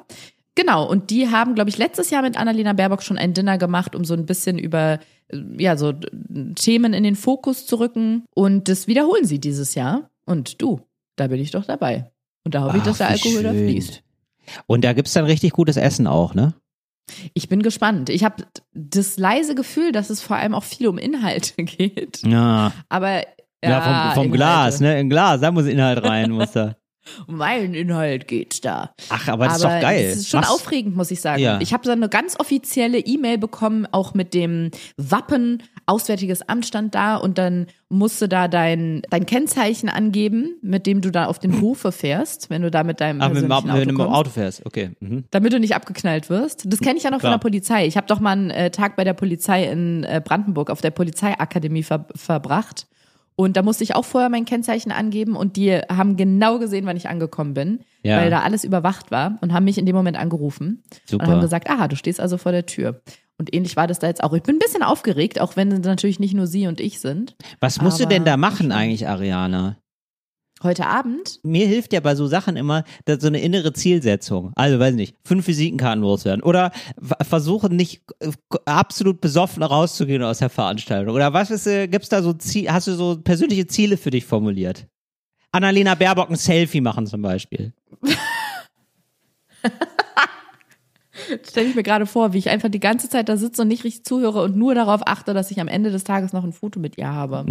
Genau, 0.55 0.85
und 0.89 1.09
die 1.11 1.29
haben, 1.29 1.55
glaube 1.55 1.69
ich, 1.69 1.77
letztes 1.77 2.09
Jahr 2.09 2.21
mit 2.21 2.37
Annalena 2.37 2.73
Baerbock 2.73 3.03
schon 3.03 3.17
ein 3.17 3.33
Dinner 3.33 3.57
gemacht, 3.57 3.95
um 3.95 4.03
so 4.03 4.13
ein 4.13 4.25
bisschen 4.25 4.59
über 4.59 4.99
äh, 5.29 5.37
ja, 5.57 5.77
so 5.77 5.93
d- 5.93 6.07
Themen 6.55 6.93
in 6.93 7.03
den 7.03 7.15
Fokus 7.15 7.65
zu 7.65 7.77
rücken. 7.79 8.25
Und 8.35 8.67
das 8.67 8.87
wiederholen 8.87 9.25
sie 9.25 9.39
dieses 9.39 9.75
Jahr. 9.75 10.09
Und 10.25 10.61
du, 10.61 10.81
da 11.15 11.27
bin 11.27 11.39
ich 11.39 11.51
doch 11.51 11.65
dabei. 11.65 12.11
Und 12.43 12.53
da 12.55 12.63
hoffe 12.63 12.77
ich, 12.77 12.83
dass 12.83 12.97
der 12.97 13.07
Ach, 13.07 13.11
Alkohol 13.11 13.43
da 13.43 13.51
schön. 13.51 13.69
fließt. 13.69 14.03
Und 14.67 14.83
da 14.83 14.91
gibt's 14.93 15.13
dann 15.13 15.25
richtig 15.25 15.51
gutes 15.53 15.77
Essen 15.77 16.05
auch, 16.07 16.33
ne? 16.33 16.53
Ich 17.33 17.47
bin 17.49 17.61
gespannt. 17.61 18.09
Ich 18.09 18.23
habe 18.23 18.43
das 18.73 19.17
leise 19.17 19.55
Gefühl, 19.55 19.91
dass 19.91 20.09
es 20.09 20.21
vor 20.21 20.35
allem 20.37 20.53
auch 20.53 20.63
viel 20.63 20.87
um 20.87 20.97
Inhalte 20.97 21.63
geht. 21.63 22.21
Ja, 22.25 22.73
Aber 22.89 23.19
ja, 23.63 23.69
ja, 23.69 24.11
vom, 24.15 24.23
vom. 24.23 24.31
Glas, 24.33 24.79
ne? 24.81 24.99
Im 24.99 25.09
Glas, 25.09 25.39
da 25.41 25.51
muss 25.51 25.65
Inhalt 25.67 26.03
rein, 26.03 26.31
muss 26.31 26.51
da. 26.51 26.75
Um 27.27 27.37
meinen 27.37 27.73
Inhalt 27.73 28.27
geht's 28.27 28.61
da. 28.61 28.93
Ach, 29.09 29.27
aber 29.27 29.45
das 29.45 29.55
ist 29.57 29.63
doch 29.63 29.81
geil. 29.81 30.09
Das 30.09 30.17
ist 30.17 30.29
schon 30.29 30.41
Was? 30.41 30.49
aufregend, 30.49 30.95
muss 30.95 31.11
ich 31.11 31.19
sagen. 31.21 31.41
Ja. 31.41 31.59
Ich 31.59 31.73
habe 31.73 31.85
so 31.85 31.91
eine 31.91 32.09
ganz 32.09 32.39
offizielle 32.39 32.99
E-Mail 32.99 33.37
bekommen, 33.37 33.87
auch 33.91 34.13
mit 34.13 34.33
dem 34.33 34.71
Wappen, 34.97 35.63
Auswärtiges 35.87 36.47
Amt 36.47 36.65
stand 36.65 36.95
da 36.95 37.15
und 37.15 37.37
dann 37.37 37.67
musst 37.89 38.21
du 38.21 38.27
da 38.27 38.47
dein, 38.47 39.01
dein 39.09 39.25
Kennzeichen 39.25 39.89
angeben, 39.89 40.55
mit 40.61 40.85
dem 40.85 41.01
du 41.01 41.11
da 41.11 41.25
auf 41.25 41.39
den 41.39 41.59
Hofe 41.59 41.91
fährst, 41.91 42.49
wenn 42.49 42.61
du 42.61 42.71
da 42.71 42.83
mit 42.83 43.01
deinem 43.01 43.19
Ach, 43.19 43.29
mit 43.29 43.43
dem, 43.43 43.51
Auto, 43.51 43.67
wenn 43.67 43.87
du 43.87 43.93
mit 43.93 44.05
dem. 44.05 44.13
Auto 44.13 44.29
fährst, 44.29 44.65
okay. 44.65 44.91
Mhm. 44.99 45.25
damit 45.31 45.51
du 45.51 45.59
nicht 45.59 45.75
abgeknallt 45.75 46.29
wirst. 46.29 46.71
Das 46.71 46.79
kenne 46.79 46.97
ich 46.97 47.03
ja 47.03 47.09
noch 47.11 47.19
Klar. 47.19 47.33
von 47.33 47.39
der 47.39 47.43
Polizei. 47.49 47.85
Ich 47.87 47.97
habe 47.97 48.07
doch 48.07 48.19
mal 48.19 48.31
einen 48.31 48.51
äh, 48.51 48.71
Tag 48.71 48.95
bei 48.95 49.03
der 49.03 49.13
Polizei 49.13 49.65
in 49.65 50.03
äh, 50.03 50.21
Brandenburg 50.23 50.69
auf 50.69 50.81
der 50.81 50.91
Polizeiakademie 50.91 51.83
ver 51.83 52.05
verbracht. 52.15 52.87
Und 53.43 53.57
da 53.57 53.63
musste 53.63 53.83
ich 53.83 53.95
auch 53.95 54.05
vorher 54.05 54.29
mein 54.29 54.45
Kennzeichen 54.45 54.91
angeben 54.91 55.35
und 55.35 55.55
die 55.55 55.71
haben 55.89 56.15
genau 56.17 56.59
gesehen, 56.59 56.85
wann 56.85 56.97
ich 56.97 57.09
angekommen 57.09 57.53
bin, 57.53 57.79
Ja. 58.03 58.17
weil 58.17 58.29
da 58.29 58.41
alles 58.41 58.63
überwacht 58.63 59.11
war 59.11 59.37
und 59.41 59.51
haben 59.53 59.65
mich 59.65 59.77
in 59.77 59.85
dem 59.85 59.95
Moment 59.95 60.17
angerufen 60.17 60.83
Super. 61.05 61.25
und 61.25 61.31
haben 61.31 61.41
gesagt, 61.41 61.69
aha, 61.69 61.87
du 61.87 61.95
stehst 61.95 62.19
also 62.19 62.37
vor 62.37 62.51
der 62.51 62.65
Tür. 62.65 63.01
Und 63.37 63.53
ähnlich 63.55 63.75
war 63.75 63.87
das 63.87 63.97
da 63.97 64.05
jetzt 64.07 64.23
auch. 64.23 64.33
Ich 64.33 64.43
bin 64.43 64.57
ein 64.57 64.59
bisschen 64.59 64.83
aufgeregt, 64.83 65.41
auch 65.41 65.55
wenn 65.55 65.71
es 65.71 65.79
natürlich 65.85 66.19
nicht 66.19 66.35
nur 66.35 66.45
sie 66.45 66.67
und 66.67 66.79
ich 66.79 66.99
sind. 66.99 67.35
Was 67.59 67.81
musst 67.81 67.99
du 67.99 68.05
denn 68.05 68.23
da 68.25 68.37
machen 68.37 68.71
eigentlich, 68.71 69.07
Ariana? 69.07 69.77
Heute 70.63 70.85
Abend 70.85 71.39
Mir 71.43 71.65
hilft 71.65 71.91
ja 71.91 71.99
bei 71.99 72.13
so 72.13 72.27
Sachen 72.27 72.55
immer 72.55 72.83
dass 73.05 73.21
so 73.21 73.27
eine 73.27 73.39
innere 73.41 73.73
Zielsetzung. 73.73 74.51
Also, 74.55 74.79
weiß 74.79 74.93
nicht, 74.95 75.15
fünf 75.23 75.47
Visitenkarten 75.47 76.01
loswerden. 76.01 76.43
Oder 76.43 76.71
versuchen 77.21 77.75
nicht 77.75 78.03
absolut 78.65 79.21
besoffen 79.21 79.63
rauszugehen 79.63 80.21
aus 80.23 80.39
der 80.39 80.49
Veranstaltung. 80.49 81.15
Oder 81.15 81.33
was 81.33 81.49
ist, 81.51 81.67
äh, 81.67 81.87
gibt's 81.87 82.09
da 82.09 82.21
so 82.21 82.33
Ziel, 82.33 82.71
hast 82.71 82.87
du 82.87 82.93
so 82.93 83.19
persönliche 83.19 83.65
Ziele 83.67 83.97
für 83.97 84.11
dich 84.11 84.25
formuliert? 84.25 84.87
Annalena 85.51 85.95
Baerbock 85.95 86.29
ein 86.29 86.35
Selfie 86.35 86.81
machen 86.81 87.07
zum 87.07 87.21
Beispiel. 87.21 87.73
stelle 91.47 91.67
ich 91.69 91.75
mir 91.75 91.83
gerade 91.83 92.05
vor, 92.05 92.33
wie 92.33 92.37
ich 92.37 92.49
einfach 92.49 92.69
die 92.69 92.79
ganze 92.79 93.09
Zeit 93.09 93.29
da 93.29 93.37
sitze 93.37 93.61
und 93.63 93.67
nicht 93.67 93.83
richtig 93.83 94.05
zuhöre 94.05 94.41
und 94.43 94.55
nur 94.55 94.75
darauf 94.75 95.01
achte, 95.05 95.33
dass 95.33 95.51
ich 95.51 95.59
am 95.59 95.67
Ende 95.67 95.91
des 95.91 96.03
Tages 96.03 96.33
noch 96.33 96.43
ein 96.43 96.53
Foto 96.53 96.79
mit 96.79 96.97
ihr 96.97 97.07
habe. 97.07 97.45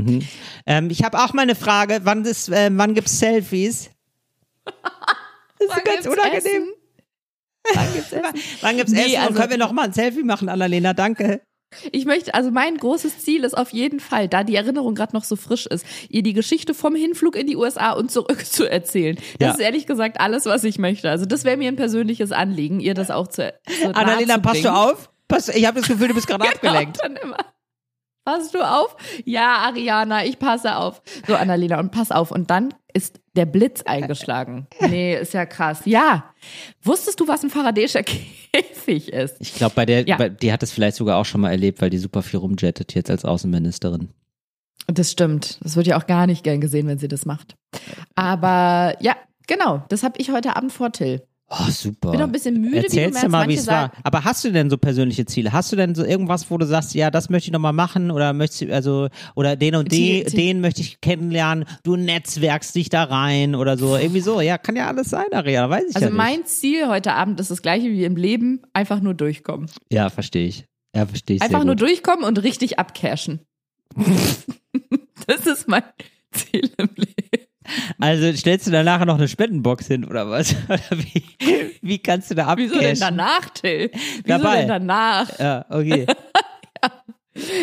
Ähm, 0.66 0.90
ich 0.90 1.02
habe 1.04 1.18
auch 1.18 1.32
mal 1.32 1.42
eine 1.42 1.54
Frage. 1.54 2.00
Wann, 2.04 2.24
ist, 2.24 2.48
äh, 2.48 2.70
wann 2.72 2.94
gibt's 2.94 3.18
Selfies? 3.18 3.90
Das 5.62 5.68
ist 5.68 5.76
Wann 5.76 5.94
ganz 5.94 6.06
unangenehm. 6.06 6.40
Essen? 6.42 6.68
Wann 7.74 7.92
gibt's 7.92 8.12
Essen? 8.12 8.56
Wann 8.62 8.76
gibt's 8.78 8.92
Nee, 8.92 9.00
Essen? 9.00 9.14
Und 9.16 9.20
also- 9.22 9.34
können 9.40 9.50
wir 9.50 9.58
noch 9.58 9.72
mal 9.72 9.82
ein 9.84 9.92
Selfie 9.92 10.22
machen, 10.22 10.48
Annalena? 10.48 10.94
Danke. 10.94 11.42
Ich 11.92 12.04
möchte, 12.04 12.34
also 12.34 12.50
mein 12.50 12.76
großes 12.76 13.20
Ziel 13.20 13.44
ist 13.44 13.56
auf 13.56 13.72
jeden 13.72 14.00
Fall, 14.00 14.26
da 14.28 14.42
die 14.42 14.56
Erinnerung 14.56 14.94
gerade 14.96 15.14
noch 15.14 15.22
so 15.24 15.36
frisch 15.36 15.66
ist, 15.66 15.86
ihr 16.08 16.22
die 16.22 16.32
Geschichte 16.32 16.74
vom 16.74 16.94
Hinflug 16.96 17.36
in 17.36 17.46
die 17.46 17.56
USA 17.56 17.92
und 17.92 18.10
zurück 18.10 18.44
zu 18.46 18.68
erzählen. 18.68 19.16
Das 19.38 19.46
Ja. 19.48 19.50
ist 19.54 19.60
ehrlich 19.60 19.86
gesagt 19.86 20.20
alles, 20.20 20.46
was 20.46 20.64
ich 20.64 20.78
möchte. 20.78 21.08
Also 21.10 21.26
das 21.26 21.44
wäre 21.44 21.56
mir 21.56 21.68
ein 21.68 21.76
persönliches 21.76 22.32
Anliegen, 22.32 22.80
ihr 22.80 22.94
das 22.94 23.10
auch 23.10 23.28
zu, 23.28 23.54
zu 23.80 23.94
Annalena, 23.94 24.38
passt 24.38 24.64
du 24.64 24.72
auf? 24.72 25.10
Pass, 25.28 25.48
ich 25.48 25.64
habe 25.66 25.78
das 25.80 25.88
Gefühl, 25.88 26.08
du 26.08 26.14
bist 26.14 26.26
gerade 26.26 26.44
abgelenkt. 26.48 27.00
Genau, 27.00 27.14
dann 27.14 27.22
immer. 27.22 27.36
Passt 28.24 28.54
du 28.54 28.60
auf? 28.62 28.96
Ja, 29.24 29.56
Ariana, 29.58 30.24
ich 30.26 30.38
passe 30.38 30.76
auf. 30.76 31.00
So, 31.26 31.36
Annalena, 31.36 31.78
und 31.80 31.90
pass 31.90 32.10
auf. 32.10 32.30
Und 32.32 32.50
dann 32.50 32.74
ist 32.94 33.20
der 33.36 33.46
Blitz 33.46 33.82
eingeschlagen. 33.86 34.66
Nee, 34.80 35.16
ist 35.18 35.34
ja 35.34 35.46
krass. 35.46 35.82
Ja. 35.84 36.32
Wusstest 36.82 37.20
du, 37.20 37.28
was 37.28 37.42
ein 37.42 37.50
Faradäischer 37.50 38.02
Käfig 38.52 39.12
ist? 39.12 39.36
Ich 39.40 39.54
glaube, 39.54 39.74
bei 39.74 39.86
der, 39.86 40.06
Ja. 40.06 40.16
bei, 40.16 40.28
die 40.28 40.52
hat 40.52 40.62
es 40.62 40.72
vielleicht 40.72 40.96
sogar 40.96 41.18
auch 41.18 41.24
schon 41.24 41.40
mal 41.40 41.50
erlebt, 41.50 41.80
weil 41.80 41.90
die 41.90 41.98
super 41.98 42.22
viel 42.22 42.38
rumjettet 42.40 42.94
jetzt 42.94 43.10
als 43.10 43.24
Außenministerin. 43.24 44.10
Das 44.86 45.10
stimmt. 45.10 45.58
Das 45.62 45.76
wird 45.76 45.86
ja 45.86 45.98
auch 45.98 46.06
gar 46.06 46.26
nicht 46.26 46.42
gern 46.42 46.60
gesehen, 46.60 46.86
wenn 46.88 46.98
sie 46.98 47.06
das 47.08 47.24
macht. 47.26 47.54
Aber 48.16 48.96
ja, 49.00 49.16
genau. 49.46 49.84
Das 49.88 50.02
habe 50.02 50.18
ich 50.18 50.30
heute 50.32 50.56
Abend 50.56 50.72
vor 50.72 50.90
Till. 50.90 51.22
Oh, 51.52 51.68
super. 51.68 52.12
Bin 52.12 52.20
noch 52.20 52.26
ein 52.28 52.32
bisschen 52.32 52.60
müde, 52.60 52.76
wie 52.76 52.78
du 52.78 52.84
Erzählst 52.84 53.14
merkst. 53.14 53.28
mal, 53.28 53.48
wie 53.48 53.54
es 53.54 53.66
war. 53.66 53.90
Aber 54.04 54.22
hast 54.22 54.44
du 54.44 54.52
denn 54.52 54.70
so 54.70 54.78
persönliche 54.78 55.26
Ziele? 55.26 55.52
Hast 55.52 55.72
du 55.72 55.76
denn 55.76 55.96
so 55.96 56.04
irgendwas, 56.04 56.48
wo 56.48 56.56
du 56.58 56.64
sagst, 56.64 56.94
ja, 56.94 57.10
das 57.10 57.28
möchte 57.28 57.48
ich 57.48 57.52
noch 57.52 57.58
mal 57.58 57.72
machen 57.72 58.12
oder 58.12 58.32
möchtest 58.32 58.62
du, 58.62 58.72
also, 58.72 59.08
oder 59.34 59.56
den 59.56 59.74
und 59.74 59.90
die, 59.90 60.24
Ziel- 60.24 60.36
den 60.36 60.60
möchte 60.60 60.80
ich 60.80 61.00
kennenlernen, 61.00 61.64
du 61.82 61.96
netzwerkst 61.96 62.74
dich 62.76 62.88
da 62.88 63.02
rein 63.02 63.56
oder 63.56 63.76
so. 63.76 63.96
Irgendwie 63.96 64.20
so. 64.20 64.40
Ja, 64.40 64.58
kann 64.58 64.76
ja 64.76 64.86
alles 64.86 65.10
sein, 65.10 65.26
Ariana, 65.32 65.68
weiß 65.68 65.84
ich 65.90 65.96
Also 65.96 66.06
ja 66.08 66.14
mein 66.14 66.44
Ziel 66.46 66.86
heute 66.86 67.14
Abend 67.14 67.40
ist 67.40 67.50
das 67.50 67.62
gleiche 67.62 67.90
wie 67.90 68.04
im 68.04 68.14
Leben, 68.16 68.62
einfach 68.72 69.00
nur 69.00 69.14
durchkommen. 69.14 69.68
Ja, 69.90 70.08
verstehe 70.08 70.46
ich. 70.46 70.66
Ja, 70.94 71.04
verstehe 71.06 71.36
ich 71.36 71.42
Einfach 71.42 71.64
nur 71.64 71.74
durchkommen 71.74 72.24
und 72.24 72.42
richtig 72.44 72.78
abcashen. 72.78 73.40
das 75.26 75.46
ist 75.46 75.66
mein 75.68 75.82
Ziel 76.32 76.70
im 76.76 76.90
Leben. 76.94 77.19
Also 77.98 78.32
stellst 78.36 78.66
du 78.66 78.70
da 78.70 78.82
nachher 78.82 79.06
noch 79.06 79.18
eine 79.18 79.28
Spendenbox 79.28 79.86
hin 79.86 80.04
oder 80.04 80.28
was? 80.30 80.54
Oder 80.68 80.80
wie, 80.92 81.22
wie 81.82 81.98
kannst 81.98 82.30
du 82.30 82.34
da 82.34 82.46
abcashen? 82.46 82.70
Wieso 82.72 82.80
denn 82.80 82.98
danach, 83.00 83.50
Till? 83.50 83.90
Wieso 83.92 84.22
Dabei. 84.26 84.58
denn 84.60 84.68
danach? 84.68 85.38
Ja, 85.38 85.64
okay. 85.70 86.06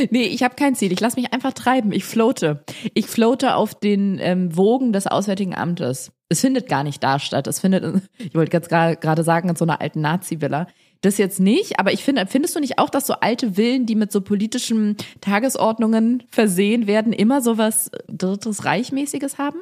Nee, 0.09 0.23
ich 0.23 0.43
habe 0.43 0.55
kein 0.55 0.75
Ziel. 0.75 0.91
Ich 0.93 0.99
lasse 1.01 1.19
mich 1.19 1.33
einfach 1.33 1.51
treiben. 1.53 1.91
Ich 1.91 2.05
floate. 2.05 2.63
Ich 2.93 3.05
floate 3.05 3.55
auf 3.55 3.75
den 3.75 4.17
ähm, 4.19 4.55
Wogen 4.55 4.93
des 4.93 5.07
Auswärtigen 5.07 5.53
Amtes. 5.55 6.11
Es 6.29 6.39
findet 6.41 6.67
gar 6.69 6.83
nicht 6.83 7.03
da 7.03 7.19
statt. 7.19 7.47
Es 7.47 7.59
findet, 7.59 7.83
in- 7.83 8.01
ich 8.17 8.33
wollte 8.33 8.49
ganz 8.49 8.69
gerade 8.69 9.23
sagen, 9.23 9.49
in 9.49 9.55
so 9.57 9.65
einer 9.65 9.81
alten 9.81 10.01
Nazi-Villa. 10.01 10.67
Das 11.01 11.17
jetzt 11.19 11.39
nicht, 11.39 11.79
aber 11.79 11.91
ich 11.93 12.03
finde, 12.03 12.25
findest 12.27 12.55
du 12.55 12.59
nicht 12.59 12.79
auch, 12.79 12.89
dass 12.89 13.05
so 13.05 13.13
alte 13.15 13.53
Villen, 13.53 13.85
die 13.85 13.93
mit 13.95 14.11
so 14.11 14.21
politischen 14.21 14.95
Tagesordnungen 15.21 16.23
versehen 16.29 16.87
werden, 16.87 17.13
immer 17.13 17.41
sowas 17.41 17.91
Drittes 18.07 18.65
Reichmäßiges 18.65 19.37
haben? 19.37 19.57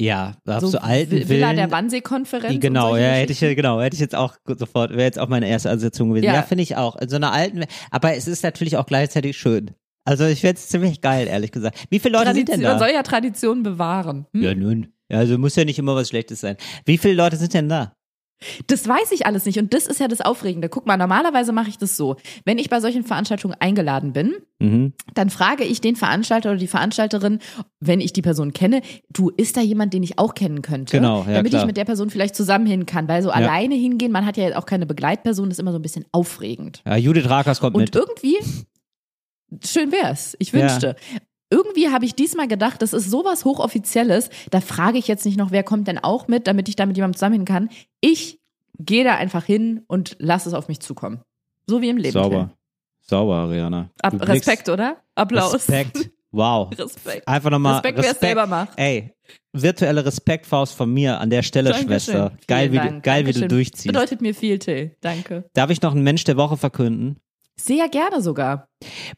Ja, 0.00 0.32
auf 0.46 0.60
So, 0.60 0.66
so, 0.68 0.78
alten 0.78 1.12
Vi- 1.16 1.28
Villa 1.28 1.46
Villen. 1.48 1.56
der 1.56 1.70
Wannsee-Konferenz. 1.70 2.60
Genau, 2.60 2.96
ja, 2.96 3.10
hätte 3.12 3.32
ich 3.32 3.38
genau, 3.40 3.80
hätte 3.80 3.94
ich 3.94 4.00
jetzt 4.00 4.14
auch 4.16 4.34
sofort, 4.58 4.90
wäre 4.90 5.02
jetzt 5.02 5.18
auch 5.18 5.28
meine 5.28 5.48
erste 5.48 5.70
Assoziation 5.70 6.08
gewesen. 6.08 6.24
Ja. 6.24 6.34
Ja, 6.34 6.42
finde 6.42 6.62
ich 6.62 6.76
auch. 6.76 6.96
In 6.96 7.08
so 7.08 7.16
einer 7.16 7.32
alten, 7.32 7.64
aber 7.90 8.16
es 8.16 8.26
ist 8.26 8.42
natürlich 8.42 8.76
auch 8.76 8.86
gleichzeitig 8.86 9.36
schön. 9.36 9.70
Also 10.04 10.26
ich 10.26 10.40
fände 10.40 10.56
es 10.56 10.68
ziemlich 10.68 11.00
geil, 11.00 11.28
ehrlich 11.28 11.52
gesagt. 11.52 11.78
Wie 11.90 11.98
viele 11.98 12.18
Leute 12.18 12.34
sind 12.34 12.48
denn 12.48 12.60
Tradition, 12.60 12.62
man 12.72 12.78
da? 12.80 12.84
soll 12.86 12.94
ja 12.94 13.02
Traditionen 13.02 13.62
bewahren. 13.62 14.26
Hm? 14.34 14.42
Ja, 14.42 14.54
nun. 14.54 14.88
Also 15.10 15.38
muss 15.38 15.54
ja 15.56 15.64
nicht 15.64 15.78
immer 15.78 15.94
was 15.94 16.08
Schlechtes 16.08 16.40
sein. 16.40 16.56
Wie 16.84 16.98
viele 16.98 17.14
Leute 17.14 17.36
sind 17.36 17.54
denn 17.54 17.68
da? 17.68 17.94
Das 18.66 18.86
weiß 18.88 19.12
ich 19.12 19.26
alles 19.26 19.44
nicht 19.46 19.58
und 19.58 19.72
das 19.74 19.86
ist 19.86 20.00
ja 20.00 20.08
das 20.08 20.20
Aufregende. 20.20 20.68
Guck 20.68 20.86
mal, 20.86 20.96
normalerweise 20.96 21.52
mache 21.52 21.68
ich 21.68 21.78
das 21.78 21.96
so. 21.96 22.16
Wenn 22.44 22.58
ich 22.58 22.70
bei 22.70 22.80
solchen 22.80 23.04
Veranstaltungen 23.04 23.54
eingeladen 23.58 24.12
bin, 24.12 24.34
Mhm. 24.60 24.92
dann 25.14 25.30
frage 25.30 25.64
ich 25.64 25.80
den 25.80 25.96
Veranstalter 25.96 26.50
oder 26.50 26.58
die 26.58 26.68
Veranstalterin, 26.68 27.40
wenn 27.80 28.00
ich 28.00 28.12
die 28.12 28.22
Person 28.22 28.52
kenne, 28.52 28.82
du, 29.10 29.30
ist 29.36 29.56
da 29.56 29.60
jemand, 29.60 29.92
den 29.92 30.02
ich 30.04 30.18
auch 30.18 30.32
kennen 30.34 30.62
könnte? 30.62 30.96
Genau, 30.96 31.24
ja, 31.26 31.34
Damit 31.34 31.50
klar. 31.50 31.62
ich 31.62 31.66
mit 31.66 31.76
der 31.76 31.84
Person 31.84 32.08
vielleicht 32.08 32.36
zusammen 32.36 32.64
hin 32.66 32.86
kann, 32.86 33.08
weil 33.08 33.22
so 33.22 33.30
alleine 33.30 33.74
hingehen, 33.74 34.12
man 34.12 34.24
hat 34.24 34.36
ja 34.36 34.44
jetzt 34.44 34.56
auch 34.56 34.64
keine 34.66 34.86
Begleitperson, 34.86 35.50
ist 35.50 35.58
immer 35.58 35.72
so 35.72 35.78
ein 35.78 35.82
bisschen 35.82 36.04
aufregend. 36.12 36.82
Ja, 36.86 36.96
Judith 36.96 37.28
Rakers 37.28 37.60
kommt 37.60 37.74
Und 37.74 37.82
mit. 37.82 37.96
irgendwie, 37.96 38.36
schön 39.64 39.92
wär's, 39.92 40.36
ich 40.38 40.52
Ja. 40.52 40.94
Irgendwie 41.54 41.88
habe 41.88 42.04
ich 42.04 42.16
diesmal 42.16 42.48
gedacht, 42.48 42.82
das 42.82 42.92
ist 42.92 43.08
sowas 43.08 43.44
Hochoffizielles, 43.44 44.28
da 44.50 44.60
frage 44.60 44.98
ich 44.98 45.06
jetzt 45.06 45.24
nicht 45.24 45.38
noch, 45.38 45.52
wer 45.52 45.62
kommt 45.62 45.86
denn 45.86 45.98
auch 45.98 46.26
mit, 46.26 46.48
damit 46.48 46.68
ich 46.68 46.74
da 46.74 46.84
mit 46.84 46.96
jemandem 46.96 47.16
zusammen 47.16 47.34
hin 47.36 47.44
kann. 47.44 47.68
Ich 48.00 48.40
gehe 48.80 49.04
da 49.04 49.14
einfach 49.14 49.44
hin 49.44 49.84
und 49.86 50.16
lass 50.18 50.46
es 50.46 50.52
auf 50.54 50.66
mich 50.66 50.80
zukommen. 50.80 51.20
So 51.68 51.80
wie 51.80 51.90
im 51.90 51.96
Leben. 51.96 52.12
Sauber. 52.12 52.50
Sauber, 53.02 53.36
Ariana. 53.36 53.90
Ab, 54.02 54.14
Respekt, 54.18 54.68
oder? 54.68 54.96
Applaus. 55.14 55.54
Respekt. 55.54 56.10
Wow. 56.36 56.76
Respekt. 56.76 57.28
Einfach 57.28 57.50
nochmal 57.50 57.74
Respekt, 57.74 57.98
wer 58.02 58.10
es 58.10 58.18
selber 58.18 58.48
macht. 58.48 58.70
Ey, 58.74 59.14
virtuelle 59.52 60.04
Respektfaust 60.04 60.74
von 60.74 60.92
mir 60.92 61.20
an 61.20 61.30
der 61.30 61.44
Stelle, 61.44 61.70
Dankeschön. 61.70 61.90
Schwester. 61.90 62.32
Geil, 62.48 62.70
Vielen 62.70 62.82
wie, 62.82 62.88
du, 62.88 63.00
geil 63.02 63.20
wie 63.20 63.32
du 63.32 63.38
Dankeschön. 63.38 63.48
durchziehst. 63.50 63.86
Bedeutet 63.86 64.20
mir 64.20 64.34
viel, 64.34 64.58
Till. 64.58 64.96
Danke. 65.00 65.48
Darf 65.52 65.70
ich 65.70 65.80
noch 65.80 65.92
einen 65.92 66.02
Mensch 66.02 66.24
der 66.24 66.36
Woche 66.36 66.56
verkünden? 66.56 67.20
Sehr 67.54 67.88
gerne 67.88 68.20
sogar. 68.20 68.66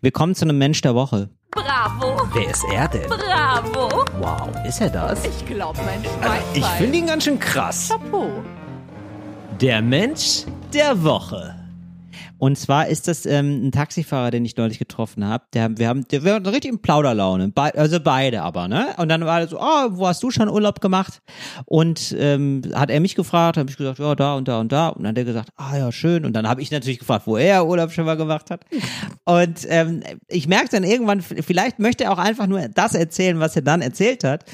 Wir 0.02 0.10
kommen 0.10 0.34
zu 0.34 0.44
einem 0.44 0.58
Mensch 0.58 0.82
der 0.82 0.94
Woche. 0.94 1.30
Bravo. 1.50 2.16
Wer 2.32 2.50
ist 2.50 2.64
er 2.70 2.88
denn? 2.88 3.08
Bravo. 3.08 4.04
Wow, 4.18 4.48
ist 4.66 4.80
er 4.80 4.90
das? 4.90 5.24
Ich 5.24 5.46
glaube, 5.46 5.78
mein 5.84 6.02
Schwein. 6.04 6.42
Ich 6.54 6.64
finde 6.66 6.98
ihn 6.98 7.06
ganz 7.06 7.24
schön 7.24 7.38
krass. 7.38 7.88
Chapeau. 7.88 8.28
Der 9.60 9.80
Mensch 9.80 10.44
der 10.72 11.02
Woche. 11.02 11.54
Und 12.38 12.58
zwar 12.58 12.88
ist 12.88 13.08
das 13.08 13.24
ähm, 13.26 13.66
ein 13.66 13.72
Taxifahrer, 13.72 14.30
den 14.30 14.44
ich 14.44 14.56
neulich 14.56 14.78
getroffen 14.78 15.24
habe. 15.24 15.44
Der, 15.54 15.78
wir 15.78 15.88
haben, 15.88 16.06
der, 16.08 16.24
wir 16.24 16.34
hatten 16.34 16.46
richtig 16.46 16.70
in 16.70 16.80
Plauderlaune. 16.80 17.48
Be 17.48 17.74
also 17.74 17.98
beide 18.00 18.42
aber, 18.42 18.68
ne? 18.68 18.88
Und 18.98 19.08
dann 19.08 19.24
war 19.24 19.40
er 19.40 19.48
so, 19.48 19.58
oh, 19.58 19.88
wo 19.90 20.06
hast 20.06 20.22
du 20.22 20.30
schon 20.30 20.48
Urlaub 20.48 20.80
gemacht? 20.80 21.22
Und 21.64 22.14
ähm, 22.18 22.62
hat 22.74 22.90
er 22.90 23.00
mich 23.00 23.14
gefragt, 23.14 23.56
habe 23.56 23.70
ich 23.70 23.76
gesagt, 23.76 23.98
ja, 23.98 24.14
da 24.14 24.34
und 24.34 24.48
da 24.48 24.60
und 24.60 24.72
da. 24.72 24.88
Und 24.88 25.04
dann 25.04 25.10
hat 25.10 25.18
er 25.18 25.24
gesagt, 25.24 25.50
ah 25.56 25.76
ja, 25.76 25.92
schön. 25.92 26.24
Und 26.24 26.34
dann 26.34 26.48
habe 26.48 26.60
ich 26.60 26.70
natürlich 26.70 26.98
gefragt, 26.98 27.26
wo 27.26 27.36
er 27.36 27.66
Urlaub 27.66 27.92
schon 27.92 28.04
mal 28.04 28.16
gemacht 28.16 28.50
hat. 28.50 28.64
Und 29.24 29.66
ähm, 29.68 30.02
ich 30.28 30.46
merke 30.46 30.68
dann 30.70 30.84
irgendwann, 30.84 31.22
vielleicht 31.22 31.78
möchte 31.78 32.04
er 32.04 32.12
auch 32.12 32.18
einfach 32.18 32.46
nur 32.46 32.68
das 32.68 32.94
erzählen, 32.94 33.40
was 33.40 33.56
er 33.56 33.62
dann 33.62 33.80
erzählt 33.80 34.24
hat. 34.24 34.44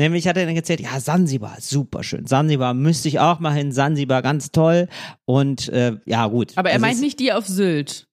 Nämlich 0.00 0.26
hat 0.26 0.38
er 0.38 0.46
dann 0.46 0.56
erzählt, 0.56 0.80
ja, 0.80 0.98
Sansibar, 0.98 1.58
super 1.60 2.02
schön. 2.02 2.24
Sansibar 2.26 2.72
müsste 2.72 3.06
ich 3.08 3.18
auch 3.20 3.38
mal 3.38 3.52
hin. 3.52 3.70
Sansibar, 3.70 4.22
ganz 4.22 4.50
toll. 4.50 4.88
Und 5.26 5.68
äh, 5.68 5.98
ja, 6.06 6.26
gut. 6.26 6.52
Aber 6.56 6.70
er 6.70 6.76
Also 6.76 6.86
meint 6.86 7.00
nicht 7.02 7.20
die 7.20 7.34
auf 7.34 7.46
Sylt. 7.46 8.06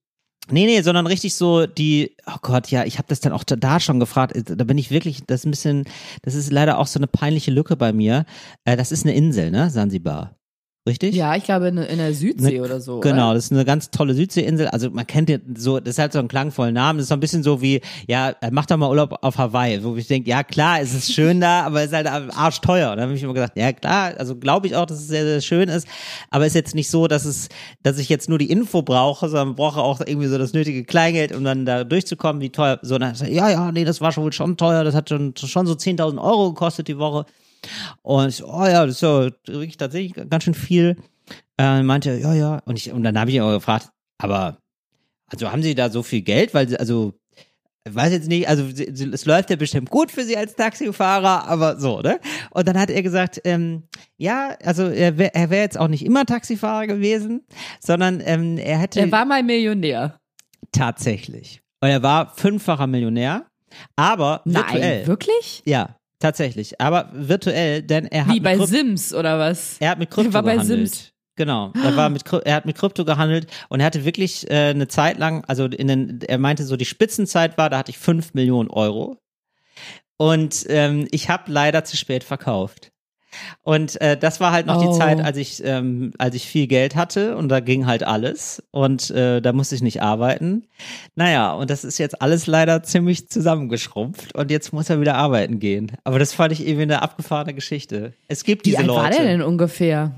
Nee, 0.51 0.65
nee, 0.65 0.81
sondern 0.81 1.07
richtig 1.07 1.33
so 1.35 1.65
die, 1.65 2.15
oh 2.25 2.37
Gott, 2.41 2.71
ja, 2.71 2.83
ich 2.83 2.97
habe 2.97 3.07
das 3.07 3.21
dann 3.21 3.31
auch 3.31 3.45
da- 3.45 3.79
schon 3.79 4.01
gefragt, 4.01 4.33
da 4.35 4.63
bin 4.65 4.77
ich 4.77 4.91
wirklich, 4.91 5.23
das 5.27 5.41
ist 5.41 5.45
ein 5.45 5.51
bisschen, 5.51 5.85
das 6.23 6.35
ist 6.35 6.51
leider 6.51 6.77
auch 6.77 6.87
so 6.87 6.99
eine 6.99 7.07
peinliche 7.07 7.51
Lücke 7.51 7.77
bei 7.77 7.93
mir. 7.93 8.25
Äh, 8.65 8.75
das 8.75 8.91
ist 8.91 9.05
eine 9.05 9.15
Insel, 9.15 9.49
ne, 9.51 9.69
Sansibar. 9.69 10.36
Richtig? 10.87 11.15
Ja, 11.15 11.35
ich 11.35 11.43
glaube 11.43 11.67
in, 11.67 11.77
in 11.77 11.97
der 11.97 12.13
Südsee 12.13 12.59
Ne- 12.59 12.61
oder 12.61 12.79
so. 12.79 13.01
Genau, 13.01 13.25
Oder? 13.25 13.35
das 13.35 13.45
ist 13.45 13.51
eine 13.51 13.65
ganz 13.65 13.91
tolle 13.91 14.13
Südseeinsel. 14.13 14.69
Also 14.69 14.89
man 14.89 15.05
kennt 15.05 15.29
ja 15.29 15.37
so, 15.55 15.81
das 15.81 15.95
ist 15.95 15.99
halt 15.99 16.13
so 16.13 16.19
einen 16.19 16.29
klangvollen 16.29 16.73
Namen. 16.73 16.97
Das 16.97 17.03
ist 17.03 17.09
so 17.09 17.13
ein 17.13 17.19
bisschen 17.19 17.43
so 17.43 17.61
wie, 17.61 17.81
ja, 18.07 18.33
mach 18.51 18.65
doch 18.65 18.77
mal 18.77 18.87
Urlaub 18.89 19.19
auf 19.21 19.37
Hawaii. 19.37 19.83
Wo 19.83 19.97
ich 19.97 20.07
denke, 20.07 20.29
ja 20.29 20.43
klar, 20.43 20.79
es 20.79 20.93
ist 20.93 21.11
schön 21.11 21.41
da, 21.41 21.63
aber 21.65 21.81
es 21.81 21.87
ist 21.87 21.93
halt 21.93 22.07
arschteuer. 22.07 22.91
Und 22.91 22.97
dann 22.97 23.07
habe 23.07 23.15
ich 23.15 23.21
immer 23.21 23.33
gesagt, 23.33 23.57
ja 23.57 23.73
klar, 23.73 24.13
also 24.17 24.37
glaube 24.37 24.67
ich 24.67 24.77
auch, 24.77 24.85
dass 24.85 24.99
es 24.99 25.07
sehr, 25.07 25.25
sehr 25.25 25.41
schön 25.41 25.67
ist. 25.67 25.87
Aber 26.31 26.45
es 26.45 26.51
ist 26.51 26.55
jetzt 26.55 26.75
nicht 26.75 26.89
so, 26.89 27.07
dass 27.07 27.25
es, 27.25 27.49
dass 27.83 27.99
ich 27.99 28.07
jetzt 28.07 28.29
nur 28.29 28.37
die 28.37 28.49
Info 28.49 28.81
brauche, 28.81 29.27
sondern 29.27 29.55
brauche 29.55 29.81
auch 29.81 29.99
irgendwie 29.99 30.27
so 30.27 30.37
das 30.37 30.53
nötige 30.53 30.85
Kleingeld, 30.85 31.35
um 31.35 31.43
dann 31.43 31.65
da 31.65 31.83
durchzukommen, 31.83 32.41
wie 32.41 32.49
teuer. 32.49 32.79
So, 32.81 32.97
dann, 32.97 33.13
ja, 33.27 33.49
ja, 33.49 33.73
nee, 33.73 33.83
das 33.83 33.99
war 33.99 34.13
schon 34.13 34.23
wohl 34.23 34.31
schon 34.31 34.55
teuer. 34.55 34.85
Das 34.85 34.95
hat 34.95 35.09
schon, 35.09 35.33
schon 35.35 35.67
so 35.67 35.73
10.000 35.73 36.17
Euro 36.23 36.53
gekostet 36.53 36.87
die 36.87 36.97
Woche. 36.97 37.25
Und 38.01 38.29
ich 38.29 38.35
so, 38.37 38.47
oh 38.47 38.65
ja, 38.65 38.85
das 38.85 38.95
ist 38.95 39.01
ja 39.01 39.29
wirklich 39.47 39.77
tatsächlich 39.77 40.13
ganz 40.29 40.43
schön 40.43 40.53
viel. 40.53 40.95
Äh, 41.57 41.81
meinte, 41.83 42.13
ja, 42.17 42.33
ja. 42.33 42.61
Und, 42.65 42.77
ich, 42.77 42.91
und 42.91 43.03
dann 43.03 43.19
habe 43.19 43.29
ich 43.29 43.35
ihn 43.35 43.41
auch 43.41 43.51
gefragt, 43.53 43.89
aber, 44.19 44.57
also 45.27 45.51
haben 45.51 45.63
Sie 45.63 45.75
da 45.75 45.89
so 45.89 46.03
viel 46.03 46.21
Geld? 46.21 46.53
Weil, 46.53 46.75
also, 46.77 47.13
ich 47.87 47.95
weiß 47.95 48.11
jetzt 48.11 48.27
nicht, 48.27 48.47
also 48.47 48.65
Sie- 48.67 48.89
Sie- 48.93 49.09
es 49.11 49.25
läuft 49.25 49.49
ja 49.49 49.55
bestimmt 49.55 49.89
gut 49.89 50.11
für 50.11 50.23
Sie 50.23 50.37
als 50.37 50.55
Taxifahrer, 50.55 51.47
aber 51.47 51.79
so, 51.79 52.01
ne? 52.01 52.19
Und 52.51 52.67
dann 52.67 52.77
hat 52.77 52.89
er 52.89 53.01
gesagt, 53.01 53.41
ähm, 53.43 53.83
ja, 54.17 54.55
also 54.63 54.83
er 54.87 55.17
wäre 55.17 55.33
er 55.33 55.49
wär 55.49 55.61
jetzt 55.61 55.77
auch 55.77 55.87
nicht 55.87 56.05
immer 56.05 56.25
Taxifahrer 56.25 56.85
gewesen, 56.87 57.45
sondern 57.79 58.21
ähm, 58.25 58.57
er 58.57 58.77
hätte 58.77 58.99
Er 58.99 59.11
war 59.11 59.25
mal 59.25 59.41
Millionär. 59.43 60.19
tatsächlich. 60.71 61.61
Und 61.81 61.89
er 61.89 62.03
war 62.03 62.33
fünffacher 62.35 62.87
Millionär, 62.87 63.45
aber 63.95 64.41
virtuell. 64.45 64.99
Nein, 64.99 65.07
wirklich? 65.07 65.61
Ja, 65.65 65.96
tatsächlich. 66.19 66.79
Aber 66.81 67.09
virtuell, 67.13 67.81
denn 67.81 68.05
er 68.07 68.27
hat 68.27 68.33
Wie 68.35 68.39
bei 68.39 68.55
Krypt- 68.55 68.67
Sims 68.69 69.13
oder 69.13 69.39
was? 69.39 69.77
er 69.79 69.91
hat 69.91 69.99
mit 69.99 70.09
Krypto 70.11 70.29
Er 70.29 70.33
war 70.33 70.43
bei 70.43 70.53
gehandelt. 70.55 70.89
Sims. 70.89 71.11
Genau, 71.35 71.71
er 71.83 71.95
war 71.95 72.09
mit 72.09 72.23
er 72.45 72.55
hat 72.55 72.65
mit 72.65 72.75
Krypto 72.75 73.05
gehandelt 73.05 73.45
und 73.69 73.79
er 73.79 73.85
hatte 73.85 74.05
wirklich 74.05 74.49
äh, 74.49 74.69
eine 74.71 74.87
Zeit 74.87 75.19
lang, 75.19 75.45
also 75.45 75.65
in 75.65 75.87
den, 75.87 76.19
er 76.27 76.39
meinte 76.39 76.63
so 76.65 76.75
die 76.77 76.85
Spitzenzeit 76.85 77.59
war, 77.59 77.69
da 77.69 77.77
hatte 77.77 77.91
ich 77.91 77.99
fünf 77.99 78.33
Millionen 78.33 78.71
Euro 78.71 79.19
und 80.17 80.65
ähm, 80.69 81.07
ich 81.11 81.29
habe 81.29 81.51
leider 81.51 81.83
zu 81.83 81.95
spät 81.95 82.23
verkauft. 82.23 82.89
Und 83.63 83.99
äh, 84.01 84.17
das 84.17 84.39
war 84.39 84.51
halt 84.51 84.65
noch 84.65 84.81
Oh. 84.83 84.91
die 84.91 84.97
Zeit, 84.97 85.19
als 85.19 85.37
ich 85.37 85.61
ähm, 85.65 86.13
als 86.17 86.35
ich 86.35 86.45
viel 86.47 86.67
Geld 86.67 86.95
hatte 86.95 87.35
und 87.37 87.49
da 87.49 87.59
ging 87.59 87.85
halt 87.85 88.03
alles 88.03 88.63
und 88.71 89.09
äh, 89.11 89.41
da 89.41 89.53
musste 89.53 89.75
ich 89.75 89.81
nicht 89.81 90.01
arbeiten. 90.01 90.65
Naja, 91.15 91.51
und 91.53 91.69
das 91.69 91.83
ist 91.83 91.97
jetzt 91.97 92.21
alles 92.21 92.47
leider 92.47 92.83
ziemlich 92.83 93.29
zusammengeschrumpft 93.29 94.35
und 94.35 94.51
jetzt 94.51 94.73
muss 94.73 94.89
er 94.89 95.01
wieder 95.01 95.15
arbeiten 95.15 95.59
gehen. 95.59 95.91
Aber 96.03 96.19
das 96.19 96.33
fand 96.33 96.51
ich 96.53 96.61
irgendwie 96.61 96.83
eine 96.83 97.01
abgefahrene 97.01 97.53
Geschichte. 97.53 98.13
Es 98.27 98.43
gibt 98.43 98.65
Wie 98.65 98.69
diese 98.71 98.79
alt 98.79 98.87
Leute. 98.87 99.01
war 99.03 99.09
der 99.11 99.23
denn 99.23 99.41
ungefähr? 99.41 100.13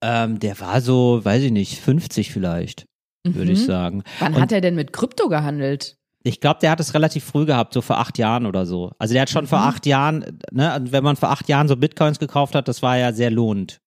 Ähm, 0.00 0.38
der 0.40 0.58
war 0.60 0.80
so, 0.80 1.24
weiß 1.24 1.42
ich 1.44 1.52
nicht, 1.52 1.78
50 1.80 2.32
vielleicht, 2.32 2.86
würde 3.24 3.52
ich 3.52 3.60
Mhm. 3.60 3.66
sagen. 3.66 4.02
Wann 4.18 4.34
Und- 4.34 4.40
hat 4.40 4.52
er 4.52 4.60
denn 4.60 4.74
mit 4.74 4.92
Krypto 4.92 5.28
gehandelt? 5.28 5.96
Ich 6.24 6.40
glaube, 6.40 6.60
der 6.60 6.70
hat 6.70 6.80
es 6.80 6.94
relativ 6.94 7.24
früh 7.24 7.46
gehabt, 7.46 7.74
so 7.74 7.80
vor 7.80 7.98
acht 7.98 8.18
Jahren 8.18 8.46
oder 8.46 8.64
so. 8.66 8.92
Also 8.98 9.12
der 9.12 9.22
hat 9.22 9.30
schon 9.30 9.46
vor 9.46 9.60
acht 9.60 9.86
Jahren, 9.86 10.38
ne, 10.52 10.76
und 10.76 10.92
wenn 10.92 11.02
man 11.02 11.16
vor 11.16 11.30
acht 11.30 11.48
Jahren 11.48 11.68
so 11.68 11.76
Bitcoins 11.76 12.18
gekauft 12.18 12.54
hat, 12.54 12.68
das 12.68 12.82
war 12.82 12.96
ja 12.96 13.12
sehr 13.12 13.30
lohnend. 13.30 13.80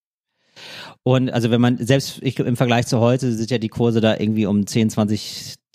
Und 1.03 1.29
also 1.29 1.51
wenn 1.51 1.61
man, 1.61 1.77
selbst 1.77 2.19
ich, 2.21 2.39
im 2.39 2.57
Vergleich 2.57 2.87
zu 2.87 2.99
heute 2.99 3.31
sind 3.31 3.51
ja 3.51 3.57
die 3.57 3.69
Kurse 3.69 4.01
da 4.01 4.17
irgendwie 4.17 4.45
um 4.45 4.65
10, 4.65 4.89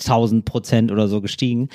20.000 0.00 0.44
Prozent 0.44 0.92
oder 0.92 1.08
so 1.08 1.20
gestiegen. 1.20 1.68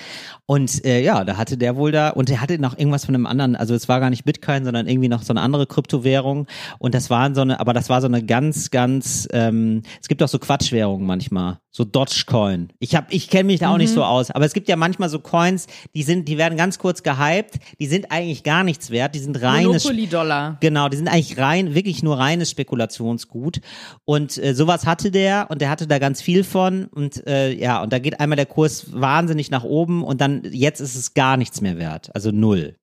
Und 0.45 0.83
äh, 0.85 1.01
ja, 1.01 1.23
da 1.23 1.37
hatte 1.37 1.57
der 1.57 1.75
wohl 1.75 1.91
da, 1.91 2.09
und 2.09 2.29
der 2.29 2.41
hatte 2.41 2.59
noch 2.59 2.77
irgendwas 2.77 3.05
von 3.05 3.15
einem 3.15 3.25
anderen, 3.25 3.55
also 3.55 3.73
es 3.73 3.87
war 3.87 3.99
gar 3.99 4.09
nicht 4.09 4.25
Bitcoin, 4.25 4.63
sondern 4.63 4.87
irgendwie 4.87 5.09
noch 5.09 5.23
so 5.23 5.33
eine 5.33 5.41
andere 5.41 5.67
Kryptowährung. 5.67 6.47
Und 6.79 6.93
das 6.93 7.09
waren 7.09 7.35
so 7.35 7.41
eine, 7.41 7.59
aber 7.59 7.73
das 7.73 7.89
war 7.89 8.01
so 8.01 8.07
eine 8.07 8.23
ganz, 8.23 8.71
ganz, 8.71 9.27
ähm, 9.31 9.81
es 10.01 10.07
gibt 10.07 10.21
auch 10.21 10.27
so 10.27 10.39
Quatschwährungen 10.39 11.05
manchmal, 11.05 11.59
so 11.71 11.83
Dogecoin. 11.83 12.69
Ich 12.79 12.95
hab, 12.95 13.13
ich 13.13 13.29
kenne 13.29 13.45
mich 13.45 13.59
da 13.59 13.73
auch 13.73 13.77
nicht 13.77 13.91
so 13.91 14.03
aus, 14.03 14.31
aber 14.31 14.45
es 14.45 14.53
gibt 14.53 14.69
ja 14.69 14.75
manchmal 14.75 15.09
so 15.09 15.19
Coins, 15.19 15.67
die 15.93 16.03
sind, 16.03 16.27
die 16.27 16.37
werden 16.37 16.57
ganz 16.57 16.79
kurz 16.79 17.03
gehypt, 17.03 17.55
die 17.79 17.87
sind 17.87 18.11
eigentlich 18.11 18.43
gar 18.43 18.63
nichts 18.63 18.89
wert, 18.91 19.15
die 19.15 19.19
sind 19.19 19.41
reines 19.41 19.83
Monopoly-Dollar. 19.83 20.57
Genau, 20.59 20.89
die 20.89 20.97
sind 20.97 21.07
eigentlich 21.07 21.37
rein, 21.37 21.73
wirklich 21.73 22.03
nur 22.03 22.17
reines 22.17 22.49
Spekulationsgut. 22.51 23.61
Und 24.05 24.37
äh, 24.37 24.53
sowas 24.53 24.85
hatte 24.85 25.11
der 25.11 25.47
und 25.49 25.61
der 25.61 25.69
hatte 25.69 25.87
da 25.87 25.99
ganz 25.99 26.21
viel 26.21 26.43
von. 26.43 26.85
Und 26.85 27.25
äh, 27.27 27.53
ja, 27.53 27.81
und 27.81 27.91
da 27.91 27.99
geht 27.99 28.14
einmal 28.19 28.35
der 28.35 28.45
Kurs 28.45 28.93
wahnsinnig 28.93 29.51
nach 29.51 29.63
oben 29.63 30.03
und 30.03 30.21
dann 30.21 30.43
jetzt 30.51 30.79
ist 30.79 30.95
es 30.95 31.13
gar 31.13 31.37
nichts 31.37 31.61
mehr 31.61 31.77
wert. 31.77 32.09
Also 32.13 32.31
null. 32.31 32.75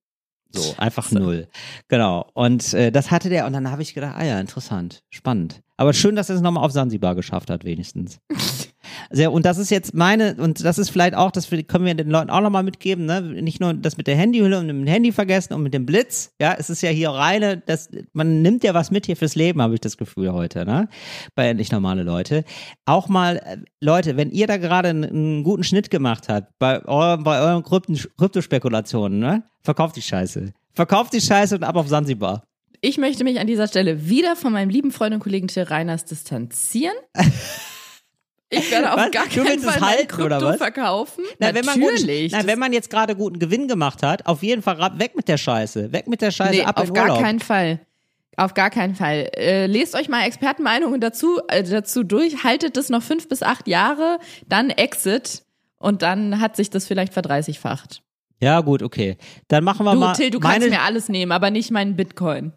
So, 0.55 0.75
einfach 0.77 1.11
null. 1.11 1.49
Genau. 1.89 2.27
Und 2.35 2.75
äh, 2.75 2.93
das 2.93 3.11
hatte 3.11 3.31
der 3.31 3.47
und 3.47 3.55
dann 3.55 3.71
habe 3.71 3.83
ich 3.83 3.95
gedacht, 3.95 4.15
ah 4.17 4.25
ja, 4.25 4.39
interessant, 4.39 5.03
spannend. 5.11 5.63
Aber 5.77 5.95
schön, 5.95 6.15
dass 6.15 6.29
er 6.29 6.37
es 6.37 6.43
nochmal 6.43 6.65
auf 6.65 6.73
Sansibar 6.73 7.15
geschafft 7.15 7.51
hat, 7.51 7.65
wenigstens. 7.65 8.19
Sehr, 9.11 9.33
und 9.33 9.47
das 9.47 9.59
ist 9.59 9.71
jetzt 9.71 9.95
meine, 9.95 10.37
und 10.37 10.65
das 10.65 10.79
ist 10.79 10.91
vielleicht 10.91 11.15
auch, 11.15 11.31
das 11.31 11.49
können 11.49 11.85
wir 11.85 11.95
den 11.95 12.11
Leuten 12.11 12.31
auch 12.31 12.41
nochmal 12.41 12.63
mitgeben, 12.63 13.07
ne? 13.07 13.21
Nicht 13.21 13.61
nur 13.61 13.75
das 13.75 13.97
mit 13.97 14.07
der 14.07 14.17
Handyhülle 14.17 14.59
und 14.59 14.67
mit 14.67 14.77
dem 14.77 14.87
Handy 14.87 15.13
vergessen 15.13 15.55
und 15.55 15.63
mit 15.63 15.75
dem 15.75 15.87
Blitz, 15.87 16.33
ja, 16.41 16.55
es 16.59 16.71
ist 16.71 16.83
ja 16.83 16.91
hier 16.91 17.11
reine, 17.11 17.63
das, 17.65 17.91
man 18.13 18.43
nimmt 18.43 18.65
ja 18.65 18.75
was 18.75 18.91
mit 18.91 19.07
hier 19.07 19.17
fürs 19.17 19.35
Leben, 19.35 19.63
habe 19.63 19.75
ich 19.75 19.81
das 19.81 19.97
Gefühl 19.97 20.33
heute, 20.33 20.65
ne? 20.65 20.89
Bei 21.35 21.49
endlich 21.49 21.73
normale 21.73 22.03
Leute. 22.03 22.45
Auch 22.85 23.09
mal, 23.09 23.37
äh, 23.37 23.59
Leute, 23.81 24.17
wenn 24.17 24.31
ihr 24.31 24.47
da 24.47 24.57
gerade 24.57 24.89
einen, 24.89 25.05
einen 25.05 25.43
guten 25.45 25.65
Schnitt 25.65 25.91
gemacht 25.91 26.29
habt, 26.29 26.59
bei, 26.59 26.85
eurem, 26.85 27.25
bei 27.25 27.41
euren 27.41 27.63
Krypten, 27.63 27.99
Kryptospekulationen, 28.19 29.19
ne? 29.19 29.43
Verkauft 29.63 29.97
die 29.97 30.03
Scheiße. 30.03 30.53
Verkauft 30.75 31.13
die 31.13 31.21
Scheiße 31.21 31.57
und 31.57 31.65
ab 31.65 31.77
auf 31.77 31.89
Sansibar. 31.89 32.45
Ich 32.81 32.99
möchte 32.99 33.23
mich 33.23 33.39
an 33.39 33.47
dieser 33.47 33.69
Stelle 33.69 34.09
wieder 34.09 34.35
von 34.35 34.53
meinem 34.53 34.69
lieben 34.69 34.91
Freund 34.91 35.15
und 35.15 35.21
Kollegen 35.21 35.47
Till 35.47 35.63
Reiners 35.63 36.05
distanzieren. 36.05 36.97
Ich 38.53 38.71
werde 38.71 38.91
auf 38.93 38.99
Was? 38.99 39.11
gar 39.11 39.27
keinen 39.27 39.61
Fall 39.61 39.81
halten, 39.81 40.23
oder 40.23 40.37
Krypto 40.37 40.47
was? 40.53 40.57
verkaufen. 40.59 41.25
Na, 41.39 41.55
wenn 41.55 41.65
man, 41.65 41.81
guten, 41.81 41.95
Natürlich. 41.95 42.33
na, 42.33 42.47
wenn 42.47 42.59
man 42.59 42.73
jetzt 42.73 42.91
gerade 42.91 43.17
guten 43.17 43.39
Gewinn 43.39 43.67
gemacht 43.67 44.03
hat, 44.03 44.27
auf 44.27 44.43
jeden 44.43 44.61
Fall 44.63 44.79
weg 44.99 45.17
mit 45.17 45.27
der 45.29 45.39
Scheiße. 45.39 45.93
Weg 45.93 46.07
mit 46.07 46.21
der 46.21 46.31
Scheiße, 46.31 46.51
nee, 46.53 46.63
ab 46.63 46.79
auf 46.79 46.89
in 46.89 46.95
gar 46.95 47.05
Urlaub. 47.05 47.21
keinen 47.23 47.41
Fall. 47.41 47.81
Auf 48.37 48.55
gar 48.55 48.71
keinen 48.71 48.95
Fall. 48.95 49.31
Äh, 49.37 49.67
lest 49.67 49.95
euch 49.95 50.09
mal 50.09 50.25
Expertenmeinungen 50.27 51.01
dazu, 51.01 51.41
äh, 51.49 51.63
dazu 51.63 52.03
durch, 52.05 52.45
haltet 52.45 52.77
es 52.77 52.89
noch 52.89 53.03
fünf 53.03 53.29
bis 53.29 53.43
acht 53.43 53.69
Jahre, 53.69 54.19
dann 54.47 54.71
Exit 54.71 55.43
und 55.79 56.03
dann 56.03 56.41
hat 56.41 56.57
sich 56.57 56.71
das 56.71 56.87
vielleicht 56.87 57.13
verdreißigfacht. 57.13 58.03
Ja, 58.41 58.61
gut, 58.61 58.83
okay. 58.83 59.17
Dann 59.49 59.65
machen 59.65 59.85
wir 59.85 59.93
Du, 59.93 60.01
mal. 60.01 60.13
Till, 60.15 60.31
du 60.31 60.41
meine, 60.41 60.65
kannst 60.65 60.71
mir 60.71 60.83
alles 60.83 61.09
nehmen, 61.09 61.31
aber 61.33 61.51
nicht 61.51 61.71
meinen 61.71 61.95
Bitcoin. 61.97 62.53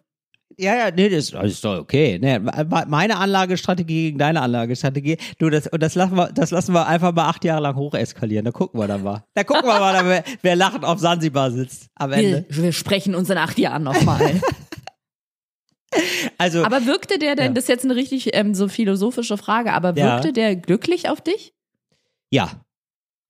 Ja, 0.58 0.74
ja, 0.74 0.90
nee, 0.90 1.10
das, 1.10 1.30
ist 1.30 1.64
doch 1.64 1.78
okay. 1.78 2.18
Nee, 2.18 2.38
meine 2.88 3.18
Anlagestrategie 3.18 4.04
gegen 4.06 4.18
deine 4.18 4.40
Anlagestrategie. 4.40 5.18
Du, 5.38 5.50
das, 5.50 5.66
und 5.66 5.82
das 5.82 5.94
lassen 5.94 6.16
wir, 6.16 6.32
das 6.32 6.50
lassen 6.50 6.72
wir 6.72 6.86
einfach 6.86 7.12
mal 7.14 7.28
acht 7.28 7.44
Jahre 7.44 7.60
lang 7.62 7.76
hocheskalieren. 7.76 8.46
Da 8.46 8.52
gucken 8.52 8.80
wir 8.80 8.86
dann 8.88 9.02
mal. 9.02 9.24
Da 9.34 9.44
gucken 9.44 9.66
wir 9.66 9.78
mal, 9.78 10.06
wer, 10.06 10.24
wer 10.40 10.56
lachend 10.56 10.84
auf 10.86 10.98
Sansibar 10.98 11.50
sitzt 11.50 11.88
am 11.94 12.12
Ende. 12.12 12.46
Wir, 12.48 12.62
wir 12.64 12.72
sprechen 12.72 13.14
uns 13.14 13.28
in 13.28 13.36
acht 13.36 13.58
Jahren 13.58 13.82
nochmal. 13.82 14.40
Also, 16.38 16.62
aber 16.64 16.84
wirkte 16.84 17.18
der 17.18 17.36
denn, 17.36 17.46
Ja. 17.46 17.52
das 17.52 17.64
ist 17.64 17.68
jetzt 17.68 17.84
eine 17.84 17.96
richtig 17.96 18.34
ähm, 18.34 18.54
so 18.54 18.68
philosophische 18.68 19.38
Frage, 19.38 19.72
aber 19.72 19.94
Ja. 19.96 20.14
wirkte 20.16 20.32
der 20.34 20.54
glücklich 20.56 21.08
auf 21.08 21.20
dich? 21.22 21.54
ja, 22.30 22.50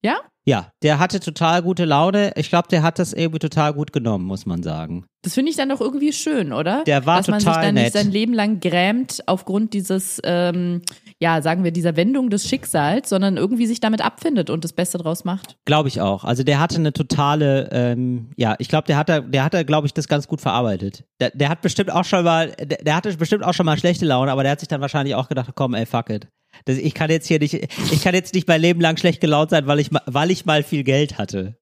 Ja? 0.06 0.20
ja, 0.48 0.70
der 0.84 1.00
hatte 1.00 1.18
total 1.18 1.60
gute 1.60 1.84
Laune. 1.84 2.32
Ich 2.36 2.48
glaube, 2.48 2.68
der 2.68 2.84
hat 2.84 3.00
das 3.00 3.12
irgendwie 3.12 3.40
total 3.40 3.74
gut 3.74 3.92
genommen, 3.92 4.24
muss 4.24 4.46
man 4.46 4.62
sagen. 4.62 5.04
Das 5.22 5.34
finde 5.34 5.50
ich 5.50 5.56
dann 5.56 5.68
doch 5.68 5.80
irgendwie 5.80 6.12
schön, 6.12 6.52
oder? 6.52 6.84
Der 6.84 7.04
war 7.04 7.16
Dass 7.16 7.26
man 7.26 7.40
sich 7.40 7.48
total 7.48 7.64
dann 7.64 7.74
nett. 7.74 7.84
nicht 7.86 7.92
sein 7.94 8.12
Leben 8.12 8.32
lang 8.32 8.60
grämt 8.60 9.24
aufgrund 9.26 9.72
dieses, 9.72 10.20
ähm, 10.22 10.82
ja, 11.20 11.42
sagen 11.42 11.64
wir, 11.64 11.72
dieser 11.72 11.96
Wendung 11.96 12.30
des 12.30 12.48
Schicksals, 12.48 13.08
sondern 13.08 13.36
irgendwie 13.36 13.66
sich 13.66 13.80
damit 13.80 14.04
abfindet 14.04 14.48
und 14.48 14.62
das 14.62 14.72
Beste 14.72 14.98
draus 14.98 15.24
macht. 15.24 15.56
Glaube 15.64 15.88
ich 15.88 16.00
auch. 16.00 16.22
Also 16.22 16.44
der 16.44 16.60
hatte 16.60 16.76
eine 16.76 16.92
totale, 16.92 17.68
ähm, 17.72 18.30
ja, 18.36 18.54
ich 18.60 18.68
glaube, 18.68 18.86
der 18.86 18.98
hat 18.98 19.08
da, 19.08 19.18
der 19.18 19.42
hat 19.42 19.52
da, 19.52 19.64
glaube 19.64 19.88
ich, 19.88 19.94
das 19.94 20.06
ganz 20.06 20.28
gut 20.28 20.40
verarbeitet. 20.40 21.02
Der, 21.20 21.30
der 21.30 21.48
hat 21.48 21.60
bestimmt 21.60 21.90
auch 21.90 22.04
schon 22.04 22.22
mal, 22.22 22.52
der, 22.52 22.78
der 22.78 22.94
hatte 22.94 23.12
bestimmt 23.16 23.44
auch 23.44 23.54
schon 23.54 23.66
mal 23.66 23.76
schlechte 23.76 24.06
Laune, 24.06 24.30
aber 24.30 24.44
der 24.44 24.52
hat 24.52 24.60
sich 24.60 24.68
dann 24.68 24.80
wahrscheinlich 24.80 25.16
auch 25.16 25.28
gedacht, 25.28 25.50
komm, 25.56 25.74
ey, 25.74 25.86
fuck 25.86 26.08
it. 26.10 26.28
Das, 26.64 26.78
ich 26.78 26.94
kann 26.94 27.10
jetzt 27.10 27.28
hier 27.28 27.38
nicht, 27.38 27.54
ich 27.54 28.02
kann 28.02 28.14
jetzt 28.14 28.34
nicht 28.34 28.48
mein 28.48 28.60
Leben 28.60 28.80
lang 28.80 28.96
schlecht 28.96 29.20
gelaunt 29.20 29.50
sein, 29.50 29.66
weil 29.66 29.78
ich, 29.78 29.90
weil 30.06 30.30
ich 30.30 30.46
mal 30.46 30.62
viel 30.62 30.84
Geld 30.84 31.18
hatte. 31.18 31.58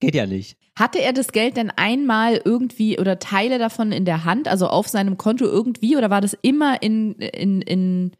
Geht 0.00 0.14
ja 0.14 0.26
nicht. 0.26 0.58
Hatte 0.78 1.00
er 1.00 1.14
das 1.14 1.32
Geld 1.32 1.56
denn 1.56 1.70
einmal 1.70 2.40
irgendwie 2.44 2.98
oder 2.98 3.18
Teile 3.18 3.58
davon 3.58 3.92
in 3.92 4.04
der 4.04 4.24
Hand, 4.24 4.46
also 4.46 4.68
auf 4.68 4.88
seinem 4.88 5.16
Konto 5.16 5.46
irgendwie, 5.46 5.96
oder 5.96 6.10
war 6.10 6.20
das 6.20 6.36
immer 6.42 6.82
in, 6.82 7.14
in, 7.14 7.62
in, 7.62 8.12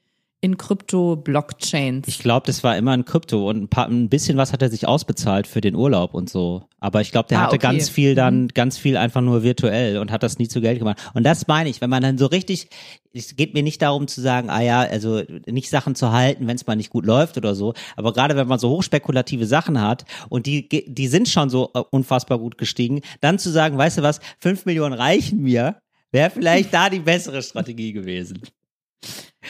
in 0.47 0.57
Krypto-Blockchains? 0.57 2.09
Ich 2.09 2.21
glaube, 2.21 2.47
das 2.47 2.65
war 2.65 2.77
immer 2.77 2.93
ein 2.93 3.05
Krypto 3.05 3.49
und 3.51 3.65
ein, 3.65 3.69
paar, 3.69 3.89
ein 3.89 4.09
bisschen 4.09 4.37
was 4.39 4.53
hat 4.53 4.63
er 4.63 4.71
sich 4.71 4.87
ausbezahlt 4.89 5.47
für 5.47 5.61
den 5.61 5.75
Urlaub 5.75 6.15
und 6.15 6.31
so. 6.31 6.63
Aber 6.81 7.01
ich 7.01 7.11
glaube, 7.11 7.29
der 7.29 7.39
Ah, 7.39 7.43
hatte 7.43 7.57
okay. 7.57 7.67
ganz 7.67 7.89
viel 7.89 8.15
dann, 8.15 8.49
ganz 8.49 8.79
viel 8.79 8.97
einfach 8.97 9.21
nur 9.21 9.43
virtuell 9.43 9.99
und 9.99 10.11
hat 10.11 10.23
das 10.23 10.39
nie 10.39 10.49
zu 10.49 10.61
Geld 10.61 10.79
gemacht. 10.79 10.99
Und 11.15 11.25
das 11.25 11.49
meine 11.49 11.69
ich, 11.69 11.81
wenn 11.81 11.91
man 11.91 12.03
dann 12.03 12.17
so 12.17 12.27
richtig, 12.27 12.69
es 13.13 13.35
geht 13.35 13.55
mir 13.55 13.63
nicht 13.63 13.83
darum 13.83 14.07
zu 14.09 14.21
sagen, 14.21 14.49
ah 14.51 14.61
ja, 14.61 14.81
also 14.81 15.23
nicht 15.47 15.69
Sachen 15.69 15.95
zu 15.95 16.13
halten, 16.13 16.47
wenn 16.47 16.57
es 16.57 16.67
mal 16.67 16.77
nicht 16.77 16.91
gut 16.91 17.05
läuft 17.05 17.37
oder 17.37 17.55
so. 17.55 17.75
Aber 17.97 18.13
gerade 18.13 18.37
wenn 18.37 18.47
man 18.47 18.59
so 18.59 18.71
hochspekulative 18.71 19.47
Sachen 19.47 19.81
hat 19.81 20.05
und 20.29 20.47
die, 20.47 20.69
die 20.69 21.09
sind 21.09 21.29
schon 21.29 21.51
so 21.51 21.71
äh, 21.75 21.81
unfassbar 21.91 22.39
gut 22.39 22.57
gestiegen, 22.57 23.01
dann 23.21 23.39
zu 23.39 23.51
sagen, 23.51 23.77
weißt 23.77 23.99
du 23.99 24.03
was, 24.03 24.21
fünf 24.39 24.65
Millionen 24.65 24.95
reichen 24.95 25.41
mir, 25.43 25.77
wäre 26.13 26.31
vielleicht 26.31 26.73
da 26.73 26.89
die 26.89 27.01
bessere 27.01 27.43
Strategie 27.43 27.93
gewesen. 27.93 28.41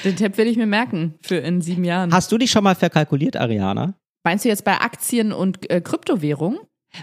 Den 0.05 0.16
Tipp 0.16 0.36
will 0.36 0.47
ich 0.47 0.57
mir 0.57 0.66
merken 0.66 1.14
für 1.22 1.36
in 1.36 1.61
sieben 1.61 1.84
Jahren. 1.84 2.12
Hast 2.12 2.30
du 2.30 2.38
dich 2.38 2.51
schon 2.51 2.64
mal 2.64 2.74
verkalkuliert, 2.74 3.36
Ariana? 3.36 3.94
Meinst 4.24 4.44
du 4.44 4.49
jetzt 4.49 4.64
bei 4.64 4.80
Aktien 4.80 5.32
und 5.32 5.70
äh, 5.70 5.80
Kryptowährung? 5.80 6.59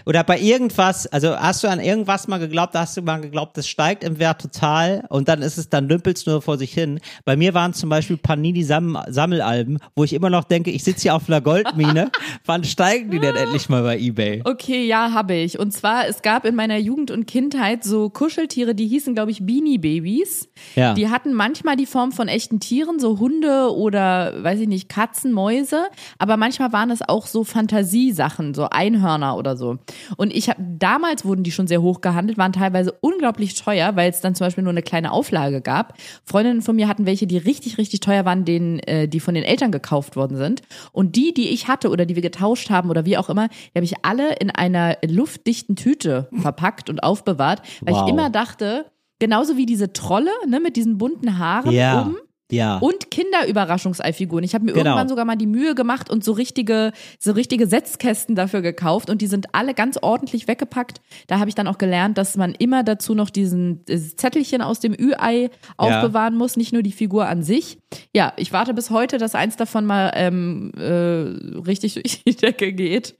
Oder 0.06 0.24
bei 0.24 0.38
irgendwas, 0.38 1.06
also 1.06 1.36
hast 1.36 1.64
du 1.64 1.68
an 1.68 1.80
irgendwas 1.80 2.28
mal 2.28 2.38
geglaubt, 2.38 2.74
hast 2.74 2.96
du 2.96 3.02
mal 3.02 3.20
geglaubt, 3.20 3.56
das 3.56 3.68
steigt 3.68 4.04
im 4.04 4.18
Wert 4.18 4.40
total 4.40 5.04
und 5.08 5.28
dann 5.28 5.42
ist 5.42 5.58
es, 5.58 5.68
dann 5.68 5.88
dümpelt's 5.88 6.26
nur 6.26 6.42
vor 6.42 6.58
sich 6.58 6.72
hin. 6.72 7.00
Bei 7.24 7.36
mir 7.36 7.54
waren 7.54 7.72
zum 7.72 7.88
Beispiel 7.88 8.16
Panini-Sammelalben, 8.16 9.78
wo 9.94 10.04
ich 10.04 10.12
immer 10.12 10.30
noch 10.30 10.44
denke, 10.44 10.70
ich 10.70 10.84
sitze 10.84 11.02
hier 11.02 11.14
auf 11.14 11.28
einer 11.28 11.40
Goldmine. 11.40 12.10
Wann 12.44 12.64
steigen 12.64 13.10
die 13.10 13.20
denn 13.20 13.36
endlich 13.36 13.68
mal 13.68 13.82
bei 13.82 13.98
Ebay? 13.98 14.42
Okay, 14.44 14.86
ja, 14.86 15.12
habe 15.12 15.34
ich. 15.34 15.58
Und 15.58 15.72
zwar, 15.72 16.06
es 16.06 16.22
gab 16.22 16.44
in 16.44 16.54
meiner 16.54 16.78
Jugend 16.78 17.10
und 17.10 17.26
Kindheit 17.26 17.84
so 17.84 18.10
Kuscheltiere, 18.10 18.74
die 18.74 18.86
hießen, 18.86 19.14
glaube 19.14 19.30
ich, 19.30 19.44
Beanie 19.44 19.78
Babies. 19.78 20.48
Ja. 20.74 20.94
Die 20.94 21.08
hatten 21.08 21.32
manchmal 21.32 21.76
die 21.76 21.86
Form 21.86 22.12
von 22.12 22.28
echten 22.28 22.60
Tieren, 22.60 22.98
so 22.98 23.18
Hunde 23.18 23.74
oder, 23.74 24.42
weiß 24.42 24.60
ich 24.60 24.68
nicht, 24.68 24.88
Katzen, 24.88 25.32
Mäuse. 25.32 25.86
Aber 26.18 26.36
manchmal 26.36 26.72
waren 26.72 26.90
es 26.90 27.00
auch 27.06 27.26
so 27.26 27.44
Fantasiesachen, 27.44 28.54
so 28.54 28.68
Einhörner 28.70 29.36
oder 29.36 29.56
so. 29.56 29.78
Und 30.16 30.34
ich 30.34 30.48
habe, 30.48 30.60
damals 30.78 31.24
wurden 31.24 31.42
die 31.42 31.52
schon 31.52 31.66
sehr 31.66 31.82
hoch 31.82 32.00
gehandelt, 32.00 32.38
waren 32.38 32.52
teilweise 32.52 32.92
unglaublich 33.00 33.54
teuer, 33.60 33.96
weil 33.96 34.10
es 34.10 34.20
dann 34.20 34.34
zum 34.34 34.46
Beispiel 34.46 34.64
nur 34.64 34.72
eine 34.72 34.82
kleine 34.82 35.12
Auflage 35.12 35.60
gab. 35.60 35.94
Freundinnen 36.24 36.62
von 36.62 36.76
mir 36.76 36.88
hatten 36.88 37.06
welche, 37.06 37.26
die 37.26 37.38
richtig, 37.38 37.78
richtig 37.78 38.00
teuer 38.00 38.24
waren, 38.24 38.44
denen, 38.44 38.78
äh, 38.80 39.08
die 39.08 39.20
von 39.20 39.34
den 39.34 39.44
Eltern 39.44 39.72
gekauft 39.72 40.16
worden 40.16 40.36
sind. 40.36 40.62
Und 40.92 41.16
die, 41.16 41.34
die 41.34 41.48
ich 41.50 41.68
hatte 41.68 41.90
oder 41.90 42.06
die 42.06 42.14
wir 42.14 42.22
getauscht 42.22 42.70
haben 42.70 42.90
oder 42.90 43.04
wie 43.04 43.16
auch 43.18 43.28
immer, 43.28 43.48
die 43.48 43.76
habe 43.78 43.84
ich 43.84 43.94
alle 44.02 44.34
in 44.36 44.50
einer 44.50 44.96
luftdichten 45.06 45.76
Tüte 45.76 46.28
verpackt 46.40 46.90
und 46.90 47.02
aufbewahrt, 47.02 47.62
weil 47.82 47.94
Wow. 47.94 48.02
ich 48.06 48.12
immer 48.12 48.30
dachte, 48.30 48.86
genauso 49.18 49.56
wie 49.56 49.66
diese 49.66 49.92
Trolle, 49.92 50.30
ne, 50.48 50.60
mit 50.60 50.76
diesen 50.76 50.98
bunten 50.98 51.38
Haaren 51.38 51.70
Ja. 51.72 52.02
oben. 52.02 52.16
Ja. 52.50 52.76
Und 52.78 53.10
Kinderüberraschungseifiguren. 53.10 54.44
Ich 54.44 54.54
habe 54.54 54.64
mir 54.66 54.72
Genau. 54.72 54.84
irgendwann 54.90 55.08
sogar 55.08 55.24
mal 55.24 55.36
die 55.36 55.46
Mühe 55.46 55.74
gemacht 55.74 56.10
und 56.10 56.22
so 56.22 56.32
richtige, 56.32 56.92
so 57.18 57.32
richtige 57.32 57.66
Setzkästen 57.66 58.34
dafür 58.36 58.60
gekauft 58.60 59.08
und 59.10 59.22
die 59.22 59.26
sind 59.26 59.46
alle 59.54 59.72
ganz 59.74 59.96
ordentlich 60.00 60.46
weggepackt. 60.46 61.00
Da 61.26 61.38
habe 61.38 61.48
ich 61.48 61.54
dann 61.54 61.66
auch 61.66 61.78
gelernt, 61.78 62.18
dass 62.18 62.36
man 62.36 62.52
immer 62.54 62.82
dazu 62.84 63.14
noch 63.14 63.30
diesen 63.30 63.84
dieses 63.86 64.16
Zettelchen 64.16 64.60
aus 64.60 64.78
dem 64.80 64.92
Ü-Ei 64.92 65.50
aufbewahren 65.78 66.36
muss, 66.36 66.56
nicht 66.56 66.72
nur 66.72 66.82
die 66.82 66.92
Figur 66.92 67.26
an 67.26 67.42
sich. 67.42 67.78
Ja, 68.14 68.32
ich 68.36 68.52
warte 68.52 68.74
bis 68.74 68.90
heute, 68.90 69.16
dass 69.18 69.34
eins 69.34 69.56
davon 69.56 69.86
mal 69.86 70.12
ähm, 70.14 70.72
äh, 70.76 71.60
richtig 71.60 71.94
durch 71.94 72.22
die 72.24 72.36
Decke 72.36 72.72
geht. 72.72 73.16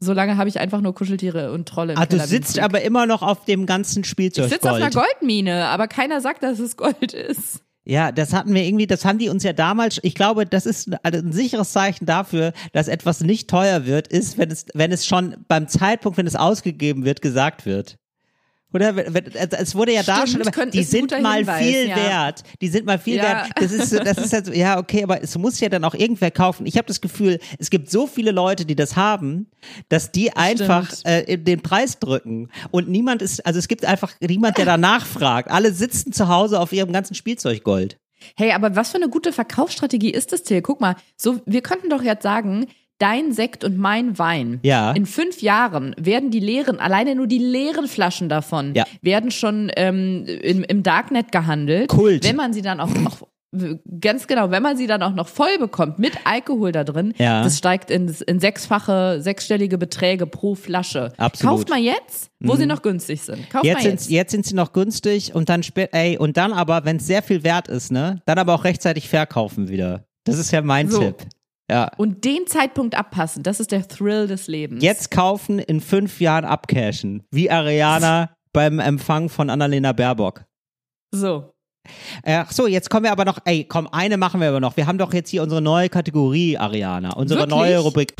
Solange 0.00 0.36
habe 0.36 0.48
ich 0.48 0.58
einfach 0.60 0.80
nur 0.80 0.94
Kuscheltiere 0.94 1.52
und 1.52 1.66
Trolle 1.68 1.92
im 1.94 1.98
Ah, 1.98 2.04
du 2.06 2.18
sitzt 2.18 2.58
aber 2.58 2.82
immer 2.82 3.06
noch 3.06 3.22
auf 3.22 3.44
dem 3.46 3.64
ganzen 3.64 4.00
Ich 4.02 4.08
Spielzeug 4.08 4.50
sitze 4.50 4.68
auf 4.70 4.76
einer 4.76 4.90
Gold. 4.90 5.06
Goldmine, 5.20 5.66
aber 5.66 5.86
keiner 5.88 6.20
sagt, 6.20 6.42
dass 6.42 6.58
es 6.58 6.76
Gold 6.76 7.14
ist. 7.14 7.60
Ja, 7.86 8.12
das 8.12 8.32
hatten 8.32 8.54
wir 8.54 8.62
irgendwie, 8.62 8.86
das 8.86 9.04
haben 9.04 9.18
die 9.18 9.28
uns 9.28 9.42
ja 9.42 9.52
damals, 9.52 10.00
ich 10.02 10.14
glaube, 10.14 10.46
das 10.46 10.64
ist 10.64 10.88
ein, 11.02 11.14
ein 11.14 11.32
sicheres 11.32 11.72
Zeichen 11.72 12.06
dafür, 12.06 12.52
dass 12.72 12.88
etwas 12.88 13.20
nicht 13.20 13.48
teuer 13.48 13.84
wird, 13.84 14.08
ist, 14.08 14.38
wenn 14.38 14.50
es, 14.50 14.66
wenn 14.72 14.90
es 14.90 15.06
schon 15.06 15.36
beim 15.48 15.68
Zeitpunkt, 15.68 16.16
wenn 16.16 16.26
es 16.26 16.36
ausgegeben 16.36 17.04
wird, 17.04 17.20
gesagt 17.20 17.66
wird. 17.66 17.98
Oder 18.74 18.96
wenn- 18.96 19.32
es 19.34 19.74
wurde 19.74 19.92
ja 19.94 20.02
da 20.02 20.26
Stimmt, 20.26 20.44
schon, 20.46 20.52
immer, 20.64 20.70
die 20.70 20.82
sind 20.82 21.10
mal 21.22 21.38
Hinweis, 21.38 21.58
viel 21.64 21.88
ja. 21.88 21.96
wert. 21.96 22.42
Die 22.60 22.68
sind 22.68 22.84
mal 22.86 22.98
viel 22.98 23.16
Ja. 23.16 23.22
wert. 23.22 23.50
Das 23.56 23.70
ist, 23.72 23.90
so- 23.90 23.98
das 24.00 24.18
ist 24.18 24.32
halt 24.32 24.46
so, 24.46 24.52
ja 24.52 24.78
okay, 24.78 25.02
aber 25.04 25.22
es 25.22 25.38
muss 25.38 25.60
ja 25.60 25.68
dann 25.68 25.84
auch 25.84 25.94
irgendwer 25.94 26.30
kaufen. 26.30 26.66
Ich 26.66 26.76
habe 26.76 26.86
das 26.88 27.00
Gefühl, 27.00 27.38
es 27.58 27.70
gibt 27.70 27.90
so 27.90 28.06
viele 28.06 28.32
Leute, 28.32 28.64
die 28.66 28.74
das 28.74 28.96
haben, 28.96 29.46
dass 29.88 30.10
die 30.12 30.32
einfach 30.36 30.92
äh, 31.04 31.36
den 31.38 31.62
Preis 31.62 31.98
drücken 32.00 32.50
und 32.72 32.88
niemand 32.88 33.22
ist, 33.22 33.46
also 33.46 33.58
es 33.58 33.68
gibt 33.68 33.84
einfach 33.84 34.12
niemand, 34.20 34.58
der 34.58 34.64
danach 34.66 35.06
fragt. 35.06 35.50
Alle 35.50 35.72
sitzen 35.72 36.12
zu 36.12 36.28
Hause 36.28 36.58
auf 36.60 36.72
ihrem 36.72 36.92
ganzen 36.92 37.14
Spielzeuggold. 37.14 37.98
Hey, 38.36 38.52
aber 38.52 38.74
was 38.74 38.90
für 38.90 38.96
eine 38.96 39.08
gute 39.08 39.32
Verkaufsstrategie 39.32 40.10
ist 40.10 40.32
das, 40.32 40.42
Till? 40.42 40.62
Guck 40.62 40.80
mal, 40.80 40.96
so, 41.16 41.40
wir 41.46 41.60
könnten 41.60 41.90
doch 41.90 42.02
jetzt 42.02 42.22
sagen, 42.22 42.66
dein 42.98 43.32
Sekt 43.32 43.64
und 43.64 43.76
mein 43.78 44.18
Wein. 44.18 44.60
Ja. 44.62 44.92
In 44.92 45.06
fünf 45.06 45.42
Jahren 45.42 45.94
werden 45.98 46.30
die 46.30 46.40
leeren, 46.40 46.78
alleine 46.78 47.14
nur 47.14 47.26
die 47.26 47.38
leeren 47.38 47.88
Flaschen 47.88 48.28
davon, 48.28 48.74
Ja. 48.74 48.84
werden 49.02 49.30
schon 49.30 49.70
ähm, 49.76 50.24
im, 50.26 50.62
im 50.64 50.82
Darknet 50.82 51.32
gehandelt. 51.32 51.88
Kult. 51.88 52.24
Wenn 52.24 52.36
man 52.36 52.52
sie 52.52 52.62
dann 52.62 52.80
auch 52.80 52.90
noch 52.90 53.22
Ganz 54.00 54.26
genau, 54.26 54.50
wenn 54.50 54.64
man 54.64 54.76
sie 54.76 54.88
dann 54.88 55.00
auch 55.04 55.14
noch 55.14 55.28
voll 55.28 55.58
bekommt 55.60 56.00
mit 56.00 56.12
Alkohol 56.24 56.72
da 56.72 56.82
drin, 56.82 57.14
Ja. 57.18 57.44
das 57.44 57.56
steigt 57.56 57.88
in, 57.88 58.12
in 58.26 58.40
sechsfache, 58.40 59.18
sechsstellige 59.20 59.78
Beträge 59.78 60.26
pro 60.26 60.56
Flasche. 60.56 61.12
Absolut. 61.18 61.52
Mhm. 61.52 61.56
Kauft 61.58 61.70
mal 61.70 61.78
jetzt, 61.78 62.30
wo 62.40 62.56
sie 62.56 62.66
noch 62.66 62.82
günstig 62.82 63.22
sind. 63.22 63.48
Kauft 63.50 63.64
Jetzt 63.64 63.74
mal 63.76 63.82
sind, 63.82 63.92
jetzt. 63.92 64.10
jetzt 64.10 64.30
sind 64.32 64.44
sie 64.46 64.56
noch 64.56 64.72
günstig 64.72 65.36
und 65.36 65.48
dann 65.50 65.60
spä- 65.62 65.88
ey, 65.92 66.18
und 66.18 66.36
dann 66.36 66.52
aber, 66.52 66.84
wenn 66.84 66.96
es 66.96 67.06
sehr 67.06 67.22
viel 67.22 67.44
wert 67.44 67.68
ist, 67.68 67.92
ne, 67.92 68.20
dann 68.26 68.38
aber 68.38 68.54
auch 68.54 68.64
rechtzeitig 68.64 69.08
verkaufen 69.08 69.68
wieder. 69.68 70.02
Das 70.24 70.36
ist 70.36 70.50
ja 70.50 70.60
mein 70.60 70.90
So. 70.90 70.98
Tipp. 71.00 71.18
Ja. 71.70 71.90
Und 71.96 72.24
den 72.24 72.46
Zeitpunkt 72.46 72.94
abpassen, 72.94 73.42
das 73.42 73.58
ist 73.60 73.72
der 73.72 73.88
Thrill 73.88 74.26
des 74.26 74.48
Lebens. 74.48 74.82
Jetzt 74.82 75.10
kaufen, 75.10 75.58
in 75.58 75.80
fünf 75.80 76.20
Jahren 76.20 76.44
abcashen. 76.44 77.22
Wie 77.30 77.50
Ariana 77.50 78.34
beim 78.52 78.78
Empfang 78.78 79.28
von 79.30 79.48
Annalena 79.50 79.92
Baerbock. 79.92 80.44
So. 81.10 81.50
Ach 82.24 82.50
so, 82.50 82.66
jetzt 82.66 82.88
kommen 82.90 83.04
wir 83.04 83.12
aber 83.12 83.24
noch, 83.24 83.38
ey, 83.44 83.64
komm, 83.64 83.86
eine 83.88 84.16
machen 84.16 84.40
wir 84.40 84.48
aber 84.48 84.60
noch. 84.60 84.76
Wir 84.76 84.86
haben 84.86 84.98
doch 84.98 85.12
jetzt 85.12 85.30
hier 85.30 85.42
unsere 85.42 85.60
neue 85.62 85.88
Kategorie, 85.88 86.56
Ariana. 86.58 87.14
Unsere 87.14 87.40
Wirklich? 87.40 87.58
neue 87.58 87.78
Rubrik. 87.78 88.14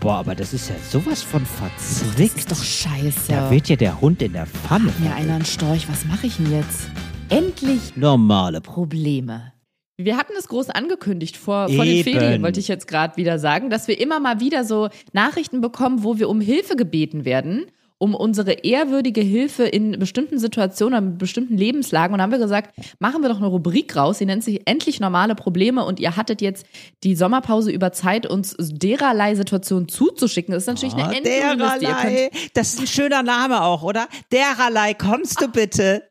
Boah, 0.00 0.16
aber 0.16 0.34
das 0.34 0.52
ist 0.52 0.68
ja 0.68 0.74
sowas 0.90 1.22
von 1.22 1.42
Das 1.76 2.00
verzwickt. 2.02 2.36
ist 2.38 2.50
doch 2.52 2.62
scheiße. 2.62 3.28
Da 3.32 3.50
wird 3.50 3.68
ja 3.68 3.76
der 3.76 4.00
Hund 4.00 4.22
in 4.22 4.32
der 4.32 4.46
Pfanne. 4.46 4.92
mir 4.98 5.14
einer 5.14 5.34
einen 5.36 5.44
Storch. 5.44 5.88
Was 5.88 6.04
mache 6.04 6.26
ich 6.26 6.36
denn 6.36 6.52
jetzt? 6.52 6.90
Endlich 7.28 7.96
Normale. 7.96 8.60
Probleme. 8.60 9.52
Wir 9.98 10.18
hatten 10.18 10.34
es 10.38 10.48
groß 10.48 10.68
angekündigt 10.70 11.36
vor, 11.38 11.68
vor 11.70 11.84
den. 11.84 12.04
Ferien, 12.04 12.42
wollte 12.42 12.60
ich 12.60 12.68
jetzt 12.68 12.86
gerade 12.86 13.16
wieder 13.16 13.38
sagen, 13.38 13.70
dass 13.70 13.88
wir 13.88 13.98
immer 13.98 14.20
mal 14.20 14.40
wieder 14.40 14.64
so 14.64 14.88
Nachrichten 15.12 15.62
bekommen, 15.62 16.04
wo 16.04 16.18
wir 16.18 16.28
um 16.28 16.42
Hilfe 16.42 16.76
gebeten 16.76 17.24
werden, 17.24 17.64
um 17.96 18.14
unsere 18.14 18.52
ehrwürdige 18.52 19.22
Hilfe 19.22 19.64
in 19.64 19.98
bestimmten 19.98 20.38
Situationen, 20.38 21.12
in 21.12 21.18
bestimmten 21.18 21.56
Lebenslagen. 21.56 22.12
Und 22.12 22.18
da 22.18 22.24
haben 22.24 22.30
wir 22.30 22.38
gesagt, 22.38 22.78
machen 22.98 23.22
wir 23.22 23.30
doch 23.30 23.38
eine 23.38 23.46
Rubrik 23.46 23.96
raus, 23.96 24.18
die 24.18 24.26
nennt 24.26 24.44
sich 24.44 24.60
Endlich 24.66 25.00
normale 25.00 25.34
Probleme. 25.34 25.82
Und 25.86 25.98
ihr 25.98 26.14
hattet 26.14 26.42
jetzt 26.42 26.66
die 27.02 27.16
Sommerpause 27.16 27.70
über 27.70 27.90
Zeit, 27.92 28.26
uns 28.26 28.54
dererlei 28.58 29.34
Situationen 29.34 29.88
zuzuschicken. 29.88 30.52
Das 30.52 30.64
ist 30.64 30.66
natürlich 30.66 30.94
Ah, 30.94 31.08
eine 31.08 31.16
endlose 31.16 31.54
Liste. 31.56 31.84
Ihr 31.86 31.94
könnt 31.94 32.02
dererlei. 32.04 32.30
Das 32.52 32.74
ist 32.74 32.80
ein 32.80 32.86
schöner 32.86 33.22
Name 33.22 33.62
auch, 33.62 33.82
oder? 33.82 34.08
Dererlei, 34.30 34.92
kommst 34.92 35.40
du 35.40 35.48
bitte? 35.48 36.02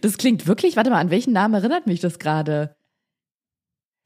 Das 0.00 0.18
klingt 0.18 0.46
wirklich, 0.46 0.76
warte 0.76 0.90
mal, 0.90 1.00
an 1.00 1.10
welchen 1.10 1.32
Namen 1.32 1.54
erinnert 1.54 1.86
mich 1.86 2.00
das 2.00 2.18
gerade? 2.18 2.76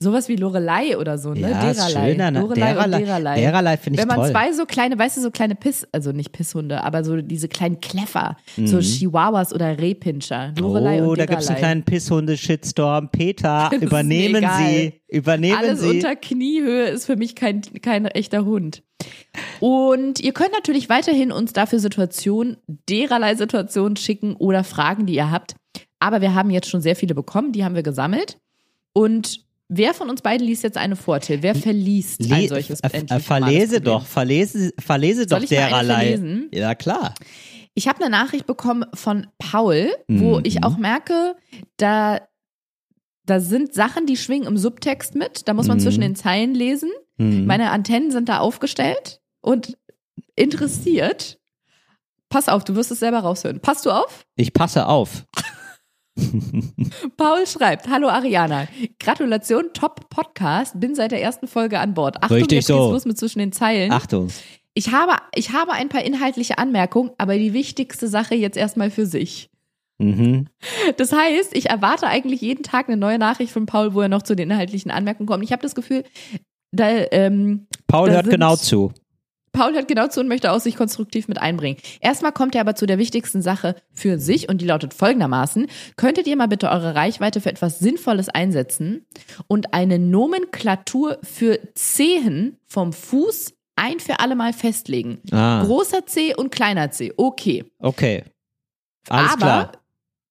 Sowas 0.00 0.28
wie 0.28 0.36
Lorelei 0.36 0.96
oder 0.96 1.18
so, 1.18 1.32
ne? 1.34 1.40
Ja, 1.40 1.70
ist 1.70 1.78
Dererlei. 1.80 2.10
schöner, 2.12 2.30
ne? 2.30 2.40
Lorelei 2.40 2.72
Dererlei. 2.72 2.96
und 2.98 3.04
Dererlei. 3.06 3.40
Dererlei 3.40 3.76
finde 3.76 3.96
ich 3.96 4.00
Wenn 4.02 4.08
man 4.08 4.18
toll. 4.18 4.30
zwei 4.30 4.52
so 4.52 4.64
kleine, 4.64 4.96
weißt 4.96 5.16
du, 5.16 5.20
so 5.22 5.30
kleine 5.32 5.56
Piss, 5.56 5.88
also 5.90 6.12
nicht 6.12 6.30
Pisshunde, 6.30 6.84
aber 6.84 7.02
so 7.02 7.16
diese 7.20 7.48
kleinen 7.48 7.80
Kleffer, 7.80 8.36
Mhm. 8.56 8.66
so 8.68 8.78
Chihuahuas 8.78 9.52
oder 9.52 9.76
Rehpinscher. 9.80 10.54
Lorelei 10.56 11.02
oh, 11.02 11.10
und 11.10 11.18
da 11.18 11.26
Dererlei. 11.26 11.26
gibt's 11.26 11.48
einen 11.48 11.58
kleinen 11.58 11.82
Pisshunde-Shitstorm. 11.84 13.08
Peter, 13.10 13.70
mir 13.72 13.82
übernehmen. 13.82 14.48
Sie. 14.58 14.92
Übernehmen 15.08 15.58
Alles 15.58 15.80
Sie. 15.80 15.88
unter 15.88 16.14
Kniehöhe 16.14 16.84
ist 16.90 17.06
für 17.06 17.16
mich 17.16 17.34
kein, 17.34 17.62
kein 17.82 18.06
echter 18.06 18.44
Hund. 18.44 18.82
Und 19.58 20.20
ihr 20.20 20.32
könnt 20.32 20.52
natürlich 20.52 20.88
weiterhin 20.88 21.32
uns 21.32 21.52
dafür 21.52 21.78
Situationen, 21.80 22.58
dererlei 22.88 23.34
Situationen 23.34 23.96
schicken 23.96 24.36
oder 24.36 24.62
Fragen, 24.64 25.06
die 25.06 25.14
ihr 25.14 25.30
habt. 25.30 25.56
Aber 25.98 26.20
wir 26.20 26.34
haben 26.34 26.50
jetzt 26.50 26.68
schon 26.68 26.80
sehr 26.82 26.94
viele 26.94 27.14
bekommen, 27.14 27.50
die 27.52 27.64
haben 27.64 27.74
wir 27.74 27.82
gesammelt. 27.82 28.38
Und 28.92 29.40
wer 29.68 29.94
von 29.94 30.10
uns 30.10 30.22
beiden 30.22 30.46
liest 30.46 30.62
jetzt 30.62 30.76
eine 30.76 30.96
vor, 30.96 31.20
Till? 31.20 31.42
Wer 31.42 31.54
verliest 31.54 32.20
ein 32.22 32.28
Le 32.42 32.48
solches 32.48 32.80
äh, 32.80 33.20
Verlese 33.20 33.80
doch, 33.80 34.04
verlese, 34.06 34.72
verlese 34.78 35.26
Soll 35.28 35.40
doch 35.40 35.48
dererlei. 35.48 35.94
verlesen? 36.16 36.48
Ja, 36.52 36.74
klar. 36.74 37.14
Ich 37.74 37.86
habe 37.86 38.00
eine 38.00 38.10
Nachricht 38.10 38.46
bekommen 38.46 38.84
von 38.94 39.28
Paul, 39.38 39.90
wo 40.08 40.38
Mhm. 40.38 40.42
ich 40.44 40.64
auch 40.64 40.76
merke, 40.78 41.36
da, 41.76 42.20
da 43.24 43.40
sind 43.40 43.72
Sachen, 43.74 44.06
die 44.06 44.16
schwingen 44.16 44.48
im 44.48 44.56
Subtext 44.58 45.14
mit. 45.14 45.46
Da 45.46 45.54
muss 45.54 45.68
man 45.68 45.76
Mhm. 45.78 45.82
zwischen 45.82 46.00
den 46.00 46.16
Zeilen 46.16 46.54
lesen. 46.54 46.90
Hm. 47.18 47.46
Meine 47.46 47.70
Antennen 47.70 48.10
sind 48.10 48.28
da 48.28 48.38
aufgestellt 48.38 49.20
und 49.42 49.76
interessiert. 50.34 51.38
Pass 52.30 52.48
auf, 52.48 52.64
du 52.64 52.74
wirst 52.74 52.90
es 52.90 53.00
selber 53.00 53.20
raushören. 53.20 53.60
Passt 53.60 53.86
du 53.86 53.90
auf? 53.90 54.24
ich 54.36 54.52
passe 54.52 54.86
auf. 54.86 55.24
Paul 57.16 57.46
schreibt, 57.46 57.88
hallo 57.88 58.08
Ariana, 58.08 58.66
Gratulation, 58.98 59.66
top 59.72 60.08
Podcast, 60.10 60.78
bin 60.78 60.94
seit 60.94 61.12
der 61.12 61.22
ersten 61.22 61.46
Folge 61.46 61.78
an 61.78 61.94
Bord. 61.94 62.22
Achtung, 62.22 62.38
Richtig 62.38 62.58
jetzt 62.58 62.66
so. 62.66 62.74
geht's 62.74 62.92
los 62.92 63.04
mit 63.04 63.18
zwischen 63.18 63.38
den 63.38 63.52
Zeilen. 63.52 63.92
Achtung. 63.92 64.28
Ich 64.74 64.92
habe, 64.92 65.12
ich 65.34 65.52
habe 65.52 65.72
ein 65.72 65.88
paar 65.88 66.04
inhaltliche 66.04 66.58
Anmerkungen, 66.58 67.10
aber 67.18 67.36
die 67.36 67.52
wichtigste 67.52 68.08
Sache 68.08 68.34
jetzt 68.34 68.56
erstmal 68.56 68.90
für 68.90 69.06
sich. 69.06 69.50
Mhm. 69.98 70.46
Das 70.96 71.12
heißt, 71.12 71.56
ich 71.56 71.70
erwarte 71.70 72.06
eigentlich 72.06 72.40
jeden 72.40 72.62
Tag 72.62 72.88
eine 72.88 72.96
neue 72.96 73.18
Nachricht 73.18 73.52
von 73.52 73.66
Paul, 73.66 73.94
wo 73.94 74.00
er 74.00 74.08
noch 74.08 74.22
zu 74.22 74.36
den 74.36 74.50
inhaltlichen 74.50 74.90
Anmerkungen 74.90 75.26
kommt. 75.26 75.42
Ich 75.42 75.52
habe 75.52 75.62
das 75.62 75.74
Gefühl, 75.74 76.04
da, 76.70 76.88
ähm, 77.10 77.66
Paul 77.86 78.08
Da 78.08 78.14
hört 78.14 78.30
genau 78.30 78.56
zu. 78.56 78.92
Paul 79.58 79.74
hört 79.74 79.88
genau 79.88 80.06
zu 80.06 80.20
und 80.20 80.28
möchte 80.28 80.52
auch 80.52 80.60
sich 80.60 80.76
konstruktiv 80.76 81.26
mit 81.26 81.38
einbringen. 81.38 81.78
Erstmal 82.00 82.30
kommt 82.30 82.54
er 82.54 82.60
aber 82.60 82.76
zu 82.76 82.86
der 82.86 82.98
wichtigsten 82.98 83.42
Sache 83.42 83.74
für 83.92 84.20
sich 84.20 84.48
und 84.48 84.60
die 84.60 84.66
lautet 84.66 84.94
folgendermaßen. 84.94 85.66
Könntet 85.96 86.28
ihr 86.28 86.36
mal 86.36 86.46
bitte 86.46 86.68
eure 86.70 86.94
Reichweite 86.94 87.40
für 87.40 87.50
etwas 87.50 87.80
Sinnvolles 87.80 88.28
einsetzen 88.28 89.04
und 89.48 89.74
eine 89.74 89.98
Nomenklatur 89.98 91.18
für 91.24 91.58
Zehen 91.74 92.56
vom 92.66 92.92
Fuß 92.92 93.52
ein 93.74 93.98
für 93.98 94.20
alle 94.20 94.36
Mal 94.36 94.52
festlegen? 94.52 95.18
Ah, 95.32 95.64
Großer 95.64 96.06
C 96.06 96.36
und 96.36 96.52
kleiner 96.52 96.92
C, 96.92 97.12
okay. 97.16 97.64
okay. 97.80 98.22
Alles 99.08 99.32
aber 99.32 99.38
klar. 99.38 99.72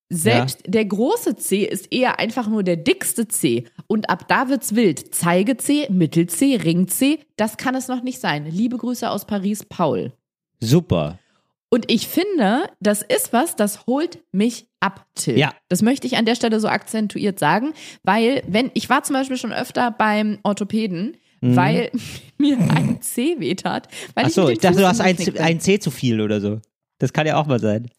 Selbst 0.10 0.62
der 0.66 0.86
große 0.86 1.36
C 1.36 1.64
ist 1.64 1.92
eher 1.92 2.20
einfach 2.20 2.48
nur 2.48 2.64
der 2.64 2.78
dickste 2.78 3.28
C. 3.28 3.66
Und 3.88 4.10
ab 4.10 4.28
da 4.28 4.50
wird's 4.50 4.76
wild. 4.76 5.14
Zeige 5.14 5.58
C, 5.58 5.88
Mittel 5.90 6.28
C, 6.28 6.56
Ring 6.56 6.88
C, 6.88 7.20
das 7.36 7.58
kann 7.58 7.76
es 7.76 7.88
noch 7.88 8.04
nicht 8.04 8.20
sein. 8.20 8.46
Liebe 8.50 8.78
Grüße 8.78 9.10
aus 9.10 9.26
Paris, 9.26 9.66
Paul. 9.66 10.14
Super. 10.60 11.20
Und 11.70 11.92
ich 11.92 12.08
finde, 12.08 12.70
das 12.80 13.02
ist 13.02 13.34
was, 13.34 13.58
das 13.58 13.86
holt 13.86 14.20
mich 14.32 14.68
ab, 14.80 15.06
Till. 15.16 15.38
Ja. 15.38 15.54
Das 15.68 15.82
möchte 15.82 16.08
ich 16.08 16.16
an 16.16 16.26
der 16.26 16.36
Stelle 16.36 16.62
so 16.62 16.70
akzentuiert 16.70 17.40
sagen, 17.40 17.74
weil 18.04 18.42
wenn, 18.48 18.72
ich 18.74 18.90
war 18.90 19.04
zum 19.04 19.16
Beispiel 19.16 19.38
schon 19.38 19.52
öfter 19.52 19.92
beim 19.92 20.40
Orthopäden, 20.44 21.18
weil 21.42 21.92
mir 22.38 22.58
ein 22.58 23.02
C 23.02 23.40
wehtat. 23.40 23.88
Weil 24.16 24.26
Ach 24.26 24.30
ich, 24.30 24.36
so, 24.36 24.50
ich 24.50 24.60
dachte, 24.60 24.80
du 24.80 24.88
hast 24.88 25.02
ein, 25.02 25.18
ein 25.40 25.60
C 25.60 25.80
zu 25.80 25.92
viel 25.92 26.22
oder 26.22 26.40
so. 26.40 26.62
Das 27.00 27.14
kann 27.14 27.28
ja 27.28 27.38
auch 27.38 27.46
mal 27.46 27.60
sein. 27.60 27.90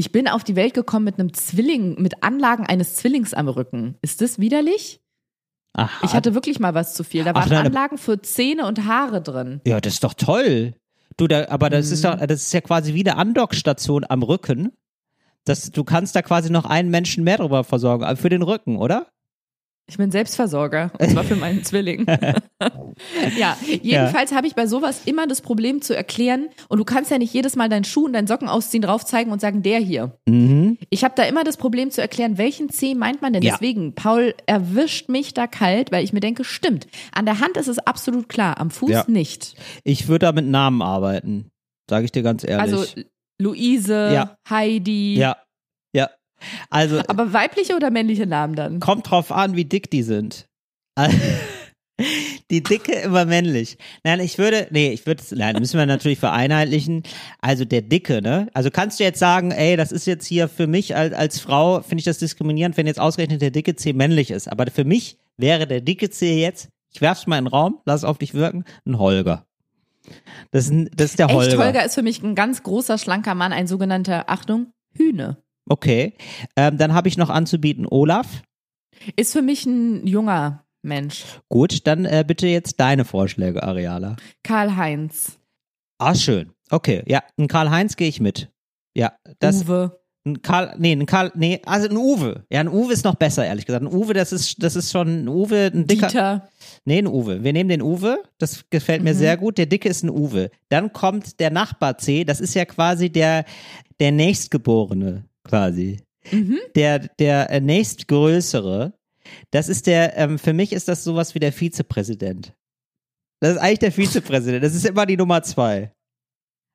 Ich 0.00 0.12
bin 0.12 0.28
auf 0.28 0.44
die 0.44 0.56
Welt 0.56 0.72
gekommen 0.72 1.04
mit 1.04 1.18
einem 1.20 1.34
Zwilling, 1.34 2.00
mit 2.00 2.22
Anlagen 2.22 2.64
eines 2.64 2.96
Zwillings 2.96 3.34
am 3.34 3.48
Rücken. 3.48 3.96
Ist 4.00 4.22
das 4.22 4.38
widerlich? 4.38 5.02
Aha. 5.74 5.90
Ich 6.06 6.14
hatte 6.14 6.34
wirklich 6.34 6.58
mal 6.58 6.72
was 6.72 6.94
zu 6.94 7.04
viel. 7.04 7.22
Da 7.22 7.32
Ach, 7.34 7.42
waren 7.42 7.50
nein, 7.50 7.66
Anlagen 7.66 7.98
für 7.98 8.22
Zähne 8.22 8.66
und 8.66 8.86
Haare 8.86 9.20
drin. 9.20 9.60
ja, 9.66 9.78
das 9.78 9.92
ist 9.94 10.04
doch 10.04 10.14
toll. 10.14 10.72
Du, 11.18 11.26
da, 11.26 11.48
aber 11.50 11.68
das 11.68 11.88
Mhm. 11.88 11.92
ist 11.92 12.04
doch, 12.06 12.16
das 12.18 12.40
ist 12.46 12.52
ja 12.54 12.62
quasi 12.62 12.94
wie 12.94 13.00
eine 13.06 13.18
Andockstation 13.18 14.06
am 14.08 14.22
Rücken. 14.22 14.72
Das, 15.44 15.70
du 15.70 15.84
kannst 15.84 16.16
da 16.16 16.22
quasi 16.22 16.48
noch 16.50 16.64
einen 16.64 16.88
Menschen 16.90 17.22
mehr 17.22 17.36
drüber 17.36 17.62
versorgen, 17.62 18.16
für 18.16 18.30
den 18.30 18.40
Rücken, 18.42 18.78
oder? 18.78 19.06
Ich 19.90 19.96
bin 19.98 20.12
Selbstversorger, 20.12 20.92
und 21.00 21.10
zwar 21.10 21.24
für 21.24 21.34
meinen 21.34 21.64
Zwilling. 21.64 22.06
ja, 23.36 23.56
jedenfalls 23.82 24.32
habe 24.32 24.46
ich 24.46 24.54
bei 24.54 24.68
sowas 24.68 25.02
immer 25.04 25.26
das 25.26 25.40
Problem 25.40 25.82
zu 25.82 25.96
erklären 25.96 26.48
und 26.68 26.78
du 26.78 26.84
kannst 26.84 27.10
ja 27.10 27.18
nicht 27.18 27.34
jedes 27.34 27.56
Mal 27.56 27.68
deinen 27.68 27.82
Schuh 27.82 28.04
und 28.04 28.12
deinen 28.12 28.28
Socken 28.28 28.48
ausziehen, 28.48 28.82
drauf 28.82 29.04
zeigen 29.04 29.32
und 29.32 29.40
sagen, 29.40 29.64
der 29.64 29.80
hier. 29.80 30.16
Mhm. 30.28 30.78
Ich 30.90 31.02
habe 31.02 31.14
da 31.16 31.24
immer 31.24 31.42
das 31.42 31.56
Problem 31.56 31.90
zu 31.90 32.00
erklären, 32.00 32.38
welchen 32.38 32.68
C 32.70 32.94
meint 32.94 33.20
man 33.20 33.32
denn? 33.32 33.42
Ja. 33.42 33.54
Deswegen, 33.54 33.96
Paul 33.96 34.32
erwischt 34.46 35.08
mich 35.08 35.34
da 35.34 35.48
kalt, 35.48 35.90
weil 35.90 36.04
ich 36.04 36.12
mir 36.12 36.20
denke, 36.20 36.44
stimmt. 36.44 36.86
An 37.10 37.24
der 37.26 37.40
Hand 37.40 37.56
ist 37.56 37.66
es 37.66 37.80
absolut 37.80 38.28
klar, 38.28 38.60
am 38.60 38.70
Fuß 38.70 38.90
Ja. 38.90 39.04
nicht. 39.08 39.56
Ich 39.82 40.06
würde 40.06 40.26
da 40.26 40.32
mit 40.32 40.46
Namen 40.46 40.82
arbeiten. 40.82 41.50
Sage 41.90 42.04
ich 42.04 42.12
dir 42.12 42.22
ganz 42.22 42.44
ehrlich. 42.44 42.60
Also 42.72 42.84
Luise, 43.40 44.12
Ja. 44.12 44.36
Heidi, 44.48 45.16
ja. 45.16 45.36
Also 46.70 47.02
Aber 47.08 47.32
weibliche 47.32 47.76
oder 47.76 47.90
männliche 47.90 48.26
Namen 48.26 48.54
dann? 48.54 48.80
kommt 48.80 49.10
drauf 49.10 49.32
an, 49.32 49.56
wie 49.56 49.64
dick 49.64 49.90
die 49.90 50.02
sind. 50.02 50.48
Die 52.50 52.62
Dicke 52.62 52.92
immer 52.92 53.26
männlich. 53.26 53.76
Nein, 54.04 54.20
ich 54.20 54.38
würde, 54.38 54.66
nee, 54.70 54.90
ich 54.90 55.06
würde, 55.06 55.22
nein, 55.32 55.56
müssen 55.58 55.78
wir 55.78 55.86
natürlich 55.86 56.18
vereinheitlichen. 56.18 57.02
Also 57.40 57.64
der 57.64 57.82
Dicke, 57.82 58.22
ne? 58.22 58.48
Also 58.54 58.70
kannst 58.70 58.98
du 58.98 59.04
jetzt 59.04 59.18
sagen, 59.18 59.50
ey, 59.50 59.76
das 59.76 59.92
ist 59.92 60.06
jetzt 60.06 60.26
hier 60.26 60.48
für 60.48 60.66
mich 60.66 60.96
als, 60.96 61.14
als 61.14 61.40
Frau, 61.40 61.82
finde 61.82 62.00
ich 62.00 62.04
das 62.04 62.18
diskriminierend, 62.18 62.76
wenn 62.76 62.86
jetzt 62.86 62.98
ausgerechnet 63.00 63.42
der 63.42 63.50
dicke 63.50 63.76
C 63.76 63.92
männlich 63.92 64.30
ist. 64.30 64.50
Aber 64.50 64.66
für 64.70 64.84
mich 64.84 65.18
wäre 65.36 65.66
der 65.66 65.80
dicke 65.80 66.10
C 66.10 66.40
jetzt, 66.40 66.70
ich 66.92 67.00
werf's 67.00 67.26
mal 67.26 67.38
in 67.38 67.44
den 67.44 67.50
Raum, 67.50 67.80
lass 67.84 68.00
es 68.00 68.04
auf 68.04 68.18
dich 68.18 68.34
wirken, 68.34 68.64
ein 68.86 68.98
Holger. 68.98 69.46
Das 70.50 70.64
ist, 70.64 70.72
ein, 70.72 70.90
das 70.94 71.10
ist 71.10 71.18
der 71.18 71.26
Echt, 71.26 71.36
Holger. 71.36 71.58
Holger 71.58 71.84
ist 71.84 71.94
für 71.94 72.02
mich 72.02 72.22
ein 72.22 72.34
ganz 72.34 72.62
großer, 72.62 72.98
schlanker 72.98 73.34
Mann, 73.34 73.52
ein 73.52 73.66
sogenannter, 73.66 74.24
Achtung, 74.28 74.72
Hühne. 74.92 75.36
Okay. 75.70 76.14
Ähm, 76.56 76.78
dann 76.78 76.92
habe 76.94 77.06
ich 77.08 77.16
noch 77.16 77.30
anzubieten 77.30 77.86
Olaf. 77.88 78.42
Ist 79.16 79.32
für 79.32 79.40
mich 79.42 79.64
ein 79.66 80.04
junger 80.06 80.64
Mensch. 80.82 81.24
Gut, 81.48 81.86
dann 81.86 82.04
äh, 82.04 82.24
bitte 82.26 82.48
jetzt 82.48 82.80
deine 82.80 83.04
Vorschläge, 83.04 83.62
Ariala. 83.62 84.16
Karl-Heinz. 84.42 85.38
Ah, 85.98 86.14
schön. 86.14 86.50
Okay, 86.70 87.02
ja, 87.06 87.22
ein 87.38 87.46
Karl-Heinz 87.46 87.96
gehe 87.96 88.08
ich 88.08 88.20
mit. 88.20 88.50
Ja, 88.96 89.12
das 89.38 89.62
Uwe. 89.64 90.00
ein 90.26 90.42
Karl, 90.42 90.74
nee, 90.78 90.92
ein 90.92 91.06
Karl, 91.06 91.30
nee, 91.36 91.60
also 91.64 91.88
ein 91.88 91.96
Uwe. 91.96 92.44
Ja, 92.50 92.60
ein 92.60 92.68
Uwe 92.68 92.92
ist 92.92 93.04
noch 93.04 93.14
besser, 93.14 93.46
ehrlich 93.46 93.64
gesagt. 93.66 93.84
Ein 93.84 93.92
Uwe, 93.94 94.12
das 94.12 94.32
ist, 94.32 94.60
das 94.62 94.74
ist 94.74 94.90
schon 94.90 95.22
ein 95.24 95.28
Uwe, 95.28 95.70
ein 95.72 95.86
dicker. 95.86 96.08
Dieter. 96.08 96.48
Nee, 96.84 96.98
ein 96.98 97.06
Uwe. 97.06 97.44
Wir 97.44 97.52
nehmen 97.52 97.68
den 97.68 97.82
Uwe. 97.82 98.22
Das 98.38 98.64
gefällt 98.70 99.02
mir 99.04 99.14
Mhm. 99.14 99.18
sehr 99.18 99.36
gut. 99.36 99.56
Der 99.58 99.66
dicke 99.66 99.88
ist 99.88 100.02
ein 100.02 100.10
Uwe. 100.10 100.50
Dann 100.68 100.92
kommt 100.92 101.38
der 101.38 101.50
Nachbar 101.50 101.96
C. 101.98 102.24
Das 102.24 102.40
ist 102.40 102.54
ja 102.54 102.64
quasi 102.64 103.10
der, 103.10 103.44
der 104.00 104.10
nächstgeborene, 104.12 105.24
quasi. 105.50 106.00
Mhm. 106.30 106.58
Der, 106.76 106.98
der 107.00 107.50
äh, 107.50 107.60
nächstgrößere. 107.60 108.92
Das 109.50 109.68
ist 109.68 109.86
der, 109.86 110.16
ähm, 110.16 110.38
für 110.38 110.52
mich 110.52 110.72
ist 110.72 110.88
das 110.88 111.04
sowas 111.04 111.34
wie 111.34 111.38
der 111.38 111.52
Vizepräsident. 111.52 112.54
Das 113.40 113.52
ist 113.52 113.58
eigentlich 113.58 113.78
der 113.80 113.92
Vizepräsident. 113.92 114.62
Das 114.64 114.74
ist 114.74 114.86
immer 114.86 115.06
die 115.06 115.16
Nummer 115.16 115.42
zwei. 115.42 115.92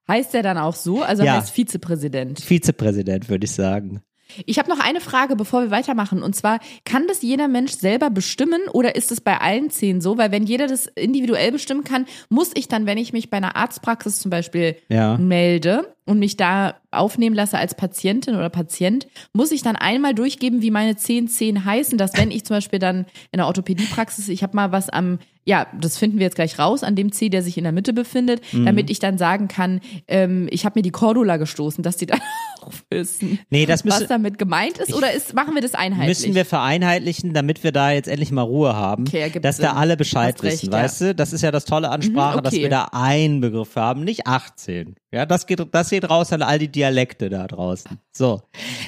Heißt 0.08 0.34
der 0.34 0.44
dann 0.44 0.58
auch 0.58 0.76
so? 0.76 1.02
Also 1.02 1.24
Ja. 1.24 1.38
heißt 1.38 1.52
Vizepräsident. 1.52 2.40
Vizepräsident, 2.42 3.30
würde 3.30 3.46
ich 3.46 3.52
sagen. 3.52 4.02
Ich 4.48 4.58
habe 4.58 4.70
noch 4.70 4.80
eine 4.80 5.02
Frage, 5.02 5.36
bevor 5.36 5.62
wir 5.62 5.72
weitermachen. 5.72 6.24
Und 6.24 6.36
zwar, 6.36 6.60
kann 6.84 7.08
das 7.08 7.22
jeder 7.22 7.48
Mensch 7.48 7.74
selber 7.74 8.10
bestimmen 8.10 8.62
oder 8.74 8.96
ist 8.96 9.12
es 9.12 9.22
bei 9.22 9.38
allen 9.40 9.70
zehn 9.70 10.02
so? 10.02 10.18
Weil 10.18 10.32
wenn 10.32 10.46
jeder 10.46 10.66
das 10.68 10.88
individuell 10.88 11.52
bestimmen 11.52 11.84
kann, 11.84 12.06
muss 12.30 12.52
ich 12.56 12.68
dann, 12.68 12.88
wenn 12.88 12.98
ich 12.98 13.14
mich 13.14 13.30
bei 13.30 13.38
einer 13.38 13.56
Arztpraxis 13.56 14.20
zum 14.20 14.32
Beispiel 14.32 14.78
Ja. 14.90 15.18
melde 15.18 15.94
und 16.06 16.20
mich 16.20 16.38
da 16.38 16.76
aufnehmen 16.92 17.36
lasse 17.36 17.58
als 17.58 17.76
Patientin 17.76 18.36
oder 18.36 18.50
Patient, 18.50 19.08
muss 19.34 19.52
ich 19.52 19.64
dann 19.64 19.76
einmal 19.76 20.14
durchgeben, 20.14 20.62
wie 20.62 20.72
meine 20.72 20.96
zehn 20.96 21.28
Zehen 21.28 21.66
heißen, 21.66 21.98
dass 21.98 22.16
wenn 22.18 22.32
ich 22.32 22.46
zum 22.46 22.56
Beispiel 22.58 22.80
dann 22.80 23.00
in 23.32 23.38
der 23.38 23.48
Orthopädiepraxis, 23.48 24.30
ich 24.30 24.44
habe 24.44 24.56
mal 24.56 24.72
was 24.72 24.90
am, 24.90 25.20
ja, 25.46 25.68
das 25.80 25.98
finden 25.98 26.18
wir 26.20 26.24
jetzt 26.26 26.36
gleich 26.36 26.58
raus, 26.58 26.84
an 26.84 26.96
dem 26.96 27.12
Zeh, 27.12 27.30
der 27.30 27.42
sich 27.44 27.58
in 27.58 27.64
der 27.64 27.74
Mitte 27.74 27.92
befindet, 27.92 28.42
Mhm. 28.54 28.66
damit 28.66 28.90
ich 28.90 29.00
dann 29.00 29.18
sagen 29.18 29.48
kann, 29.48 29.82
ähm, 30.08 30.48
ich 30.52 30.64
habe 30.66 30.80
mir 30.80 30.84
die 30.84 30.92
Cordula 30.92 31.38
gestoßen, 31.38 31.84
dass 31.84 31.98
die 31.98 32.06
dann 32.06 32.20
auch 32.62 32.72
wissen, 32.90 33.40
Nee, 33.50 33.66
das 33.66 33.86
was 33.86 33.96
müssen, 34.00 34.08
damit 34.10 34.38
gemeint 34.38 34.78
ist, 34.78 34.94
oder 34.94 35.12
ist, 35.12 35.34
machen 35.34 35.54
wir 35.56 35.62
das 35.62 35.74
einheitlich? 35.76 36.20
müssen 36.20 36.34
wir 36.36 36.46
vereinheitlichen, 36.46 37.34
damit 37.34 37.64
wir 37.64 37.72
da 37.72 37.92
jetzt 37.92 38.08
endlich 38.08 38.32
mal 38.32 38.42
Ruhe 38.44 38.76
haben, 38.76 39.06
Okay, 39.08 39.32
dass 39.42 39.58
da 39.58 39.70
Sinn. 39.70 39.78
alle 39.78 39.98
Bescheid 39.98 40.42
recht, 40.44 40.62
wissen, 40.64 40.72
ja. 40.72 40.80
weißt 40.84 41.02
du? 41.02 41.16
Das 41.16 41.34
ist 41.34 41.42
ja 41.42 41.52
das 41.52 41.66
Tolle 41.66 41.90
an 41.90 42.02
Sprache, 42.04 42.38
Mhm, 42.40 42.44
dass 42.44 42.54
okay. 42.54 42.64
wir 42.64 42.70
da 42.70 42.86
einen 42.94 43.42
Begriff 43.42 43.76
haben, 43.76 44.04
nicht 44.04 44.26
18. 44.28 44.96
Ja, 45.16 45.26
das 45.26 45.48
geht, 45.48 45.66
das 45.72 45.90
geht 45.92 46.10
raus 46.10 46.34
an 46.34 46.42
all 46.42 46.60
die 46.60 46.68
Dialekte 46.68 47.30
da 47.30 47.48
draußen. 47.48 48.00
So. 48.12 48.42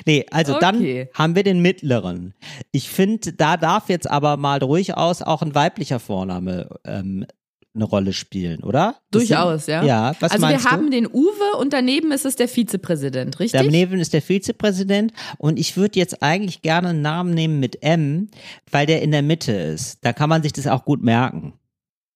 Nee, 0.05 0.25
also 0.29 0.55
Okay. 0.55 0.61
dann 0.61 1.17
haben 1.17 1.35
wir 1.35 1.43
den 1.43 1.61
mittleren. 1.61 2.33
Ich 2.73 2.89
finde, 2.89 3.31
da 3.31 3.55
darf 3.55 3.87
jetzt 3.87 4.11
aber 4.11 4.35
mal 4.35 4.59
durchaus 4.59 5.21
auch 5.21 5.41
ein 5.41 5.55
weiblicher 5.55 6.01
Vorname 6.01 6.67
ähm, 6.83 7.25
eine 7.73 7.85
Rolle 7.85 8.11
spielen, 8.11 8.61
oder? 8.63 8.97
Durchaus, 9.11 9.65
sind, 9.67 9.75
ja. 9.75 9.83
Ja, 9.85 10.15
was 10.19 10.33
also 10.33 10.43
wir 10.43 10.49
meinst 10.51 10.65
du? 10.65 10.69
haben 10.69 10.91
den 10.91 11.07
Uwe 11.07 11.57
und 11.59 11.71
daneben 11.71 12.11
ist 12.11 12.25
es 12.25 12.35
der 12.35 12.49
Vizepräsident, 12.49 13.39
richtig? 13.39 13.61
Daneben 13.61 13.97
ist 13.99 14.11
der 14.11 14.21
Vizepräsident 14.21 15.13
und 15.37 15.57
ich 15.57 15.77
würde 15.77 15.97
jetzt 15.97 16.21
eigentlich 16.21 16.61
gerne 16.61 16.89
einen 16.89 17.01
Namen 17.01 17.33
nehmen 17.33 17.61
mit 17.61 17.83
M, 17.83 18.29
weil 18.69 18.85
der 18.85 19.01
in 19.01 19.11
der 19.11 19.21
Mitte 19.21 19.53
ist. 19.53 20.03
Da 20.03 20.11
kann 20.11 20.27
man 20.27 20.43
sich 20.43 20.51
das 20.51 20.67
auch 20.67 20.83
gut 20.83 21.01
merken. 21.03 21.53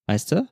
Weißt 0.06 0.32
du? 0.32 0.46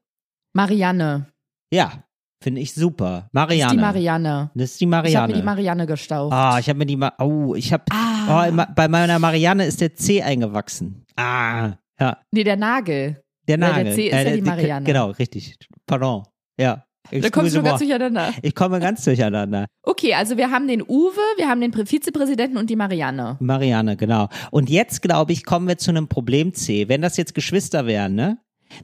Marianne. 0.55 1.27
Ja, 1.73 2.05
finde 2.43 2.61
ich 2.61 2.75
super. 2.75 3.25
Das 3.25 3.33
Marianne. 3.33 3.65
ist 3.65 3.73
die 3.73 3.81
Marianne. 3.81 4.51
Das 4.55 4.71
ist 4.73 4.81
die 4.81 4.85
Ich 4.87 4.93
habe 4.93 5.03
Marianne. 5.03 5.33
mir 5.33 5.39
die 5.41 5.45
Marianne 5.45 5.87
gestaucht. 5.87 6.33
ah, 6.33 6.59
ich 6.59 6.69
habe 6.69 6.79
mir 6.79 6.87
die 6.87 6.97
Ma 6.97 7.12
Oh, 7.19 7.55
ich 7.55 7.73
habe 7.73 7.85
Ah. 7.91 8.49
oh, 8.49 8.62
bei 8.75 8.89
meiner 8.89 9.19
Marianne 9.19 9.65
ist 9.67 9.81
der 9.81 9.95
C 9.95 10.23
eingewachsen. 10.23 11.05
Ah, 11.17 11.73
ja, 12.01 12.17
Nee, 12.33 12.45
der 12.45 12.57
Nagel. 12.57 13.23
der 13.49 13.57
der 13.57 13.69
Nagel. 13.69 13.95
C 13.95 14.07
ist 14.09 14.12
ja 14.15 14.35
die 14.37 14.43
Marianne. 14.43 14.87
Genau, 14.87 15.11
richtig. 15.11 15.57
Pardon. 15.87 16.25
Ja. 16.59 16.85
Da 17.11 17.29
kommst 17.31 17.55
du 17.57 17.59
Excuse 17.59 17.62
ganz 17.62 17.79
durcheinander. 17.81 18.33
Ich 18.43 18.55
komme 18.55 18.79
ganz 18.79 19.03
durcheinander. 19.05 19.67
Okay, 19.83 20.15
also 20.15 20.37
wir 20.37 20.51
haben 20.51 20.69
den 20.69 20.81
Uwe, 20.83 21.19
wir 21.39 21.49
haben 21.49 21.61
den 21.61 21.73
Vizepräsidenten 21.73 22.57
und 22.57 22.71
die 22.71 22.77
Marianne. 22.77 23.37
Marianne, 23.41 23.97
genau. 23.97 24.29
Und 24.53 24.71
jetzt, 24.71 25.03
glaube 25.03 25.33
ich, 25.33 25.45
kommen 25.45 25.67
wir 25.67 25.77
zu 25.79 25.91
einem 25.91 26.07
Problem 26.09 26.55
C. 26.55 26.89
Wenn 26.89 27.03
das 27.03 27.17
jetzt 27.17 27.35
Geschwister 27.35 27.87
wären, 27.87 28.15
ne? 28.15 28.39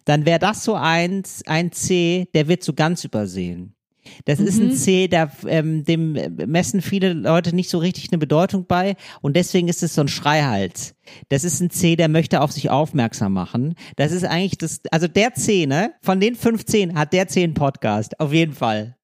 Dann 0.05 0.27
wäre 0.27 0.39
das 0.39 0.65
so 0.65 0.75
ein, 0.75 1.23
ein 1.47 1.73
C, 1.73 2.29
der 2.35 2.49
wird 2.49 2.63
so 2.63 2.73
ganz 2.73 3.05
übersehen. 3.05 3.77
Das 4.25 4.41
ist 4.41 4.61
ein 4.61 4.73
C, 4.73 5.09
da, 5.09 5.31
ähm, 5.47 5.85
dem 5.85 6.17
äh, 6.17 6.29
messen 6.47 6.81
viele 6.81 7.13
Leute 7.13 7.55
nicht 7.55 7.71
so 7.71 7.79
richtig 7.79 8.11
eine 8.11 8.19
Bedeutung 8.19 8.67
bei 8.67 8.97
und 9.21 9.37
deswegen 9.37 9.69
ist 9.69 9.83
es 9.83 9.95
so 9.95 10.01
ein 10.01 10.09
Schreihals. 10.09 10.95
Das 11.29 11.45
ist 11.45 11.61
ein 11.61 11.71
C, 11.71 11.97
der 11.97 12.09
möchte 12.09 12.41
auf 12.41 12.53
sich 12.53 12.71
aufmerksam 12.71 13.33
machen. 13.33 13.75
Das 13.97 14.13
ist 14.13 14.25
eigentlich 14.25 14.59
das, 14.59 14.81
also 14.91 15.09
der 15.09 15.35
C, 15.35 15.67
ne? 15.67 15.95
Von 16.03 16.21
den 16.21 16.37
15 16.37 16.97
hat 16.97 17.13
der 17.13 17.29
C 17.29 17.43
einen 17.43 17.55
Podcast, 17.55 18.21
auf 18.21 18.33
jeden 18.33 18.55
Fall. 18.55 18.97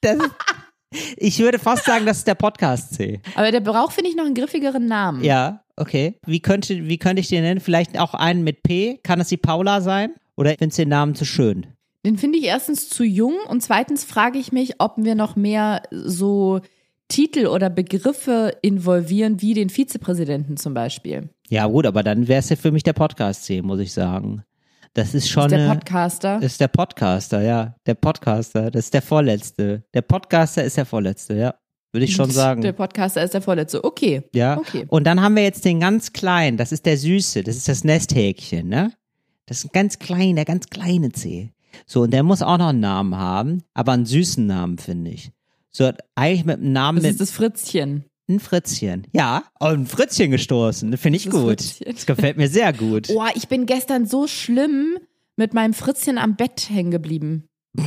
Das 0.00 0.18
ich 1.16 1.38
würde 1.38 1.58
fast 1.58 1.84
sagen, 1.84 2.06
das 2.06 2.18
ist 2.18 2.26
der 2.26 2.34
Podcast 2.34 2.94
C. 2.94 3.20
Aber 3.34 3.50
der 3.50 3.60
braucht, 3.60 3.92
finde 3.92 4.10
ich, 4.10 4.16
noch 4.16 4.24
einen 4.24 4.34
griffigeren 4.34 4.86
Namen. 4.86 5.22
Ja, 5.24 5.64
okay. 5.80 6.14
Wie 6.26 6.40
könnte, 6.40 6.88
wie 6.88 6.98
könnte 6.98 7.20
ich 7.20 7.28
den 7.28 7.42
nennen? 7.42 7.60
Vielleicht 7.60 7.98
auch 7.98 8.14
einen 8.14 8.44
mit 8.44 8.62
P? 8.62 8.98
Kann 9.02 9.20
es 9.20 9.28
die 9.28 9.36
Paula 9.36 9.80
sein? 9.80 10.14
Oder 10.36 10.54
findest 10.58 10.78
du 10.78 10.82
den 10.82 10.90
Namen 10.90 11.14
zu 11.14 11.24
schön? 11.24 11.66
Den 12.06 12.16
finde 12.16 12.38
ich 12.38 12.44
erstens 12.44 12.88
zu 12.88 13.04
jung 13.04 13.34
und 13.48 13.62
zweitens 13.62 14.04
frage 14.04 14.38
ich 14.38 14.52
mich, 14.52 14.80
ob 14.80 14.94
wir 14.96 15.14
noch 15.14 15.36
mehr 15.36 15.82
so 15.90 16.60
Titel 17.08 17.46
oder 17.46 17.68
Begriffe 17.68 18.56
involvieren, 18.62 19.42
wie 19.42 19.52
den 19.52 19.68
Vizepräsidenten 19.68 20.56
zum 20.56 20.72
Beispiel. 20.72 21.28
Ja, 21.48 21.66
gut, 21.66 21.84
aber 21.84 22.02
dann 22.02 22.28
wäre 22.28 22.38
es 22.38 22.48
ja 22.48 22.56
für 22.56 22.70
mich 22.70 22.84
der 22.84 22.92
Podcast-C, 22.92 23.60
muss 23.62 23.80
ich 23.80 23.92
sagen. 23.92 24.44
Das 24.94 25.14
ist 25.14 25.28
schon 25.28 25.44
Ist 25.44 25.50
der 25.50 25.60
eine, 25.60 25.74
Podcaster. 25.74 26.42
ist 26.42 26.60
der 26.60 26.68
Podcaster, 26.68 27.42
ja. 27.42 27.74
Der 27.86 27.94
Podcaster, 27.94 28.70
das 28.70 28.86
ist 28.86 28.94
der 28.94 29.02
Vorletzte. 29.02 29.84
Der 29.92 30.02
Podcaster 30.02 30.64
ist 30.64 30.76
der 30.76 30.86
Vorletzte, 30.86 31.34
ja. 31.34 31.54
Würde 31.92 32.04
ich 32.04 32.14
schon 32.14 32.30
sagen. 32.30 32.62
Der 32.62 32.72
Podcaster 32.72 33.22
ist 33.24 33.34
der 33.34 33.42
vorletzte. 33.42 33.82
Okay. 33.84 34.22
Ja. 34.34 34.58
Okay. 34.58 34.84
Und 34.88 35.04
dann 35.04 35.20
haben 35.20 35.34
wir 35.36 35.42
jetzt 35.42 35.64
den 35.64 35.80
ganz 35.80 36.12
kleinen, 36.12 36.56
das 36.56 36.70
ist 36.72 36.86
der 36.86 36.96
Süße, 36.96 37.42
das 37.42 37.56
ist 37.56 37.68
das 37.68 37.82
Nesthäkchen, 37.84 38.68
ne? 38.68 38.92
Das 39.46 39.58
ist 39.58 39.64
ein 39.66 39.70
ganz 39.72 39.98
kleiner, 39.98 40.44
ganz 40.44 40.68
kleine 40.68 41.10
C. 41.10 41.50
So, 41.86 42.02
und 42.02 42.12
der 42.12 42.22
muss 42.22 42.42
auch 42.42 42.58
noch 42.58 42.68
einen 42.68 42.80
Namen 42.80 43.16
haben, 43.16 43.62
aber 43.74 43.92
einen 43.92 44.06
süßen 44.06 44.46
Namen, 44.46 44.78
finde 44.78 45.10
ich. 45.10 45.32
So, 45.70 45.90
eigentlich 46.14 46.44
mit 46.44 46.58
einem 46.58 46.72
Namen 46.72 46.96
Das 46.98 47.02
mit 47.04 47.12
ist 47.12 47.20
das 47.20 47.30
Fritzchen. 47.32 48.04
ein 48.28 48.38
Fritzchen. 48.38 49.06
Ja, 49.12 49.44
auf 49.58 49.72
ein 49.72 49.86
Fritzchen 49.86 50.30
gestoßen. 50.30 50.96
Finde 50.96 51.16
ich 51.16 51.24
Das 51.24 51.32
gut. 51.34 51.44
Fritzchen. 51.60 51.92
Das 51.92 52.06
gefällt 52.06 52.36
mir 52.36 52.48
sehr 52.48 52.72
gut. 52.72 53.08
Oh, 53.14 53.24
ich 53.34 53.48
bin 53.48 53.66
gestern 53.66 54.06
so 54.06 54.28
schlimm 54.28 54.96
mit 55.36 55.54
meinem 55.54 55.74
Fritzchen 55.74 56.18
am 56.18 56.36
Bett 56.36 56.68
hängen 56.70 56.90
geblieben. 56.92 57.48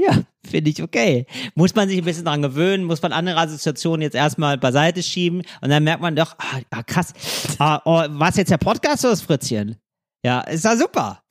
Ja, 0.00 0.22
finde 0.48 0.70
ich 0.70 0.82
okay. 0.82 1.26
Muss 1.54 1.74
man 1.74 1.88
sich 1.88 1.98
ein 1.98 2.04
bisschen 2.04 2.24
dran 2.24 2.42
gewöhnen, 2.42 2.84
muss 2.84 3.02
man 3.02 3.12
andere 3.12 3.38
Assoziationen 3.38 4.02
jetzt 4.02 4.14
erstmal 4.14 4.58
beiseite 4.58 5.02
schieben 5.02 5.42
und 5.60 5.70
dann 5.70 5.84
merkt 5.84 6.02
man 6.02 6.16
doch, 6.16 6.36
ah, 6.38 6.60
ah 6.70 6.82
krass, 6.82 7.12
ah, 7.58 7.80
oh, 7.84 8.04
was 8.08 8.36
jetzt 8.36 8.50
der 8.50 8.58
Podcast 8.58 9.04
oder 9.04 9.12
das 9.12 9.22
Fritzchen? 9.22 9.76
Ja, 10.24 10.40
ist 10.40 10.64
ja 10.64 10.76
super. 10.76 11.22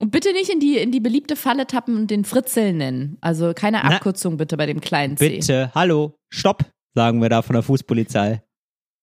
Und 0.00 0.10
bitte 0.10 0.32
nicht 0.32 0.50
in 0.50 0.60
die, 0.60 0.76
in 0.78 0.92
die 0.92 1.00
beliebte 1.00 1.36
Falle 1.36 1.66
tappen 1.66 1.96
und 1.96 2.10
den 2.10 2.24
Fritzel 2.24 2.72
nennen. 2.72 3.16
Also 3.20 3.54
keine 3.54 3.80
Na, 3.82 3.90
Abkürzung 3.90 4.36
bitte 4.36 4.56
bei 4.56 4.66
dem 4.66 4.80
kleinen 4.80 5.16
C. 5.16 5.28
Bitte, 5.28 5.72
hallo, 5.74 6.18
stopp, 6.30 6.64
sagen 6.94 7.22
wir 7.22 7.28
da 7.28 7.42
von 7.42 7.54
der 7.54 7.62
Fußpolizei. 7.62 8.42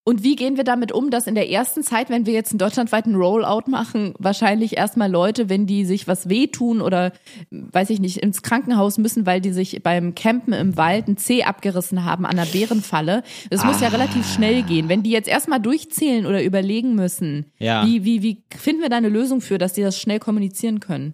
Und 0.03 0.23
wie 0.23 0.35
gehen 0.35 0.57
wir 0.57 0.63
damit 0.63 0.91
um, 0.91 1.11
dass 1.11 1.27
in 1.27 1.35
der 1.35 1.49
ersten 1.51 1.83
Zeit, 1.83 2.09
wenn 2.09 2.25
wir 2.25 2.33
jetzt 2.33 2.51
einen 2.51 2.57
deutschlandweiten 2.57 3.13
Rollout 3.15 3.69
machen, 3.69 4.15
wahrscheinlich 4.17 4.75
erstmal 4.75 5.11
Leute, 5.11 5.47
wenn 5.47 5.67
die 5.67 5.85
sich 5.85 6.07
was 6.07 6.27
wehtun 6.27 6.81
oder, 6.81 7.11
weiß 7.51 7.91
ich 7.91 7.99
nicht, 7.99 8.17
ins 8.17 8.41
Krankenhaus 8.41 8.97
müssen, 8.97 9.27
weil 9.27 9.41
die 9.41 9.51
sich 9.51 9.83
beim 9.83 10.15
Campen 10.15 10.53
im 10.53 10.75
Wald 10.75 11.07
ein 11.07 11.17
Zeh 11.17 11.43
abgerissen 11.43 12.03
haben 12.03 12.25
an 12.25 12.39
einer 12.39 12.47
Bärenfalle. 12.47 13.21
Es 13.51 13.63
muss 13.63 13.79
ja 13.79 13.89
Ah. 13.89 13.91
relativ 13.91 14.25
schnell 14.27 14.63
gehen. 14.63 14.89
Wenn 14.89 15.03
die 15.03 15.11
jetzt 15.11 15.27
erstmal 15.29 15.59
durchzählen 15.59 16.25
oder 16.25 16.43
überlegen 16.43 16.95
müssen, 16.95 17.45
Ja. 17.59 17.85
wie, 17.85 18.03
wie, 18.03 18.23
wie 18.23 18.43
finden 18.57 18.81
wir 18.81 18.89
da 18.89 18.97
eine 18.97 19.09
Lösung 19.09 19.39
für, 19.39 19.59
dass 19.59 19.73
die 19.73 19.81
das 19.83 19.99
schnell 19.99 20.17
kommunizieren 20.19 20.79
können? 20.79 21.13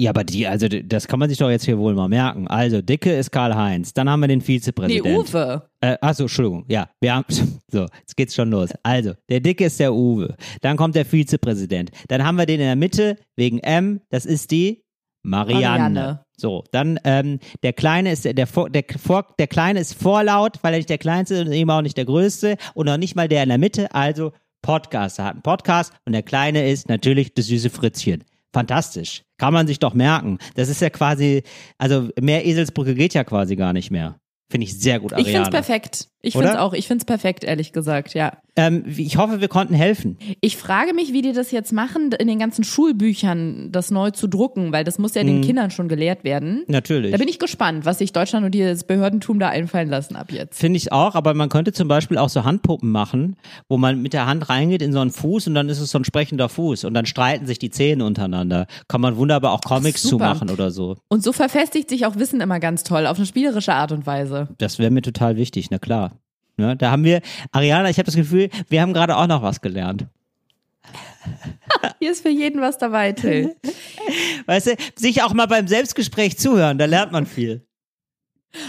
Ja, 0.00 0.12
aber 0.12 0.24
die, 0.24 0.46
also 0.46 0.66
das 0.66 1.06
kann 1.08 1.18
man 1.18 1.28
sich 1.28 1.36
doch 1.36 1.50
jetzt 1.50 1.66
hier 1.66 1.76
wohl 1.76 1.94
mal 1.94 2.08
merken. 2.08 2.48
Also, 2.48 2.80
Dicke 2.80 3.14
ist 3.14 3.30
Karl-Heinz, 3.32 3.92
dann 3.92 4.08
haben 4.08 4.20
wir 4.20 4.28
den 4.28 4.38
Nee, 4.38 4.44
Vizepräsidenten. 4.46 5.14
Uwe. 5.14 5.68
Äh, 5.82 5.98
achso, 6.00 6.22
Entschuldigung, 6.22 6.64
ja, 6.68 6.88
wir 7.02 7.16
haben, 7.16 7.26
so, 7.70 7.86
jetzt 7.98 8.16
geht's 8.16 8.34
schon 8.34 8.50
los. 8.50 8.70
Also, 8.82 9.12
der 9.28 9.40
Dicke 9.40 9.66
ist 9.66 9.78
der 9.78 9.92
Uwe, 9.92 10.36
dann 10.62 10.78
kommt 10.78 10.94
der 10.94 11.04
Vizepräsident, 11.04 11.90
dann 12.08 12.24
haben 12.24 12.36
wir 12.38 12.46
den 12.46 12.60
in 12.60 12.66
der 12.66 12.76
Mitte, 12.76 13.18
wegen 13.36 13.58
M, 13.58 14.00
das 14.08 14.24
ist 14.24 14.50
die 14.52 14.84
Marianne. 15.22 15.90
Marianne. 15.90 16.24
So, 16.34 16.64
dann, 16.72 16.98
ähm, 17.04 17.38
der 17.62 17.74
Kleine 17.74 18.12
ist, 18.12 18.24
der, 18.24 18.32
der, 18.32 18.46
der, 18.70 18.84
der 19.38 19.46
Kleine 19.48 19.80
ist 19.80 19.92
vorlaut, 19.92 20.60
weil 20.62 20.72
er 20.72 20.78
nicht 20.78 20.88
der 20.88 20.96
Kleinste 20.96 21.34
ist 21.34 21.46
und 21.46 21.52
eben 21.52 21.68
auch 21.68 21.82
nicht 21.82 21.98
der 21.98 22.06
Größte 22.06 22.56
und 22.72 22.86
noch 22.86 22.96
nicht 22.96 23.16
mal 23.16 23.28
der 23.28 23.42
in 23.42 23.50
der 23.50 23.58
Mitte, 23.58 23.94
also 23.94 24.32
Podcaster 24.62 25.24
hat 25.24 25.34
einen 25.34 25.42
Podcast 25.42 25.92
und 26.06 26.14
der 26.14 26.22
Kleine 26.22 26.70
ist 26.70 26.88
natürlich 26.88 27.34
das 27.34 27.48
süße 27.48 27.68
Fritzchen. 27.68 28.24
Fantastisch. 28.52 29.22
Kann 29.38 29.52
man 29.54 29.66
sich 29.66 29.78
doch 29.78 29.94
merken. 29.94 30.38
Das 30.54 30.68
ist 30.68 30.80
ja 30.80 30.90
quasi, 30.90 31.42
also 31.78 32.08
mehr 32.20 32.44
Eselsbrücke 32.44 32.94
geht 32.94 33.14
ja 33.14 33.24
quasi 33.24 33.56
gar 33.56 33.72
nicht 33.72 33.90
mehr. 33.90 34.18
Finde 34.50 34.66
ich 34.66 34.78
sehr 34.78 34.98
gut, 34.98 35.12
Ich 35.12 35.18
find's 35.18 35.30
Ariane. 35.34 35.50
perfekt. 35.50 36.08
Ich 36.22 36.36
Oder? 36.36 36.48
find's 36.48 36.60
auch. 36.60 36.72
Ich 36.74 36.86
find's 36.86 37.04
perfekt, 37.04 37.44
ehrlich 37.44 37.72
gesagt, 37.72 38.14
ja. 38.14 38.32
Ähm, 38.56 38.84
ich 38.86 39.16
hoffe, 39.16 39.40
wir 39.40 39.48
konnten 39.48 39.72
helfen. 39.74 40.18
Ich 40.40 40.56
frage 40.56 40.92
mich, 40.92 41.12
wie 41.12 41.22
die 41.22 41.32
das 41.32 41.50
jetzt 41.50 41.72
machen, 41.72 42.10
in 42.18 42.26
den 42.28 42.38
ganzen 42.38 42.62
Schulbüchern 42.64 43.70
das 43.72 43.90
neu 43.90 44.10
zu 44.10 44.26
drucken, 44.26 44.72
weil 44.72 44.84
das 44.84 44.98
muss 44.98 45.14
ja 45.14 45.22
Mhm. 45.22 45.26
den 45.28 45.40
Kindern 45.42 45.70
schon 45.70 45.88
gelehrt 45.88 46.24
werden. 46.24 46.64
Natürlich. 46.66 47.12
Da 47.12 47.16
bin 47.18 47.28
ich 47.28 47.38
gespannt, 47.38 47.84
was 47.84 47.98
sich 47.98 48.12
Deutschland 48.12 48.44
und 48.44 48.54
das 48.54 48.84
Behördentum 48.84 49.38
da 49.38 49.48
einfallen 49.48 49.88
lassen 49.88 50.16
ab 50.16 50.30
jetzt. 50.32 50.58
Finde 50.58 50.76
ich 50.76 50.92
auch, 50.92 51.14
aber 51.14 51.32
man 51.34 51.48
könnte 51.48 51.72
zum 51.72 51.88
Beispiel 51.88 52.18
auch 52.18 52.28
so 52.28 52.44
Handpuppen 52.44 52.90
machen, 52.90 53.36
wo 53.68 53.78
man 53.78 54.02
mit 54.02 54.12
der 54.12 54.26
Hand 54.26 54.48
reingeht 54.50 54.82
in 54.82 54.92
so 54.92 55.00
einen 55.00 55.10
Fuß 55.10 55.46
und 55.46 55.54
dann 55.54 55.68
ist 55.68 55.80
es 55.80 55.90
so 55.90 55.98
ein 55.98 56.04
sprechender 56.04 56.48
Fuß 56.48 56.84
und 56.84 56.92
dann 56.94 57.06
streiten 57.06 57.46
sich 57.46 57.58
die 57.58 57.70
Zähne 57.70 58.04
untereinander. 58.04 58.66
Kann 58.88 59.00
man 59.00 59.16
wunderbar 59.16 59.52
auch 59.52 59.60
Comics 59.62 60.02
zumachen 60.02 60.50
oder 60.50 60.70
so. 60.70 60.96
Und 61.08 61.22
so 61.22 61.32
verfestigt 61.32 61.88
sich 61.88 62.04
auch 62.04 62.16
Wissen 62.16 62.40
immer 62.40 62.60
ganz 62.60 62.84
toll, 62.84 63.06
auf 63.06 63.16
eine 63.16 63.26
spielerische 63.26 63.72
Art 63.74 63.92
und 63.92 64.06
Weise. 64.06 64.48
Das 64.58 64.78
wäre 64.78 64.90
mir 64.90 65.02
total 65.02 65.36
wichtig, 65.36 65.70
na 65.70 65.78
klar. 65.78 66.09
Ja, 66.56 66.74
da 66.74 66.90
haben 66.90 67.04
wir, 67.04 67.20
Ariana, 67.52 67.90
ich 67.90 67.96
habe 67.98 68.06
das 68.06 68.16
Gefühl, 68.16 68.50
wir 68.68 68.82
haben 68.82 68.92
gerade 68.92 69.16
auch 69.16 69.26
noch 69.26 69.42
was 69.42 69.60
gelernt. 69.60 70.06
Hier 71.98 72.10
ist 72.10 72.22
für 72.22 72.30
jeden 72.30 72.60
was 72.60 72.78
dabei, 72.78 73.12
Till. 73.12 73.56
Weißt 74.46 74.68
du, 74.68 74.76
sich 74.96 75.22
auch 75.22 75.34
mal 75.34 75.46
beim 75.46 75.68
Selbstgespräch 75.68 76.38
zuhören, 76.38 76.78
da 76.78 76.86
lernt 76.86 77.12
man 77.12 77.26
viel. 77.26 77.66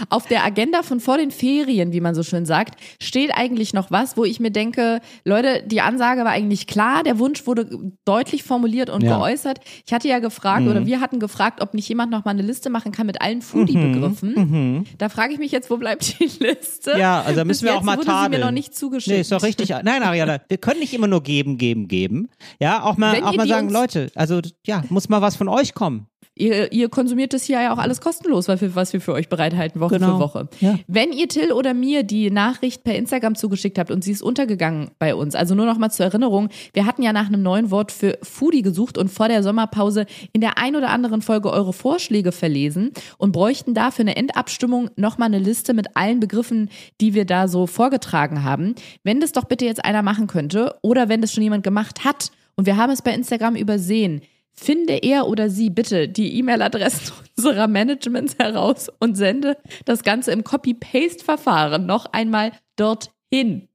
Auf 0.09 0.27
der 0.27 0.43
Agenda 0.43 0.83
von 0.83 0.99
vor 0.99 1.17
den 1.17 1.31
Ferien, 1.31 1.91
wie 1.93 2.01
man 2.01 2.13
so 2.15 2.23
schön 2.23 2.45
sagt, 2.45 2.79
steht 3.01 3.31
eigentlich 3.33 3.73
noch 3.73 3.89
was, 3.91 4.15
wo 4.17 4.23
ich 4.25 4.39
mir 4.39 4.51
denke, 4.51 4.99
Leute, 5.25 5.63
die 5.65 5.81
Ansage 5.81 6.21
war 6.23 6.31
eigentlich 6.31 6.67
klar, 6.67 7.03
der 7.03 7.17
Wunsch 7.19 7.47
wurde 7.47 7.67
deutlich 8.05 8.43
formuliert 8.43 8.89
und 8.89 9.01
Ja. 9.03 9.17
Mhm. 9.17 9.21
geäußert. 9.21 9.59
Ich 9.85 9.93
hatte 9.93 10.07
ja 10.07 10.19
gefragt 10.19 10.67
oder 10.67 10.85
wir 10.85 11.01
hatten 11.01 11.19
gefragt, 11.19 11.61
ob 11.61 11.73
nicht 11.73 11.89
jemand 11.89 12.11
noch 12.11 12.25
mal 12.25 12.31
eine 12.31 12.41
Liste 12.43 12.69
machen 12.69 12.91
kann 12.91 13.07
mit 13.07 13.21
allen 13.21 13.41
Foodie-Begriffen. 13.41 14.85
Da 14.97 15.09
frage 15.09 15.33
ich 15.33 15.39
mich 15.39 15.51
jetzt, 15.51 15.69
wo 15.69 15.77
bleibt 15.77 16.19
die 16.19 16.25
Liste? 16.39 16.93
Mhm. 16.93 16.99
Ja, 16.99 17.21
also 17.21 17.35
da 17.39 17.45
müssen 17.45 17.61
Bis 17.65 17.71
wir 17.71 17.75
auch 17.77 17.83
mal 17.83 17.93
wurde 17.97 18.05
sie 18.05 18.11
tadeln. 18.11 18.39
mir 18.39 18.45
noch 18.45 18.51
nicht 18.51 18.75
zugeschickt. 18.75 19.15
Nee, 19.15 19.21
ist 19.21 19.31
doch 19.31 19.43
richtig. 19.43 19.69
Nein, 19.69 20.03
Ariana, 20.03 20.39
wir 20.47 20.57
können 20.57 20.79
nicht 20.79 20.93
immer 20.93 21.07
nur 21.07 21.23
geben, 21.23 21.57
geben, 21.57 21.87
geben. 21.87 22.29
Ja, 22.59 22.83
auch 22.83 22.97
mal, 22.97 23.13
Wenn 23.17 23.23
auch 23.23 23.35
mal 23.35 23.47
sagen, 23.47 23.69
Leute, 23.69 24.11
also 24.15 24.41
ja, 24.65 24.83
muss 24.89 25.09
mal 25.09 25.21
was 25.21 25.35
von 25.35 25.47
euch 25.47 25.73
kommen. 25.73 26.07
Ihr, 26.33 26.71
ihr 26.71 26.87
konsumiert 26.87 27.33
das 27.33 27.43
hier 27.43 27.61
ja 27.61 27.73
auch 27.73 27.77
alles 27.77 27.99
kostenlos, 27.99 28.47
was 28.47 28.61
wir, 28.61 28.73
was 28.73 28.93
wir 28.93 29.01
für 29.01 29.11
euch 29.11 29.27
bereithalten, 29.27 29.81
Woche 29.81 29.95
Genau. 29.99 30.13
für 30.13 30.19
Woche. 30.19 30.47
Ja. 30.61 30.79
Wenn 30.87 31.11
ihr 31.11 31.27
Till 31.27 31.51
oder 31.51 31.73
mir 31.73 32.03
die 32.03 32.31
Nachricht 32.31 32.85
per 32.85 32.95
Instagram 32.95 33.35
zugeschickt 33.35 33.77
habt 33.77 33.91
und 33.91 34.01
sie 34.03 34.13
ist 34.13 34.21
untergegangen 34.23 34.91
bei 34.97 35.13
uns, 35.13 35.35
also 35.35 35.55
nur 35.55 35.65
noch 35.65 35.77
mal 35.77 35.89
zur 35.89 36.05
Erinnerung, 36.05 36.47
wir 36.73 36.85
hatten 36.85 37.03
ja 37.03 37.11
nach 37.11 37.27
einem 37.27 37.43
neuen 37.43 37.69
Wort 37.69 37.91
für 37.91 38.17
Foodie 38.23 38.61
gesucht 38.61 38.97
und 38.97 39.09
vor 39.09 39.27
der 39.27 39.43
Sommerpause 39.43 40.05
in 40.31 40.39
der 40.39 40.57
ein 40.57 40.77
oder 40.77 40.89
anderen 40.91 41.21
Folge 41.21 41.51
eure 41.51 41.73
Vorschläge 41.73 42.31
verlesen 42.31 42.91
und 43.17 43.33
bräuchten 43.33 43.73
da 43.73 43.91
für 43.91 44.01
eine 44.03 44.15
Endabstimmung 44.15 44.89
noch 44.95 45.17
mal 45.17 45.25
eine 45.25 45.39
Liste 45.39 45.73
mit 45.73 45.97
allen 45.97 46.21
Begriffen, 46.21 46.69
die 47.01 47.13
wir 47.13 47.25
da 47.25 47.49
so 47.49 47.67
vorgetragen 47.67 48.43
haben. 48.45 48.75
Wenn 49.03 49.19
das 49.19 49.33
doch 49.33 49.43
bitte 49.43 49.65
jetzt 49.65 49.83
einer 49.83 50.01
machen 50.01 50.27
könnte 50.27 50.75
oder 50.81 51.09
wenn 51.09 51.21
das 51.21 51.33
schon 51.33 51.43
jemand 51.43 51.65
gemacht 51.65 52.05
hat 52.05 52.31
und 52.55 52.65
wir 52.65 52.77
haben 52.77 52.91
es 52.91 53.01
bei 53.01 53.13
Instagram 53.13 53.55
übersehen, 53.57 54.21
Finde 54.53 54.97
er 54.97 55.27
oder 55.27 55.49
sie 55.49 55.69
bitte 55.69 56.07
die 56.07 56.37
E-Mail-Adressen 56.37 57.13
unserer 57.37 57.67
Managements 57.67 58.37
heraus 58.37 58.89
und 58.99 59.15
sende 59.15 59.57
das 59.85 60.03
Ganze 60.03 60.31
im 60.31 60.43
Copy-Paste-Verfahren 60.43 61.85
noch 61.85 62.05
einmal 62.07 62.51
dorthin. 62.75 63.67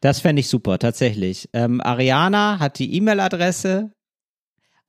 Das 0.00 0.20
fände 0.20 0.40
ich 0.40 0.48
super, 0.48 0.78
tatsächlich. 0.78 1.48
Ähm, 1.52 1.80
Ariana 1.80 2.58
hat 2.60 2.78
die 2.78 2.94
E-Mail-Adresse. 2.94 3.90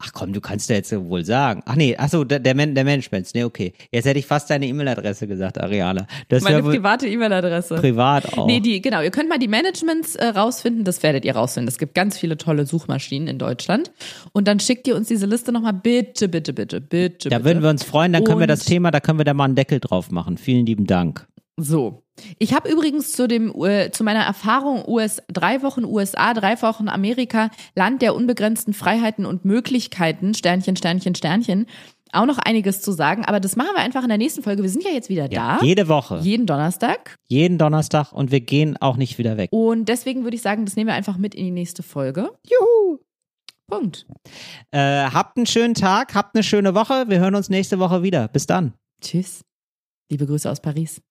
Ach 0.06 0.12
komm, 0.12 0.34
du 0.34 0.42
kannst 0.42 0.70
ja 0.70 0.76
jetzt 0.76 0.94
wohl 0.94 1.24
sagen. 1.24 1.64
Ach 1.66 1.76
nee, 1.76 1.96
ach 1.98 2.10
so, 2.10 2.26
der, 2.26 2.40
der, 2.40 2.56
Man 2.56 2.76
der 2.76 2.84
Management. 2.84 3.30
Nee, 3.34 3.46
okay. 3.46 3.72
Jetzt 3.90 4.06
hätte 4.06 4.20
ich 4.20 4.26
fast 4.26 4.50
deine 4.50 4.68
E-Mail-Adresse 4.68 5.28
gesagt, 5.28 5.62
Ariana. 5.62 6.08
Das 6.28 6.44
Meine 6.44 6.62
private 6.62 7.08
E-Mail-Adresse. 7.08 7.76
privat 7.76 8.38
auch. 8.38 8.46
Nee, 8.46 8.60
die, 8.60 8.82
genau. 8.82 9.02
Ihr 9.02 9.12
könnt 9.12 9.30
mal 9.30 9.40
die 9.40 9.48
Managements 9.48 10.16
äh, 10.16 10.26
rausfinden, 10.26 10.84
das 10.84 11.04
werdet 11.04 11.24
ihr 11.24 11.36
rausfinden. 11.36 11.70
Es 11.70 11.78
gibt 11.78 11.96
ganz 11.96 12.18
viele 12.18 12.38
tolle 12.38 12.66
Suchmaschinen 12.66 13.30
in 13.30 13.38
Deutschland. 13.38 13.92
Und 14.34 14.48
dann 14.50 14.60
schickt 14.60 14.88
ihr 14.88 14.96
uns 14.98 15.08
diese 15.08 15.26
Liste 15.26 15.54
nochmal 15.54 15.74
bitte, 15.74 16.28
bitte, 16.28 16.52
bitte, 16.52 16.82
bitte. 16.82 17.30
da 17.30 17.38
bitte. 17.38 17.50
würden 17.50 17.64
wir 17.64 17.70
uns 17.70 17.84
freuen, 17.86 18.12
dann 18.12 18.26
können 18.26 18.40
wir 18.40 18.44
Und- 18.44 18.50
das 18.50 18.66
Thema, 18.66 18.92
da 18.92 19.00
können 19.00 19.20
wir 19.20 19.26
da 19.26 19.34
mal 19.34 19.46
einen 19.46 19.56
Deckel 19.56 19.80
drauf 19.80 20.12
machen. 20.12 20.38
Vielen 20.38 20.66
lieben 20.66 20.86
Dank. 20.86 21.26
So. 21.56 22.03
Ich 22.38 22.54
habe 22.54 22.70
übrigens 22.70 23.12
zu 23.14 23.28
dem 23.28 23.54
äh, 23.64 23.90
zu 23.92 24.04
meiner 24.04 24.22
Erfahrung 24.24 24.88
US 24.88 25.22
drei 25.32 25.62
Wochen 25.64 25.84
USA, 25.84 26.34
drei 26.34 26.62
Wochen 26.62 26.88
Amerika, 26.88 27.50
Land 27.76 28.02
der 28.02 28.16
unbegrenzten 28.16 28.74
Freiheiten 28.74 29.26
und 29.26 29.46
Möglichkeiten, 29.46 30.34
Sternchen, 30.34 30.76
Sternchen, 30.76 31.16
Sternchen, 31.16 31.66
auch 32.12 32.28
noch 32.28 32.38
einiges 32.38 32.82
zu 32.84 32.92
sagen. 32.92 33.26
Aber 33.26 33.40
das 33.40 33.56
machen 33.56 33.72
wir 33.74 33.82
einfach 33.82 34.04
in 34.04 34.10
der 34.10 34.20
nächsten 34.20 34.44
Folge. 34.44 34.62
Wir 34.62 34.70
sind 34.70 34.84
ja 34.84 34.92
jetzt 34.92 35.10
wieder 35.10 35.32
Ja, 35.32 35.58
da. 35.60 35.66
jede 35.66 35.88
Woche. 35.88 36.20
jeden 36.22 36.46
Donnerstag. 36.46 37.18
jeden 37.28 37.58
Donnerstag 37.58 38.14
und 38.14 38.30
wir 38.32 38.42
gehen 38.42 38.78
auch 38.80 38.98
nicht 38.98 39.18
wieder 39.18 39.36
weg. 39.38 39.50
Und 39.52 39.90
deswegen 39.90 40.24
würde 40.24 40.36
ich 40.36 40.44
sagen, 40.44 40.66
das 40.66 40.76
nehmen 40.76 40.90
wir 40.90 40.94
einfach 40.96 41.18
mit 41.18 41.34
in 41.34 41.46
die 41.46 41.52
nächste 41.52 41.82
Folge. 41.82 42.30
Juhu! 42.46 43.00
Punkt. 43.68 44.06
Äh, 44.72 44.78
habt 45.10 45.38
einen 45.38 45.48
schönen 45.48 45.74
Tag, 45.74 46.14
habt 46.14 46.36
eine 46.36 46.44
schöne 46.44 46.76
Woche. 46.76 47.06
Wir 47.08 47.20
hören 47.20 47.34
uns 47.34 47.50
nächste 47.50 47.80
Woche 47.80 48.04
wieder. 48.04 48.28
Bis 48.28 48.46
dann. 48.46 48.74
Tschüss. 49.02 49.42
Liebe 50.12 50.28
Grüße 50.28 50.52
aus 50.52 50.62
Paris. 50.62 51.02